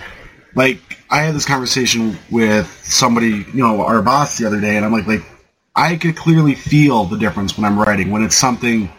Like, 0.57 0.79
I 1.07 1.21
had 1.21 1.35
this 1.35 1.45
conversation 1.45 2.17
with 2.31 2.67
somebody, 2.83 3.45
you 3.53 3.53
know, 3.53 3.83
our 3.83 4.01
boss 4.01 4.39
the 4.39 4.47
other 4.47 4.59
day, 4.59 4.75
and 4.75 4.83
I'm 4.83 4.91
like, 4.91 5.05
like, 5.05 5.23
I 5.75 5.97
could 5.97 6.15
clearly 6.15 6.55
feel 6.55 7.05
the 7.05 7.19
difference 7.19 7.55
when 7.55 7.63
I'm 7.63 7.77
writing 7.77 8.09
when 8.09 8.23
it's 8.23 8.35
something 8.35 8.89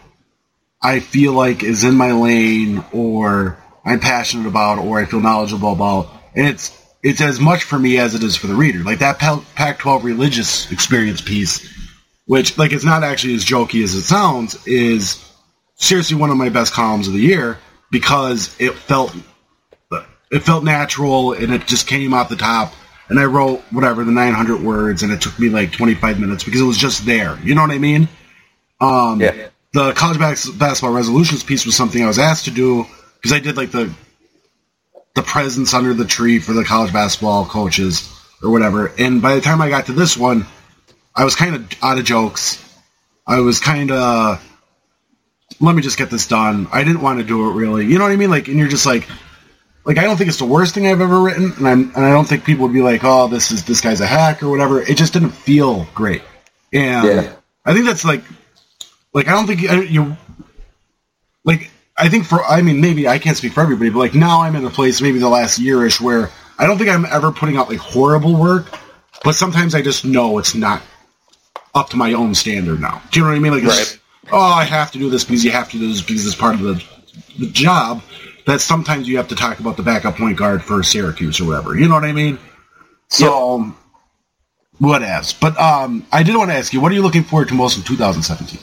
I 0.81 1.01
feel 1.01 1.33
like 1.33 1.61
is 1.61 1.83
in 1.83 1.95
my 1.95 2.13
lane 2.13 2.85
or 2.93 3.61
I'm 3.83 3.99
passionate 3.99 4.47
about 4.47 4.79
or 4.79 4.99
I 5.01 5.05
feel 5.05 5.19
knowledgeable 5.19 5.73
about, 5.73 6.07
and 6.33 6.47
it's 6.47 6.75
it's 7.03 7.19
as 7.19 7.41
much 7.41 7.63
for 7.63 7.77
me 7.77 7.97
as 7.97 8.15
it 8.15 8.23
is 8.23 8.37
for 8.37 8.47
the 8.47 8.55
reader. 8.55 8.79
Like 8.79 8.99
that 8.99 9.19
Pac-12 9.19 10.03
religious 10.03 10.71
experience 10.71 11.19
piece, 11.19 11.67
which 12.25 12.57
like 12.57 12.71
it's 12.71 12.85
not 12.85 13.03
actually 13.03 13.35
as 13.35 13.43
jokey 13.43 13.83
as 13.83 13.95
it 13.95 14.03
sounds, 14.03 14.65
is 14.65 15.21
seriously 15.75 16.15
one 16.15 16.29
of 16.29 16.37
my 16.37 16.47
best 16.47 16.71
columns 16.71 17.07
of 17.07 17.13
the 17.13 17.19
year 17.19 17.57
because 17.91 18.55
it 18.59 18.73
felt 18.75 19.13
it 20.31 20.39
felt 20.39 20.63
natural 20.63 21.33
and 21.33 21.53
it 21.53 21.65
just 21.67 21.87
came 21.87 22.13
off 22.13 22.29
the 22.29 22.35
top. 22.35 22.73
And 23.09 23.19
I 23.19 23.25
wrote 23.25 23.61
whatever 23.71 24.03
the 24.03 24.11
900 24.11 24.61
words, 24.61 25.01
and 25.01 25.11
it 25.11 25.19
took 25.19 25.39
me 25.39 25.49
like 25.49 25.71
25 25.71 26.19
minutes 26.19 26.43
because 26.43 26.61
it 26.61 26.65
was 26.65 26.77
just 26.77 27.07
there. 27.07 27.39
You 27.43 27.55
know 27.55 27.61
what 27.61 27.71
I 27.71 27.79
mean? 27.79 28.07
Um, 28.79 29.19
yeah. 29.19 29.47
The 29.73 29.93
college 29.93 30.19
basketball 30.19 30.93
resolutions 30.93 31.43
piece 31.43 31.65
was 31.65 31.75
something 31.75 32.03
I 32.03 32.07
was 32.07 32.19
asked 32.19 32.45
to 32.45 32.51
do 32.51 32.85
because 33.15 33.33
I 33.35 33.39
did 33.39 33.57
like 33.57 33.71
the 33.71 33.91
the 35.15 35.23
presents 35.23 35.73
under 35.73 35.93
the 35.93 36.05
tree 36.05 36.39
for 36.39 36.53
the 36.53 36.63
college 36.63 36.93
basketball 36.93 37.45
coaches 37.45 38.07
or 38.43 38.51
whatever. 38.51 38.91
And 38.97 39.21
by 39.21 39.35
the 39.35 39.41
time 39.41 39.61
I 39.61 39.69
got 39.69 39.87
to 39.87 39.93
this 39.93 40.15
one, 40.15 40.45
I 41.15 41.23
was 41.23 41.35
kind 41.35 41.55
of 41.55 41.67
out 41.83 41.97
of 41.97 42.05
jokes. 42.05 42.63
I 43.25 43.39
was 43.39 43.59
kind 43.59 43.91
of 43.91 44.43
let 45.59 45.75
me 45.75 45.81
just 45.81 45.97
get 45.97 46.09
this 46.09 46.27
done. 46.27 46.67
I 46.71 46.83
didn't 46.83 47.01
want 47.01 47.19
to 47.19 47.25
do 47.25 47.49
it 47.49 47.53
really. 47.53 47.85
You 47.85 47.97
know 47.97 48.05
what 48.05 48.13
I 48.13 48.15
mean? 48.15 48.29
Like, 48.29 48.47
and 48.47 48.57
you're 48.57 48.69
just 48.69 48.85
like, 48.85 49.07
like 49.85 49.97
I 49.97 50.03
don't 50.03 50.17
think 50.17 50.29
it's 50.29 50.39
the 50.39 50.45
worst 50.45 50.73
thing 50.73 50.87
I've 50.87 51.01
ever 51.01 51.21
written, 51.21 51.53
and 51.57 51.67
I'm 51.67 51.91
and 51.95 52.05
I 52.05 52.11
don't 52.11 52.27
think 52.27 52.45
people 52.45 52.63
would 52.63 52.73
be 52.73 52.81
like, 52.81 53.01
oh, 53.03 53.27
this 53.27 53.51
is 53.51 53.65
this 53.65 53.81
guy's 53.81 54.01
a 54.01 54.05
hack 54.05 54.43
or 54.43 54.49
whatever. 54.49 54.81
It 54.81 54.97
just 54.97 55.13
didn't 55.13 55.31
feel 55.31 55.87
great, 55.95 56.21
and 56.73 57.07
yeah. 57.07 57.33
I 57.65 57.73
think 57.73 57.85
that's 57.85 58.05
like, 58.05 58.23
like 59.13 59.27
I 59.27 59.31
don't 59.31 59.47
think 59.47 59.61
you, 59.89 60.17
like 61.43 61.71
I 61.97 62.09
think 62.09 62.25
for 62.25 62.43
I 62.43 62.61
mean 62.61 62.81
maybe 62.81 63.07
I 63.07 63.19
can't 63.19 63.37
speak 63.37 63.53
for 63.53 63.61
everybody, 63.61 63.89
but 63.89 63.99
like 63.99 64.15
now 64.15 64.41
I'm 64.41 64.55
in 64.55 64.65
a 64.65 64.69
place 64.69 65.01
maybe 65.01 65.19
the 65.19 65.29
last 65.29 65.59
yearish 65.59 65.99
where 65.99 66.29
I 66.57 66.67
don't 66.67 66.77
think 66.77 66.89
I'm 66.89 67.05
ever 67.05 67.31
putting 67.31 67.57
out 67.57 67.69
like 67.69 67.79
horrible 67.79 68.35
work, 68.35 68.67
but 69.23 69.33
sometimes 69.33 69.75
I 69.75 69.81
just 69.81 70.05
know 70.05 70.37
it's 70.37 70.55
not 70.55 70.81
up 71.73 71.89
to 71.89 71.97
my 71.97 72.13
own 72.13 72.35
standard 72.35 72.81
now. 72.81 73.01
Do 73.11 73.19
you 73.19 73.25
know 73.25 73.31
what 73.31 73.37
I 73.37 73.39
mean? 73.39 73.53
Like, 73.53 73.63
right. 73.63 73.99
oh, 74.31 74.39
I 74.39 74.65
have 74.65 74.91
to 74.91 74.99
do 74.99 75.09
this 75.09 75.23
because 75.23 75.43
you 75.43 75.51
have 75.51 75.69
to 75.71 75.79
do 75.79 75.87
this 75.87 76.01
because 76.01 76.25
it's 76.25 76.35
part 76.35 76.55
of 76.55 76.61
the 76.61 76.83
the 77.37 77.49
job 77.49 78.01
that 78.45 78.61
sometimes 78.61 79.07
you 79.07 79.17
have 79.17 79.27
to 79.27 79.35
talk 79.35 79.59
about 79.59 79.77
the 79.77 79.83
backup 79.83 80.15
point 80.15 80.37
guard 80.37 80.63
for 80.63 80.81
Syracuse 80.83 81.39
or 81.39 81.45
whatever. 81.45 81.77
You 81.77 81.87
know 81.87 81.95
what 81.95 82.03
I 82.03 82.13
mean? 82.13 82.39
So, 83.09 83.65
yep. 83.65 83.75
what 84.79 85.03
else? 85.03 85.33
But 85.33 85.59
um, 85.59 86.05
I 86.11 86.23
did 86.23 86.35
want 86.35 86.51
to 86.51 86.55
ask 86.55 86.73
you, 86.73 86.81
what 86.81 86.91
are 86.91 86.95
you 86.95 87.01
looking 87.01 87.23
forward 87.23 87.47
to 87.49 87.53
most 87.53 87.77
in 87.77 87.83
2017? 87.83 88.59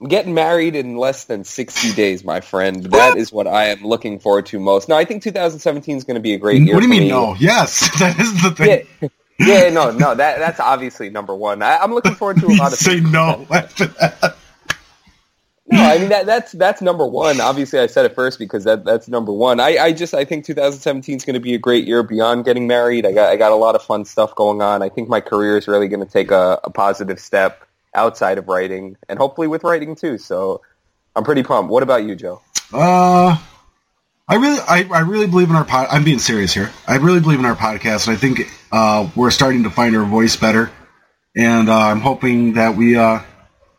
I'm 0.00 0.08
getting 0.08 0.34
married 0.34 0.76
in 0.76 0.96
less 0.96 1.24
than 1.24 1.44
60 1.44 1.92
days, 1.96 2.24
my 2.24 2.40
friend. 2.40 2.84
That 2.84 3.16
is 3.16 3.32
what 3.32 3.46
I 3.46 3.66
am 3.66 3.82
looking 3.82 4.18
forward 4.18 4.46
to 4.46 4.60
most. 4.60 4.88
No, 4.88 4.96
I 4.96 5.04
think 5.04 5.22
2017 5.22 5.96
is 5.96 6.04
going 6.04 6.16
to 6.16 6.20
be 6.20 6.34
a 6.34 6.38
great 6.38 6.62
year. 6.62 6.74
What 6.74 6.80
do 6.80 6.86
you 6.86 6.90
mean, 6.90 7.04
me. 7.04 7.08
no? 7.08 7.34
Yes, 7.38 7.88
that 7.98 8.18
is 8.18 8.42
the 8.42 8.50
thing. 8.50 8.86
Yeah. 9.00 9.08
yeah, 9.38 9.70
no, 9.70 9.90
no, 9.90 10.14
that 10.14 10.38
that's 10.38 10.60
obviously 10.60 11.08
number 11.08 11.34
one. 11.34 11.62
I, 11.62 11.82
am 11.82 11.94
looking 11.94 12.14
forward 12.14 12.38
to 12.40 12.46
a 12.46 12.48
lot 12.58 12.72
of. 12.72 12.78
Say 12.78 13.00
no 13.00 13.46
after 13.50 13.86
that. 13.86 14.36
No, 15.66 15.82
I 15.82 15.98
mean 15.98 16.10
that 16.10 16.26
that's 16.26 16.52
that's 16.52 16.82
number 16.82 17.06
one. 17.06 17.40
Obviously, 17.40 17.78
I 17.78 17.86
said 17.86 18.04
it 18.04 18.14
first 18.14 18.38
because 18.38 18.64
that 18.64 18.84
that's 18.84 19.08
number 19.08 19.32
one. 19.32 19.60
I, 19.60 19.78
I 19.78 19.92
just 19.92 20.12
I 20.12 20.24
think 20.24 20.44
2017 20.44 21.16
is 21.16 21.24
going 21.24 21.34
to 21.34 21.40
be 21.40 21.54
a 21.54 21.58
great 21.58 21.86
year 21.86 22.02
beyond 22.02 22.44
getting 22.44 22.66
married. 22.66 23.06
I 23.06 23.12
got 23.12 23.30
I 23.32 23.36
got 23.36 23.50
a 23.50 23.56
lot 23.56 23.74
of 23.74 23.82
fun 23.82 24.04
stuff 24.04 24.34
going 24.34 24.60
on. 24.60 24.82
I 24.82 24.90
think 24.90 25.08
my 25.08 25.20
career 25.20 25.56
is 25.56 25.66
really 25.66 25.88
going 25.88 26.04
to 26.04 26.10
take 26.10 26.30
a, 26.30 26.60
a 26.64 26.70
positive 26.70 27.18
step 27.18 27.66
outside 27.94 28.36
of 28.36 28.48
writing 28.48 28.96
and 29.08 29.18
hopefully 29.18 29.46
with 29.46 29.64
writing 29.64 29.94
too. 29.94 30.18
So 30.18 30.60
I'm 31.16 31.24
pretty 31.24 31.42
pumped. 31.42 31.70
What 31.70 31.82
about 31.82 32.04
you, 32.04 32.14
Joe? 32.14 32.42
Uh, 32.70 33.38
I 34.28 34.34
really 34.34 34.60
I, 34.68 34.86
I 34.92 35.00
really 35.00 35.26
believe 35.26 35.48
in 35.48 35.56
our 35.56 35.64
pod. 35.64 35.88
I'm 35.90 36.04
being 36.04 36.18
serious 36.18 36.52
here. 36.52 36.70
I 36.86 36.96
really 36.96 37.20
believe 37.20 37.38
in 37.38 37.46
our 37.46 37.56
podcast, 37.56 38.08
I 38.08 38.16
think 38.16 38.42
uh, 38.70 39.08
we're 39.16 39.30
starting 39.30 39.62
to 39.62 39.70
find 39.70 39.96
our 39.96 40.04
voice 40.04 40.36
better. 40.36 40.70
And 41.36 41.68
uh, 41.68 41.78
I'm 41.78 42.00
hoping 42.00 42.54
that 42.54 42.76
we 42.76 42.96
uh, 42.96 43.20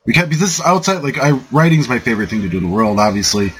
we 0.06 0.14
can't 0.14 0.30
because 0.30 0.42
this 0.42 0.60
is 0.60 0.66
outside 0.66 1.04
like 1.04 1.18
I 1.18 1.32
writing 1.52 1.80
is 1.80 1.90
my 1.90 2.00
favorite 2.00 2.30
thing 2.30 2.42
to 2.42 2.50
do 2.50 2.58
in 2.58 2.64
the 2.64 2.70
world, 2.70 3.00
obviously. 3.00 3.54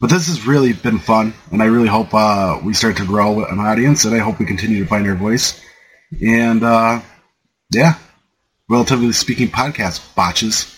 But 0.00 0.08
this 0.08 0.28
has 0.28 0.46
really 0.46 0.72
been 0.72 0.98
fun, 0.98 1.34
and 1.52 1.62
I 1.62 1.66
really 1.66 1.88
hope 1.88 2.14
uh, 2.14 2.58
we 2.64 2.72
start 2.72 2.96
to 2.96 3.06
grow 3.06 3.44
an 3.44 3.60
audience, 3.60 4.06
and 4.06 4.14
I 4.14 4.18
hope 4.18 4.38
we 4.38 4.46
continue 4.46 4.82
to 4.82 4.88
find 4.88 5.06
our 5.06 5.14
voice. 5.14 5.60
And 6.24 6.62
uh, 6.62 7.02
yeah, 7.70 7.98
relatively 8.68 9.12
speaking, 9.12 9.48
podcast 9.48 10.14
botches. 10.14 10.76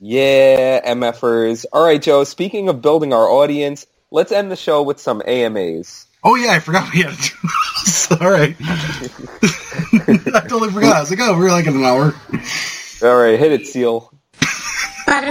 Yeah, 0.00 0.80
MFers. 0.90 1.66
All 1.70 1.84
right, 1.84 2.00
Joe. 2.00 2.24
Speaking 2.24 2.70
of 2.70 2.80
building 2.80 3.12
our 3.12 3.28
audience, 3.28 3.86
let's 4.10 4.32
end 4.32 4.50
the 4.50 4.56
show 4.56 4.82
with 4.82 5.00
some 5.00 5.22
AMAs. 5.24 6.06
Oh 6.24 6.34
yeah, 6.36 6.52
I 6.52 6.60
forgot 6.60 6.92
we 6.94 7.02
had 7.02 7.14
to 7.14 7.30
do 7.30 7.48
this. 7.84 8.12
All 8.12 8.30
right. 8.30 8.56
I 10.34 10.46
totally 10.48 10.70
forgot. 10.70 10.96
I 10.96 11.00
was 11.00 11.10
like, 11.10 11.20
oh, 11.20 11.36
we're 11.36 11.50
like 11.50 11.66
in 11.66 11.76
an 11.76 11.84
hour. 11.84 12.14
All 13.02 13.16
right, 13.16 13.38
hit 13.38 13.52
it, 13.52 13.66
Seal. 13.66 14.11
Ask 15.04 15.26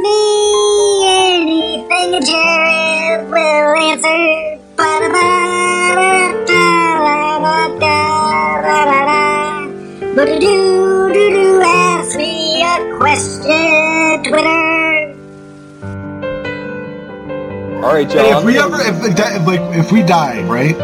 me 0.00 0.18
anything 1.06 2.14
and 2.14 2.24
Jared 2.24 3.28
will 3.28 3.74
answer. 3.76 4.60
But 10.14 10.40
do 10.40 11.12
do 11.12 11.30
do 11.30 11.62
ask 11.62 12.16
me 12.16 12.62
a 12.62 12.96
question, 12.96 14.22
Twitter. 14.24 14.64
All 17.84 17.92
right, 17.92 18.08
Joe. 18.08 18.22
Hey, 18.22 18.30
if 18.38 18.44
we 18.44 18.58
ever, 18.58 18.80
if, 18.80 19.04
if, 19.04 19.46
like, 19.46 19.60
if 19.76 19.92
we 19.92 20.02
die, 20.02 20.42
right? 20.44 20.76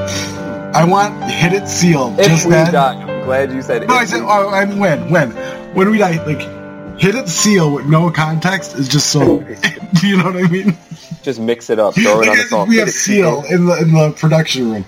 I 0.74 0.84
want 0.84 1.24
hit 1.24 1.52
it 1.54 1.68
sealed. 1.68 2.18
If 2.20 2.26
just 2.26 2.44
we 2.44 2.52
that. 2.52 2.72
die, 2.72 3.09
I'm 3.20 3.26
glad 3.26 3.52
you 3.52 3.60
said. 3.60 3.82
It. 3.82 3.88
No, 3.88 3.94
I 3.94 4.06
said. 4.06 4.22
Oh, 4.22 4.48
I 4.48 4.64
mean, 4.64 4.78
when, 4.78 5.10
when, 5.10 5.30
when 5.74 5.90
we 5.90 5.98
die, 5.98 6.24
like 6.24 6.40
hit 6.98 7.14
it 7.14 7.28
seal 7.28 7.72
with 7.74 7.86
no 7.86 8.10
context 8.10 8.74
is 8.76 8.88
just 8.88 9.12
so. 9.12 9.40
do 9.40 10.06
you 10.08 10.16
know 10.16 10.24
what 10.24 10.36
I 10.36 10.48
mean? 10.48 10.76
Just 11.22 11.38
mix 11.38 11.68
it 11.68 11.78
up. 11.78 11.94
Throw 11.94 12.22
it 12.22 12.28
on 12.28 12.36
the. 12.36 12.66
We 12.66 12.76
have 12.78 12.90
seal 12.90 13.44
in 13.44 13.66
the 13.66 13.76
in 13.78 13.92
the 13.92 14.14
production 14.16 14.72
room. 14.72 14.84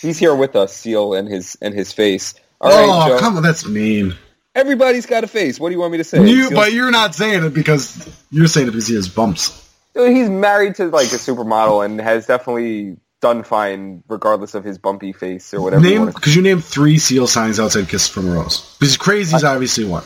He's 0.00 0.18
here 0.18 0.34
with 0.34 0.56
us, 0.56 0.74
seal 0.74 1.12
and 1.14 1.28
his 1.28 1.58
and 1.60 1.74
his 1.74 1.92
face. 1.92 2.34
All 2.62 2.72
oh, 2.72 3.10
right, 3.10 3.20
come 3.20 3.36
on, 3.36 3.42
that's 3.42 3.66
mean. 3.66 4.14
Everybody's 4.54 5.04
got 5.04 5.22
a 5.22 5.26
face. 5.26 5.60
What 5.60 5.68
do 5.68 5.74
you 5.74 5.80
want 5.80 5.92
me 5.92 5.98
to 5.98 6.04
say? 6.04 6.26
You, 6.26 6.50
but 6.50 6.72
you're 6.72 6.90
not 6.90 7.14
saying 7.14 7.44
it 7.44 7.52
because 7.52 8.08
you're 8.30 8.46
saying 8.46 8.68
it 8.68 8.70
because 8.70 8.86
he 8.86 8.94
has 8.94 9.06
bumps. 9.06 9.62
He's 9.92 10.30
married 10.30 10.76
to 10.76 10.86
like 10.86 11.08
a 11.08 11.16
supermodel 11.16 11.84
and 11.84 12.00
has 12.00 12.26
definitely 12.26 12.96
done 13.20 13.42
fine 13.42 14.02
regardless 14.08 14.54
of 14.54 14.64
his 14.64 14.78
bumpy 14.78 15.12
face 15.12 15.52
or 15.54 15.60
whatever. 15.60 15.82
Name 15.82 16.06
because 16.06 16.34
you, 16.34 16.42
you 16.42 16.48
named 16.48 16.64
three 16.64 16.98
seal 16.98 17.26
signs 17.26 17.58
outside 17.58 17.88
Kiss 17.88 18.08
from 18.08 18.28
a 18.28 18.32
Rose. 18.32 18.76
Because 18.78 18.96
Crazy's 18.96 19.44
I, 19.44 19.54
obviously 19.54 19.84
one. 19.84 20.04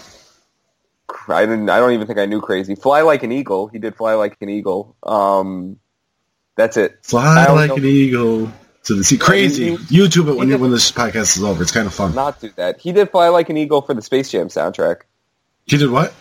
I 1.29 1.45
didn't. 1.45 1.69
I 1.69 1.79
don't 1.79 1.93
even 1.93 2.07
think 2.07 2.19
I 2.19 2.27
knew 2.27 2.41
Crazy. 2.41 2.75
Fly 2.75 3.03
like 3.03 3.23
an 3.23 3.33
eagle. 3.33 3.69
He 3.69 3.79
did 3.79 3.97
fly 3.97 4.15
like 4.15 4.37
an 4.41 4.49
eagle. 4.49 4.97
Um, 5.03 5.79
that's 6.57 6.77
it. 6.77 6.99
Fly 7.03 7.47
like 7.47 7.71
know. 7.71 7.77
an 7.77 7.85
eagle. 7.85 8.53
So 8.83 8.95
the 8.95 9.05
see 9.05 9.19
crazy. 9.19 9.77
YouTube 9.77 10.29
it 10.29 10.37
when, 10.37 10.49
did, 10.49 10.61
when 10.61 10.71
this 10.71 10.91
podcast 10.91 11.37
is 11.37 11.45
over. 11.45 11.63
It's 11.63 11.73
kind 11.73 11.87
of 11.87 11.95
fun. 11.95 12.15
Not 12.15 12.41
do 12.41 12.51
that. 12.57 12.81
He 12.81 12.93
did 12.93 13.11
fly 13.11 13.29
like 13.29 13.51
an 13.51 13.57
eagle 13.57 13.83
for 13.83 13.93
the 13.93 14.03
Space 14.03 14.31
Jam 14.31 14.49
soundtrack. 14.49 15.03
He 15.67 15.77
did 15.77 15.91
what? 15.91 16.15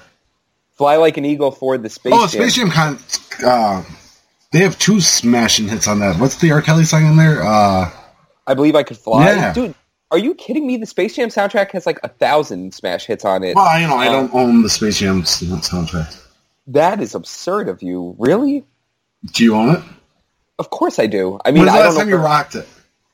Fly 0.74 0.98
like 0.98 1.18
an 1.18 1.26
eagle 1.26 1.52
for 1.52 1.78
the 1.78 1.90
Space. 1.90 2.14
Oh, 2.16 2.28
Jam. 2.28 2.42
Space 2.42 2.56
Jam 2.56 2.70
kind. 2.70 3.00
Uh, 3.44 3.84
they 4.52 4.60
have 4.60 4.78
two 4.80 5.02
smashing 5.02 5.68
hits 5.68 5.88
on 5.88 6.00
that. 6.00 6.20
What's 6.20 6.38
the 6.38 6.52
R. 6.52 6.62
Kelly 6.62 6.84
song 6.84 7.06
in 7.06 7.18
there? 7.18 7.44
Uh, 7.44 7.92
I 8.48 8.54
believe 8.54 8.76
I 8.76 8.84
could 8.84 8.98
fly. 8.98 9.26
Yeah. 9.28 9.54
Dude, 9.54 9.76
are 10.12 10.18
you 10.18 10.34
kidding 10.34 10.66
me? 10.66 10.78
The 10.78 10.86
Space 10.86 11.16
Jam 11.16 11.30
soundtrack 11.30 11.72
has 11.72 11.86
like 11.86 12.00
a 12.04 12.08
thousand 12.08 12.74
smash 12.74 13.06
hits 13.06 13.26
on 13.26 13.44
it. 13.44 13.56
Well, 13.56 13.80
you 13.80 13.88
know, 13.88 13.94
um, 13.94 14.00
I 14.00 14.06
don't 14.06 14.34
own 14.34 14.64
the 14.64 14.70
Space 14.70 15.00
Jam 15.00 15.22
soundtrack. 15.24 16.20
That 16.68 17.02
is 17.02 17.16
absurd 17.16 17.70
of 17.70 17.84
you. 17.84 18.16
Really? 18.18 18.66
Do 19.34 19.44
you 19.44 19.56
own 19.56 19.76
it? 19.76 19.84
Of 20.58 20.70
course 20.70 21.00
I 21.00 21.08
do. 21.08 21.40
I 21.46 21.52
mean, 21.52 21.64
When's 21.64 21.74
the 21.74 21.80
last 21.80 21.98
time 21.98 22.10
you 22.10 22.18
rocked 22.18 22.56
it? 22.56 22.68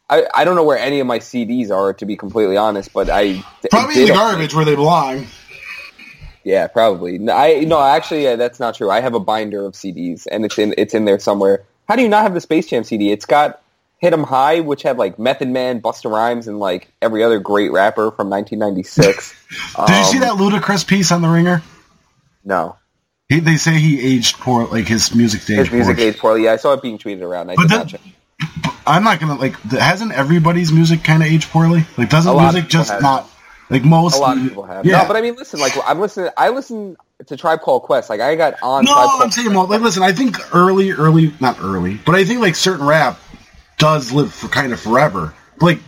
I, 0.09 0.25
I 0.33 0.45
don't 0.45 0.55
know 0.55 0.63
where 0.63 0.77
any 0.77 0.99
of 0.99 1.07
my 1.07 1.19
CDs 1.19 1.71
are, 1.71 1.93
to 1.93 2.05
be 2.05 2.15
completely 2.15 2.57
honest, 2.57 2.93
but 2.93 3.09
I 3.09 3.43
probably 3.71 4.01
in 4.01 4.07
the 4.07 4.13
garbage 4.13 4.53
where 4.53 4.65
they 4.65 4.75
belong. 4.75 5.27
Yeah, 6.45 6.67
probably. 6.67 7.15
I 7.27 7.61
no, 7.61 7.81
actually, 7.81 8.23
yeah, 8.23 8.35
that's 8.35 8.59
not 8.59 8.75
true. 8.75 8.91
I 8.91 9.01
have 9.01 9.15
a 9.15 9.19
binder 9.19 9.65
of 9.65 9.73
CDs, 9.73 10.27
and 10.31 10.45
it's 10.45 10.59
in 10.59 10.75
it's 10.77 10.93
in 10.93 11.05
there 11.05 11.17
somewhere. 11.17 11.63
How 11.89 11.95
do 11.95 12.03
you 12.03 12.07
not 12.07 12.21
have 12.21 12.35
the 12.35 12.39
Space 12.39 12.67
Jam 12.67 12.83
CD? 12.83 13.11
It's 13.11 13.25
got 13.25 13.63
Hit 13.97 14.13
'Em 14.13 14.23
High, 14.23 14.59
which 14.59 14.83
had 14.83 14.99
like 14.99 15.17
Method 15.17 15.49
Man, 15.49 15.81
Busta 15.81 16.09
Rhymes, 16.11 16.47
and 16.47 16.59
like 16.59 16.87
every 17.01 17.23
other 17.23 17.39
great 17.39 17.71
rapper 17.71 18.11
from 18.11 18.29
1996. 18.29 19.33
Did 19.75 19.79
um, 19.79 19.97
you 19.97 20.03
see 20.05 20.17
um, 20.17 20.21
that 20.21 20.33
Ludacris 20.33 20.87
piece 20.87 21.11
on 21.11 21.23
the 21.23 21.29
Ringer? 21.29 21.63
No. 22.43 22.77
He, 23.27 23.39
they 23.39 23.57
say 23.57 23.79
he 23.79 23.99
aged 24.15 24.37
poor, 24.37 24.67
like 24.67 24.87
his 24.87 25.15
music 25.15 25.41
aged 25.49 25.49
His 25.49 25.71
music 25.71 25.97
poor. 25.97 26.05
aged 26.05 26.19
poorly. 26.19 26.43
Yeah, 26.43 26.53
I 26.53 26.57
saw 26.57 26.73
it 26.73 26.83
being 26.83 26.99
tweeted 26.99 27.23
around. 27.23 27.49
I 27.49 27.55
but 27.55 27.63
did 27.63 27.71
that, 27.71 27.91
not. 27.91 28.75
I'm 28.85 29.03
not 29.03 29.19
gonna 29.19 29.33
like. 29.33 29.59
Hasn't 29.61 30.11
everybody's 30.11 30.71
music 30.71 31.03
kind 31.03 31.23
of 31.23 31.27
aged 31.27 31.49
poorly? 31.49 31.85
Like, 31.97 32.11
doesn't 32.11 32.37
music 32.37 32.67
just 32.67 33.01
not 33.01 33.27
like 33.69 33.83
most? 33.83 34.17
A 34.17 34.19
lot 34.19 34.37
of 34.37 34.43
people 34.43 34.63
have. 34.63 34.85
Yeah. 34.85 35.01
No, 35.01 35.07
but 35.07 35.15
I 35.15 35.21
mean, 35.21 35.35
listen, 35.35 35.59
like 35.59 35.73
I'm 35.85 35.99
listening. 35.99 36.31
I 36.37 36.49
listen 36.49 36.97
to 37.25 37.37
Tribe 37.37 37.61
Called 37.61 37.83
Quest. 37.83 38.09
Like 38.09 38.21
I 38.21 38.35
got 38.35 38.55
on. 38.61 38.85
No, 38.85 38.93
Tribe 38.93 39.09
I'm 39.23 39.31
saying, 39.31 39.53
well, 39.53 39.67
like, 39.67 39.81
listen, 39.81 40.03
I 40.03 40.11
think 40.11 40.37
early, 40.55 40.91
early, 40.91 41.33
not 41.39 41.57
early, 41.61 41.95
but 42.05 42.15
I 42.15 42.25
think 42.25 42.41
like 42.41 42.55
certain 42.55 42.85
rap 42.85 43.19
does 43.77 44.11
live 44.11 44.33
for 44.33 44.47
kind 44.47 44.73
of 44.73 44.79
forever. 44.79 45.33
Like 45.59 45.79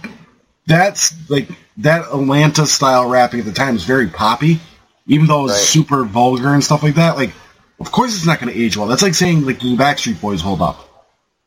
that's 0.66 1.14
like 1.30 1.50
that 1.78 2.06
Atlanta 2.08 2.66
style 2.66 3.08
rapping 3.10 3.40
at 3.42 3.46
the 3.46 3.52
time 3.54 3.76
is 3.76 3.84
very 3.84 4.08
poppy, 4.08 4.60
even 5.06 5.28
though 5.28 5.46
it's 5.46 5.54
Right. 5.54 5.62
super 5.62 6.04
vulgar 6.04 6.54
and 6.54 6.64
stuff 6.64 6.84
like 6.84 6.96
that. 6.96 7.16
Like, 7.16 7.32
of 7.80 7.92
course, 7.92 8.16
it's 8.16 8.26
not 8.26 8.40
going 8.40 8.52
to 8.54 8.60
age 8.60 8.76
well. 8.76 8.88
That's 8.88 9.04
like 9.04 9.14
saying 9.16 9.46
like 9.46 9.60
the 9.60 9.76
Backstreet 9.78 10.20
Boys 10.20 10.42
hold 10.42 10.62
up. 10.62 10.84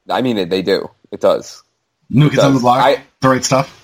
I 0.09 0.23
mean, 0.23 0.39
it, 0.39 0.51
they 0.51 0.63
do. 0.63 0.91
It 1.11 1.21
does. 1.21 1.63
New 2.09 2.31
Kids 2.31 2.43
on 2.43 2.55
the. 2.55 2.61
Block, 2.61 2.79
I- 2.85 3.03
the 3.21 3.29
right 3.29 3.45
stuff, 3.45 3.80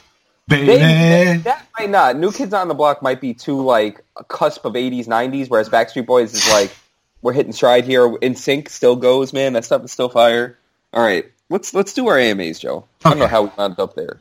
baby. 0.49 0.67
They, 0.67 1.41
that 1.45 1.67
might 1.79 1.91
not. 1.91 2.17
New 2.17 2.33
Kids 2.33 2.53
on 2.53 2.69
the 2.69 2.75
Block 2.75 3.03
might 3.03 3.21
be 3.21 3.35
too 3.35 3.63
like 3.63 4.05
a 4.17 4.25
cusp 4.25 4.65
of 4.65 4.75
'80s, 4.75 5.07
'90s, 5.07 5.49
whereas 5.49 5.69
Backstreet 5.69 6.07
Boys 6.07 6.35
is 6.35 6.49
like 6.51 6.75
we're 7.23 7.33
hitting 7.33 7.53
stride 7.53 7.85
here. 7.85 8.09
NSYNC 8.09 8.69
still 8.69 8.97
goes, 8.97 9.33
man. 9.33 9.53
That 9.55 9.65
stuff 9.65 9.85
is 9.85 9.93
still 9.93 10.09
fire. 10.09 10.59
All 10.93 11.03
right, 11.03 11.27
let's 11.51 11.75
let's 11.75 11.93
do 11.93 12.09
our 12.09 12.19
AMAs, 12.19 12.59
Joe. 12.59 12.87
I 13.05 13.11
don't 13.11 13.19
know 13.19 13.27
how 13.27 13.43
we 13.43 13.51
wound 13.57 13.79
up 13.79 13.95
there 13.95 14.21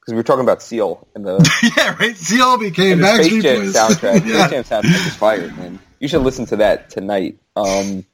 because 0.00 0.12
we 0.12 0.16
were 0.16 0.22
talking 0.22 0.44
about 0.44 0.62
Seal 0.62 1.06
and 1.14 1.26
the, 1.26 1.72
yeah, 1.76 1.96
right. 1.98 2.16
Seal 2.16 2.58
became 2.58 3.00
the 3.00 3.22
Space 3.22 3.42
Jam 3.42 3.60
Boys. 3.60 3.74
soundtrack. 3.74 4.20
Space. 4.20 4.50
Jam 4.50 4.64
soundtrack 4.64 5.06
is 5.06 5.16
fire, 5.16 5.48
man. 5.48 5.78
You 6.00 6.08
should 6.08 6.22
listen 6.22 6.46
to 6.46 6.56
that 6.56 6.90
tonight. 6.90 7.38
Um, 7.56 8.04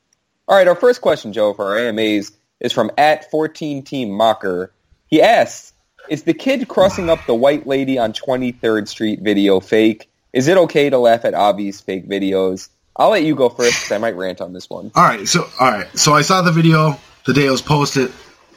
all 0.49 0.57
right, 0.57 0.69
our 0.69 0.75
first 0.77 1.01
question, 1.01 1.33
Joe, 1.33 1.55
for 1.55 1.67
our 1.67 1.79
AMAs 1.79 2.33
is 2.61 2.73
from 2.73 2.91
at 2.97 3.31
14 3.31 3.83
Team 3.85 4.11
Mocker. 4.11 4.73
He 5.07 5.21
asks, 5.21 5.72
"Is 6.09 6.25
the 6.25 6.35
kid 6.35 6.69
crossing 6.69 7.11
up 7.11 7.21
the 7.27 7.35
white 7.35 7.67
lady 7.67 7.99
on 7.99 8.13
23rd 8.13 8.89
Street 8.89 9.21
video 9.21 9.61
fake? 9.61 10.11
Is 10.33 10.49
it 10.49 10.57
okay 10.57 10.91
to 10.91 10.99
laugh 10.99 11.25
at 11.25 11.35
obvious 11.35 11.81
fake 11.81 12.09
videos?" 12.09 12.69
I'll 12.97 13.11
let 13.11 13.25
you 13.25 13.35
go 13.35 13.49
first 13.49 13.75
because 13.75 13.93
I 13.93 13.99
might 13.99 14.17
rant 14.17 14.41
on 14.41 14.53
this 14.53 14.69
one. 14.69 14.93
All 14.95 15.03
right, 15.03 15.27
so 15.27 15.49
all 15.59 15.71
right, 15.71 15.99
so 15.99 16.13
I 16.13 16.23
saw 16.23 16.43
the 16.43 16.53
video 16.53 16.99
the 17.25 17.33
day 17.33 17.47
it 17.47 17.51
was 17.51 17.63
posted. 17.63 18.13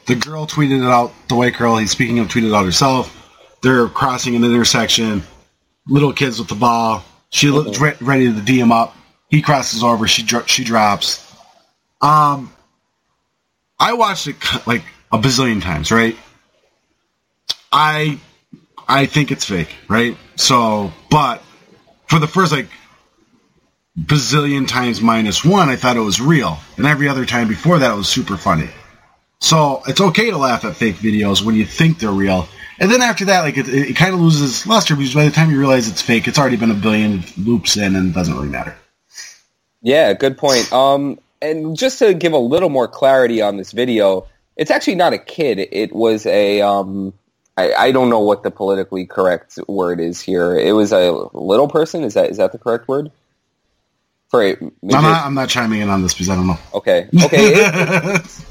The 0.08 0.16
girl 0.16 0.46
tweeted 0.46 0.84
it 0.84 0.90
out. 0.90 1.14
The 1.30 1.36
white 1.36 1.56
girl, 1.56 1.78
he's 1.78 1.92
speaking 1.92 2.20
of, 2.20 2.28
tweeted 2.28 2.50
it 2.50 2.54
out 2.54 2.66
herself. 2.66 3.12
They're 3.62 3.88
crossing 3.88 4.36
an 4.36 4.44
intersection. 4.44 5.24
Little 5.88 6.14
kids 6.14 6.40
with 6.40 6.48
the 6.48 6.56
ball. 6.56 7.04
She 7.30 7.50
looks 7.50 7.80
re- 7.80 7.96
ready 8.02 8.32
to 8.32 8.42
D 8.42 8.60
him 8.60 8.72
up. 8.72 8.96
He 9.30 9.42
crosses 9.42 9.84
over. 9.84 10.08
She 10.08 10.24
dro- 10.24 10.46
she 10.46 10.64
drops. 10.64 11.22
Um, 12.02 12.54
I 13.80 13.94
watched 13.94 14.28
it 14.28 14.36
like 14.68 14.84
a 15.12 15.18
bazillion 15.18 15.62
times. 15.62 15.92
Right. 15.92 16.18
I 17.76 18.18
I 18.88 19.06
think 19.06 19.32
it's 19.32 19.44
fake. 19.44 19.76
Right. 19.90 20.18
So, 20.38 20.94
but 21.12 21.44
for 22.08 22.20
the 22.20 22.28
first 22.28 22.54
like 22.54 22.70
bazillion 24.00 24.66
times 24.66 25.02
minus 25.02 25.44
one, 25.44 25.68
I 25.68 25.76
thought 25.76 25.98
it 25.98 26.02
was 26.02 26.22
real. 26.22 26.58
And 26.78 26.86
every 26.86 27.10
other 27.10 27.26
time 27.26 27.50
before 27.50 27.80
that, 27.80 27.94
it 27.94 27.98
was 27.98 28.08
super 28.08 28.38
funny. 28.38 28.70
So 29.42 29.84
it's 29.88 30.00
okay 30.00 30.32
to 30.32 30.38
laugh 30.38 30.64
at 30.64 30.78
fake 30.78 30.96
videos 30.96 31.44
when 31.44 31.56
you 31.56 31.66
think 31.66 32.00
they're 32.00 32.12
real. 32.12 32.48
And 32.80 32.90
then 32.90 33.02
after 33.02 33.26
that, 33.26 33.42
like 33.42 33.58
it, 33.58 33.68
it 33.68 33.96
kind 33.96 34.14
of 34.14 34.22
loses 34.22 34.66
luster 34.66 34.96
because 34.96 35.14
by 35.14 35.26
the 35.26 35.32
time 35.32 35.52
you 35.52 35.60
realize 35.60 35.90
it's 35.90 36.02
fake, 36.02 36.30
it's 36.30 36.40
already 36.40 36.58
been 36.58 36.72
a 36.72 36.76
billion 36.76 37.24
loops 37.38 37.76
in 37.76 37.96
and 37.96 38.12
it 38.12 38.14
doesn't 38.14 38.34
really 38.34 38.48
matter. 38.48 38.76
Yeah, 39.82 40.14
good 40.14 40.38
point. 40.38 40.72
Um, 40.72 41.20
and 41.42 41.78
just 41.78 42.00
to 42.00 42.14
give 42.14 42.32
a 42.32 42.38
little 42.38 42.70
more 42.70 42.88
clarity 42.88 43.42
on 43.42 43.58
this 43.58 43.74
video, 43.74 44.28
it's 44.56 44.72
actually 44.72 44.96
not 44.96 45.12
a 45.14 45.18
kid. 45.18 45.60
It 45.60 45.94
was 45.94 46.26
a 46.26 46.62
um, 46.62 47.14
I, 47.58 47.74
I 47.74 47.92
don't 47.92 48.10
know 48.10 48.20
what 48.20 48.44
the 48.44 48.52
politically 48.52 49.06
correct 49.06 49.58
word 49.68 50.00
is 50.00 50.22
here. 50.22 50.58
It 50.58 50.74
was 50.74 50.92
a 50.92 51.12
little 51.34 51.68
person. 51.68 52.04
Is 52.04 52.14
that 52.16 52.30
is 52.30 52.38
that 52.38 52.52
the 52.52 52.58
correct 52.58 52.88
word? 52.88 53.12
For 54.30 54.42
a 54.42 54.50
midget? 54.50 54.72
I'm 54.84 55.04
not, 55.04 55.26
I'm 55.26 55.34
not 55.34 55.50
chiming 55.50 55.82
in 55.82 55.90
on 55.90 56.02
this 56.02 56.14
because 56.14 56.30
I 56.30 56.36
don't 56.36 56.48
know. 56.48 56.60
Okay. 56.74 57.08
Okay. 57.24 57.54
It, 57.54 58.46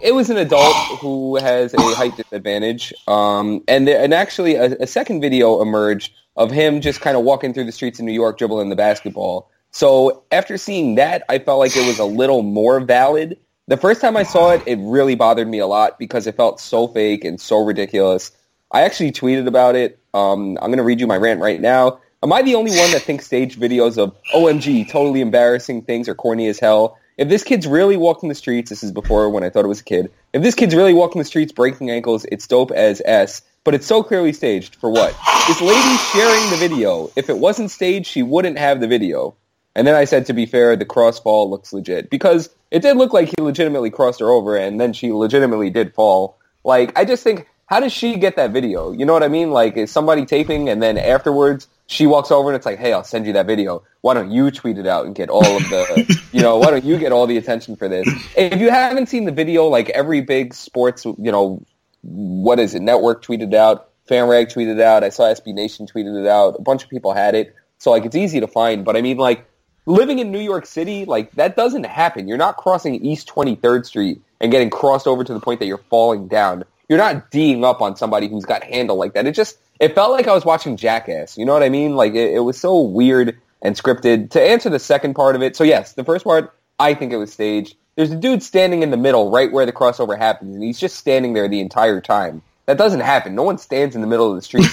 it 0.00 0.14
was 0.14 0.30
an 0.30 0.38
adult 0.38 0.74
who 1.00 1.36
has 1.36 1.74
a 1.74 1.80
height 1.94 2.16
disadvantage. 2.16 2.92
Um, 3.06 3.62
and 3.68 3.86
there, 3.86 4.02
and 4.02 4.12
actually, 4.12 4.56
a, 4.56 4.72
a 4.80 4.86
second 4.86 5.20
video 5.20 5.60
emerged 5.60 6.12
of 6.36 6.50
him 6.50 6.80
just 6.80 7.00
kind 7.00 7.16
of 7.16 7.22
walking 7.22 7.54
through 7.54 7.64
the 7.64 7.72
streets 7.72 7.98
of 8.00 8.04
New 8.04 8.12
York, 8.12 8.38
dribbling 8.38 8.70
the 8.70 8.76
basketball. 8.76 9.50
So 9.70 10.24
after 10.32 10.56
seeing 10.56 10.96
that, 10.96 11.24
I 11.28 11.38
felt 11.38 11.58
like 11.58 11.76
it 11.76 11.86
was 11.86 11.98
a 11.98 12.04
little 12.04 12.42
more 12.42 12.80
valid. 12.80 13.38
The 13.66 13.78
first 13.78 14.02
time 14.02 14.14
I 14.14 14.24
saw 14.24 14.50
it, 14.50 14.62
it 14.66 14.78
really 14.78 15.14
bothered 15.14 15.48
me 15.48 15.58
a 15.58 15.66
lot 15.66 15.98
because 15.98 16.26
it 16.26 16.36
felt 16.36 16.60
so 16.60 16.86
fake 16.86 17.24
and 17.24 17.40
so 17.40 17.64
ridiculous. 17.64 18.30
I 18.70 18.82
actually 18.82 19.10
tweeted 19.10 19.46
about 19.46 19.74
it. 19.74 19.98
Um, 20.12 20.58
I'm 20.60 20.68
going 20.68 20.76
to 20.76 20.84
read 20.84 21.00
you 21.00 21.06
my 21.06 21.16
rant 21.16 21.40
right 21.40 21.58
now. 21.58 22.00
Am 22.22 22.30
I 22.30 22.42
the 22.42 22.56
only 22.56 22.76
one 22.76 22.90
that 22.90 23.00
thinks 23.00 23.24
staged 23.24 23.58
videos 23.58 23.96
of 23.96 24.14
OMG, 24.34 24.90
totally 24.90 25.22
embarrassing 25.22 25.80
things 25.82 26.10
are 26.10 26.14
corny 26.14 26.46
as 26.48 26.58
hell? 26.58 26.98
If 27.16 27.30
this 27.30 27.42
kid's 27.42 27.66
really 27.66 27.96
walking 27.96 28.28
the 28.28 28.34
streets, 28.34 28.68
this 28.68 28.82
is 28.82 28.92
before 28.92 29.30
when 29.30 29.44
I 29.44 29.48
thought 29.48 29.64
it 29.64 29.68
was 29.68 29.80
a 29.80 29.84
kid. 29.84 30.10
If 30.34 30.42
this 30.42 30.54
kid's 30.54 30.74
really 30.74 30.92
walking 30.92 31.20
the 31.20 31.24
streets 31.24 31.52
breaking 31.52 31.90
ankles, 31.90 32.26
it's 32.30 32.46
dope 32.46 32.70
as 32.70 33.00
S, 33.06 33.40
but 33.62 33.72
it's 33.72 33.86
so 33.86 34.02
clearly 34.02 34.34
staged. 34.34 34.74
For 34.76 34.90
what? 34.90 35.16
This 35.48 35.62
lady's 35.62 36.00
sharing 36.10 36.50
the 36.50 36.56
video. 36.56 37.10
If 37.16 37.30
it 37.30 37.38
wasn't 37.38 37.70
staged, 37.70 38.08
she 38.08 38.22
wouldn't 38.22 38.58
have 38.58 38.80
the 38.80 38.88
video. 38.88 39.36
And 39.74 39.86
then 39.86 39.94
I 39.94 40.04
said, 40.04 40.26
to 40.26 40.32
be 40.32 40.46
fair, 40.46 40.76
the 40.76 40.84
cross 40.84 41.18
fall 41.18 41.50
looks 41.50 41.72
legit 41.72 42.10
because 42.10 42.48
it 42.70 42.82
did 42.82 42.96
look 42.96 43.12
like 43.12 43.28
he 43.28 43.42
legitimately 43.42 43.90
crossed 43.90 44.20
her 44.20 44.30
over, 44.30 44.56
and 44.56 44.80
then 44.80 44.92
she 44.92 45.12
legitimately 45.12 45.70
did 45.70 45.94
fall. 45.94 46.38
Like, 46.64 46.96
I 46.98 47.04
just 47.04 47.22
think, 47.22 47.48
how 47.66 47.80
does 47.80 47.92
she 47.92 48.16
get 48.16 48.36
that 48.36 48.52
video? 48.52 48.92
You 48.92 49.04
know 49.04 49.12
what 49.12 49.22
I 49.22 49.28
mean? 49.28 49.50
Like, 49.50 49.76
is 49.76 49.90
somebody 49.90 50.26
taping, 50.26 50.68
and 50.68 50.82
then 50.82 50.96
afterwards 50.96 51.68
she 51.86 52.06
walks 52.06 52.30
over 52.30 52.48
and 52.48 52.56
it's 52.56 52.66
like, 52.66 52.78
hey, 52.78 52.92
I'll 52.92 53.04
send 53.04 53.26
you 53.26 53.32
that 53.34 53.46
video. 53.46 53.82
Why 54.00 54.14
don't 54.14 54.30
you 54.30 54.50
tweet 54.50 54.78
it 54.78 54.86
out 54.86 55.06
and 55.06 55.14
get 55.14 55.28
all 55.28 55.44
of 55.44 55.62
the, 55.68 56.22
you 56.32 56.40
know, 56.40 56.58
why 56.58 56.70
don't 56.70 56.84
you 56.84 56.98
get 56.98 57.12
all 57.12 57.26
the 57.26 57.36
attention 57.36 57.76
for 57.76 57.88
this? 57.88 58.08
If 58.36 58.60
you 58.60 58.70
haven't 58.70 59.08
seen 59.08 59.24
the 59.24 59.32
video, 59.32 59.66
like 59.66 59.90
every 59.90 60.20
big 60.20 60.54
sports, 60.54 61.04
you 61.04 61.30
know, 61.30 61.62
what 62.02 62.58
is 62.58 62.74
it? 62.74 62.80
Network 62.80 63.22
tweeted 63.24 63.48
it 63.48 63.54
out. 63.54 63.90
FanRag 64.08 64.52
tweeted 64.52 64.80
out. 64.80 65.04
I 65.04 65.08
saw 65.08 65.24
SB 65.24 65.54
Nation 65.54 65.86
tweeted 65.86 66.20
it 66.20 66.26
out. 66.26 66.56
A 66.58 66.62
bunch 66.62 66.84
of 66.84 66.90
people 66.90 67.12
had 67.12 67.34
it. 67.34 67.54
So 67.78 67.90
like 67.90 68.04
it's 68.04 68.16
easy 68.16 68.40
to 68.40 68.48
find. 68.48 68.84
But 68.84 68.96
I 68.96 69.02
mean 69.02 69.16
like 69.16 69.46
living 69.86 70.18
in 70.18 70.30
New 70.30 70.40
York 70.40 70.66
City, 70.66 71.04
like 71.04 71.32
that 71.32 71.56
doesn't 71.56 71.84
happen. 71.84 72.28
You're 72.28 72.38
not 72.38 72.56
crossing 72.56 73.04
East 73.04 73.28
23rd 73.28 73.86
Street 73.86 74.22
and 74.40 74.50
getting 74.50 74.70
crossed 74.70 75.06
over 75.06 75.24
to 75.24 75.34
the 75.34 75.40
point 75.40 75.60
that 75.60 75.66
you're 75.66 75.78
falling 75.90 76.28
down. 76.28 76.64
You're 76.88 76.98
not 76.98 77.30
D'ing 77.30 77.64
up 77.64 77.80
on 77.80 77.96
somebody 77.96 78.28
who's 78.28 78.44
got 78.44 78.62
handle 78.62 78.96
like 78.96 79.14
that. 79.14 79.26
It 79.26 79.32
just 79.32 79.58
it 79.80 79.94
felt 79.94 80.12
like 80.12 80.28
I 80.28 80.34
was 80.34 80.44
watching 80.44 80.76
Jackass. 80.76 81.36
You 81.36 81.44
know 81.44 81.52
what 81.52 81.62
I 81.62 81.68
mean? 81.68 81.96
Like 81.96 82.14
it, 82.14 82.34
it 82.34 82.40
was 82.40 82.58
so 82.60 82.80
weird 82.80 83.38
and 83.62 83.74
scripted. 83.74 84.30
To 84.30 84.42
answer 84.42 84.70
the 84.70 84.78
second 84.78 85.14
part 85.14 85.36
of 85.36 85.42
it, 85.42 85.56
so 85.56 85.64
yes, 85.64 85.94
the 85.94 86.04
first 86.04 86.24
part 86.24 86.54
I 86.78 86.94
think 86.94 87.12
it 87.12 87.16
was 87.16 87.32
staged. 87.32 87.76
There's 87.96 88.10
a 88.10 88.16
dude 88.16 88.42
standing 88.42 88.82
in 88.82 88.90
the 88.90 88.96
middle, 88.96 89.30
right 89.30 89.52
where 89.52 89.66
the 89.66 89.72
crossover 89.72 90.18
happens, 90.18 90.56
and 90.56 90.64
he's 90.64 90.80
just 90.80 90.96
standing 90.96 91.32
there 91.32 91.48
the 91.48 91.60
entire 91.60 92.00
time. 92.00 92.42
That 92.66 92.76
doesn't 92.76 93.00
happen. 93.00 93.34
No 93.34 93.44
one 93.44 93.58
stands 93.58 93.94
in 93.94 94.00
the 94.00 94.08
middle 94.08 94.28
of 94.28 94.36
the 94.36 94.42
street. 94.42 94.66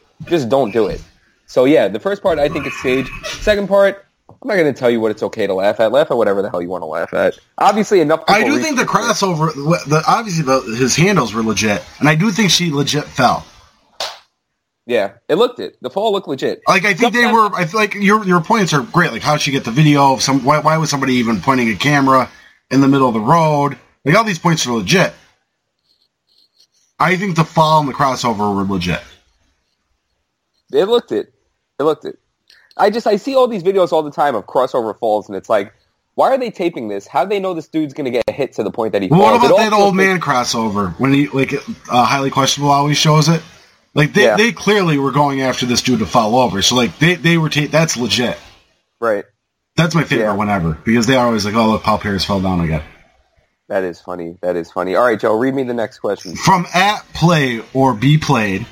just 0.24 0.48
don't 0.48 0.70
do 0.72 0.86
it. 0.86 1.02
So 1.46 1.66
yeah, 1.66 1.88
the 1.88 2.00
first 2.00 2.22
part 2.22 2.38
I 2.38 2.48
think 2.48 2.66
it's 2.66 2.78
staged. 2.78 3.10
Second 3.26 3.68
part, 3.68 4.06
I'm 4.42 4.48
not 4.48 4.54
going 4.56 4.74
to 4.74 4.78
tell 4.78 4.90
you 4.90 5.00
what 5.00 5.12
it's 5.12 5.22
okay 5.22 5.46
to 5.46 5.54
laugh 5.54 5.78
at. 5.78 5.92
Laugh 5.92 6.10
at 6.10 6.16
whatever 6.16 6.42
the 6.42 6.50
hell 6.50 6.60
you 6.60 6.68
want 6.68 6.82
to 6.82 6.86
laugh 6.86 7.14
at. 7.14 7.38
Obviously, 7.58 8.00
enough. 8.00 8.24
I 8.26 8.42
do 8.42 8.58
think 8.58 8.76
the 8.76 8.82
crossover, 8.82 9.54
the, 9.54 10.02
obviously 10.08 10.42
the, 10.42 10.60
his 10.76 10.96
handles 10.96 11.32
were 11.32 11.44
legit, 11.44 11.84
and 12.00 12.08
I 12.08 12.16
do 12.16 12.32
think 12.32 12.50
she 12.50 12.72
legit 12.72 13.04
fell. 13.04 13.46
Yeah, 14.84 15.12
it 15.28 15.36
looked 15.36 15.60
it. 15.60 15.76
The 15.80 15.90
fall 15.90 16.10
looked 16.10 16.26
legit. 16.26 16.60
Like 16.66 16.84
I 16.84 16.92
think 16.92 17.12
they 17.12 17.30
were. 17.30 17.54
I 17.54 17.66
feel 17.66 17.78
like 17.78 17.94
your 17.94 18.24
your 18.26 18.40
points 18.40 18.72
are 18.72 18.82
great. 18.82 19.12
Like 19.12 19.22
how 19.22 19.32
would 19.32 19.40
she 19.40 19.52
get 19.52 19.64
the 19.64 19.70
video? 19.70 20.14
Of 20.14 20.22
some 20.22 20.44
why, 20.44 20.58
why 20.58 20.76
was 20.76 20.90
somebody 20.90 21.14
even 21.14 21.40
pointing 21.40 21.68
a 21.68 21.76
camera 21.76 22.28
in 22.68 22.80
the 22.80 22.88
middle 22.88 23.06
of 23.06 23.14
the 23.14 23.20
road? 23.20 23.78
Like 24.04 24.16
all 24.16 24.24
these 24.24 24.40
points 24.40 24.66
are 24.66 24.72
legit. 24.72 25.14
I 26.98 27.16
think 27.16 27.36
the 27.36 27.44
fall 27.44 27.78
and 27.78 27.88
the 27.88 27.94
crossover 27.94 28.54
were 28.56 28.64
legit. 28.64 29.02
It 30.72 30.86
looked 30.86 31.12
it. 31.12 31.32
It 31.78 31.84
looked 31.84 32.06
it. 32.06 32.18
I 32.76 32.90
just 32.90 33.06
I 33.06 33.16
see 33.16 33.34
all 33.34 33.48
these 33.48 33.62
videos 33.62 33.92
all 33.92 34.02
the 34.02 34.10
time 34.10 34.34
of 34.34 34.46
crossover 34.46 34.98
falls, 34.98 35.28
and 35.28 35.36
it's 35.36 35.48
like, 35.48 35.72
why 36.14 36.30
are 36.30 36.38
they 36.38 36.50
taping 36.50 36.88
this? 36.88 37.06
How 37.06 37.24
do 37.24 37.28
they 37.30 37.40
know 37.40 37.54
this 37.54 37.68
dude's 37.68 37.94
going 37.94 38.04
to 38.04 38.10
get 38.10 38.28
hit 38.30 38.52
to 38.54 38.62
the 38.62 38.70
point 38.70 38.92
that 38.92 39.02
he 39.02 39.08
falls? 39.08 39.20
what 39.20 39.44
about 39.46 39.56
that 39.58 39.72
old 39.72 39.96
like- 39.96 40.06
man 40.06 40.20
crossover 40.20 40.92
when 40.98 41.12
he 41.12 41.28
like 41.28 41.52
uh, 41.90 42.04
highly 42.04 42.30
questionable 42.30 42.70
always 42.72 42.96
shows 42.98 43.28
it? 43.28 43.42
Like 43.94 44.14
they, 44.14 44.24
Yeah. 44.24 44.36
they 44.36 44.52
clearly 44.52 44.98
were 44.98 45.12
going 45.12 45.42
after 45.42 45.66
this 45.66 45.82
dude 45.82 45.98
to 45.98 46.06
fall 46.06 46.36
over. 46.36 46.62
So 46.62 46.76
like 46.76 46.98
they 46.98 47.14
they 47.14 47.36
were 47.38 47.50
ta- 47.50 47.66
that's 47.70 47.96
legit. 47.96 48.38
Right. 49.00 49.24
That's 49.76 49.94
my 49.94 50.04
favorite 50.04 50.24
Yeah. 50.26 50.36
whenever 50.36 50.72
because 50.84 51.06
they 51.06 51.16
are 51.16 51.26
always 51.26 51.44
like, 51.44 51.54
oh 51.54 51.70
look, 51.72 51.82
Paul 51.82 51.98
Pierce 51.98 52.24
fell 52.24 52.40
down 52.40 52.60
again. 52.60 52.82
That 53.68 53.84
is 53.84 54.00
funny. 54.00 54.36
That 54.42 54.56
is 54.56 54.70
funny. 54.70 54.94
All 54.96 55.04
right, 55.04 55.18
Joe, 55.18 55.34
read 55.38 55.54
me 55.54 55.62
the 55.62 55.72
next 55.74 55.98
question. 56.00 56.36
From 56.36 56.66
at 56.74 57.04
play 57.14 57.62
or 57.74 57.94
be 57.94 58.18
played. 58.18 58.66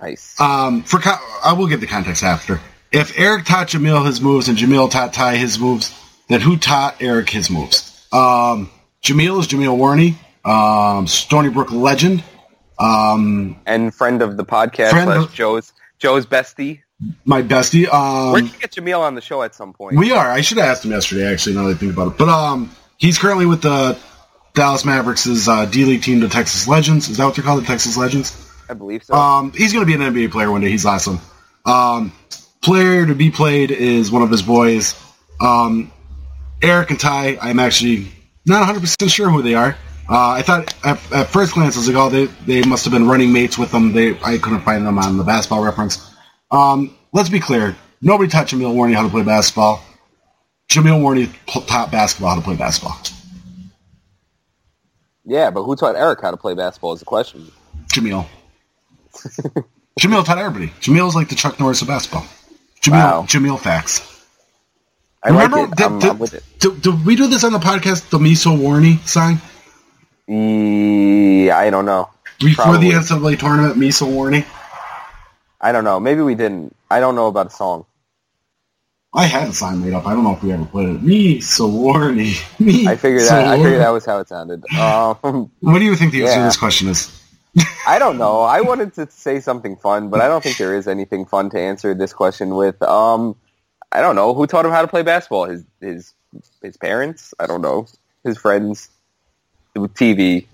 Nice. 0.00 0.40
Um, 0.40 0.82
for 0.84 1.00
co- 1.00 1.16
I 1.44 1.54
will 1.54 1.66
give 1.66 1.80
the 1.80 1.86
context 1.88 2.22
after. 2.22 2.60
If 2.90 3.18
Eric 3.18 3.44
taught 3.44 3.68
Jameel 3.68 4.06
his 4.06 4.20
moves 4.20 4.48
and 4.48 4.56
Jameel 4.56 4.90
taught 4.90 5.12
Ty 5.12 5.36
his 5.36 5.58
moves, 5.58 5.94
then 6.28 6.40
who 6.40 6.56
taught 6.56 6.96
Eric 7.02 7.28
his 7.30 7.50
moves? 7.50 8.06
Um, 8.12 8.70
Jameel 9.02 9.40
is 9.40 9.46
Jameel 9.48 9.76
Warney, 9.76 10.14
um, 10.50 11.06
Stony 11.06 11.50
Brook 11.50 11.70
legend. 11.70 12.24
Um, 12.78 13.56
and 13.66 13.94
friend 13.94 14.22
of 14.22 14.36
the 14.36 14.44
podcast, 14.44 14.92
of- 15.16 15.34
Joe's 15.34 15.72
Joe's 15.98 16.26
bestie. 16.26 16.80
my 17.24 17.42
bestie. 17.42 17.86
We're 17.90 17.94
Um, 17.94 18.46
gonna 18.46 18.58
get 18.60 18.72
Jameel 18.72 19.00
on 19.00 19.14
the 19.16 19.20
show 19.20 19.42
at 19.42 19.54
some 19.54 19.72
point. 19.72 19.96
we 19.96 20.12
are. 20.12 20.30
I 20.30 20.40
should 20.42 20.58
have 20.58 20.68
asked 20.68 20.84
him 20.84 20.92
yesterday. 20.92 21.30
Actually, 21.30 21.56
now 21.56 21.64
that 21.64 21.74
I 21.76 21.78
think 21.78 21.92
about 21.92 22.08
it. 22.12 22.18
But 22.18 22.28
um, 22.28 22.70
he's 22.96 23.18
currently 23.18 23.46
with 23.46 23.62
the 23.62 23.98
Dallas 24.54 24.84
Mavericks' 24.84 25.46
uh, 25.48 25.64
D 25.66 25.84
League 25.84 26.02
team, 26.02 26.20
the 26.20 26.28
Texas 26.28 26.66
Legends. 26.68 27.08
Is 27.08 27.16
that 27.18 27.24
what 27.26 27.34
they're 27.34 27.44
called, 27.44 27.62
the 27.62 27.66
Texas 27.66 27.96
Legends? 27.96 28.34
I 28.70 28.74
believe 28.74 29.02
so. 29.04 29.14
Um, 29.14 29.52
he's 29.52 29.72
going 29.72 29.84
to 29.84 29.86
be 29.86 29.94
an 29.94 30.12
NBA 30.12 30.30
player 30.30 30.50
one 30.50 30.60
day. 30.60 30.70
He's 30.70 30.84
awesome. 30.86 31.20
Um, 31.64 32.12
player 32.62 33.06
to 33.06 33.14
be 33.14 33.30
played 33.30 33.70
is 33.70 34.10
one 34.10 34.22
of 34.22 34.30
his 34.30 34.42
boys. 34.42 34.94
Um, 35.40 35.92
Eric 36.62 36.90
and 36.90 37.00
Ty, 37.00 37.38
I'm 37.40 37.58
actually 37.58 38.08
not 38.46 38.68
100% 38.68 39.10
sure 39.10 39.30
who 39.30 39.42
they 39.42 39.54
are. 39.54 39.76
Uh, 40.08 40.30
I 40.30 40.42
thought 40.42 40.74
at, 40.84 41.12
at 41.12 41.28
first 41.28 41.52
glance, 41.52 41.76
I 41.76 41.80
was 41.80 41.88
like, 41.88 41.96
oh, 41.96 42.08
they, 42.08 42.26
they 42.46 42.66
must 42.66 42.84
have 42.84 42.92
been 42.92 43.06
running 43.06 43.32
mates 43.32 43.58
with 43.58 43.70
them. 43.70 43.92
They 43.92 44.18
I 44.22 44.38
couldn't 44.38 44.62
find 44.62 44.86
them 44.86 44.98
on 44.98 45.18
the 45.18 45.24
basketball 45.24 45.62
reference. 45.62 46.10
Um, 46.50 46.96
let's 47.12 47.28
be 47.28 47.40
clear. 47.40 47.76
Nobody 48.00 48.30
taught 48.30 48.46
Jameel 48.46 48.74
Warney 48.74 48.94
how 48.94 49.02
to 49.02 49.10
play 49.10 49.22
basketball. 49.22 49.82
Jameel 50.70 51.00
Warney 51.00 51.30
taught 51.66 51.92
basketball 51.92 52.30
how 52.30 52.36
to 52.36 52.42
play 52.42 52.56
basketball. 52.56 52.96
yeah, 55.26 55.50
but 55.50 55.64
who 55.64 55.76
taught 55.76 55.94
Eric 55.94 56.20
how 56.22 56.30
to 56.30 56.36
play 56.38 56.54
basketball 56.54 56.94
is 56.94 57.00
the 57.00 57.04
question. 57.04 57.50
Jameel. 57.88 58.26
Jameel 60.00 60.24
taught 60.24 60.38
everybody. 60.38 60.68
Jameel's 60.80 61.14
like 61.14 61.28
the 61.28 61.34
Chuck 61.34 61.58
Norris 61.60 61.82
of 61.82 61.88
basketball. 61.88 62.24
Jameel, 62.82 62.92
Wow. 62.92 63.22
Jameel 63.28 63.58
facts. 63.60 64.02
I 65.22 65.30
Remember, 65.30 65.56
like 65.58 65.70
it. 65.72 65.76
did, 65.76 65.86
I'm, 65.86 65.98
did- 65.98 66.10
I'm 66.10 66.18
with 66.18 66.34
it. 66.34 66.44
did- 66.60 66.80
did 66.82 67.04
we 67.04 67.16
do 67.16 67.26
this 67.26 67.42
on 67.44 67.52
the 67.52 67.58
podcast, 67.58 68.08
the 68.10 68.18
Miso 68.18 68.56
Warney 68.56 68.98
song? 69.06 69.40
Yeah, 70.28 71.56
I 71.58 71.70
don't 71.70 71.84
know. 71.86 72.10
Before 72.40 72.66
Probably. 72.66 72.90
the 72.90 72.94
NCAA 72.96 73.38
tournament, 73.38 73.76
Miso 73.76 74.06
Warney? 74.06 74.44
I 75.60 75.72
don't 75.72 75.82
know. 75.84 75.98
Maybe 75.98 76.20
we 76.20 76.34
didn't. 76.36 76.74
I 76.90 77.00
don't 77.00 77.16
know 77.16 77.26
about 77.26 77.46
a 77.48 77.50
song. 77.50 77.84
I 79.12 79.24
had 79.26 79.48
a 79.48 79.52
sign 79.52 79.82
made 79.82 79.94
up. 79.94 80.06
I 80.06 80.12
don't 80.14 80.22
know 80.22 80.34
if 80.34 80.42
we 80.42 80.52
ever 80.52 80.64
played 80.66 80.90
it. 80.90 81.02
Miso 81.02 81.68
Warney. 81.68 82.34
Miso 82.60 82.86
I 82.86 82.96
figured 82.96 83.22
that. 83.22 83.48
I 83.48 83.56
figured 83.56 83.80
that 83.80 83.88
was 83.90 84.04
how 84.04 84.18
it 84.18 84.28
sounded. 84.28 84.62
Um, 84.78 85.50
What 85.60 85.78
do 85.80 85.84
you 85.84 85.96
think 85.96 86.12
the 86.12 86.22
answer 86.24 86.36
to 86.36 86.42
this 86.44 86.56
question 86.56 86.88
is? 86.88 87.10
I 87.86 87.98
don't 87.98 88.18
know. 88.18 88.40
I 88.40 88.60
wanted 88.60 88.94
to 88.94 89.10
say 89.10 89.40
something 89.40 89.76
fun, 89.76 90.08
but 90.10 90.20
I 90.20 90.28
don't 90.28 90.42
think 90.42 90.56
there 90.58 90.74
is 90.74 90.86
anything 90.88 91.24
fun 91.26 91.50
to 91.50 91.60
answer 91.60 91.94
this 91.94 92.12
question 92.12 92.54
with. 92.54 92.80
Um, 92.82 93.36
I 93.90 94.00
don't 94.00 94.16
know 94.16 94.34
who 94.34 94.46
taught 94.46 94.64
him 94.64 94.70
how 94.72 94.82
to 94.82 94.88
play 94.88 95.02
basketball. 95.02 95.44
His 95.46 95.64
his 95.80 96.12
his 96.62 96.76
parents. 96.76 97.32
I 97.38 97.46
don't 97.46 97.62
know. 97.62 97.86
His 98.24 98.36
friends. 98.38 98.90
TV. 99.76 100.46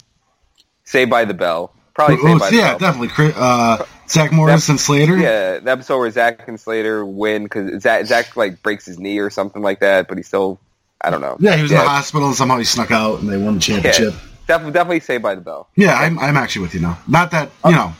Saved 0.84 1.10
by 1.10 1.24
the 1.24 1.34
Bell. 1.34 1.72
Probably 1.94 2.16
say 2.16 2.22
Oh, 2.32 2.38
by 2.38 2.50
the 2.50 2.56
yeah, 2.56 2.76
definitely. 2.78 3.32
Uh, 3.34 3.84
Zach 4.08 4.32
Morris 4.32 4.68
and 4.68 4.78
Slater? 4.78 5.16
Yeah, 5.16 5.60
the 5.60 5.70
episode 5.70 5.98
where 5.98 6.10
Zach 6.10 6.46
and 6.46 6.60
Slater 6.60 7.06
win 7.06 7.44
because 7.44 7.82
Zach, 7.82 8.04
Zach 8.06 8.36
like 8.36 8.62
breaks 8.62 8.84
his 8.84 8.98
knee 8.98 9.18
or 9.18 9.30
something 9.30 9.62
like 9.62 9.80
that, 9.80 10.08
but 10.08 10.18
he 10.18 10.22
still. 10.22 10.60
I 11.00 11.10
don't 11.10 11.20
know. 11.20 11.36
Yeah, 11.38 11.56
he 11.56 11.62
was 11.62 11.70
in 11.70 11.78
the 11.78 11.84
hospital 11.84 12.28
and 12.28 12.36
somehow 12.36 12.56
he 12.58 12.64
snuck 12.64 12.90
out 12.90 13.20
and 13.20 13.28
they 13.28 13.36
won 13.36 13.54
the 13.54 13.60
championship. 13.60 14.14
Def- 14.46 14.72
definitely 14.72 15.00
Saved 15.00 15.22
by 15.22 15.34
the 15.34 15.40
Bell. 15.40 15.68
Yeah, 15.74 15.94
I'm, 15.94 16.18
I'm 16.18 16.36
actually 16.36 16.62
with 16.62 16.74
you 16.74 16.80
now. 16.80 16.98
Not 17.08 17.30
that 17.32 17.50
you 17.64 17.70
uh, 17.70 17.70
know, 17.70 17.92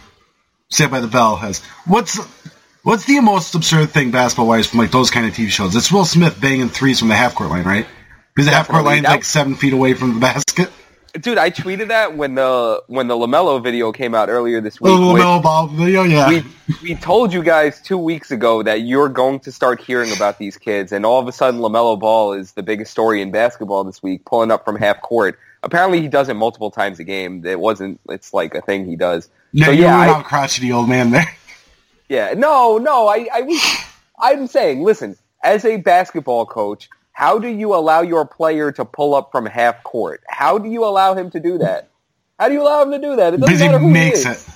Saved 0.71 0.91
by 0.91 1.01
the 1.01 1.09
Bell 1.09 1.37
has 1.37 1.61
what's 1.87 2.19
what's 2.83 3.07
the 3.07 3.21
most 3.21 3.55
absurd 3.55 3.91
thing 3.91 4.11
basketball 4.11 4.47
wise 4.49 4.67
from 4.67 4.79
like 4.81 4.91
those 4.91 5.11
kind 5.11 5.27
of 5.27 5.33
TV 5.35 5.49
shows? 5.49 5.75
It's 5.75 5.91
Will 5.91 6.05
Smith 6.05 6.41
banging 6.41 6.69
threes 6.69 6.99
from 6.99 7.09
the 7.09 7.17
half 7.17 7.35
court 7.35 7.51
line, 7.51 7.65
right? 7.65 7.87
Because 8.35 8.47
the 8.47 8.53
half 8.53 8.69
court 8.69 8.85
Definitely. 8.85 8.95
line's 8.95 9.03
That- 9.05 9.11
like 9.13 9.25
seven 9.25 9.55
feet 9.55 9.73
away 9.73 9.95
from 9.95 10.15
the 10.15 10.21
basket. 10.21 10.71
Dude, 11.21 11.39
I 11.39 11.49
tweeted 11.53 11.89
that 11.89 12.17
when 12.17 12.35
the 12.35 12.83
when 12.89 13.07
the 13.07 13.15
Lamelo 13.15 13.63
video 13.63 13.93
came 13.93 14.17
out 14.17 14.29
earlier 14.29 14.61
this 14.61 14.81
week. 14.81 14.91
Which 14.91 15.01
Lamelo 15.23 15.41
Ball 15.41 15.69
video, 15.69 16.03
yeah. 16.03 16.29
we 16.29 16.43
we 16.83 16.95
told 16.97 17.33
you 17.33 17.41
guys 17.45 17.81
two 17.81 17.99
weeks 17.99 18.33
ago 18.33 18.65
that 18.65 18.81
you're 18.81 19.09
going 19.09 19.39
to 19.41 19.53
start 19.53 19.81
hearing 19.81 20.11
about 20.13 20.39
these 20.41 20.57
kids, 20.57 20.91
and 20.91 21.07
all 21.07 21.21
of 21.21 21.29
a 21.29 21.33
sudden 21.33 21.61
Lamelo 21.61 21.97
Ball 21.97 22.33
is 22.33 22.53
the 22.55 22.65
biggest 22.65 22.91
story 22.91 23.23
in 23.23 23.31
basketball 23.31 23.85
this 23.85 24.03
week, 24.03 24.25
pulling 24.25 24.51
up 24.51 24.65
from 24.65 24.75
half 24.75 25.01
court. 25.03 25.39
Apparently, 25.65 26.01
he 26.01 26.09
does 26.09 26.29
it 26.29 26.35
multiple 26.35 26.71
times 26.71 26.99
a 27.01 27.05
game. 27.05 27.45
It 27.45 27.59
wasn't. 27.59 27.99
It's 28.09 28.33
like 28.33 28.55
a 28.55 28.61
thing 28.61 28.87
he 28.87 28.97
does. 28.97 29.29
No, 29.53 29.67
so 29.67 29.73
you 29.73 29.83
yeah, 29.83 29.99
went 29.99 30.11
I- 30.11 30.15
out 30.19 30.25
crotchety 30.25 30.71
old 30.73 30.89
man 30.89 31.11
there. 31.11 31.27
Yeah, 32.07 32.35
no, 32.37 32.77
no. 32.77 33.09
I, 33.09 33.27
I 33.33 33.41
was, 33.41 33.77
I'm 34.21 34.47
saying, 34.47 34.83
listen, 34.83 35.17
as 35.43 35.65
a 35.65 35.79
basketball 35.79 36.45
coach, 36.45 36.91
how 37.13 37.39
do 37.39 37.49
you 37.49 37.75
allow 37.75 38.03
your 38.03 38.27
player 38.27 38.71
to 38.73 38.85
pull 38.85 39.15
up 39.15 39.33
from 39.33 39.47
half 39.47 39.83
court? 39.85 40.23
How 40.29 40.59
do 40.59 40.69
you 40.69 40.85
allow 40.85 41.15
him 41.15 41.31
to 41.31 41.41
do 41.41 41.57
that? 41.59 41.89
How 42.39 42.49
do 42.49 42.55
you 42.55 42.63
allow 42.63 42.83
him 42.83 42.91
to 42.91 42.99
do 42.99 43.17
that? 43.17 43.33
It 43.33 43.41
doesn't 43.41 43.59
matter 43.59 43.79
who 43.79 43.89
makes 43.91 44.23
he 44.25 44.31
is. 44.31 44.47
it. 44.47 44.55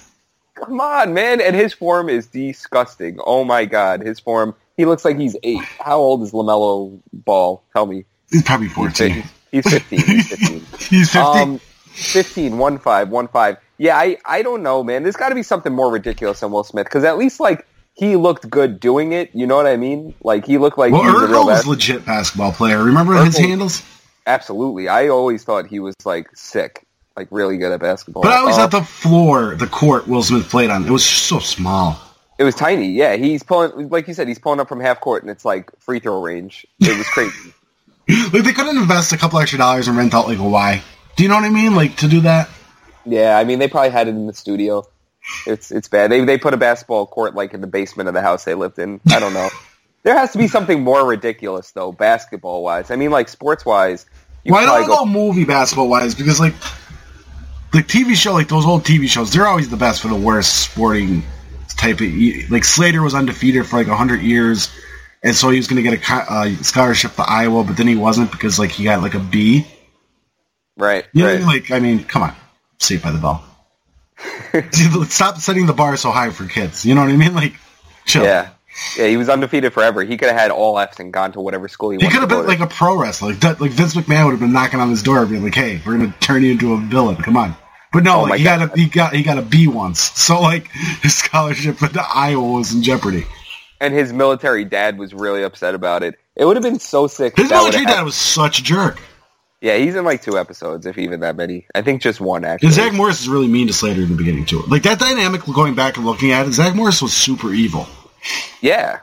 Come 0.62 0.78
on, 0.78 1.14
man. 1.14 1.40
And 1.40 1.56
his 1.56 1.72
form 1.72 2.10
is 2.10 2.26
disgusting. 2.26 3.18
Oh 3.24 3.44
my 3.44 3.64
god, 3.64 4.02
his 4.02 4.20
form. 4.20 4.54
He 4.76 4.84
looks 4.84 5.04
like 5.06 5.18
he's 5.18 5.34
eight. 5.42 5.62
How 5.80 5.96
old 5.98 6.22
is 6.22 6.32
Lamelo 6.32 7.00
Ball? 7.14 7.62
Tell 7.72 7.86
me. 7.86 8.04
He's 8.30 8.42
probably 8.42 8.68
14. 8.68 9.24
He's 9.52 9.68
15. 9.68 9.98
He's 9.98 10.28
15. 10.28 10.66
He's 10.88 11.12
15. 11.12 11.42
Um, 11.42 11.58
15, 11.58 12.58
1 12.58 12.78
5, 12.78 13.08
1 13.10 13.28
5. 13.28 13.56
Yeah, 13.78 13.96
I, 13.96 14.16
I 14.24 14.42
don't 14.42 14.62
know, 14.62 14.82
man. 14.82 15.02
There's 15.02 15.16
got 15.16 15.28
to 15.28 15.34
be 15.34 15.42
something 15.42 15.72
more 15.72 15.90
ridiculous 15.92 16.40
than 16.40 16.50
Will 16.50 16.64
Smith 16.64 16.86
because 16.86 17.04
at 17.04 17.18
least, 17.18 17.40
like, 17.40 17.66
he 17.94 18.16
looked 18.16 18.48
good 18.48 18.80
doing 18.80 19.12
it. 19.12 19.30
You 19.34 19.46
know 19.46 19.56
what 19.56 19.66
I 19.66 19.76
mean? 19.76 20.14
Like, 20.22 20.46
he 20.46 20.58
looked 20.58 20.78
like 20.78 20.92
well, 20.92 21.02
he 21.02 21.08
was 21.08 21.22
a 21.22 21.26
real 21.26 21.44
Urkel 21.44 21.46
was 21.46 21.66
legit 21.66 22.04
basketball 22.06 22.52
player. 22.52 22.82
Remember 22.82 23.14
his 23.24 23.36
handles? 23.36 23.82
Absolutely. 24.26 24.88
I 24.88 25.08
always 25.08 25.44
thought 25.44 25.66
he 25.66 25.80
was, 25.80 25.94
like, 26.04 26.28
sick. 26.34 26.84
Like, 27.16 27.28
really 27.30 27.56
good 27.56 27.72
at 27.72 27.80
basketball. 27.80 28.22
But 28.22 28.32
I 28.32 28.36
always 28.38 28.56
Uh, 28.56 28.68
thought 28.68 28.80
the 28.80 28.86
floor, 28.86 29.56
the 29.56 29.66
court 29.66 30.06
Will 30.06 30.22
Smith 30.22 30.48
played 30.48 30.70
on, 30.70 30.86
it 30.86 30.90
was 30.90 31.04
so 31.04 31.40
small. 31.40 31.98
It 32.38 32.44
was 32.44 32.54
tiny, 32.54 32.90
yeah. 32.90 33.16
He's 33.16 33.42
pulling, 33.42 33.88
like 33.88 34.06
you 34.06 34.14
said, 34.14 34.28
he's 34.28 34.38
pulling 34.38 34.60
up 34.60 34.68
from 34.68 34.78
half 34.78 35.00
court, 35.00 35.24
and 35.24 35.30
it's, 35.30 35.44
like, 35.44 35.70
free 35.80 35.98
throw 35.98 36.22
range. 36.22 36.64
It 36.80 36.96
was 36.96 37.08
crazy. 37.08 37.52
Like 38.32 38.44
they 38.44 38.52
couldn't 38.52 38.78
invest 38.78 39.12
a 39.12 39.18
couple 39.18 39.38
extra 39.38 39.58
dollars 39.58 39.86
and 39.86 39.96
rent 39.96 40.14
out 40.14 40.26
like 40.26 40.38
Y. 40.40 40.82
Do 41.16 41.22
you 41.22 41.28
know 41.28 41.34
what 41.34 41.44
I 41.44 41.50
mean? 41.50 41.74
Like 41.74 41.96
to 41.96 42.08
do 42.08 42.20
that. 42.22 42.48
yeah, 43.04 43.36
I 43.36 43.44
mean, 43.44 43.58
they 43.58 43.68
probably 43.68 43.90
had 43.90 44.08
it 44.08 44.10
in 44.10 44.26
the 44.26 44.32
studio. 44.32 44.86
It's 45.46 45.70
it's 45.70 45.88
bad. 45.88 46.10
They 46.10 46.24
they 46.24 46.38
put 46.38 46.54
a 46.54 46.56
basketball 46.56 47.06
court 47.06 47.34
like 47.34 47.52
in 47.52 47.60
the 47.60 47.66
basement 47.66 48.08
of 48.08 48.14
the 48.14 48.22
house 48.22 48.44
they 48.44 48.54
lived 48.54 48.78
in. 48.78 49.00
I 49.10 49.20
don't 49.20 49.34
know. 49.34 49.50
there 50.04 50.16
has 50.16 50.32
to 50.32 50.38
be 50.38 50.48
something 50.48 50.82
more 50.82 51.06
ridiculous 51.06 51.72
though, 51.72 51.92
basketball 51.92 52.62
wise. 52.62 52.90
I 52.90 52.96
mean, 52.96 53.10
like 53.10 53.28
sports 53.28 53.66
wise. 53.66 54.06
Well, 54.46 54.58
I 54.58 54.86
don't 54.86 54.88
know 54.88 55.04
movie 55.04 55.44
basketball 55.44 55.88
wise 55.88 56.14
because 56.14 56.40
like 56.40 56.54
the 57.72 57.80
TV 57.80 58.14
show, 58.14 58.32
like 58.32 58.48
those 58.48 58.64
old 58.64 58.84
TV 58.84 59.08
shows, 59.08 59.32
they're 59.32 59.46
always 59.46 59.68
the 59.68 59.76
best 59.76 60.00
for 60.00 60.08
the 60.08 60.16
worst 60.16 60.70
sporting 60.70 61.22
type 61.76 62.00
of. 62.00 62.50
Like 62.50 62.64
Slater 62.64 63.02
was 63.02 63.14
undefeated 63.14 63.66
for 63.66 63.76
like 63.76 63.86
hundred 63.86 64.22
years, 64.22 64.70
and 65.22 65.34
so 65.34 65.50
he 65.50 65.56
was 65.58 65.66
going 65.66 65.82
to 65.82 65.90
get 65.90 66.00
a 66.08 66.14
uh, 66.14 66.48
scholarship 66.62 67.14
to 67.14 67.22
Iowa, 67.22 67.64
but 67.64 67.76
then 67.76 67.86
he 67.86 67.96
wasn't 67.96 68.30
because 68.30 68.58
like 68.58 68.70
he 68.70 68.84
got 68.84 69.02
like 69.02 69.14
a 69.14 69.18
B. 69.20 69.66
right, 70.76 71.04
You 71.12 71.24
know, 71.24 71.34
right. 71.34 71.42
like 71.42 71.70
I 71.70 71.80
mean, 71.80 72.04
come 72.04 72.22
on, 72.22 72.34
Saved 72.78 73.02
by 73.02 73.10
the 73.10 73.18
Bell. 73.18 73.44
Stop 75.08 75.38
setting 75.38 75.66
the 75.66 75.72
bar 75.72 75.96
so 75.96 76.10
high 76.10 76.30
for 76.30 76.46
kids. 76.46 76.84
You 76.84 76.94
know 76.94 77.02
what 77.02 77.10
I 77.10 77.16
mean? 77.16 77.34
Like, 77.34 77.54
chill. 78.06 78.24
yeah, 78.24 78.50
yeah. 78.96 79.06
He 79.06 79.16
was 79.16 79.28
undefeated 79.28 79.72
forever. 79.72 80.02
He 80.02 80.16
could 80.16 80.28
have 80.28 80.38
had 80.38 80.50
all 80.50 80.78
Fs 80.78 80.98
and 81.00 81.12
gone 81.12 81.32
to 81.32 81.40
whatever 81.40 81.68
school 81.68 81.90
he, 81.90 81.96
wanted. 81.98 82.06
He 82.06 82.12
could 82.12 82.20
have 82.20 82.28
been 82.28 82.42
to. 82.42 82.48
like 82.48 82.60
a 82.60 82.66
pro 82.66 82.96
wrestler. 83.00 83.34
Like, 83.34 83.60
like 83.60 83.70
Vince 83.70 83.94
McMahon 83.94 84.24
would 84.24 84.32
have 84.32 84.40
been 84.40 84.52
knocking 84.52 84.80
on 84.80 84.90
his 84.90 85.02
door, 85.02 85.24
being 85.26 85.42
like, 85.42 85.54
"Hey, 85.54 85.80
we're 85.84 85.96
going 85.96 86.12
to 86.12 86.18
turn 86.20 86.42
you 86.42 86.52
into 86.52 86.72
a 86.74 86.78
villain. 86.78 87.16
Come 87.16 87.36
on." 87.36 87.56
But 87.92 88.02
no, 88.04 88.20
Oh 88.20 88.22
like, 88.24 88.38
he 88.38 88.44
got 88.44 88.62
a 88.62 88.76
he 88.80 88.86
got 88.88 89.14
he 89.14 89.22
got 89.22 89.38
a 89.38 89.42
B 89.42 89.66
once. 89.66 90.00
So 90.00 90.40
like 90.40 90.68
his 91.02 91.14
scholarship 91.16 91.78
to 91.78 92.04
Iowa 92.14 92.52
was 92.52 92.74
in 92.74 92.82
jeopardy. 92.82 93.26
And 93.80 93.94
his 93.94 94.12
military 94.12 94.64
dad 94.64 94.98
was 94.98 95.14
really 95.14 95.42
upset 95.42 95.74
about 95.74 96.02
it. 96.02 96.18
It 96.36 96.44
would 96.44 96.56
have 96.56 96.62
been 96.62 96.78
so 96.78 97.06
sick. 97.06 97.36
His 97.36 97.50
military 97.50 97.84
dad 97.84 98.02
was 98.02 98.14
such 98.14 98.60
a 98.60 98.62
jerk. 98.62 99.00
Yeah, 99.60 99.76
he's 99.76 99.96
in 99.96 100.04
like 100.04 100.22
two 100.22 100.38
episodes, 100.38 100.86
if 100.86 100.98
even 100.98 101.20
that 101.20 101.34
many. 101.36 101.66
I 101.74 101.82
think 101.82 102.00
just 102.00 102.20
one 102.20 102.44
actually. 102.44 102.68
And 102.68 102.74
Zach 102.74 102.92
Morris 102.92 103.20
is 103.20 103.28
really 103.28 103.48
mean 103.48 103.66
to 103.66 103.72
Slater 103.72 104.02
in 104.02 104.08
the 104.08 104.16
beginning 104.16 104.46
too. 104.46 104.62
Like 104.68 104.84
that 104.84 105.00
dynamic, 105.00 105.42
going 105.46 105.74
back 105.74 105.96
and 105.96 106.06
looking 106.06 106.30
at 106.30 106.46
it, 106.46 106.52
Zach 106.52 106.76
Morris 106.76 107.02
was 107.02 107.12
super 107.12 107.52
evil. 107.52 107.88
Yeah, 108.60 109.00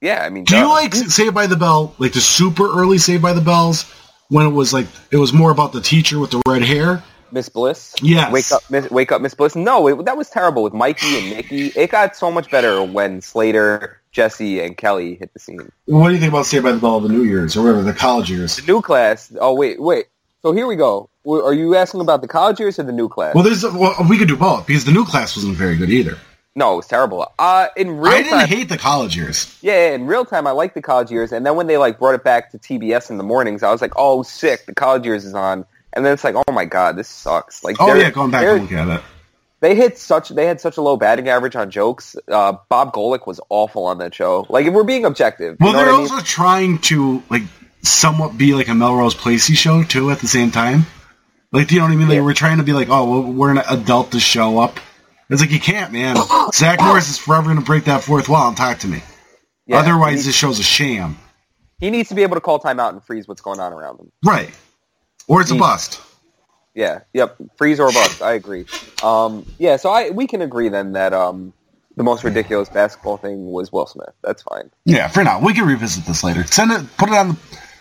yeah. 0.00 0.24
I 0.24 0.28
mean, 0.30 0.44
Do 0.44 0.56
you 0.56 0.68
like 0.68 0.94
Saved 0.94 1.34
by 1.34 1.46
the 1.46 1.56
Bell, 1.56 1.94
like 1.98 2.12
the 2.12 2.20
super 2.20 2.64
early 2.64 2.98
Saved 2.98 3.22
by 3.22 3.32
the 3.32 3.40
Bells, 3.40 3.84
when 4.28 4.44
it 4.46 4.50
was 4.50 4.72
like 4.72 4.86
it 5.12 5.18
was 5.18 5.32
more 5.32 5.52
about 5.52 5.72
the 5.72 5.80
teacher 5.80 6.18
with 6.18 6.32
the 6.32 6.42
red 6.48 6.62
hair? 6.62 7.04
Miss 7.30 7.48
Bliss? 7.48 7.94
Yes. 8.02 8.30
Wake 8.32 8.52
up, 8.52 8.62
Miss, 8.70 8.90
wake 8.90 9.12
up, 9.12 9.22
Miss 9.22 9.34
Bliss. 9.34 9.54
No, 9.56 9.86
it, 9.88 10.04
that 10.04 10.16
was 10.16 10.28
terrible 10.28 10.64
with 10.64 10.74
Mikey 10.74 11.18
and 11.18 11.30
Nikki. 11.30 11.66
It 11.68 11.90
got 11.90 12.14
so 12.16 12.30
much 12.30 12.50
better 12.50 12.82
when 12.82 13.20
Slater, 13.22 14.01
Jesse, 14.12 14.60
and 14.60 14.76
Kelly 14.76 15.14
hit 15.16 15.32
the 15.32 15.38
scene. 15.40 15.72
What 15.86 16.08
do 16.08 16.14
you 16.14 16.20
think 16.20 16.32
about 16.32 16.46
Saved 16.46 16.64
by 16.64 16.72
the 16.72 16.78
Bell 16.78 16.98
of 16.98 17.02
the 17.02 17.08
New 17.08 17.22
Years 17.24 17.56
or 17.56 17.62
whatever 17.64 17.82
the 17.82 17.92
college 17.94 18.30
years? 18.30 18.56
The 18.56 18.62
new 18.70 18.80
class. 18.82 19.32
Oh 19.40 19.54
wait, 19.54 19.80
wait. 19.80 20.06
So 20.42 20.52
here 20.52 20.66
we 20.66 20.76
go. 20.76 21.08
Are 21.26 21.54
you 21.54 21.76
asking 21.76 22.00
about 22.00 22.20
the 22.20 22.28
college 22.28 22.58
years 22.60 22.78
or 22.78 22.82
the 22.82 22.92
new 22.92 23.08
class? 23.08 23.34
Well, 23.34 23.44
there's 23.44 23.62
well, 23.64 23.94
we 24.08 24.18
could 24.18 24.28
do 24.28 24.36
both 24.36 24.66
because 24.66 24.84
the 24.84 24.92
new 24.92 25.04
class 25.04 25.34
wasn't 25.36 25.56
very 25.56 25.76
good 25.76 25.88
either. 25.90 26.18
no, 26.56 26.74
it 26.74 26.76
was 26.76 26.86
terrible. 26.88 27.32
Uh, 27.38 27.68
in 27.76 27.96
real 27.96 28.12
I 28.12 28.22
didn't 28.22 28.38
time, 28.40 28.48
hate 28.48 28.68
the 28.68 28.76
college 28.76 29.16
years. 29.16 29.56
yeah, 29.62 29.92
in 29.94 30.06
real 30.06 30.24
time, 30.24 30.46
I 30.46 30.50
liked 30.50 30.74
the 30.74 30.82
college 30.82 31.10
years. 31.10 31.32
And 31.32 31.46
then 31.46 31.56
when 31.56 31.66
they 31.68 31.78
like 31.78 31.98
brought 31.98 32.14
it 32.14 32.24
back 32.24 32.50
to 32.50 32.58
TBS 32.58 33.08
in 33.08 33.16
the 33.18 33.24
mornings, 33.24 33.62
I 33.62 33.70
was 33.70 33.80
like, 33.80 33.92
oh, 33.96 34.22
sick. 34.24 34.66
The 34.66 34.74
college 34.74 35.06
years 35.06 35.24
is 35.24 35.32
on. 35.34 35.64
And 35.94 36.04
then 36.04 36.12
it's 36.12 36.24
like, 36.24 36.34
oh 36.34 36.52
my 36.52 36.64
god, 36.64 36.96
this 36.96 37.08
sucks. 37.08 37.62
Like, 37.62 37.76
Oh 37.78 37.94
yeah, 37.94 38.10
going 38.10 38.30
back 38.30 38.44
and 38.44 38.62
looking 38.62 38.78
at 38.78 38.88
it. 38.88 39.02
They 39.62 39.74
hit 39.74 39.96
such 39.96 40.28
they 40.28 40.44
had 40.46 40.60
such 40.60 40.76
a 40.76 40.82
low 40.82 40.96
batting 40.98 41.28
average 41.28 41.56
on 41.56 41.70
jokes. 41.70 42.16
Uh, 42.28 42.54
Bob 42.68 42.92
Golic 42.92 43.26
was 43.26 43.40
awful 43.48 43.86
on 43.86 43.98
that 43.98 44.14
show. 44.14 44.44
Like 44.50 44.66
if 44.66 44.74
we're 44.74 44.82
being 44.84 45.04
objective, 45.06 45.56
Well, 45.60 45.72
they're 45.72 45.86
I 45.88 45.92
mean? 45.92 46.00
also 46.10 46.20
trying 46.20 46.78
to 46.80 47.22
like 47.30 47.42
somewhat 47.82 48.36
be 48.36 48.54
like 48.54 48.68
a 48.68 48.74
Melrose 48.74 49.14
Placey 49.14 49.56
show 49.56 49.82
too 49.84 50.10
at 50.10 50.18
the 50.18 50.26
same 50.28 50.50
time. 50.50 50.84
Like, 51.52 51.68
do 51.68 51.74
you 51.76 51.80
know 51.80 51.86
what 51.86 51.92
I 51.92 51.96
mean? 51.96 52.08
Like, 52.08 52.16
Yeah. 52.16 52.22
we're 52.24 52.34
trying 52.34 52.56
to 52.58 52.62
be 52.64 52.72
like, 52.72 52.88
oh, 52.90 53.08
well, 53.22 53.32
we're 53.32 53.50
an 53.50 53.58
adult 53.58 54.12
to 54.12 54.20
show 54.20 54.58
up. 54.58 54.78
It's 55.30 55.40
like 55.40 55.50
you 55.52 55.60
can't, 55.60 55.92
man. 55.92 56.16
Zach 56.52 56.80
Morris 56.80 57.08
is 57.10 57.18
forever 57.18 57.44
going 57.44 57.56
to 57.58 57.62
break 57.64 57.84
that 57.84 58.02
fourth 58.02 58.28
wall 58.28 58.48
and 58.48 58.56
talk 58.56 58.78
to 58.80 58.88
me. 58.88 59.02
Yeah, 59.66 59.78
Otherwise, 59.78 60.22
he, 60.22 60.28
this 60.28 60.34
show's 60.34 60.58
a 60.58 60.62
sham. 60.62 61.18
he 61.78 61.90
needs 61.90 62.08
to 62.08 62.14
be 62.14 62.22
able 62.22 62.34
to 62.36 62.40
call 62.40 62.58
timeout 62.58 62.90
and 62.90 63.02
freeze 63.04 63.28
what's 63.28 63.40
going 63.42 63.60
on 63.60 63.72
around 63.72 64.00
him. 64.00 64.10
Right. 64.24 64.50
Or 65.28 65.40
it's 65.40 65.50
a 65.50 65.54
He- 65.54 65.60
bust. 65.60 66.00
Yeah, 66.74 67.00
yep, 67.12 67.36
freeze 67.56 67.78
or 67.78 67.92
bust. 67.92 68.22
I 68.22 68.32
agree. 68.32 68.64
Um, 69.02 69.46
yeah, 69.58 69.76
so 69.76 69.90
I 69.90 70.10
we 70.10 70.26
can 70.26 70.40
agree 70.40 70.68
then 70.68 70.92
that 70.92 71.12
um, 71.12 71.52
the 71.96 72.02
most 72.02 72.24
ridiculous 72.24 72.68
basketball 72.68 73.18
thing 73.18 73.46
was 73.46 73.70
Will 73.72 73.86
Smith. 73.86 74.12
That's 74.22 74.42
fine. 74.42 74.70
Yeah, 74.84 75.08
for 75.08 75.22
now. 75.22 75.40
We 75.40 75.52
can 75.52 75.66
revisit 75.66 76.06
this 76.06 76.24
later. 76.24 76.44
Send 76.44 76.72
it, 76.72 76.96
put 76.96 77.10
it 77.10 77.14
on, 77.14 77.28
the 77.28 77.36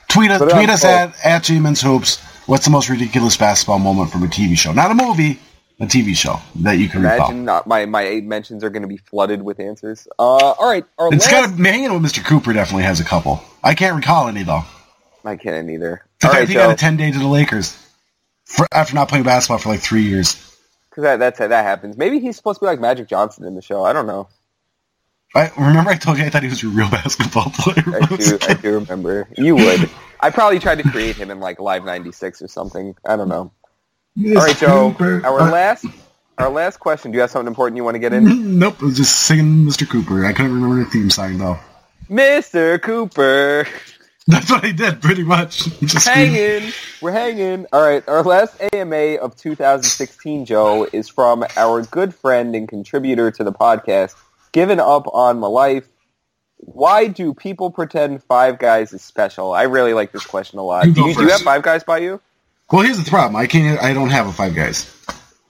tweet, 0.09 0.31
Put 0.31 0.51
tweet 0.51 0.69
us 0.69 0.83
at, 0.83 1.13
at 1.25 1.43
J-Men's 1.43 1.81
Hoops. 1.81 2.19
What's 2.47 2.65
the 2.65 2.71
most 2.71 2.89
ridiculous 2.89 3.37
basketball 3.37 3.79
moment 3.79 4.11
from 4.11 4.23
a 4.23 4.27
TV 4.27 4.57
show? 4.57 4.73
Not 4.73 4.91
a 4.91 4.95
movie, 4.95 5.39
a 5.79 5.85
TV 5.85 6.13
show 6.15 6.39
that 6.57 6.73
you 6.73 6.89
can 6.89 7.01
recall. 7.01 7.27
Imagine 7.27 7.45
not, 7.45 7.67
my 7.67 7.85
my 7.85 8.01
eight 8.01 8.25
mentions 8.25 8.63
are 8.63 8.69
going 8.69 8.81
to 8.81 8.89
be 8.89 8.97
flooded 8.97 9.41
with 9.41 9.59
answers. 9.59 10.07
Uh, 10.19 10.23
all 10.23 10.69
right, 10.69 10.83
our 10.97 11.13
It's 11.13 11.31
last, 11.31 11.51
got 11.51 11.57
to, 11.57 11.63
hanging 11.63 11.93
with 11.93 12.11
Mr. 12.11 12.25
Cooper 12.25 12.51
definitely 12.51 12.83
has 12.83 12.99
a 12.99 13.05
couple. 13.05 13.41
I 13.63 13.73
can't 13.73 13.95
recall 13.95 14.27
any 14.27 14.43
though. 14.43 14.63
I 15.23 15.37
can't 15.37 15.69
either. 15.69 16.03
All 16.23 16.31
right, 16.31 16.47
he 16.47 16.55
got 16.55 16.71
a 16.71 16.75
10 16.75 16.97
day 16.97 17.11
to 17.11 17.19
the 17.19 17.27
Lakers 17.27 17.77
for, 18.55 18.67
after 18.71 18.95
not 18.95 19.09
playing 19.09 19.23
basketball 19.23 19.57
for 19.59 19.69
like 19.69 19.81
three 19.81 20.03
years. 20.03 20.35
because 20.89 21.03
that 21.03 21.19
that's 21.19 21.39
that 21.39 21.51
happens. 21.65 21.97
Maybe 21.97 22.19
he's 22.19 22.35
supposed 22.35 22.59
to 22.59 22.65
be 22.65 22.67
like 22.67 22.79
Magic 22.79 23.07
Johnson 23.07 23.45
in 23.45 23.55
the 23.55 23.61
show. 23.61 23.83
I 23.83 23.93
don't 23.93 24.07
know. 24.07 24.27
I 25.33 25.49
remember 25.57 25.91
I 25.91 25.95
told 25.95 26.17
you 26.17 26.25
I 26.25 26.29
thought 26.29 26.43
he 26.43 26.49
was 26.49 26.61
a 26.63 26.67
real 26.67 26.89
basketball 26.91 27.51
player. 27.55 27.99
I 28.01 28.05
do 28.15 28.37
I 28.41 28.53
do 28.55 28.73
remember. 28.79 29.27
You 29.37 29.55
would. 29.55 29.89
I 30.19 30.29
probably 30.29 30.59
tried 30.59 30.79
to 30.79 30.83
create 30.89 31.15
him 31.15 31.31
in 31.31 31.39
like 31.39 31.59
Live 31.59 31.85
'96 31.85 32.41
or 32.41 32.47
something. 32.47 32.95
I 33.05 33.15
don't 33.15 33.29
know. 33.29 33.51
All 34.25 34.33
right, 34.33 34.57
Joe. 34.57 34.93
Our 34.99 35.39
Uh, 35.41 35.51
last 35.51 35.85
our 36.37 36.49
last 36.49 36.77
question. 36.81 37.11
Do 37.11 37.15
you 37.15 37.21
have 37.21 37.31
something 37.31 37.47
important 37.47 37.77
you 37.77 37.83
want 37.85 37.95
to 37.95 37.99
get 37.99 38.11
in? 38.13 38.59
Nope, 38.59 38.77
I 38.81 38.85
was 38.85 38.97
just 38.97 39.21
singing 39.21 39.65
Mr. 39.65 39.87
Cooper. 39.89 40.25
I 40.25 40.33
couldn't 40.33 40.53
remember 40.53 40.83
the 40.83 40.89
theme 40.89 41.09
song 41.09 41.37
though. 41.37 41.59
Mr. 42.09 42.81
Cooper. 42.81 43.65
That's 44.27 44.51
what 44.51 44.63
I 44.63 44.71
did, 44.71 45.01
pretty 45.01 45.23
much. 45.23 45.63
Just 45.81 46.07
hanging. 46.07 46.71
We're 47.01 47.11
hanging. 47.11 47.65
All 47.73 47.81
right. 47.81 48.07
Our 48.07 48.21
last 48.23 48.55
AMA 48.71 49.15
of 49.15 49.35
2016, 49.35 50.45
Joe, 50.45 50.87
is 50.93 51.09
from 51.09 51.43
our 51.57 51.81
good 51.81 52.13
friend 52.13 52.55
and 52.55 52.67
contributor 52.69 53.31
to 53.31 53.43
the 53.43 53.51
podcast, 53.51 54.13
Given 54.51 54.79
Up 54.79 55.07
on 55.11 55.39
My 55.39 55.47
Life. 55.47 55.87
Why 56.57 57.07
do 57.07 57.33
people 57.33 57.71
pretend 57.71 58.23
Five 58.23 58.59
Guys 58.59 58.93
is 58.93 59.01
special? 59.01 59.53
I 59.53 59.63
really 59.63 59.95
like 59.95 60.11
this 60.11 60.23
question 60.25 60.59
a 60.59 60.63
lot. 60.63 60.85
You 60.85 60.93
Do 60.93 61.01
you, 61.07 61.15
do 61.15 61.23
you 61.23 61.29
have 61.29 61.41
Five 61.41 61.63
Guys 61.63 61.83
by 61.83 61.97
you? 61.97 62.21
Well, 62.71 62.83
here's 62.83 63.03
the 63.03 63.09
problem. 63.09 63.35
I 63.35 63.47
can't. 63.47 63.81
I 63.81 63.93
don't 63.93 64.11
have 64.11 64.27
a 64.27 64.31
Five 64.31 64.53
Guys. 64.53 64.95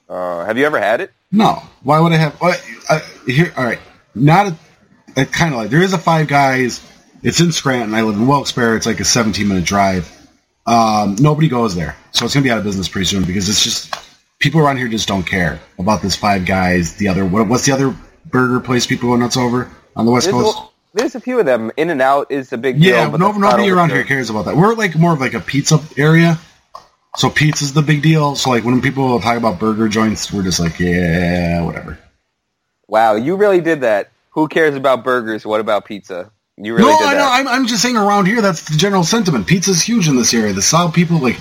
Uh, 0.07 0.45
have 0.45 0.57
you 0.57 0.65
ever 0.65 0.79
had 0.79 1.01
it? 1.01 1.11
No. 1.31 1.61
Why 1.83 1.99
would 1.99 2.13
I 2.13 2.17
have? 2.17 2.37
Uh, 2.41 2.99
here. 3.27 3.53
All 3.57 3.65
right. 3.65 3.79
Not 4.15 4.47
a. 4.47 4.55
It 5.17 5.33
kind 5.33 5.53
of 5.53 5.59
like 5.59 5.69
there 5.69 5.81
is 5.81 5.91
a 5.91 5.97
Five 5.97 6.29
Guys. 6.29 6.79
It's 7.23 7.39
in 7.39 7.51
Scranton. 7.51 7.93
I 7.93 8.01
live 8.01 8.15
in 8.15 8.27
Wilkes-Barre. 8.27 8.77
It's 8.77 8.85
like 8.85 8.99
a 8.99 9.05
17 9.05 9.47
minute 9.47 9.65
drive. 9.65 10.09
Um, 10.65 11.15
nobody 11.19 11.47
goes 11.47 11.75
there, 11.75 11.95
so 12.11 12.25
it's 12.25 12.33
gonna 12.33 12.43
be 12.43 12.51
out 12.51 12.59
of 12.59 12.63
business 12.63 12.87
pretty 12.87 13.05
soon 13.05 13.23
because 13.23 13.49
it's 13.49 13.63
just 13.63 13.95
people 14.39 14.61
around 14.61 14.77
here 14.77 14.87
just 14.87 15.07
don't 15.07 15.23
care 15.23 15.59
about 15.79 16.01
this 16.01 16.15
Five 16.15 16.45
Guys. 16.45 16.95
The 16.95 17.07
other 17.07 17.25
what, 17.25 17.47
what's 17.47 17.65
the 17.65 17.71
other 17.71 17.95
burger 18.25 18.59
place 18.59 18.85
people 18.85 19.09
go 19.09 19.15
nuts 19.15 19.37
over 19.37 19.71
on 19.95 20.05
the 20.05 20.11
West 20.11 20.25
There's 20.25 20.35
Coast? 20.35 20.57
a, 20.59 20.69
there's 20.93 21.15
a 21.15 21.19
few 21.19 21.39
of 21.39 21.45
them. 21.47 21.71
In 21.77 21.89
and 21.89 22.01
Out 22.01 22.31
is 22.31 22.53
a 22.53 22.57
big 22.57 22.79
deal. 22.79 22.93
Yeah, 22.95 23.09
but 23.09 23.19
no, 23.19 23.31
nobody 23.31 23.71
around 23.71 23.89
here 23.89 23.97
here. 23.97 24.05
cares 24.05 24.29
about 24.29 24.45
that. 24.45 24.55
We're 24.55 24.75
like 24.75 24.95
more 24.95 25.13
of 25.13 25.19
like 25.19 25.33
a 25.33 25.39
pizza 25.39 25.79
area, 25.97 26.39
so 27.15 27.29
pizza's 27.31 27.73
the 27.73 27.81
big 27.81 28.03
deal. 28.03 28.35
So 28.35 28.51
like 28.51 28.63
when 28.63 28.81
people 28.81 29.19
talk 29.19 29.37
about 29.37 29.59
burger 29.59 29.89
joints, 29.89 30.31
we're 30.31 30.43
just 30.43 30.59
like, 30.59 30.79
yeah, 30.79 31.63
whatever. 31.63 31.97
Wow, 32.87 33.15
you 33.15 33.35
really 33.35 33.61
did 33.61 33.81
that. 33.81 34.11
Who 34.31 34.47
cares 34.47 34.75
about 34.75 35.03
burgers? 35.03 35.43
What 35.43 35.59
about 35.59 35.85
pizza? 35.85 36.31
You 36.57 36.75
really 36.75 36.91
no, 36.91 36.99
I 37.01 37.13
know. 37.13 37.29
I'm, 37.29 37.47
I'm 37.47 37.67
just 37.67 37.81
saying 37.81 37.97
around 37.97 38.25
here, 38.27 38.41
that's 38.41 38.69
the 38.69 38.77
general 38.77 39.03
sentiment. 39.03 39.47
Pizza's 39.47 39.81
huge 39.81 40.07
in 40.07 40.15
this 40.15 40.33
area. 40.33 40.53
The 40.53 40.61
South 40.61 40.93
people 40.93 41.17
like. 41.19 41.37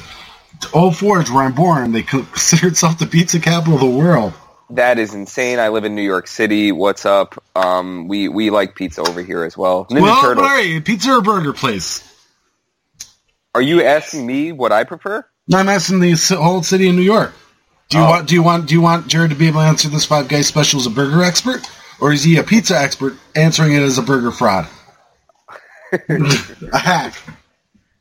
04 0.73 1.23
is 1.23 1.31
where 1.31 1.45
I'm 1.45 1.55
born. 1.55 1.93
They 1.93 2.03
consider 2.05 2.69
itself 2.69 2.99
the 2.99 3.07
pizza 3.07 3.41
capital 3.41 3.75
of 3.75 3.81
the 3.81 3.87
world. 3.89 4.35
That 4.71 4.99
is 4.99 5.15
insane. 5.15 5.59
I 5.59 5.69
live 5.69 5.85
in 5.85 5.95
New 5.95 6.03
York 6.03 6.27
City. 6.29 6.71
What's 6.71 7.05
up? 7.05 7.43
Um, 7.57 8.07
we 8.09 8.29
we 8.29 8.51
like 8.51 8.75
pizza 8.77 9.01
over 9.03 9.23
here 9.23 9.43
as 9.43 9.57
well. 9.57 9.87
Ninja 9.87 10.03
well, 10.03 10.21
Turtles. 10.21 10.47
all 10.47 10.53
right, 10.53 10.85
pizza 10.85 11.13
or 11.17 11.23
burger 11.23 11.53
place? 11.53 12.07
Are 13.55 13.63
you 13.63 13.83
asking 13.83 14.25
me 14.27 14.53
what 14.53 14.71
I 14.71 14.85
prefer? 14.85 15.27
No, 15.49 15.59
I'm 15.59 15.69
asking 15.69 15.99
the 16.01 16.13
whole 16.41 16.63
city 16.63 16.89
of 16.89 16.95
New 16.95 17.03
York. 17.03 17.33
Do 17.89 17.99
you 17.99 18.05
Oh. 18.05 18.11
want? 18.11 18.29
Do 18.29 18.35
you 18.35 18.43
want? 18.45 18.69
Do 18.69 18.75
you 18.75 18.81
want 18.81 19.09
Jared 19.09 19.31
to 19.31 19.37
be 19.37 19.49
able 19.49 19.61
to 19.61 19.67
answer 19.67 19.89
this 19.89 20.05
Five 20.05 20.29
Guys 20.29 20.47
special 20.47 20.79
as 20.79 20.87
a 20.87 20.91
burger 20.91 21.25
expert, 21.25 21.69
or 22.01 22.13
is 22.13 22.23
he 22.23 22.37
a 22.37 22.45
pizza 22.45 22.79
expert 22.79 23.17
answering 23.35 23.73
it 23.73 23.83
as 23.83 23.99
a 23.99 24.03
burger 24.03 24.31
fraud? 24.31 24.69
a 26.73 26.79
hack. 26.79 27.15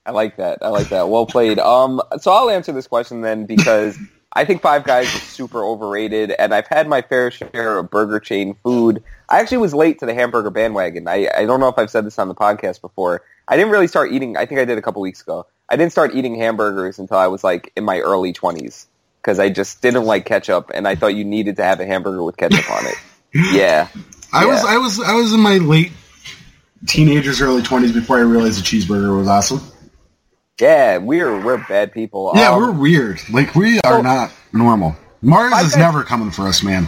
I 0.05 0.11
like 0.11 0.37
that. 0.37 0.59
I 0.61 0.69
like 0.69 0.89
that. 0.89 1.09
Well 1.09 1.25
played. 1.25 1.59
Um, 1.59 2.01
so 2.19 2.31
I'll 2.31 2.49
answer 2.49 2.71
this 2.71 2.87
question 2.87 3.21
then 3.21 3.45
because 3.45 3.97
I 4.33 4.45
think 4.45 4.61
Five 4.61 4.83
Guys 4.83 5.13
is 5.13 5.21
super 5.21 5.63
overrated, 5.63 6.31
and 6.31 6.53
I've 6.53 6.67
had 6.67 6.87
my 6.87 7.01
fair 7.01 7.31
share 7.31 7.77
of 7.77 7.89
burger 7.89 8.19
chain 8.19 8.55
food. 8.63 9.03
I 9.27 9.39
actually 9.39 9.57
was 9.57 9.73
late 9.73 9.99
to 9.99 10.05
the 10.05 10.13
hamburger 10.13 10.49
bandwagon. 10.49 11.07
I, 11.07 11.29
I 11.35 11.45
don't 11.45 11.59
know 11.59 11.67
if 11.67 11.77
I've 11.77 11.89
said 11.89 12.05
this 12.05 12.17
on 12.19 12.27
the 12.27 12.35
podcast 12.35 12.81
before. 12.81 13.23
I 13.47 13.57
didn't 13.57 13.71
really 13.71 13.87
start 13.87 14.11
eating. 14.11 14.37
I 14.37 14.45
think 14.45 14.59
I 14.59 14.65
did 14.65 14.77
a 14.77 14.81
couple 14.81 15.01
weeks 15.01 15.21
ago. 15.21 15.47
I 15.69 15.75
didn't 15.75 15.91
start 15.91 16.15
eating 16.15 16.35
hamburgers 16.35 16.99
until 16.99 17.17
I 17.17 17.27
was 17.27 17.43
like 17.43 17.71
in 17.75 17.83
my 17.83 17.99
early 17.99 18.33
twenties 18.33 18.87
because 19.21 19.39
I 19.39 19.49
just 19.49 19.81
didn't 19.81 20.05
like 20.05 20.25
ketchup, 20.25 20.71
and 20.73 20.87
I 20.87 20.95
thought 20.95 21.15
you 21.15 21.23
needed 21.23 21.57
to 21.57 21.63
have 21.63 21.79
a 21.79 21.85
hamburger 21.85 22.23
with 22.23 22.37
ketchup 22.37 22.69
on 22.71 22.85
it. 22.85 22.95
Yeah. 23.51 23.89
I 24.33 24.47
was. 24.47 24.65
I 24.65 24.77
was. 24.77 24.99
I 24.99 25.13
was 25.13 25.33
in 25.33 25.39
my 25.39 25.59
late 25.59 25.91
teenagers, 26.87 27.41
early 27.41 27.61
twenties 27.61 27.91
before 27.91 28.17
I 28.17 28.21
realized 28.21 28.59
a 28.59 28.63
cheeseburger 28.63 29.17
was 29.17 29.27
awesome. 29.27 29.61
Yeah, 30.59 30.97
we're 30.97 31.39
we're 31.43 31.57
bad 31.67 31.91
people. 31.93 32.31
Yeah, 32.35 32.51
Um, 32.51 32.59
we're 32.61 32.71
weird. 32.71 33.21
Like 33.31 33.55
we 33.55 33.79
are 33.81 33.97
so- 33.97 34.01
not 34.01 34.31
normal. 34.53 34.95
Mars 35.21 35.51
Five 35.51 35.65
is 35.65 35.71
Guys- 35.73 35.79
never 35.79 36.03
coming 36.03 36.31
for 36.31 36.47
us, 36.47 36.63
man. 36.63 36.87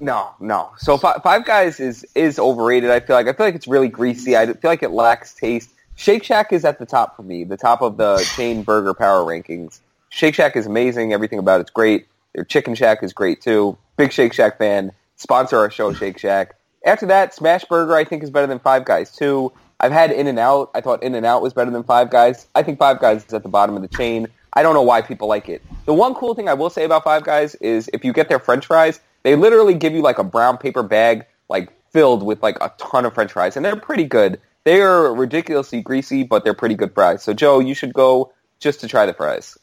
No, 0.00 0.30
no. 0.40 0.70
So 0.78 0.96
Fi- 0.98 1.18
Five 1.20 1.44
Guys 1.44 1.78
is 1.80 2.04
is 2.14 2.38
overrated. 2.38 2.90
I 2.90 3.00
feel 3.00 3.14
like 3.16 3.28
I 3.28 3.32
feel 3.32 3.46
like 3.46 3.54
it's 3.54 3.68
really 3.68 3.88
greasy. 3.88 4.36
I 4.36 4.46
feel 4.46 4.58
like 4.70 4.82
it 4.82 4.90
lacks 4.90 5.34
taste. 5.34 5.70
Shake 5.94 6.24
Shack 6.24 6.52
is 6.52 6.64
at 6.64 6.78
the 6.78 6.86
top 6.86 7.16
for 7.16 7.22
me, 7.22 7.44
the 7.44 7.56
top 7.56 7.82
of 7.82 7.96
the 7.96 8.16
chain 8.34 8.62
burger 8.62 8.94
power 8.94 9.22
rankings. 9.24 9.78
Shake 10.08 10.34
Shack 10.34 10.56
is 10.56 10.66
amazing. 10.66 11.12
Everything 11.12 11.38
about 11.38 11.60
it's 11.60 11.70
great. 11.70 12.06
Their 12.34 12.44
Chicken 12.44 12.74
Shack 12.74 13.02
is 13.02 13.12
great 13.12 13.40
too. 13.42 13.76
Big 13.96 14.10
Shake 14.12 14.32
Shack 14.32 14.58
fan. 14.58 14.90
Sponsor 15.16 15.58
our 15.58 15.70
show, 15.70 15.92
Shake 15.92 16.18
Shack. 16.18 16.54
After 16.84 17.06
that, 17.06 17.34
Smash 17.34 17.64
Burger 17.64 17.94
I 17.94 18.04
think 18.04 18.22
is 18.22 18.30
better 18.30 18.46
than 18.46 18.58
Five 18.58 18.84
Guys 18.84 19.14
too. 19.14 19.52
I've 19.78 19.92
had 19.92 20.10
In 20.12 20.26
and 20.26 20.38
Out. 20.38 20.70
I 20.74 20.80
thought 20.80 21.02
In 21.02 21.14
and 21.14 21.26
Out 21.26 21.42
was 21.42 21.52
better 21.52 21.70
than 21.70 21.82
Five 21.82 22.10
Guys. 22.10 22.46
I 22.54 22.62
think 22.62 22.78
Five 22.78 23.00
Guys 23.00 23.24
is 23.24 23.34
at 23.34 23.42
the 23.42 23.48
bottom 23.48 23.76
of 23.76 23.82
the 23.82 23.88
chain. 23.88 24.28
I 24.52 24.62
don't 24.62 24.74
know 24.74 24.82
why 24.82 25.02
people 25.02 25.28
like 25.28 25.48
it. 25.48 25.62
The 25.86 25.94
one 25.94 26.14
cool 26.14 26.34
thing 26.34 26.48
I 26.48 26.54
will 26.54 26.70
say 26.70 26.84
about 26.84 27.04
Five 27.04 27.24
Guys 27.24 27.54
is 27.56 27.88
if 27.92 28.04
you 28.04 28.12
get 28.12 28.28
their 28.28 28.38
French 28.38 28.66
fries, 28.66 29.00
they 29.22 29.34
literally 29.34 29.74
give 29.74 29.92
you 29.94 30.02
like 30.02 30.18
a 30.18 30.24
brown 30.24 30.58
paper 30.58 30.82
bag, 30.82 31.26
like 31.48 31.70
filled 31.90 32.22
with 32.22 32.42
like 32.42 32.58
a 32.60 32.72
ton 32.78 33.04
of 33.04 33.14
French 33.14 33.32
fries, 33.32 33.56
and 33.56 33.64
they're 33.64 33.76
pretty 33.76 34.04
good. 34.04 34.40
They 34.64 34.80
are 34.80 35.12
ridiculously 35.14 35.82
greasy, 35.82 36.22
but 36.22 36.44
they're 36.44 36.54
pretty 36.54 36.74
good 36.74 36.94
fries. 36.94 37.22
So 37.22 37.32
Joe, 37.32 37.58
you 37.60 37.74
should 37.74 37.92
go 37.92 38.32
just 38.60 38.80
to 38.80 38.88
try 38.88 39.06
the 39.06 39.14
fries. 39.14 39.58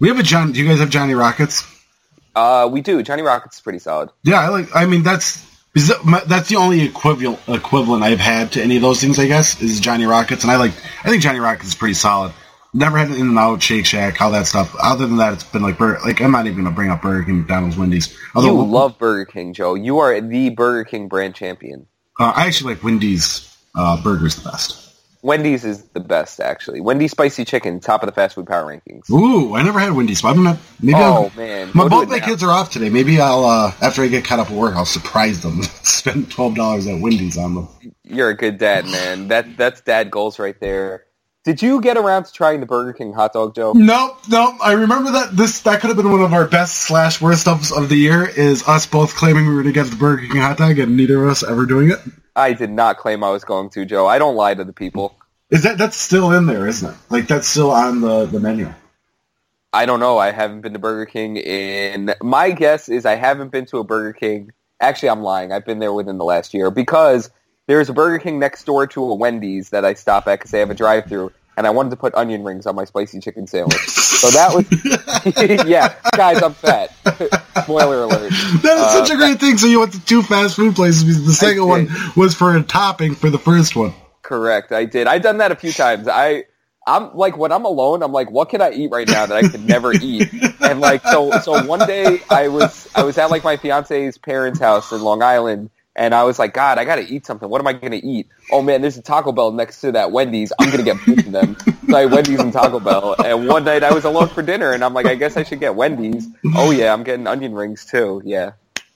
We 0.00 0.08
have 0.08 0.18
a 0.18 0.22
John. 0.22 0.52
Do 0.52 0.60
you 0.60 0.68
guys 0.68 0.80
have 0.80 0.90
Johnny 0.90 1.14
Rockets? 1.14 1.64
Uh, 2.34 2.68
we 2.70 2.80
do. 2.80 3.02
Johnny 3.02 3.22
Rockets 3.22 3.56
is 3.56 3.62
pretty 3.62 3.78
solid. 3.78 4.10
Yeah, 4.24 4.40
I 4.40 4.48
like. 4.48 4.74
I 4.74 4.86
mean, 4.86 5.02
that's 5.02 5.46
is 5.74 5.88
that, 5.88 6.04
my, 6.04 6.20
that's 6.26 6.48
the 6.48 6.56
only 6.56 6.82
equivalent 6.82 7.40
equivalent 7.48 8.02
I've 8.02 8.20
had 8.20 8.52
to 8.52 8.62
any 8.62 8.76
of 8.76 8.82
those 8.82 9.00
things. 9.00 9.18
I 9.18 9.26
guess 9.26 9.60
is 9.60 9.80
Johnny 9.80 10.06
Rockets, 10.06 10.44
and 10.44 10.50
I 10.50 10.56
like. 10.56 10.72
I 11.04 11.08
think 11.08 11.22
Johnny 11.22 11.40
Rockets 11.40 11.68
is 11.68 11.74
pretty 11.74 11.94
solid. 11.94 12.32
Never 12.76 12.98
had 12.98 13.08
an 13.08 13.14
In 13.14 13.28
and 13.28 13.38
Out, 13.38 13.62
Shake 13.62 13.86
Shack, 13.86 14.20
all 14.20 14.32
that 14.32 14.46
stuff. 14.46 14.74
Other 14.82 15.06
than 15.06 15.18
that, 15.18 15.32
it's 15.32 15.44
been 15.44 15.62
like. 15.62 15.78
Like 15.78 16.20
I'm 16.20 16.32
not 16.32 16.46
even 16.46 16.64
gonna 16.64 16.74
bring 16.74 16.90
up 16.90 17.02
Burger 17.02 17.24
King, 17.24 17.38
McDonald's, 17.40 17.76
Wendy's. 17.76 18.16
Although 18.34 18.62
you 18.62 18.66
love 18.66 18.98
Burger 18.98 19.24
King, 19.24 19.52
Joe. 19.52 19.74
You 19.74 19.98
are 19.98 20.20
the 20.20 20.50
Burger 20.50 20.84
King 20.84 21.08
brand 21.08 21.34
champion. 21.34 21.86
uh, 22.18 22.32
I 22.34 22.46
actually 22.46 22.74
like 22.74 22.82
Wendy's 22.84 23.56
uh, 23.74 24.02
burgers 24.02 24.36
the 24.36 24.50
best. 24.50 24.83
Wendy's 25.24 25.64
is 25.64 25.82
the 25.94 26.00
best, 26.00 26.38
actually. 26.38 26.82
Wendy's 26.82 27.12
spicy 27.12 27.46
chicken, 27.46 27.80
top 27.80 28.02
of 28.02 28.06
the 28.06 28.12
fast 28.12 28.34
food 28.34 28.46
power 28.46 28.66
rankings. 28.66 29.10
Ooh, 29.10 29.54
I 29.54 29.62
never 29.62 29.78
had 29.78 29.92
Wendy's. 29.92 30.20
So 30.20 30.28
I'm 30.28 30.44
not. 30.44 30.58
Maybe. 30.82 30.98
Oh 30.98 31.00
I'll, 31.00 31.32
man, 31.34 31.70
my 31.72 31.88
both 31.88 32.10
my 32.10 32.18
now. 32.18 32.26
kids 32.26 32.42
are 32.42 32.50
off 32.50 32.70
today. 32.70 32.90
Maybe 32.90 33.18
I'll 33.18 33.46
uh, 33.46 33.72
after 33.80 34.02
I 34.02 34.08
get 34.08 34.26
caught 34.26 34.38
up 34.38 34.50
at 34.50 34.56
work, 34.56 34.74
I'll 34.74 34.84
surprise 34.84 35.40
them. 35.40 35.62
Spend 35.82 36.30
twelve 36.30 36.54
dollars 36.54 36.86
at 36.86 37.00
Wendy's 37.00 37.38
on 37.38 37.54
them. 37.54 37.68
You're 38.02 38.28
a 38.28 38.36
good 38.36 38.58
dad, 38.58 38.84
man. 38.84 39.28
That 39.28 39.56
that's 39.56 39.80
dad 39.80 40.10
goals 40.10 40.38
right 40.38 40.60
there. 40.60 41.06
Did 41.44 41.62
you 41.62 41.80
get 41.80 41.96
around 41.96 42.24
to 42.24 42.32
trying 42.32 42.60
the 42.60 42.66
Burger 42.66 42.92
King 42.92 43.14
hot 43.14 43.32
dog, 43.32 43.54
Joe? 43.54 43.72
Nope, 43.74 44.18
nope. 44.28 44.56
I 44.62 44.72
remember 44.72 45.12
that 45.12 45.34
this 45.34 45.60
that 45.62 45.80
could 45.80 45.88
have 45.88 45.96
been 45.96 46.12
one 46.12 46.20
of 46.20 46.34
our 46.34 46.46
best 46.46 46.82
slash 46.82 47.22
worst 47.22 47.40
stuffs 47.40 47.72
of 47.72 47.88
the 47.88 47.96
year. 47.96 48.28
Is 48.28 48.62
us 48.68 48.84
both 48.84 49.14
claiming 49.14 49.46
we 49.48 49.54
were 49.54 49.62
to 49.62 49.72
get 49.72 49.86
the 49.86 49.96
Burger 49.96 50.26
King 50.26 50.42
hot 50.42 50.58
dog 50.58 50.78
and 50.78 50.98
neither 50.98 51.24
of 51.24 51.30
us 51.30 51.42
ever 51.42 51.64
doing 51.64 51.90
it. 51.90 51.98
I 52.36 52.52
did 52.52 52.70
not 52.70 52.98
claim 52.98 53.22
I 53.22 53.30
was 53.30 53.44
going 53.44 53.70
to, 53.70 53.84
Joe. 53.84 54.06
I 54.06 54.18
don't 54.18 54.36
lie 54.36 54.54
to 54.54 54.64
the 54.64 54.72
people. 54.72 55.16
Is 55.50 55.62
that 55.62 55.78
that's 55.78 55.96
still 55.96 56.32
in 56.32 56.46
there, 56.46 56.66
isn't 56.66 56.90
it? 56.90 56.96
Like 57.10 57.26
that's 57.28 57.46
still 57.46 57.70
on 57.70 58.00
the 58.00 58.26
the 58.26 58.40
menu. 58.40 58.72
I 59.72 59.86
don't 59.86 60.00
know. 60.00 60.18
I 60.18 60.30
haven't 60.30 60.60
been 60.60 60.72
to 60.72 60.78
Burger 60.78 61.06
King 61.06 61.36
in. 61.36 62.14
My 62.22 62.50
guess 62.52 62.88
is 62.88 63.04
I 63.04 63.16
haven't 63.16 63.50
been 63.50 63.66
to 63.66 63.78
a 63.78 63.84
Burger 63.84 64.12
King. 64.12 64.52
Actually, 64.80 65.10
I'm 65.10 65.22
lying. 65.22 65.52
I've 65.52 65.64
been 65.64 65.80
there 65.80 65.92
within 65.92 66.18
the 66.18 66.24
last 66.24 66.54
year 66.54 66.70
because 66.70 67.30
there's 67.66 67.88
a 67.88 67.92
Burger 67.92 68.18
King 68.18 68.38
next 68.38 68.64
door 68.64 68.86
to 68.86 69.02
a 69.02 69.14
Wendy's 69.14 69.70
that 69.70 69.84
I 69.84 69.94
stop 69.94 70.28
at 70.28 70.38
because 70.38 70.50
they 70.50 70.60
have 70.60 70.70
a 70.70 70.74
drive-through, 70.74 71.32
and 71.56 71.66
I 71.66 71.70
wanted 71.70 71.90
to 71.90 71.96
put 71.96 72.14
onion 72.14 72.44
rings 72.44 72.66
on 72.66 72.74
my 72.74 72.84
spicy 72.84 73.20
chicken 73.20 73.46
sandwich. 73.46 73.74
So 73.88 74.30
that 74.30 74.54
was, 74.54 75.66
yeah, 75.68 75.94
guys, 76.16 76.42
I'm 76.42 76.54
fat. 76.54 76.90
Spoiler 77.62 78.02
alert. 78.04 78.30
That 78.30 78.76
is 78.76 78.82
Uh, 78.82 79.04
such 79.04 79.10
a 79.10 79.16
great 79.16 79.40
thing. 79.40 79.58
So 79.58 79.66
you 79.66 79.80
went 79.80 79.92
to 79.92 80.04
two 80.04 80.22
fast 80.22 80.56
food 80.56 80.74
places 80.74 81.04
because 81.04 81.26
the 81.26 81.32
second 81.32 81.66
one 81.66 81.88
was 82.16 82.34
for 82.34 82.56
a 82.56 82.62
topping 82.62 83.14
for 83.14 83.30
the 83.30 83.38
first 83.38 83.76
one. 83.76 83.94
Correct. 84.22 84.72
I 84.72 84.84
did. 84.84 85.06
I've 85.06 85.22
done 85.22 85.38
that 85.38 85.52
a 85.52 85.56
few 85.56 85.72
times. 85.72 86.08
I 86.08 86.44
I'm 86.86 87.14
like 87.16 87.36
when 87.38 87.50
I'm 87.52 87.64
alone, 87.64 88.02
I'm 88.02 88.12
like, 88.12 88.30
what 88.30 88.50
can 88.50 88.60
I 88.60 88.70
eat 88.72 88.90
right 88.90 89.08
now 89.08 89.24
that 89.26 89.36
I 89.36 89.48
could 89.48 89.64
never 89.64 89.92
eat? 89.94 90.28
And 90.60 90.80
like 90.80 91.02
so 91.02 91.30
so 91.40 91.62
one 91.64 91.86
day 91.86 92.20
I 92.30 92.48
was 92.48 92.88
I 92.94 93.04
was 93.04 93.16
at 93.18 93.30
like 93.30 93.44
my 93.44 93.56
fiance's 93.56 94.18
parents' 94.18 94.60
house 94.60 94.92
in 94.92 95.00
Long 95.02 95.22
Island 95.22 95.70
and 95.96 96.14
I 96.14 96.24
was 96.24 96.38
like, 96.38 96.54
God, 96.54 96.78
I 96.78 96.84
gotta 96.84 97.02
eat 97.02 97.24
something. 97.26 97.48
What 97.48 97.60
am 97.60 97.66
I 97.66 97.72
gonna 97.72 98.00
eat? 98.02 98.28
Oh 98.50 98.62
man, 98.62 98.80
there's 98.80 98.96
a 98.96 99.02
Taco 99.02 99.32
Bell 99.32 99.52
next 99.52 99.80
to 99.82 99.92
that 99.92 100.10
Wendy's. 100.10 100.52
I'm 100.58 100.70
gonna 100.70 100.82
get 100.82 100.96
both 101.06 101.18
of 101.18 101.32
them. 101.32 101.56
So 101.86 101.98
I 101.98 102.00
had 102.00 102.12
Wendy's 102.12 102.40
and 102.40 102.52
Taco 102.52 102.80
Bell. 102.80 103.14
And 103.22 103.46
one 103.46 103.64
night 103.64 103.84
I 103.84 103.92
was 103.92 104.04
alone 104.04 104.28
for 104.28 104.42
dinner 104.42 104.72
and 104.72 104.82
I'm 104.82 104.94
like, 104.94 105.06
I 105.06 105.14
guess 105.14 105.36
I 105.36 105.44
should 105.44 105.60
get 105.60 105.76
Wendy's. 105.76 106.26
Oh 106.56 106.70
yeah, 106.70 106.92
I'm 106.92 107.04
getting 107.04 107.26
onion 107.26 107.54
rings 107.54 107.84
too. 107.84 108.22
Yeah. 108.24 108.52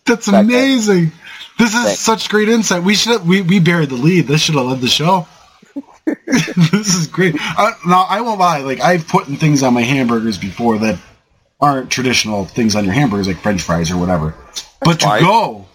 That's 0.07 0.27
amazing. 0.27 1.12
This 1.59 1.75
is 1.75 1.85
Thanks. 1.85 2.01
such 2.01 2.29
great 2.31 2.49
insight. 2.49 2.83
We 2.83 2.95
should 2.95 3.27
we 3.27 3.43
we 3.43 3.61
buried 3.61 3.91
the 3.91 3.97
lead. 3.97 4.27
This 4.27 4.41
should 4.41 4.55
have 4.57 4.65
led 4.65 4.81
the 4.81 4.89
show. 4.89 5.29
this 6.27 6.95
is 6.95 7.07
great. 7.07 7.37
Uh, 7.39 7.73
now 7.87 8.07
I 8.09 8.23
won't 8.23 8.41
lie. 8.41 8.61
Like 8.61 8.81
I've 8.81 9.07
put 9.07 9.27
things 9.27 9.62
on 9.62 9.75
my 9.75 9.83
hamburgers 9.83 10.39
before 10.39 10.79
that 10.79 10.99
aren't 11.61 11.91
traditional 11.91 12.47
things 12.47 12.75
on 12.75 12.85
your 12.85 12.95
hamburgers, 12.95 13.29
like 13.29 13.39
French 13.39 13.62
fries 13.62 13.91
or 13.91 13.99
whatever. 13.99 14.35
but 14.81 14.99
to 15.01 15.19
go 15.20 15.68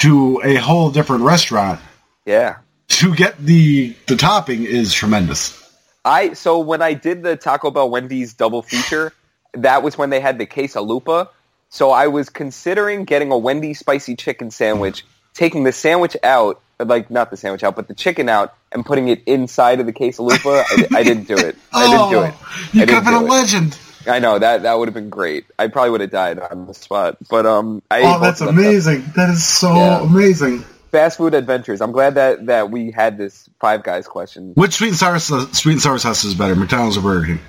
to 0.00 0.40
a 0.44 0.56
whole 0.56 0.90
different 0.90 1.22
restaurant 1.22 1.80
Yeah. 2.24 2.56
to 2.88 3.14
get 3.14 3.38
the 3.38 3.94
the 4.06 4.16
topping 4.16 4.64
is 4.64 4.92
tremendous. 4.92 5.62
I 6.04 6.34
so 6.34 6.58
when 6.60 6.82
I 6.82 6.94
did 6.94 7.22
the 7.22 7.36
Taco 7.36 7.70
Bell 7.70 7.90
Wendy's 7.90 8.34
double 8.34 8.62
feature, 8.62 9.12
that 9.54 9.82
was 9.82 9.98
when 9.98 10.10
they 10.10 10.20
had 10.20 10.38
the 10.38 10.46
quesalupa. 10.46 11.28
So 11.68 11.90
I 11.90 12.06
was 12.06 12.28
considering 12.28 13.04
getting 13.04 13.32
a 13.32 13.38
Wendy's 13.38 13.78
spicy 13.80 14.14
chicken 14.14 14.50
sandwich, 14.52 15.04
taking 15.34 15.64
the 15.64 15.72
sandwich 15.72 16.16
out, 16.22 16.62
like 16.78 17.10
not 17.10 17.30
the 17.30 17.36
sandwich 17.36 17.64
out, 17.64 17.74
but 17.74 17.88
the 17.88 17.94
chicken 17.94 18.28
out, 18.28 18.54
and 18.70 18.86
putting 18.86 19.08
it 19.08 19.22
inside 19.26 19.80
of 19.80 19.86
the 19.86 19.92
quesalupa. 19.92 20.64
I, 20.92 20.98
I 20.98 21.02
didn't 21.02 21.24
do 21.26 21.36
it. 21.36 21.56
I 21.72 21.86
didn't 21.90 22.10
do 22.10 22.22
it. 22.22 22.34
Oh, 22.44 22.68
You 22.72 22.80
could 22.80 22.90
have 22.90 23.04
been 23.04 23.14
a 23.14 23.20
legend. 23.22 23.76
I 24.08 24.18
know 24.20 24.38
that 24.38 24.62
that 24.62 24.78
would 24.78 24.88
have 24.88 24.94
been 24.94 25.10
great. 25.10 25.46
I 25.58 25.68
probably 25.68 25.90
would 25.90 26.00
have 26.00 26.10
died 26.10 26.38
on 26.38 26.66
the 26.66 26.74
spot. 26.74 27.18
But 27.28 27.46
um, 27.46 27.82
I 27.90 28.02
Oh, 28.02 28.20
that's 28.20 28.40
of 28.40 28.48
them. 28.48 28.58
amazing. 28.58 29.04
That 29.16 29.30
is 29.30 29.44
so 29.44 29.74
Yeah. 29.74 30.02
amazing. 30.02 30.64
Fast 30.92 31.16
food 31.18 31.34
adventures. 31.34 31.80
I'm 31.80 31.92
glad 31.92 32.14
that 32.14 32.46
that 32.46 32.70
we 32.70 32.90
had 32.90 33.18
this 33.18 33.48
Five 33.60 33.82
Guys 33.82 34.06
question. 34.06 34.52
Which 34.54 34.74
sweet 34.74 34.88
and 34.88 34.96
sour 34.96 35.18
sauce, 35.18 35.52
sweet 35.58 35.72
and 35.72 35.82
sour 35.82 35.98
sauce 35.98 36.24
is 36.24 36.34
better, 36.34 36.54
McDonald's 36.54 36.96
or 36.96 37.02
Burger 37.02 37.26
King? 37.26 37.40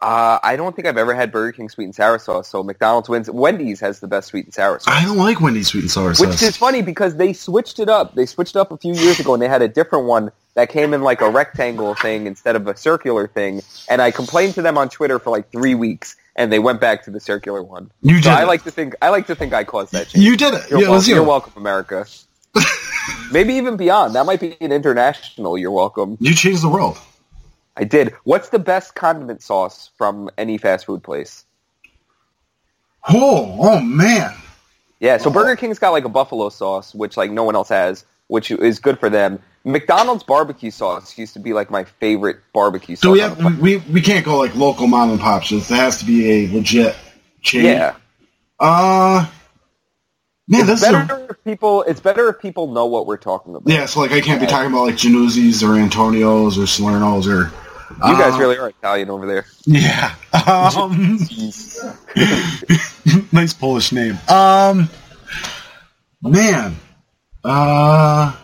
Uh, 0.00 0.38
I 0.42 0.56
don't 0.56 0.76
think 0.76 0.86
I've 0.86 0.98
ever 0.98 1.14
had 1.14 1.32
Burger 1.32 1.52
King 1.52 1.70
sweet 1.70 1.86
and 1.86 1.94
sour 1.94 2.18
sauce, 2.18 2.46
so 2.48 2.62
McDonald's 2.62 3.08
wins. 3.08 3.30
Wendy's 3.30 3.80
has 3.80 4.00
the 4.00 4.06
best 4.08 4.28
sweet 4.28 4.44
and 4.44 4.52
sour 4.54 4.78
sauce. 4.78 4.92
I 4.94 5.02
don't 5.02 5.16
like 5.16 5.40
Wendy's 5.40 5.68
sweet 5.68 5.80
and 5.84 5.90
sour 5.90 6.12
sauce. 6.12 6.26
Which 6.26 6.42
is 6.42 6.56
funny 6.58 6.82
because 6.82 7.16
they 7.16 7.32
switched 7.32 7.78
it 7.78 7.88
up. 7.88 8.14
They 8.14 8.26
switched 8.26 8.54
it 8.54 8.58
up 8.58 8.70
a 8.70 8.76
few 8.76 8.92
years 8.92 9.18
ago 9.18 9.32
and 9.32 9.42
they 9.42 9.48
had 9.48 9.62
a 9.62 9.68
different 9.68 10.04
one 10.04 10.30
that 10.54 10.68
came 10.68 10.94
in 10.94 11.02
like 11.02 11.20
a 11.20 11.28
rectangle 11.28 11.94
thing 11.94 12.26
instead 12.26 12.56
of 12.56 12.66
a 12.66 12.76
circular 12.76 13.26
thing. 13.26 13.60
And 13.88 14.00
I 14.00 14.10
complained 14.10 14.54
to 14.54 14.62
them 14.62 14.78
on 14.78 14.88
Twitter 14.88 15.18
for 15.18 15.30
like 15.30 15.50
three 15.50 15.74
weeks 15.74 16.16
and 16.36 16.52
they 16.52 16.58
went 16.58 16.80
back 16.80 17.04
to 17.04 17.10
the 17.10 17.20
circular 17.20 17.62
one. 17.62 17.90
You 18.02 18.16
So 18.16 18.30
did 18.30 18.38
I 18.38 18.44
like 18.44 18.64
to 18.64 18.70
think 18.70 18.94
I 19.02 19.10
like 19.10 19.26
to 19.28 19.34
think 19.34 19.52
I 19.52 19.64
caused 19.64 19.92
that 19.92 20.08
change. 20.08 20.24
You 20.24 20.36
did 20.36 20.54
it. 20.54 20.70
You're, 20.70 20.80
yeah, 20.80 20.96
it 20.96 21.06
you. 21.06 21.14
you're 21.14 21.24
welcome, 21.24 21.52
America. 21.56 22.06
Maybe 23.32 23.54
even 23.54 23.76
beyond. 23.76 24.14
That 24.14 24.26
might 24.26 24.40
be 24.40 24.56
an 24.60 24.72
international. 24.72 25.58
You're 25.58 25.70
welcome. 25.70 26.16
You 26.20 26.34
changed 26.34 26.62
the 26.62 26.68
world. 26.68 26.98
I 27.76 27.84
did. 27.84 28.14
What's 28.24 28.50
the 28.50 28.58
best 28.58 28.94
condiment 28.94 29.42
sauce 29.42 29.90
from 29.96 30.30
any 30.38 30.58
fast 30.58 30.86
food 30.86 31.02
place? 31.02 31.44
Oh, 33.08 33.56
oh 33.60 33.80
man. 33.80 34.34
Yeah, 35.00 35.18
so 35.18 35.28
oh. 35.28 35.32
Burger 35.32 35.56
King's 35.56 35.78
got 35.78 35.90
like 35.90 36.04
a 36.04 36.08
buffalo 36.08 36.48
sauce, 36.48 36.94
which 36.94 37.16
like 37.16 37.30
no 37.30 37.44
one 37.44 37.54
else 37.54 37.68
has, 37.68 38.04
which 38.28 38.50
is 38.50 38.78
good 38.78 38.98
for 38.98 39.10
them. 39.10 39.40
McDonald's 39.64 40.22
barbecue 40.22 40.70
sauce 40.70 41.16
used 41.16 41.32
to 41.34 41.38
be 41.40 41.52
like 41.54 41.70
my 41.70 41.84
favorite 41.84 42.38
barbecue 42.52 42.96
sauce. 42.96 43.02
So 43.02 43.12
we 43.12 43.20
have 43.20 43.60
we, 43.60 43.78
we 43.78 44.00
can't 44.02 44.24
go 44.24 44.38
like 44.38 44.54
local 44.54 44.86
mom 44.86 45.10
and 45.10 45.18
pop 45.20 45.42
shops. 45.42 45.68
There 45.68 45.78
has 45.78 45.98
to 46.00 46.04
be 46.04 46.30
a 46.30 46.52
legit 46.52 46.94
chain. 47.40 47.64
Yeah, 47.64 47.96
Uh 48.60 49.26
man, 50.48 50.60
it's 50.60 50.68
this 50.68 50.82
is 50.82 50.90
better 50.92 51.14
a, 51.14 51.24
if 51.30 51.44
people. 51.44 51.82
It's 51.84 52.00
better 52.00 52.28
if 52.28 52.40
people 52.40 52.72
know 52.72 52.84
what 52.86 53.06
we're 53.06 53.16
talking 53.16 53.54
about. 53.54 53.72
yeah. 53.72 53.86
So 53.86 54.00
like 54.00 54.12
I 54.12 54.20
can't 54.20 54.40
be 54.40 54.46
talking 54.46 54.70
about 54.70 54.84
like 54.84 54.96
Januzzi's 54.96 55.62
or 55.62 55.74
Antonio's 55.76 56.58
or 56.58 56.66
Salerno's 56.66 57.26
or 57.26 57.50
you 57.90 58.18
guys 58.18 58.34
uh, 58.34 58.38
really 58.38 58.58
are 58.58 58.68
Italian 58.68 59.08
over 59.10 59.26
there. 59.26 59.46
yeah. 59.66 60.14
Um, 60.46 61.18
nice 63.32 63.54
Polish 63.54 63.92
name. 63.92 64.18
Um, 64.28 64.90
man, 66.20 66.76
uh, 67.44 68.36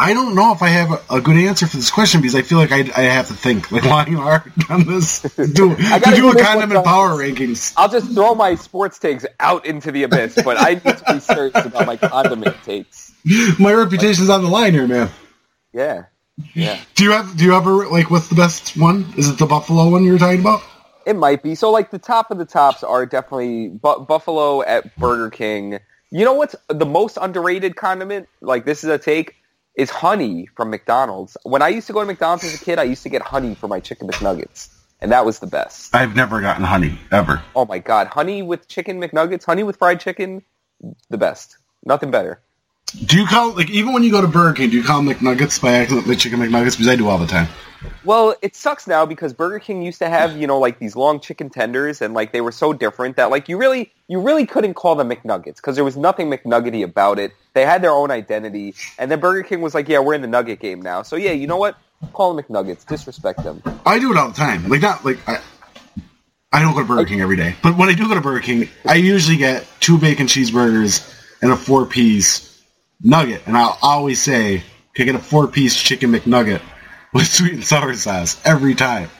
I 0.00 0.14
don't 0.14 0.34
know 0.34 0.52
if 0.54 0.62
I 0.62 0.68
have 0.68 0.92
a, 0.92 1.16
a 1.16 1.20
good 1.20 1.36
answer 1.36 1.66
for 1.66 1.76
this 1.76 1.90
question 1.90 2.22
because 2.22 2.34
I 2.34 2.40
feel 2.40 2.56
like 2.56 2.72
I, 2.72 2.78
I 2.96 3.02
have 3.02 3.28
to 3.28 3.34
think 3.34 3.70
like 3.70 3.84
long 3.92 4.08
and 4.08 4.16
hard 4.16 4.50
on 4.70 4.86
this. 4.86 5.20
Do, 5.20 5.72
I 5.78 5.98
to 5.98 6.00
gotta 6.00 6.16
do 6.16 6.32
do 6.32 6.38
a 6.38 6.42
condiment 6.42 6.84
power 6.86 7.10
rankings. 7.10 7.74
I'll 7.76 7.90
just 7.90 8.12
throw 8.12 8.34
my 8.34 8.54
sports 8.54 8.98
takes 8.98 9.26
out 9.40 9.66
into 9.66 9.92
the 9.92 10.04
abyss, 10.04 10.40
but 10.42 10.58
I 10.58 10.80
need 10.82 10.96
to 10.96 11.04
be 11.12 11.20
serious 11.20 11.54
about 11.54 11.86
my 11.86 11.98
condiment 11.98 12.56
takes. 12.64 13.12
My 13.58 13.74
reputation's 13.74 14.30
on 14.30 14.42
the 14.42 14.48
line 14.48 14.72
here, 14.72 14.86
man. 14.86 15.10
Yeah, 15.74 16.04
yeah. 16.54 16.80
Do 16.94 17.04
you 17.04 17.10
have? 17.10 17.36
Do 17.36 17.44
you 17.44 17.54
ever 17.54 17.86
like 17.86 18.10
what's 18.10 18.28
the 18.28 18.34
best 18.34 18.78
one? 18.78 19.04
Is 19.18 19.28
it 19.28 19.38
the 19.38 19.44
buffalo 19.44 19.90
one 19.90 20.02
you 20.04 20.12
were 20.12 20.18
talking 20.18 20.40
about? 20.40 20.62
It 21.06 21.16
might 21.16 21.42
be. 21.42 21.54
So, 21.54 21.70
like, 21.70 21.90
the 21.90 21.98
top 21.98 22.30
of 22.30 22.38
the 22.38 22.44
tops 22.44 22.82
are 22.82 23.06
definitely 23.06 23.68
Bu- 23.68 24.04
Buffalo 24.04 24.62
at 24.62 24.94
Burger 24.96 25.30
King. 25.30 25.78
You 26.10 26.24
know 26.24 26.34
what's 26.34 26.54
the 26.68 26.86
most 26.86 27.18
underrated 27.20 27.76
condiment? 27.76 28.28
Like, 28.40 28.64
this 28.64 28.84
is 28.84 28.90
a 28.90 28.98
take, 28.98 29.36
is 29.80 29.88
honey 29.88 30.46
from 30.54 30.68
McDonald's. 30.70 31.38
When 31.42 31.62
I 31.62 31.68
used 31.68 31.86
to 31.86 31.94
go 31.94 32.00
to 32.00 32.06
McDonald's 32.06 32.44
as 32.44 32.60
a 32.60 32.62
kid, 32.62 32.78
I 32.78 32.82
used 32.82 33.02
to 33.04 33.08
get 33.08 33.22
honey 33.22 33.54
for 33.54 33.66
my 33.66 33.80
Chicken 33.80 34.08
McNuggets. 34.08 34.68
And 35.00 35.10
that 35.10 35.24
was 35.24 35.38
the 35.38 35.46
best. 35.46 35.96
I've 35.96 36.14
never 36.14 36.42
gotten 36.42 36.64
honey 36.64 36.98
ever. 37.10 37.42
Oh, 37.56 37.64
my 37.64 37.78
God. 37.78 38.08
Honey 38.08 38.42
with 38.42 38.68
Chicken 38.68 39.00
McNuggets, 39.00 39.44
honey 39.44 39.62
with 39.62 39.78
fried 39.78 39.98
chicken, 39.98 40.42
the 41.08 41.16
best. 41.16 41.56
Nothing 41.82 42.10
better. 42.10 42.42
Do 42.92 43.18
you 43.18 43.26
call 43.26 43.54
like 43.54 43.70
even 43.70 43.92
when 43.92 44.02
you 44.02 44.10
go 44.10 44.20
to 44.20 44.28
Burger 44.28 44.54
King? 44.54 44.70
Do 44.70 44.76
you 44.76 44.82
call 44.82 45.02
them 45.02 45.14
McNuggets 45.14 45.60
by 45.60 45.72
accident 45.72 46.06
like 46.06 46.18
chicken 46.18 46.40
McNuggets? 46.40 46.72
Because 46.72 46.88
I 46.88 46.96
do 46.96 47.08
all 47.08 47.18
the 47.18 47.26
time. 47.26 47.48
Well, 48.04 48.34
it 48.42 48.54
sucks 48.56 48.86
now 48.86 49.06
because 49.06 49.32
Burger 49.32 49.58
King 49.58 49.82
used 49.82 49.98
to 50.00 50.08
have, 50.08 50.36
you 50.36 50.46
know, 50.46 50.58
like 50.58 50.78
these 50.78 50.96
long 50.96 51.20
chicken 51.20 51.48
tenders 51.50 52.02
and 52.02 52.14
like 52.14 52.32
they 52.32 52.40
were 52.40 52.52
so 52.52 52.72
different 52.72 53.16
that 53.16 53.30
like 53.30 53.48
you 53.48 53.56
really 53.56 53.92
you 54.08 54.20
really 54.20 54.46
couldn't 54.46 54.74
call 54.74 54.96
them 54.96 55.10
McNuggets 55.10 55.56
because 55.56 55.76
there 55.76 55.84
was 55.84 55.96
nothing 55.96 56.30
McNuggety 56.30 56.82
about 56.82 57.18
it. 57.18 57.32
They 57.54 57.64
had 57.64 57.82
their 57.82 57.92
own 57.92 58.10
identity. 58.10 58.74
And 58.98 59.10
then 59.10 59.20
Burger 59.20 59.42
King 59.42 59.60
was 59.60 59.74
like, 59.74 59.88
"Yeah, 59.88 60.00
we're 60.00 60.14
in 60.14 60.22
the 60.22 60.28
nugget 60.28 60.60
game 60.60 60.82
now." 60.82 61.02
So 61.02 61.16
yeah, 61.16 61.32
you 61.32 61.46
know 61.46 61.56
what? 61.56 61.76
Call 62.12 62.34
them 62.34 62.44
McNuggets. 62.44 62.86
Disrespect 62.86 63.42
them. 63.44 63.62
I 63.86 63.98
do 63.98 64.10
it 64.10 64.16
all 64.18 64.28
the 64.28 64.34
time. 64.34 64.68
Like 64.68 64.82
not 64.82 65.04
like 65.04 65.18
I. 65.28 65.40
I 66.52 66.62
don't 66.62 66.74
go 66.74 66.80
to 66.80 66.86
Burger 66.86 67.04
King 67.04 67.20
every 67.20 67.36
day, 67.36 67.54
but 67.62 67.76
when 67.76 67.88
I 67.88 67.94
do 67.94 68.08
go 68.08 68.14
to 68.14 68.20
Burger 68.20 68.40
King, 68.40 68.68
I 68.84 68.96
usually 68.96 69.36
get 69.36 69.64
two 69.78 69.98
bacon 69.98 70.26
cheeseburgers 70.26 71.08
and 71.40 71.52
a 71.52 71.56
four 71.56 71.86
piece 71.86 72.49
nugget, 73.02 73.42
and 73.46 73.56
I'll 73.56 73.78
always 73.82 74.20
say, 74.22 74.62
"Can 74.94 75.02
I 75.08 75.12
get 75.12 75.14
a 75.14 75.18
four 75.24 75.46
piece 75.48 75.76
chicken 75.80 76.12
McNugget 76.12 76.60
with 77.14 77.26
sweet 77.26 77.54
and 77.54 77.64
sour 77.64 77.94
sauce 77.94 78.40
every 78.44 78.74
time?" 78.74 79.10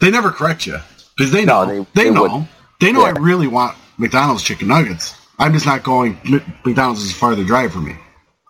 They 0.00 0.10
never 0.10 0.30
correct 0.30 0.66
you 0.66 0.78
because 1.16 1.30
they 1.32 1.44
know. 1.44 1.64
No, 1.64 1.70
they, 1.70 1.78
they- 1.94 2.04
they 2.04 2.10
know. 2.10 2.22
wouldn't. 2.22 2.48
They 2.80 2.92
know 2.92 3.00
Yeah. 3.06 3.12
I 3.16 3.20
really 3.20 3.46
want 3.46 3.76
McDonald's 3.98 4.42
chicken 4.42 4.68
nuggets. 4.68 5.14
I'm 5.38 5.52
just 5.52 5.66
not 5.66 5.82
going. 5.82 6.18
McDonald's 6.64 7.02
is 7.02 7.10
a 7.12 7.14
farther 7.14 7.44
drive 7.44 7.72
for 7.72 7.78
me. 7.80 7.94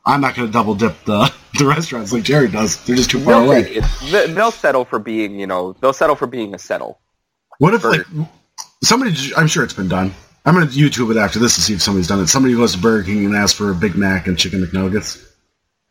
I'm 0.07 0.21
not 0.21 0.35
going 0.37 0.47
to 0.49 0.53
double 0.53 0.75
dip 0.77 0.95
the 1.05 1.33
the 1.59 1.67
restaurants 1.67 2.13
like 2.13 2.23
Jerry 2.23 2.49
does. 2.49 2.83
They're 2.85 2.95
just 2.97 3.11
too 3.11 3.19
far 3.21 3.35
They'll, 3.41 3.47
away. 3.51 3.81
They- 4.11 4.33
they'll 4.33 4.51
settle 4.53 4.85
for 4.85 4.99
being, 5.01 5.39
you 5.41 5.47
know, 5.49 5.73
they'll 5.81 5.93
settle 5.93 6.15
for 6.17 6.27
being 6.29 6.55
a 6.55 6.59
settle. 6.59 7.01
What 7.59 7.75
if 7.75 7.83
like 7.85 8.03
somebody? 8.83 9.15
I'm 9.37 9.47
sure 9.49 9.65
it's 9.65 9.75
been 9.75 9.89
done. 9.89 10.15
I'm 10.45 10.55
gonna 10.55 10.67
YouTube 10.67 11.11
it 11.11 11.17
after 11.19 11.39
this 11.39 11.55
to 11.57 11.61
see 11.61 11.75
if 11.75 11.83
somebody's 11.83 12.09
done 12.09 12.21
it. 12.21 12.29
Somebody 12.29 12.55
goes 12.55 12.73
to 12.73 12.79
Burger 12.79 13.05
King 13.05 13.27
and 13.27 13.37
asks 13.37 13.57
for 13.57 13.71
a 13.71 13.75
Big 13.75 13.95
Mac 13.95 14.27
and 14.27 14.39
chicken 14.39 14.65
McNuggets. 14.65 15.27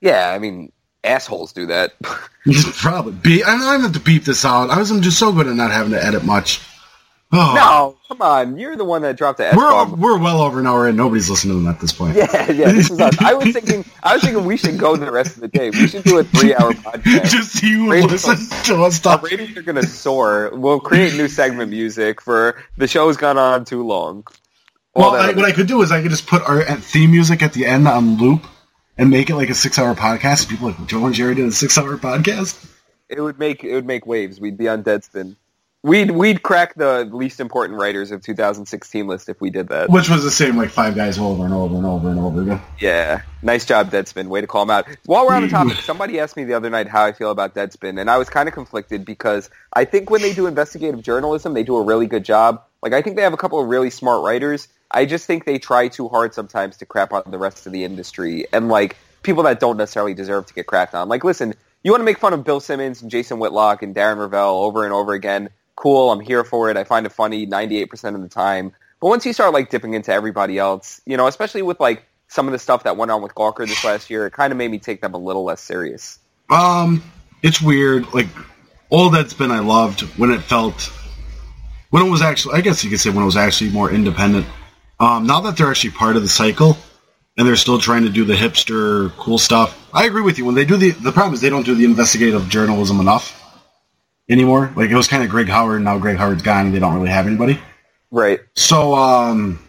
Yeah, 0.01 0.31
I 0.31 0.39
mean, 0.39 0.71
assholes 1.03 1.53
do 1.53 1.67
that. 1.67 1.93
Probably. 2.77 3.11
Be- 3.13 3.43
I 3.43 3.57
don't 3.57 3.81
have 3.81 3.93
to 3.93 3.99
beep 3.99 4.23
this 4.25 4.45
out. 4.45 4.69
I 4.69 4.79
was 4.79 4.89
I'm 4.91 5.01
just 5.01 5.19
so 5.19 5.31
good 5.31 5.47
at 5.47 5.55
not 5.55 5.71
having 5.71 5.91
to 5.91 6.03
edit 6.03 6.23
much. 6.23 6.61
Oh, 7.31 7.53
no, 7.53 7.97
come 8.07 8.21
on. 8.23 8.57
You're 8.57 8.75
the 8.75 8.83
one 8.85 9.03
that 9.03 9.15
dropped 9.15 9.37
the 9.37 9.43
we're 9.55 9.67
F-bomb. 9.81 9.99
we're 10.01 10.17
well 10.17 10.41
over 10.41 10.59
an 10.59 10.65
hour 10.65 10.87
in. 10.89 10.95
Nobody's 10.95 11.29
listening 11.29 11.53
to 11.57 11.63
them 11.63 11.67
at 11.71 11.79
this 11.79 11.91
point. 11.91 12.15
Yeah, 12.15 12.51
yeah, 12.51 12.71
this 12.71 12.89
is 12.89 12.99
us. 12.99 13.15
I 13.21 13.35
was 13.35 13.53
thinking, 13.53 13.85
I 14.01 14.15
was 14.15 14.23
thinking 14.23 14.45
we 14.45 14.57
should 14.57 14.79
go 14.79 14.95
the 14.95 15.11
rest 15.11 15.35
of 15.35 15.41
the 15.41 15.47
day. 15.47 15.69
We 15.69 15.87
should 15.87 16.03
do 16.05 16.17
a 16.17 16.23
three-hour 16.23 16.71
podcast. 16.73 17.25
just 17.29 17.61
you 17.61 17.91
Radio- 17.91 18.07
listen 18.07 18.35
to 18.63 18.81
us 18.83 19.05
Our 19.05 19.17
talk. 19.17 19.29
ratings 19.29 19.55
are 19.57 19.61
gonna 19.61 19.83
soar. 19.83 20.49
We'll 20.53 20.79
create 20.79 21.13
new 21.13 21.27
segment 21.27 21.69
music 21.69 22.19
for 22.19 22.63
the 22.77 22.87
show's 22.87 23.15
gone 23.17 23.37
on 23.37 23.63
too 23.63 23.85
long. 23.85 24.25
All 24.95 25.11
Well, 25.11 25.21
I, 25.21 25.31
what 25.33 25.45
I 25.45 25.51
could 25.51 25.67
do 25.67 25.83
is 25.83 25.91
I 25.91 26.01
could 26.01 26.09
just 26.09 26.25
put 26.25 26.41
our 26.41 26.61
uh, 26.63 26.77
theme 26.77 27.11
music 27.11 27.43
at 27.43 27.53
the 27.53 27.67
end 27.67 27.87
on 27.87 28.17
loop 28.17 28.43
and 28.97 29.11
make 29.11 29.29
it 29.29 29.35
like 29.35 29.51
a 29.51 29.55
six-hour 29.55 29.93
podcast. 29.93 30.49
People 30.49 30.69
like 30.69 30.83
Joe 30.87 31.05
and 31.05 31.13
Jerry 31.13 31.35
did 31.35 31.45
a 31.45 31.51
six-hour 31.51 31.97
podcast. 31.97 32.65
it 33.07 33.21
would 33.21 33.37
make 33.37 33.63
it 33.63 33.75
would 33.75 33.85
make 33.85 34.07
waves. 34.07 34.39
We'd 34.41 34.57
be 34.57 34.67
on 34.67 34.83
Deadspin. 34.83 35.35
We'd 35.81 36.11
we'd 36.11 36.43
crack 36.43 36.75
the 36.75 37.05
least 37.05 37.39
important 37.39 37.79
writers 37.79 38.11
of 38.11 38.21
2016 38.21 39.07
list 39.07 39.29
if 39.29 39.39
we 39.39 39.49
did 39.49 39.69
that. 39.69 39.89
Which 39.89 40.09
was 40.09 40.25
the 40.25 40.31
same 40.31 40.57
like 40.57 40.71
five 40.71 40.93
guys 40.93 41.17
over 41.17 41.45
and 41.45 41.53
over 41.53 41.75
and 41.77 41.85
over 41.85 42.09
and 42.09 42.19
over 42.19 42.41
again. 42.41 42.61
Yeah, 42.79 43.21
nice 43.41 43.65
job, 43.65 43.89
Deadspin. 43.89 44.27
Way 44.27 44.41
to 44.41 44.47
call 44.47 44.63
him 44.63 44.71
out. 44.71 44.87
While 45.05 45.25
we're 45.25 45.35
on 45.35 45.43
the 45.43 45.47
topic, 45.49 45.77
somebody 45.77 46.19
asked 46.19 46.35
me 46.35 46.43
the 46.43 46.53
other 46.53 46.69
night 46.69 46.87
how 46.87 47.05
I 47.05 47.13
feel 47.13 47.31
about 47.31 47.55
Deadspin, 47.55 47.97
and 47.97 48.09
I 48.09 48.17
was 48.17 48.29
kind 48.29 48.49
of 48.49 48.53
conflicted 48.53 49.05
because 49.05 49.49
I 49.71 49.85
think 49.85 50.09
when 50.09 50.21
they 50.21 50.33
do 50.33 50.47
investigative 50.47 51.01
journalism, 51.01 51.53
they 51.53 51.63
do 51.63 51.77
a 51.77 51.83
really 51.83 52.07
good 52.07 52.25
job. 52.25 52.61
Like, 52.81 52.91
I 52.91 53.01
think 53.01 53.15
they 53.15 53.23
have 53.23 53.33
a 53.33 53.37
couple 53.37 53.61
of 53.61 53.69
really 53.69 53.89
smart 53.89 54.21
writers. 54.21 54.67
I 54.91 55.05
just 55.05 55.27
think 55.27 55.45
they 55.45 55.59
try 55.59 55.87
too 55.87 56.09
hard 56.09 56.33
sometimes 56.33 56.75
to 56.77 56.85
crap 56.85 57.13
on 57.13 57.23
the 57.27 57.37
rest 57.37 57.67
of 57.67 57.71
the 57.71 57.85
industry 57.85 58.45
and 58.51 58.67
like 58.67 58.97
people 59.23 59.43
that 59.43 59.61
don't 59.61 59.77
necessarily 59.77 60.13
deserve 60.13 60.45
to 60.47 60.53
get 60.53 60.65
crapped 60.65 60.93
on. 60.93 61.07
Like, 61.07 61.23
listen, 61.23 61.53
you 61.83 61.91
want 61.91 62.01
to 62.01 62.05
make 62.05 62.17
fun 62.17 62.33
of 62.33 62.43
Bill 62.43 62.59
Simmons 62.59 63.01
and 63.01 63.09
Jason 63.09 63.39
Whitlock 63.39 63.81
and 63.83 63.95
Darren 63.95 64.17
Rovell 64.17 64.63
over 64.63 64.83
and 64.83 64.93
over 64.93 65.13
again. 65.13 65.49
Cool, 65.79 66.11
I'm 66.11 66.19
here 66.19 66.43
for 66.43 66.69
it. 66.69 66.75
I 66.75 66.83
find 66.83 67.05
it 67.05 67.11
funny 67.13 67.47
98% 67.47 68.13
of 68.13 68.21
the 68.21 68.27
time. 68.27 68.73
But 68.99 69.07
once 69.07 69.25
you 69.25 69.31
start 69.31 69.53
like 69.53 69.69
dipping 69.69 69.93
into 69.93 70.11
everybody 70.11 70.57
else, 70.57 70.99
you 71.05 71.15
know, 71.15 71.25
especially 71.25 71.61
with 71.61 71.79
like 71.79 72.03
some 72.27 72.47
of 72.47 72.51
the 72.51 72.59
stuff 72.59 72.83
that 72.83 72.97
went 72.97 73.11
on 73.11 73.21
with 73.21 73.33
Gawker 73.33 73.65
this 73.65 73.85
last 73.85 74.09
year, 74.09 74.27
it 74.27 74.33
kind 74.33 74.51
of 74.51 74.57
made 74.57 74.71
me 74.71 74.77
take 74.77 74.99
them 74.99 75.13
a 75.13 75.17
little 75.17 75.45
less 75.45 75.61
serious. 75.61 76.19
Um, 76.49 77.01
it's 77.43 77.61
weird. 77.61 78.13
Like 78.13 78.27
all 78.89 79.09
that's 79.09 79.33
been, 79.33 79.51
I 79.51 79.59
loved 79.59 80.01
when 80.17 80.31
it 80.31 80.41
felt 80.41 80.91
when 81.91 82.05
it 82.05 82.09
was 82.09 82.21
actually. 82.21 82.55
I 82.55 82.61
guess 82.61 82.83
you 82.83 82.89
could 82.89 82.99
say 82.99 83.09
when 83.09 83.23
it 83.23 83.25
was 83.25 83.37
actually 83.37 83.69
more 83.69 83.89
independent. 83.89 84.47
Um, 84.99 85.27
now 85.27 85.39
that 85.39 85.55
they're 85.55 85.69
actually 85.69 85.91
part 85.91 86.17
of 86.17 86.23
the 86.23 86.27
cycle 86.27 86.77
and 87.37 87.47
they're 87.47 87.55
still 87.55 87.79
trying 87.79 88.03
to 88.03 88.09
do 88.09 88.25
the 88.25 88.35
hipster 88.35 89.11
cool 89.15 89.37
stuff, 89.37 89.79
I 89.93 90.07
agree 90.07 90.23
with 90.23 90.39
you. 90.39 90.43
When 90.43 90.55
they 90.55 90.65
do 90.65 90.75
the 90.75 90.91
the 90.91 91.13
problem 91.13 91.35
is 91.35 91.39
they 91.39 91.49
don't 91.49 91.65
do 91.65 91.73
the 91.73 91.85
investigative 91.85 92.49
journalism 92.49 92.99
enough 92.99 93.38
anymore. 94.29 94.71
Like 94.75 94.89
it 94.89 94.95
was 94.95 95.07
kind 95.07 95.23
of 95.23 95.29
Greg 95.29 95.49
Howard. 95.49 95.81
Now 95.81 95.97
Greg 95.97 96.17
Howard's 96.17 96.43
gone 96.43 96.67
and 96.67 96.75
they 96.75 96.79
don't 96.79 96.93
really 96.93 97.09
have 97.09 97.27
anybody. 97.27 97.59
Right. 98.11 98.39
So, 98.55 98.95
um, 98.95 99.59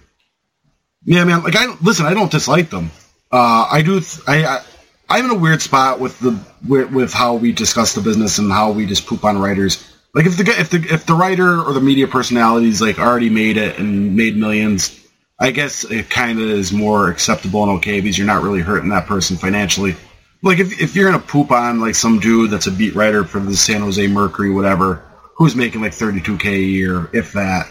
yeah, 1.04 1.24
man. 1.24 1.42
Like, 1.42 1.56
I 1.56 1.74
listen. 1.82 2.06
I 2.06 2.14
don't 2.14 2.30
dislike 2.30 2.70
them. 2.70 2.90
Uh, 3.32 3.66
I 3.70 3.82
do. 3.82 4.00
Th- 4.00 4.22
I, 4.26 4.44
I 4.44 4.62
I'm 5.08 5.24
in 5.24 5.30
a 5.30 5.34
weird 5.34 5.62
spot 5.62 6.00
with 6.00 6.18
the 6.20 6.38
with, 6.66 6.90
with 6.90 7.12
how 7.12 7.34
we 7.34 7.52
discuss 7.52 7.94
the 7.94 8.00
business 8.00 8.38
and 8.38 8.50
how 8.50 8.72
we 8.72 8.86
just 8.86 9.06
poop 9.06 9.24
on 9.24 9.38
writers. 9.38 9.86
Like, 10.14 10.26
if 10.26 10.36
the 10.36 10.44
if 10.44 10.70
the 10.70 10.78
if 10.78 11.06
the 11.06 11.14
writer 11.14 11.60
or 11.60 11.72
the 11.72 11.80
media 11.80 12.06
personalities 12.06 12.80
like 12.80 12.98
already 12.98 13.30
made 13.30 13.56
it 13.56 13.78
and 13.78 14.16
made 14.16 14.36
millions, 14.36 14.98
I 15.38 15.52
guess 15.52 15.84
it 15.84 16.10
kind 16.10 16.38
of 16.38 16.46
is 16.46 16.72
more 16.72 17.08
acceptable 17.10 17.62
and 17.62 17.72
okay 17.78 18.00
because 18.00 18.18
you're 18.18 18.26
not 18.26 18.42
really 18.42 18.60
hurting 18.60 18.90
that 18.90 19.06
person 19.06 19.36
financially. 19.36 19.96
Like, 20.42 20.58
if 20.58 20.80
if 20.80 20.96
you're 20.96 21.10
gonna 21.10 21.22
poop 21.22 21.50
on 21.50 21.80
like 21.80 21.94
some 21.94 22.18
dude 22.18 22.50
that's 22.50 22.66
a 22.66 22.70
beat 22.72 22.94
writer 22.94 23.24
for 23.24 23.40
the 23.40 23.56
San 23.56 23.80
Jose 23.82 24.06
Mercury, 24.06 24.50
whatever, 24.50 25.04
who's 25.36 25.54
making 25.54 25.80
like 25.82 25.92
32k 25.92 26.44
a 26.46 26.58
year, 26.58 27.10
if 27.12 27.32
that 27.32 27.68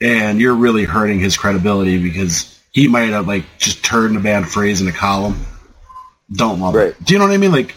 and 0.00 0.40
you're 0.40 0.54
really 0.54 0.84
hurting 0.84 1.18
his 1.20 1.36
credibility 1.36 2.00
because 2.02 2.60
he 2.72 2.88
might 2.88 3.10
have 3.10 3.26
like 3.26 3.44
just 3.58 3.84
turned 3.84 4.16
a 4.16 4.20
bad 4.20 4.46
phrase 4.46 4.80
in 4.80 4.88
a 4.88 4.92
column. 4.92 5.44
Don't 6.32 6.60
love 6.60 6.74
Right. 6.74 6.88
it. 6.88 7.04
Do 7.04 7.14
you 7.14 7.18
know 7.18 7.26
what 7.26 7.34
I 7.34 7.36
mean? 7.38 7.52
Like, 7.52 7.74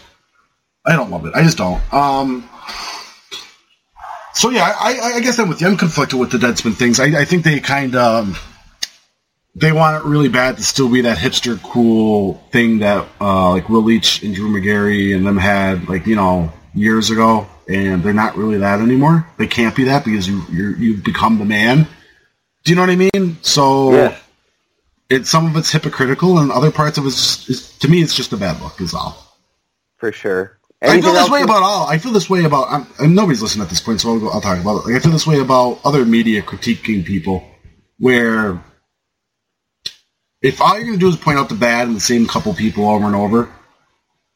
I 0.84 0.96
don't 0.96 1.10
love 1.10 1.26
it. 1.26 1.34
I 1.34 1.42
just 1.42 1.58
don't. 1.58 1.80
Um. 1.92 2.48
So 4.34 4.50
yeah, 4.50 4.72
I, 4.78 5.14
I, 5.16 5.20
guess 5.20 5.38
I'm 5.40 5.48
with 5.48 5.60
you. 5.60 5.66
I'm 5.66 5.76
conflicted 5.76 6.18
with 6.18 6.30
the 6.30 6.38
Deadspin 6.38 6.74
things. 6.74 7.00
I, 7.00 7.06
I 7.06 7.24
think 7.24 7.42
they 7.42 7.58
kind 7.58 7.96
of 7.96 8.38
they 9.60 9.72
want 9.72 10.02
it 10.02 10.08
really 10.08 10.28
bad 10.28 10.56
to 10.56 10.62
still 10.62 10.88
be 10.88 11.02
that 11.02 11.18
hipster 11.18 11.60
cool 11.62 12.34
thing 12.52 12.78
that 12.78 13.06
uh, 13.20 13.50
like 13.50 13.68
Will 13.68 13.82
Leitch 13.82 14.22
and 14.22 14.34
Drew 14.34 14.48
Magary 14.48 15.12
and 15.12 15.26
them 15.26 15.36
had 15.36 15.88
like 15.88 16.06
you 16.06 16.16
know 16.16 16.52
years 16.74 17.10
ago, 17.10 17.46
and 17.68 18.02
they're 18.02 18.12
not 18.12 18.36
really 18.36 18.58
that 18.58 18.80
anymore. 18.80 19.26
They 19.38 19.46
can't 19.46 19.74
be 19.74 19.84
that 19.84 20.04
because 20.04 20.28
you 20.28 20.42
you're, 20.50 20.76
you've 20.76 21.04
become 21.04 21.38
the 21.38 21.44
man. 21.44 21.86
Do 22.64 22.72
you 22.72 22.76
know 22.76 22.82
what 22.82 22.90
I 22.90 22.96
mean? 22.96 23.38
So 23.42 23.92
Yeah. 23.92 24.16
it 25.08 25.26
some 25.26 25.46
of 25.46 25.56
it's 25.56 25.70
hypocritical, 25.70 26.38
and 26.38 26.52
other 26.52 26.70
parts 26.70 26.98
of 26.98 27.06
it's 27.06 27.48
is, 27.48 27.78
to 27.78 27.88
me 27.88 28.02
it's 28.02 28.14
just 28.14 28.32
a 28.32 28.36
bad 28.36 28.60
look. 28.60 28.80
Is 28.80 28.94
all. 28.94 29.16
For 29.96 30.12
sure. 30.12 30.58
I 30.80 31.00
feel 31.00 31.12
this 31.12 31.22
else 31.22 31.30
way 31.30 31.42
about 31.42 31.64
all. 31.64 31.88
I 31.88 31.98
feel 31.98 32.12
this 32.12 32.30
way 32.30 32.44
about. 32.44 32.68
I'm, 32.70 32.86
and 33.00 33.16
nobody's 33.16 33.42
listening 33.42 33.64
at 33.64 33.68
this 33.68 33.80
point, 33.80 34.00
so 34.00 34.10
I'll, 34.10 34.20
go, 34.20 34.28
I'll 34.28 34.40
talk 34.40 34.60
about 34.60 34.76
it. 34.76 34.86
Like, 34.86 34.94
I 34.94 35.00
feel 35.00 35.10
this 35.10 35.26
way 35.26 35.40
about 35.40 35.80
other 35.84 36.04
media 36.04 36.40
critiquing 36.40 37.04
people, 37.04 37.44
where 37.98 38.62
if 40.42 40.60
all 40.60 40.76
you're 40.76 40.86
going 40.86 40.98
to 40.98 41.00
do 41.00 41.08
is 41.08 41.16
point 41.16 41.38
out 41.38 41.48
the 41.48 41.54
bad 41.54 41.88
in 41.88 41.94
the 41.94 42.00
same 42.00 42.26
couple 42.26 42.54
people 42.54 42.88
over 42.88 43.06
and 43.06 43.14
over, 43.14 43.50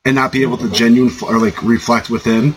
and 0.04 0.14
not 0.14 0.32
be 0.32 0.42
able 0.42 0.58
to 0.58 0.70
genuine 0.70 1.12
or 1.22 1.38
like 1.38 1.62
reflect 1.62 2.10
within 2.10 2.54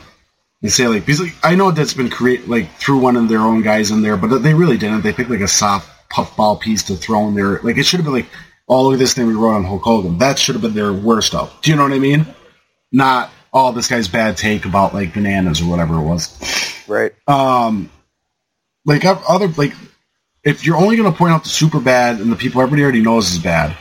and 0.62 0.72
say 0.72 0.88
like 0.88 1.06
because 1.06 1.22
like, 1.22 1.36
I 1.44 1.56
know 1.56 1.72
that's 1.72 1.94
been 1.94 2.10
create 2.10 2.48
like 2.48 2.72
through 2.78 3.00
one 3.00 3.16
of 3.16 3.30
their 3.30 3.40
own 3.40 3.62
guys 3.62 3.92
in 3.92 4.02
there, 4.02 4.18
but 4.18 4.40
they 4.40 4.54
really 4.54 4.78
didn't. 4.78 5.02
They 5.02 5.14
picked 5.14 5.30
like 5.30 5.42
a 5.42 5.48
soft 5.48 5.90
puffball 6.10 6.58
piece 6.58 6.84
to 6.84 6.96
throw 6.96 7.28
in 7.28 7.36
there. 7.36 7.60
Like 7.62 7.78
it 7.78 7.86
should 7.86 8.00
have 8.00 8.06
been 8.06 8.14
like, 8.14 8.30
oh 8.68 8.84
look 8.84 8.94
at 8.94 9.00
this 9.00 9.14
thing 9.14 9.28
we 9.28 9.36
wrote 9.36 9.56
on 9.56 9.64
Hulk 9.64 9.84
Hogan. 9.84 10.18
That 10.18 10.40
should 10.40 10.56
have 10.56 10.62
been 10.62 10.74
their 10.74 10.94
worst 10.94 11.36
of. 11.36 11.56
Do 11.62 11.70
you 11.70 11.78
know 11.78 11.84
what 11.84 11.94
I 11.94 12.00
mean? 12.00 12.26
Not 12.92 13.30
oh 13.54 13.72
this 13.72 13.88
guy's 13.88 14.08
bad 14.08 14.38
take 14.38 14.66
about 14.66 14.94
like 14.94 15.14
bananas 15.14 15.62
or 15.62 15.70
whatever 15.70 15.96
it 15.96 16.04
was. 16.04 16.84
Right. 16.88 17.14
Um, 17.28 17.92
like 18.86 19.04
other 19.06 19.48
like 19.50 19.74
if 20.46 20.66
you're 20.66 20.78
only 20.78 20.96
going 20.96 21.12
to 21.12 21.18
point 21.18 21.34
out 21.34 21.44
the 21.44 21.50
super 21.50 21.80
bad 21.80 22.20
and 22.20 22.32
the 22.32 22.36
people 22.36 22.62
everybody 22.62 22.84
already 22.84 23.02
knows 23.02 23.32
is 23.32 23.40
bad, 23.40 23.76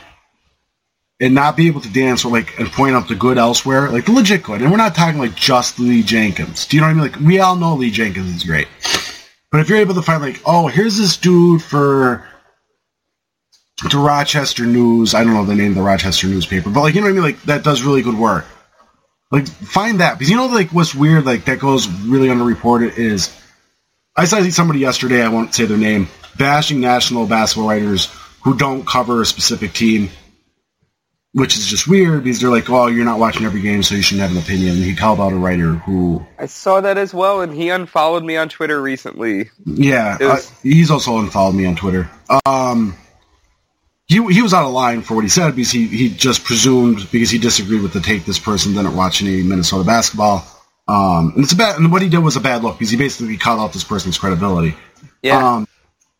and 1.21 1.33
not 1.33 1.55
be 1.55 1.67
able 1.67 1.79
to 1.79 1.93
dance 1.93 2.25
or 2.25 2.31
like 2.31 2.59
and 2.59 2.67
point 2.69 2.95
out 2.95 3.07
the 3.07 3.15
good 3.15 3.37
elsewhere, 3.37 3.89
like 3.89 4.05
the 4.05 4.11
legit 4.11 4.43
good, 4.43 4.61
and 4.61 4.71
we're 4.71 4.77
not 4.77 4.95
talking 4.95 5.19
like 5.19 5.35
just 5.35 5.79
Lee 5.79 6.03
Jenkins. 6.03 6.65
Do 6.65 6.75
you 6.75 6.81
know 6.81 6.87
what 6.87 6.91
I 6.91 6.93
mean? 6.95 7.11
Like 7.11 7.19
we 7.21 7.39
all 7.39 7.55
know 7.55 7.75
Lee 7.75 7.91
Jenkins 7.91 8.35
is 8.35 8.43
great, 8.43 8.67
but 9.51 9.61
if 9.61 9.69
you're 9.69 9.77
able 9.77 9.93
to 9.93 10.01
find 10.01 10.21
like, 10.21 10.41
oh, 10.45 10.67
here's 10.67 10.97
this 10.97 11.15
dude 11.15 11.61
for 11.61 12.27
the 13.89 13.97
Rochester 13.97 14.65
News. 14.65 15.13
I 15.13 15.23
don't 15.23 15.33
know 15.33 15.45
the 15.45 15.55
name 15.55 15.71
of 15.71 15.75
the 15.75 15.83
Rochester 15.83 16.27
newspaper, 16.27 16.69
but 16.69 16.81
like 16.81 16.95
you 16.95 17.01
know 17.01 17.07
what 17.07 17.11
I 17.11 17.13
mean? 17.13 17.23
Like 17.23 17.41
that 17.43 17.63
does 17.63 17.83
really 17.83 18.01
good 18.01 18.17
work. 18.17 18.45
Like 19.31 19.47
find 19.47 19.99
that 19.99 20.17
because 20.17 20.29
you 20.29 20.37
know 20.37 20.47
like 20.47 20.69
what's 20.71 20.95
weird 20.95 21.25
like 21.25 21.45
that 21.45 21.59
goes 21.59 21.87
really 21.87 22.27
underreported 22.27 22.97
is 22.97 23.35
I 24.15 24.25
saw 24.25 24.41
somebody 24.49 24.79
yesterday 24.79 25.21
I 25.21 25.29
won't 25.29 25.53
say 25.53 25.65
their 25.65 25.77
name 25.77 26.07
bashing 26.37 26.79
national 26.81 27.27
basketball 27.27 27.69
writers 27.69 28.13
who 28.43 28.55
don't 28.57 28.85
cover 28.85 29.21
a 29.21 29.25
specific 29.25 29.73
team, 29.73 30.09
which 31.33 31.57
is 31.57 31.65
just 31.67 31.87
weird 31.87 32.23
because 32.23 32.39
they're 32.39 32.49
like, 32.49 32.69
oh, 32.69 32.87
you're 32.87 33.05
not 33.05 33.19
watching 33.19 33.45
every 33.45 33.61
game, 33.61 33.83
so 33.83 33.95
you 33.95 34.01
shouldn't 34.01 34.21
have 34.27 34.31
an 34.31 34.41
opinion. 34.43 34.75
He 34.75 34.95
called 34.95 35.19
out 35.19 35.33
a 35.33 35.35
writer 35.35 35.73
who, 35.73 36.25
I 36.39 36.45
saw 36.45 36.81
that 36.81 36.97
as 36.97 37.13
well, 37.13 37.41
and 37.41 37.53
he 37.53 37.69
unfollowed 37.69 38.23
me 38.23 38.37
on 38.37 38.49
Twitter 38.49 38.81
recently. 38.81 39.49
yeah, 39.65 40.17
was- 40.19 40.49
uh, 40.49 40.53
he's 40.63 40.91
also 40.91 41.17
unfollowed 41.19 41.55
me 41.55 41.65
on 41.65 41.75
Twitter. 41.75 42.09
Um, 42.45 42.95
he 44.07 44.23
he 44.31 44.43
was 44.43 44.53
out 44.53 44.65
of 44.65 44.71
line 44.71 45.01
for 45.01 45.15
what 45.15 45.23
he 45.23 45.29
said 45.29 45.55
because 45.55 45.71
he 45.71 45.87
he 45.87 46.09
just 46.09 46.43
presumed 46.43 47.07
because 47.11 47.31
he 47.31 47.39
disagreed 47.39 47.81
with 47.81 47.91
the 47.91 47.99
take 48.01 48.23
this 48.23 48.37
person 48.37 48.73
didn't 48.73 48.95
watch 48.95 49.23
any 49.23 49.41
Minnesota 49.41 49.83
basketball. 49.83 50.45
Um, 50.87 51.33
and 51.35 51.43
it's 51.43 51.53
a 51.53 51.55
bad, 51.55 51.79
and 51.79 51.91
what 51.91 52.03
he 52.03 52.09
did 52.09 52.19
was 52.19 52.35
a 52.35 52.39
bad 52.39 52.61
look 52.61 52.77
because 52.77 52.91
he 52.91 52.97
basically 52.97 53.35
called 53.37 53.59
out 53.59 53.73
this 53.73 53.83
person's 53.83 54.19
credibility. 54.19 54.75
Yeah. 55.23 55.55
Um, 55.55 55.67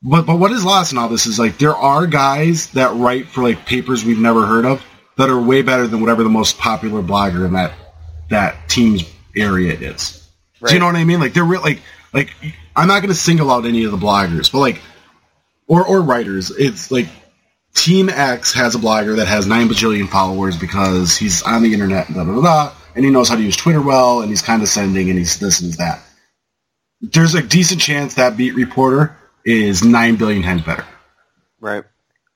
but 0.05 0.25
but 0.25 0.37
what 0.37 0.51
is 0.51 0.63
lost 0.63 0.91
in 0.91 0.97
all 0.97 1.09
this 1.09 1.25
is 1.25 1.39
like 1.39 1.57
there 1.57 1.75
are 1.75 2.05
guys 2.05 2.69
that 2.71 2.95
write 2.95 3.27
for 3.27 3.41
like 3.41 3.65
papers 3.65 4.05
we've 4.05 4.19
never 4.19 4.45
heard 4.45 4.65
of 4.65 4.83
that 5.17 5.29
are 5.29 5.41
way 5.41 5.61
better 5.61 5.87
than 5.87 5.99
whatever 5.99 6.23
the 6.23 6.29
most 6.29 6.57
popular 6.57 7.01
blogger 7.01 7.45
in 7.45 7.53
that 7.53 7.73
that 8.29 8.69
team's 8.69 9.03
area 9.35 9.73
is. 9.73 10.27
Do 10.65 10.73
you 10.73 10.79
know 10.79 10.85
what 10.85 10.95
I 10.95 11.03
mean? 11.03 11.19
Like 11.19 11.33
they're 11.33 11.43
real 11.43 11.61
like 11.61 11.81
like 12.13 12.33
I'm 12.75 12.87
not 12.87 12.99
going 12.99 13.09
to 13.09 13.19
single 13.19 13.51
out 13.51 13.65
any 13.65 13.83
of 13.83 13.91
the 13.91 13.97
bloggers, 13.97 14.51
but 14.51 14.59
like 14.59 14.79
or 15.67 15.85
or 15.85 16.01
writers. 16.01 16.51
It's 16.51 16.91
like 16.91 17.07
Team 17.73 18.07
X 18.07 18.53
has 18.53 18.75
a 18.75 18.77
blogger 18.77 19.17
that 19.17 19.27
has 19.27 19.47
nine 19.47 19.67
bajillion 19.67 20.07
followers 20.07 20.55
because 20.55 21.17
he's 21.17 21.41
on 21.41 21.63
the 21.63 21.73
internet, 21.73 22.07
blah 22.13 22.23
blah 22.23 22.33
blah, 22.33 22.41
blah 22.41 22.75
and 22.95 23.03
he 23.03 23.11
knows 23.11 23.27
how 23.27 23.35
to 23.35 23.41
use 23.41 23.57
Twitter 23.57 23.81
well, 23.81 24.21
and 24.21 24.29
he's 24.29 24.41
condescending, 24.41 25.09
and 25.09 25.19
he's 25.19 25.39
this 25.39 25.59
and 25.59 25.67
he's 25.67 25.77
that. 25.77 26.01
There's 27.01 27.35
a 27.35 27.43
decent 27.43 27.81
chance 27.81 28.15
that 28.15 28.37
beat 28.37 28.55
reporter 28.55 29.15
is 29.45 29.83
nine 29.83 30.15
billion 30.15 30.43
times 30.43 30.61
better. 30.63 30.85
right. 31.59 31.83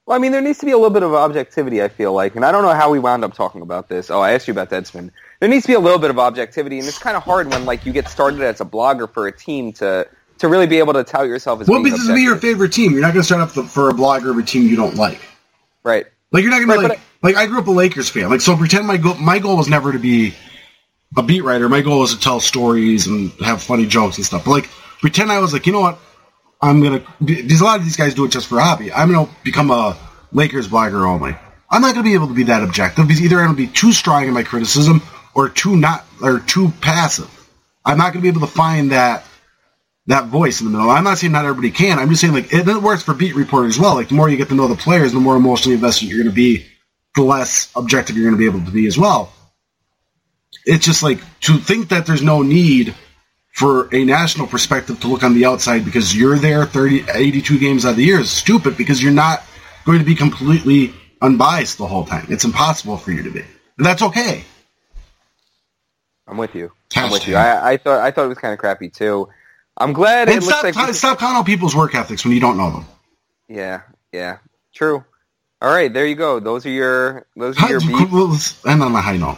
Well, 0.05 0.15
I 0.17 0.19
mean, 0.19 0.31
there 0.31 0.41
needs 0.41 0.57
to 0.59 0.65
be 0.65 0.71
a 0.71 0.75
little 0.75 0.89
bit 0.89 1.03
of 1.03 1.13
objectivity. 1.13 1.83
I 1.83 1.87
feel 1.87 2.13
like, 2.13 2.35
and 2.35 2.43
I 2.43 2.51
don't 2.51 2.63
know 2.63 2.73
how 2.73 2.89
we 2.89 2.97
wound 2.97 3.23
up 3.23 3.35
talking 3.35 3.61
about 3.61 3.89
this. 3.89 4.09
Oh, 4.09 4.19
I 4.19 4.31
asked 4.31 4.47
you 4.47 4.53
about 4.53 4.71
Deadspin. 4.71 5.11
There 5.39 5.47
needs 5.47 5.65
to 5.65 5.67
be 5.67 5.75
a 5.75 5.79
little 5.79 5.99
bit 5.99 6.09
of 6.09 6.17
objectivity, 6.17 6.79
and 6.79 6.87
it's 6.87 6.97
kind 6.97 7.15
of 7.15 7.21
hard 7.21 7.47
when 7.51 7.65
like 7.65 7.85
you 7.85 7.93
get 7.93 8.07
started 8.07 8.41
as 8.41 8.59
a 8.59 8.65
blogger 8.65 9.11
for 9.11 9.27
a 9.27 9.31
team 9.31 9.71
to 9.73 10.07
to 10.39 10.47
really 10.47 10.65
be 10.65 10.79
able 10.79 10.93
to 10.93 11.03
tell 11.03 11.27
yourself 11.27 11.61
as 11.61 11.67
Well, 11.67 11.83
being 11.83 11.93
because 11.93 12.07
to 12.07 12.15
be 12.15 12.21
your 12.21 12.37
favorite 12.37 12.73
team, 12.73 12.93
you're 12.93 13.01
not 13.01 13.13
going 13.13 13.21
to 13.21 13.25
start 13.25 13.41
up 13.41 13.51
the, 13.51 13.63
for 13.63 13.89
a 13.89 13.93
blogger 13.93 14.31
of 14.31 14.37
a 14.37 14.41
team 14.43 14.67
you 14.67 14.75
don't 14.75 14.95
like. 14.95 15.19
right. 15.83 16.07
Like 16.31 16.43
you're 16.43 16.51
not 16.51 16.59
gonna 16.59 16.73
Right, 16.73 16.89
like 16.89 16.99
like 17.21 17.35
I 17.35 17.45
grew 17.47 17.59
up 17.59 17.67
a 17.67 17.71
Lakers 17.71 18.09
fan. 18.09 18.29
Like 18.29 18.41
so, 18.41 18.55
pretend 18.57 18.87
my 18.87 18.97
goal 18.97 19.15
my 19.15 19.37
goal 19.39 19.57
was 19.57 19.67
never 19.67 19.91
to 19.91 19.99
be 19.99 20.33
a 21.17 21.23
beat 21.23 21.43
writer. 21.43 21.67
My 21.69 21.81
goal 21.81 21.99
was 21.99 22.13
to 22.13 22.19
tell 22.19 22.39
stories 22.39 23.07
and 23.07 23.31
have 23.43 23.61
funny 23.61 23.85
jokes 23.85 24.17
and 24.17 24.25
stuff. 24.25 24.45
But 24.45 24.51
like 24.51 24.69
pretend 25.01 25.31
I 25.31 25.39
was 25.39 25.53
like, 25.53 25.65
you 25.67 25.73
know 25.73 25.81
what? 25.81 25.99
I'm 26.61 26.81
gonna 26.83 27.01
because 27.23 27.61
a 27.61 27.63
lot 27.63 27.79
of 27.79 27.85
these 27.85 27.95
guys 27.95 28.13
do 28.13 28.25
it 28.25 28.31
just 28.31 28.47
for 28.47 28.59
hobby. 28.59 28.91
I'm 28.91 29.11
gonna 29.11 29.29
become 29.43 29.71
a 29.71 29.97
Lakers 30.31 30.67
blogger 30.67 31.07
only. 31.07 31.35
I'm 31.69 31.81
not 31.81 31.93
gonna 31.93 32.03
be 32.03 32.15
able 32.15 32.27
to 32.27 32.33
be 32.33 32.43
that 32.43 32.63
objective 32.63 33.07
because 33.07 33.21
either 33.21 33.39
I'm 33.39 33.47
gonna 33.47 33.57
be 33.57 33.67
too 33.67 33.93
strong 33.93 34.27
in 34.27 34.33
my 34.33 34.43
criticism 34.43 35.01
or 35.33 35.49
too 35.49 35.77
not 35.77 36.05
or 36.21 36.39
too 36.39 36.73
passive. 36.81 37.29
I'm 37.85 37.97
not 37.97 38.11
gonna 38.11 38.23
be 38.23 38.27
able 38.27 38.41
to 38.41 38.47
find 38.47 38.91
that 38.91 39.23
that 40.07 40.25
voice 40.25 40.59
in 40.59 40.65
the 40.65 40.71
middle. 40.71 40.89
I'm 40.89 41.03
not 41.03 41.19
saying 41.19 41.31
not 41.31 41.45
everybody 41.45 41.71
can. 41.71 41.97
I'm 41.99 42.09
just 42.09 42.21
saying 42.21 42.33
like 42.33 42.51
it, 42.51 42.67
it 42.67 42.81
works 42.81 43.03
for 43.03 43.13
beat 43.13 43.35
reporters 43.35 43.75
as 43.75 43.79
well. 43.79 43.95
Like 43.95 44.09
the 44.09 44.15
more 44.15 44.27
you 44.27 44.37
get 44.37 44.49
to 44.49 44.55
know 44.55 44.67
the 44.67 44.75
players, 44.75 45.13
the 45.13 45.19
more 45.19 45.35
emotionally 45.35 45.75
invested 45.75 46.09
you're 46.09 46.25
to 46.25 46.31
be, 46.31 46.65
the 47.15 47.21
less 47.21 47.71
objective 47.75 48.17
you're 48.17 48.31
to 48.31 48.37
be 48.37 48.45
able 48.45 48.63
to 48.65 48.71
be 48.71 48.87
as 48.87 48.97
well. 48.97 49.31
It's 50.65 50.85
just 50.85 51.03
like 51.03 51.19
to 51.41 51.57
think 51.57 51.89
that 51.89 52.05
there's 52.05 52.21
no 52.21 52.41
need 52.41 52.95
for 53.51 53.93
a 53.93 54.03
national 54.05 54.47
perspective 54.47 54.99
to 55.01 55.07
look 55.07 55.23
on 55.23 55.33
the 55.33 55.45
outside 55.45 55.83
because 55.83 56.15
you're 56.15 56.37
there 56.37 56.65
30, 56.65 57.05
82 57.13 57.59
games 57.59 57.85
out 57.85 57.91
of 57.91 57.95
the 57.97 58.05
year 58.05 58.19
is 58.19 58.29
stupid 58.31 58.77
because 58.77 59.01
you're 59.03 59.11
not 59.11 59.43
going 59.85 59.99
to 59.99 60.05
be 60.05 60.15
completely 60.15 60.93
unbiased 61.21 61.77
the 61.77 61.87
whole 61.87 62.05
time. 62.05 62.25
It's 62.29 62.45
impossible 62.45 62.97
for 62.97 63.11
you 63.11 63.23
to 63.23 63.31
be. 63.31 63.41
And 63.77 63.85
that's 63.85 64.01
okay. 64.01 64.43
I'm 66.27 66.37
with 66.37 66.55
you. 66.55 66.71
I'm 66.95 67.11
with 67.11 67.27
you. 67.27 67.35
I, 67.35 67.71
I 67.71 67.77
thought 67.77 67.99
I 68.01 68.11
thought 68.11 68.25
it 68.25 68.29
was 68.29 68.37
kind 68.37 68.53
of 68.53 68.59
crappy 68.59 68.89
too. 68.89 69.29
I'm 69.77 69.93
glad 69.93 70.27
it 70.29 70.35
And 70.35 70.43
looks 70.45 70.57
stop, 70.59 70.63
like 70.75 70.87
we- 70.87 70.93
stop 70.93 71.19
counting 71.19 71.43
people's 71.43 71.75
work 71.75 71.95
ethics 71.95 72.23
when 72.23 72.33
you 72.33 72.39
don't 72.39 72.57
know 72.57 72.71
them. 72.71 72.85
yeah, 73.47 73.81
yeah, 74.11 74.37
true. 74.73 75.03
All 75.61 75.73
right, 75.73 75.91
there 75.91 76.05
you 76.05 76.15
go. 76.15 76.39
Those 76.39 76.65
are 76.65 76.69
your 76.69 77.25
those 77.35 77.57
are 77.61 77.69
your 77.69 77.79
beats. 77.81 78.63
end 78.65 78.81
on 78.83 78.93
a 78.95 79.01
high 79.01 79.17
note. 79.17 79.37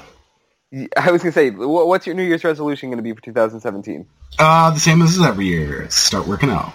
I 0.95 1.11
was 1.11 1.22
gonna 1.22 1.34
say, 1.34 1.49
what's 1.49 2.06
your 2.06 2.15
New 2.15 2.23
Year's 2.23 2.43
resolution 2.43 2.89
going 2.89 2.98
to 2.98 3.03
be 3.03 3.14
for 3.14 3.22
2017? 3.22 4.06
Uh, 4.39 4.72
the 4.72 4.80
same 4.80 5.02
as 5.02 5.19
every 5.19 5.45
year. 5.45 5.89
Start 5.89 6.27
working 6.27 6.49
out. 6.49 6.73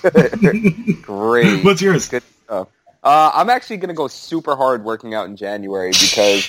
Great. 1.02 1.64
What's 1.64 1.82
yours? 1.82 2.08
Good 2.08 2.22
stuff. 2.44 2.68
Uh, 3.02 3.30
I'm 3.34 3.50
actually 3.50 3.78
going 3.78 3.88
to 3.88 3.94
go 3.94 4.08
super 4.08 4.56
hard 4.56 4.84
working 4.84 5.14
out 5.14 5.26
in 5.26 5.36
January 5.36 5.90
because 5.90 6.48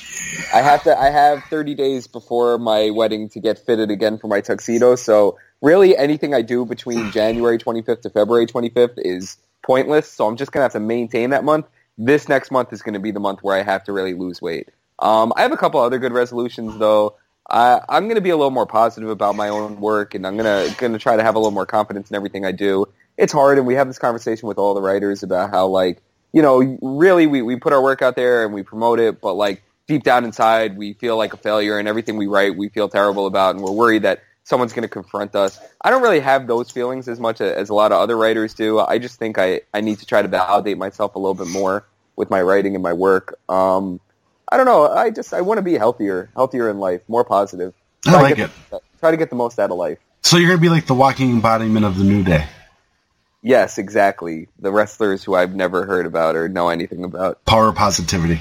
I 0.54 0.62
have 0.62 0.84
to. 0.84 0.98
I 0.98 1.10
have 1.10 1.44
30 1.46 1.76
days 1.76 2.08
before 2.08 2.58
my 2.58 2.92
wedding 2.92 3.30
to 3.30 3.40
get 3.40 3.60
fitted 3.60 3.90
again 3.90 4.18
for 4.18 4.28
my 4.28 4.42
tuxedo. 4.42 4.96
So 4.96 5.38
really, 5.62 5.98
anything 5.98 6.34
I 6.34 6.42
do 6.42 6.66
between 6.66 7.12
January 7.12 7.58
25th 7.58 8.02
to 8.02 8.10
February 8.10 8.46
25th 8.46 8.94
is 8.98 9.38
pointless. 9.64 10.12
So 10.12 10.28
I'm 10.28 10.38
just 10.38 10.52
going 10.52 10.60
to 10.60 10.64
have 10.64 10.74
to 10.74 10.80
maintain 10.80 11.32
that 11.32 11.44
month. 11.44 11.68
This 11.98 12.30
next 12.30 12.52
month 12.52 12.74
is 12.74 12.82
going 12.82 12.94
to 12.94 13.00
be 13.00 13.12
the 13.12 13.20
month 13.20 13.40
where 13.42 13.56
I 13.56 13.64
have 13.64 13.84
to 13.86 13.94
really 13.94 14.14
lose 14.14 14.42
weight. 14.42 14.70
Um, 15.02 15.34
I 15.36 15.42
have 15.42 15.52
a 15.52 15.58
couple 15.58 15.80
other 15.80 16.00
good 16.00 16.14
resolutions 16.14 16.78
though. 16.78 17.16
I, 17.50 17.82
I'm 17.90 18.04
going 18.04 18.16
to 18.16 18.22
be 18.22 18.30
a 18.30 18.38
little 18.38 18.52
more 18.52 18.68
positive 18.68 19.10
about 19.10 19.36
my 19.36 19.50
own 19.50 19.82
work, 19.82 20.14
and 20.14 20.26
I'm 20.26 20.38
going 20.38 20.70
to 20.70 20.76
going 20.78 20.94
to 20.94 21.00
try 21.00 21.16
to 21.18 21.24
have 21.24 21.36
a 21.36 21.40
little 21.40 21.52
more 21.52 21.66
confidence 21.66 22.10
in 22.10 22.16
everything 22.16 22.46
I 22.46 22.52
do. 22.52 22.86
It's 23.18 23.34
hard, 23.34 23.58
and 23.58 23.68
we 23.68 23.76
have 23.76 23.88
this 23.88 24.00
conversation 24.00 24.48
with 24.48 24.58
all 24.58 24.74
the 24.74 24.82
writers 24.82 25.24
about 25.24 25.50
how 25.50 25.68
like 25.68 26.02
you 26.32 26.42
know 26.42 26.78
really 26.82 27.28
we, 27.28 27.42
we 27.42 27.58
put 27.58 27.74
our 27.74 27.82
work 27.82 28.02
out 28.02 28.16
there 28.16 28.46
and 28.46 28.54
we 28.54 28.64
promote 28.64 29.00
it, 29.00 29.20
but 29.20 29.34
like 29.34 29.64
deep 29.88 30.04
down 30.04 30.24
inside 30.24 30.78
we 30.78 30.94
feel 30.94 31.18
like 31.18 31.34
a 31.34 31.38
failure, 31.38 31.78
and 31.80 31.88
everything 31.88 32.16
we 32.18 32.28
write 32.28 32.56
we 32.56 32.70
feel 32.70 32.88
terrible 32.88 33.26
about, 33.26 33.56
and 33.56 33.64
we're 33.64 33.72
worried 33.72 34.04
that 34.04 34.22
someone's 34.44 34.72
going 34.72 34.84
to 34.84 34.90
confront 34.90 35.36
us. 35.36 35.60
I 35.84 35.90
don't 35.90 36.02
really 36.02 36.20
have 36.20 36.48
those 36.48 36.72
feelings 36.72 37.08
as 37.08 37.20
much 37.20 37.42
as 37.42 37.70
a 37.70 37.74
lot 37.74 37.92
of 37.92 38.00
other 38.00 38.18
writers 38.18 38.54
do. 38.54 38.80
I 38.80 39.00
just 39.00 39.18
think 39.18 39.38
I 39.38 39.62
I 39.74 39.82
need 39.82 40.00
to 40.00 40.06
try 40.06 40.22
to 40.22 40.28
validate 40.28 40.78
myself 40.78 41.16
a 41.16 41.20
little 41.20 41.34
bit 41.34 41.48
more 41.48 41.86
with 42.16 42.30
my 42.30 42.42
writing 42.42 42.76
and 42.76 42.84
my 42.84 42.94
work. 42.94 43.40
Um, 43.50 44.00
I 44.52 44.58
don't 44.58 44.66
know. 44.66 44.88
I 44.88 45.10
just 45.10 45.34
I 45.34 45.42
want 45.42 45.58
to 45.60 45.62
be 45.62 45.74
healthier, 45.78 46.30
healthier 46.36 46.70
in 46.70 46.80
life, 46.80 47.02
more 47.08 47.24
positive. 47.24 47.74
I 48.06 48.10
Try 48.12 48.18
to 48.20 48.24
like 48.24 48.36
get 48.36 48.50
it. 48.50 48.56
the- 48.72 48.82
try 49.00 49.12
to 49.12 49.18
get 49.18 49.30
the 49.30 49.36
most 49.36 49.60
out 49.60 49.72
of 49.72 49.78
life. 49.78 49.98
So 50.24 50.38
you're 50.38 50.48
going 50.50 50.60
to 50.60 50.62
be 50.62 50.70
like 50.70 50.86
the 50.86 50.94
walking 50.94 51.32
embodiment 51.32 51.86
of 51.86 51.98
the 51.98 52.04
new 52.04 52.24
day. 52.24 52.48
Yes, 53.42 53.78
exactly. 53.80 54.48
The 54.60 54.72
wrestlers 54.72 55.24
who 55.24 55.34
I've 55.36 55.56
never 55.56 55.86
heard 55.86 56.06
about 56.06 56.36
or 56.36 56.48
know 56.48 56.70
anything 56.70 57.04
about. 57.04 57.44
Power 57.46 57.72
positivity. 57.72 58.40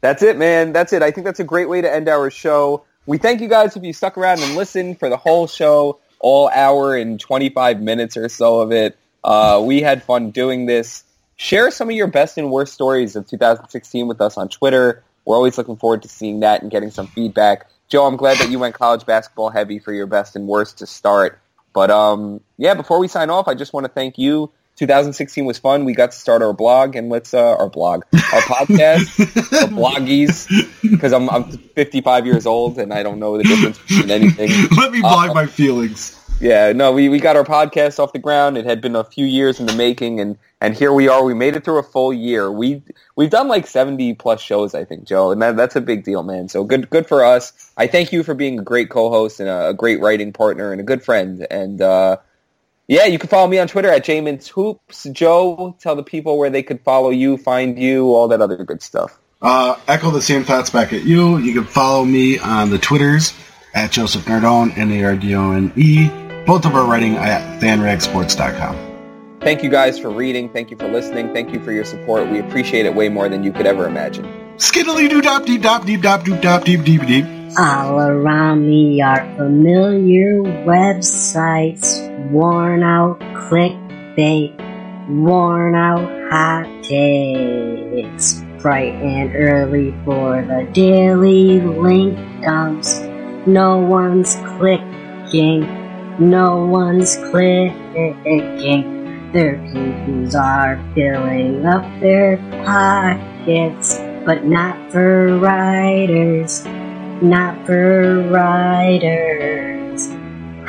That's 0.00 0.22
it, 0.22 0.36
man. 0.36 0.72
That's 0.72 0.92
it. 0.92 1.02
I 1.02 1.10
think 1.12 1.24
that's 1.24 1.38
a 1.40 1.44
great 1.44 1.68
way 1.68 1.80
to 1.80 1.92
end 1.92 2.08
our 2.08 2.30
show. 2.30 2.84
We 3.06 3.18
thank 3.18 3.40
you 3.40 3.48
guys 3.48 3.76
if 3.76 3.84
you 3.84 3.92
stuck 3.92 4.18
around 4.18 4.40
and 4.42 4.56
listened 4.56 4.98
for 4.98 5.08
the 5.08 5.16
whole 5.16 5.46
show, 5.46 6.00
all 6.18 6.48
hour 6.48 6.96
and 6.96 7.20
25 7.20 7.80
minutes 7.80 8.16
or 8.16 8.28
so 8.28 8.60
of 8.60 8.72
it. 8.72 8.98
Uh, 9.22 9.62
we 9.64 9.80
had 9.80 10.02
fun 10.02 10.30
doing 10.30 10.66
this. 10.66 11.04
Share 11.36 11.70
some 11.70 11.88
of 11.88 11.94
your 11.94 12.06
best 12.08 12.36
and 12.36 12.50
worst 12.50 12.72
stories 12.74 13.14
of 13.16 13.28
2016 13.28 14.08
with 14.08 14.20
us 14.20 14.36
on 14.36 14.48
Twitter. 14.48 15.02
We're 15.24 15.36
always 15.36 15.56
looking 15.58 15.76
forward 15.76 16.02
to 16.02 16.08
seeing 16.08 16.40
that 16.40 16.62
and 16.62 16.70
getting 16.70 16.90
some 16.90 17.06
feedback. 17.06 17.68
Joe, 17.88 18.06
I'm 18.06 18.16
glad 18.16 18.38
that 18.38 18.50
you 18.50 18.58
went 18.58 18.74
college 18.74 19.06
basketball 19.06 19.50
heavy 19.50 19.78
for 19.78 19.92
your 19.92 20.06
best 20.06 20.36
and 20.36 20.46
worst 20.46 20.78
to 20.78 20.86
start. 20.86 21.40
But 21.72 21.90
um, 21.90 22.40
yeah, 22.56 22.74
before 22.74 22.98
we 22.98 23.08
sign 23.08 23.30
off, 23.30 23.48
I 23.48 23.54
just 23.54 23.72
want 23.72 23.84
to 23.84 23.92
thank 23.92 24.18
you. 24.18 24.50
2016 24.76 25.44
was 25.44 25.58
fun. 25.58 25.84
We 25.84 25.94
got 25.94 26.10
to 26.10 26.18
start 26.18 26.42
our 26.42 26.52
blog 26.52 26.96
and 26.96 27.08
let's 27.08 27.32
uh, 27.32 27.56
our 27.56 27.68
blog, 27.68 28.04
our 28.12 28.40
podcast, 28.40 29.20
our 29.62 29.68
bloggies, 29.68 30.48
because 30.82 31.12
I'm 31.12 31.30
I'm 31.30 31.44
55 31.44 32.26
years 32.26 32.46
old 32.46 32.78
and 32.78 32.92
I 32.92 33.04
don't 33.04 33.20
know 33.20 33.38
the 33.38 33.44
difference 33.44 33.78
between 33.78 34.10
anything. 34.10 34.50
Let 34.76 34.90
me 34.90 35.00
blog 35.00 35.34
my 35.34 35.46
feelings. 35.46 36.18
Yeah, 36.40 36.72
no, 36.72 36.92
we, 36.92 37.08
we 37.08 37.20
got 37.20 37.36
our 37.36 37.44
podcast 37.44 37.98
off 37.98 38.12
the 38.12 38.18
ground. 38.18 38.58
It 38.58 38.66
had 38.66 38.80
been 38.80 38.96
a 38.96 39.04
few 39.04 39.24
years 39.24 39.60
in 39.60 39.66
the 39.66 39.72
making, 39.72 40.20
and, 40.20 40.36
and 40.60 40.74
here 40.74 40.92
we 40.92 41.08
are. 41.08 41.24
We 41.24 41.32
made 41.32 41.56
it 41.56 41.64
through 41.64 41.78
a 41.78 41.82
full 41.82 42.12
year. 42.12 42.50
We 42.50 42.82
we've 43.16 43.30
done 43.30 43.48
like 43.48 43.66
seventy 43.66 44.14
plus 44.14 44.40
shows, 44.40 44.74
I 44.74 44.84
think, 44.84 45.04
Joe, 45.04 45.30
and 45.30 45.40
that, 45.42 45.56
that's 45.56 45.76
a 45.76 45.80
big 45.80 46.04
deal, 46.04 46.22
man. 46.22 46.48
So 46.48 46.64
good 46.64 46.90
good 46.90 47.06
for 47.06 47.24
us. 47.24 47.52
I 47.76 47.86
thank 47.86 48.12
you 48.12 48.22
for 48.24 48.34
being 48.34 48.58
a 48.58 48.62
great 48.62 48.90
co-host 48.90 49.40
and 49.40 49.48
a, 49.48 49.68
a 49.68 49.74
great 49.74 50.00
writing 50.00 50.32
partner 50.32 50.72
and 50.72 50.80
a 50.80 50.84
good 50.84 51.02
friend. 51.02 51.46
And 51.50 51.80
uh, 51.80 52.18
yeah, 52.88 53.06
you 53.06 53.18
can 53.18 53.28
follow 53.28 53.46
me 53.46 53.58
on 53.58 53.68
Twitter 53.68 53.88
at 53.88 54.04
Jamin's 54.04 54.48
Hoops. 54.48 55.04
Joe, 55.04 55.76
tell 55.80 55.96
the 55.96 56.02
people 56.02 56.36
where 56.36 56.50
they 56.50 56.62
could 56.62 56.80
follow 56.80 57.10
you, 57.10 57.36
find 57.36 57.78
you, 57.78 58.06
all 58.12 58.28
that 58.28 58.40
other 58.40 58.62
good 58.64 58.82
stuff. 58.82 59.18
Uh, 59.40 59.76
echo 59.86 60.10
the 60.10 60.22
same 60.22 60.44
thoughts 60.44 60.70
back 60.70 60.92
at 60.92 61.04
you. 61.04 61.38
You 61.38 61.54
can 61.54 61.64
follow 61.64 62.04
me 62.04 62.38
on 62.38 62.70
the 62.70 62.78
Twitters 62.78 63.34
at 63.74 63.92
Joseph 63.92 64.24
Nardone, 64.24 64.76
N-A-R-D-O-N-E. 64.76 66.23
Both 66.46 66.66
of 66.66 66.74
our 66.74 66.86
writing 66.86 67.16
at 67.16 67.60
fanragsports.com. 67.60 68.94
Thank 69.40 69.62
you 69.62 69.68
guys 69.70 69.98
for 69.98 70.10
reading. 70.10 70.48
Thank 70.48 70.70
you 70.70 70.76
for 70.76 70.88
listening. 70.88 71.34
Thank 71.34 71.52
you 71.52 71.60
for 71.62 71.70
your 71.70 71.84
support. 71.84 72.30
We 72.30 72.38
appreciate 72.38 72.86
it 72.86 72.94
way 72.94 73.10
more 73.10 73.28
than 73.28 73.44
you 73.44 73.52
could 73.52 73.66
ever 73.66 73.86
imagine. 73.86 74.24
Skiddly 74.56 75.10
doo 75.10 75.20
dop 75.20 75.44
deep 75.44 75.60
dop 75.62 75.84
deep 75.84 76.00
dop 76.00 76.22
doop 76.22 76.40
dop 76.40 76.64
deep 76.64 76.82
deep 76.82 77.04
deep. 77.06 77.26
All 77.58 78.00
around 78.00 78.66
me 78.66 79.00
are 79.02 79.20
familiar 79.36 80.40
websites, 80.64 82.30
worn 82.30 82.82
out 82.82 83.20
clickbait, 83.20 84.56
worn 85.08 85.74
out 85.74 86.08
hot 86.30 86.84
takes. 86.84 88.42
Bright 88.62 88.94
and 88.94 89.34
early 89.36 89.94
for 90.04 90.40
the 90.42 90.68
daily 90.72 91.60
link 91.60 92.16
dumps. 92.42 93.00
No 93.46 93.76
one's 93.78 94.36
clicking, 94.56 95.62
no 96.20 96.66
one's 96.66 97.16
clicking. 97.16 98.92
Their 99.32 99.56
pages 99.72 100.34
are 100.34 100.82
filling 100.94 101.66
up 101.66 101.84
their 102.00 102.36
pockets, 102.64 103.98
but 104.24 104.44
not 104.44 104.92
for 104.92 105.38
writers 105.38 106.64
not 107.22 107.64
for 107.66 108.28
writers. 108.28 110.08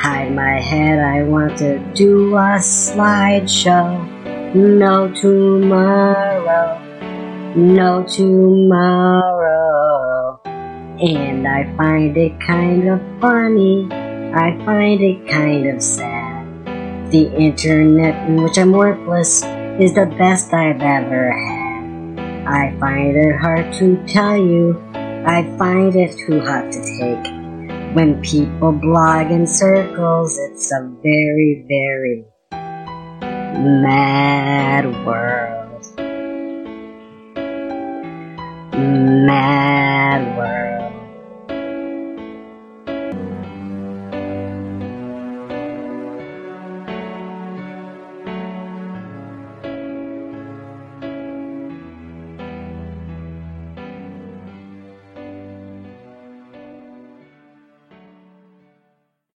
Hide 0.00 0.32
my 0.34 0.60
head, 0.60 0.98
I 0.98 1.22
want 1.22 1.58
to 1.58 1.78
do 1.94 2.34
a 2.36 2.58
slideshow. 2.58 4.54
No 4.54 5.12
tomorrow, 5.12 6.78
no 7.56 8.04
tomorrow. 8.04 8.80
And 10.44 11.46
I 11.46 11.64
find 11.76 12.16
it 12.16 12.32
kind 12.40 12.88
of 12.88 13.00
funny, 13.20 13.86
I 14.36 14.52
find 14.66 15.00
it 15.00 15.26
kind 15.30 15.66
of 15.66 15.82
sad. 15.82 17.10
The 17.10 17.34
internet 17.36 18.28
in 18.28 18.42
which 18.42 18.58
I'm 18.58 18.70
worthless 18.70 19.42
is 19.80 19.94
the 19.94 20.14
best 20.18 20.52
I've 20.52 20.82
ever 20.82 21.32
had. 21.32 22.20
I 22.46 22.76
find 22.78 23.16
it 23.16 23.40
hard 23.40 23.72
to 23.78 23.96
tell 24.06 24.36
you, 24.36 24.78
I 24.92 25.42
find 25.56 25.96
it 25.96 26.18
too 26.26 26.40
hot 26.40 26.70
to 26.70 26.82
take. 26.82 27.32
When 27.96 28.20
people 28.20 28.72
blog 28.72 29.30
in 29.30 29.46
circles, 29.46 30.36
it's 30.36 30.70
a 30.70 30.82
very, 31.02 31.64
very 31.66 32.26
mad 32.52 34.84
world. 35.06 35.82
Mad 38.76 40.36
world. 40.36 40.75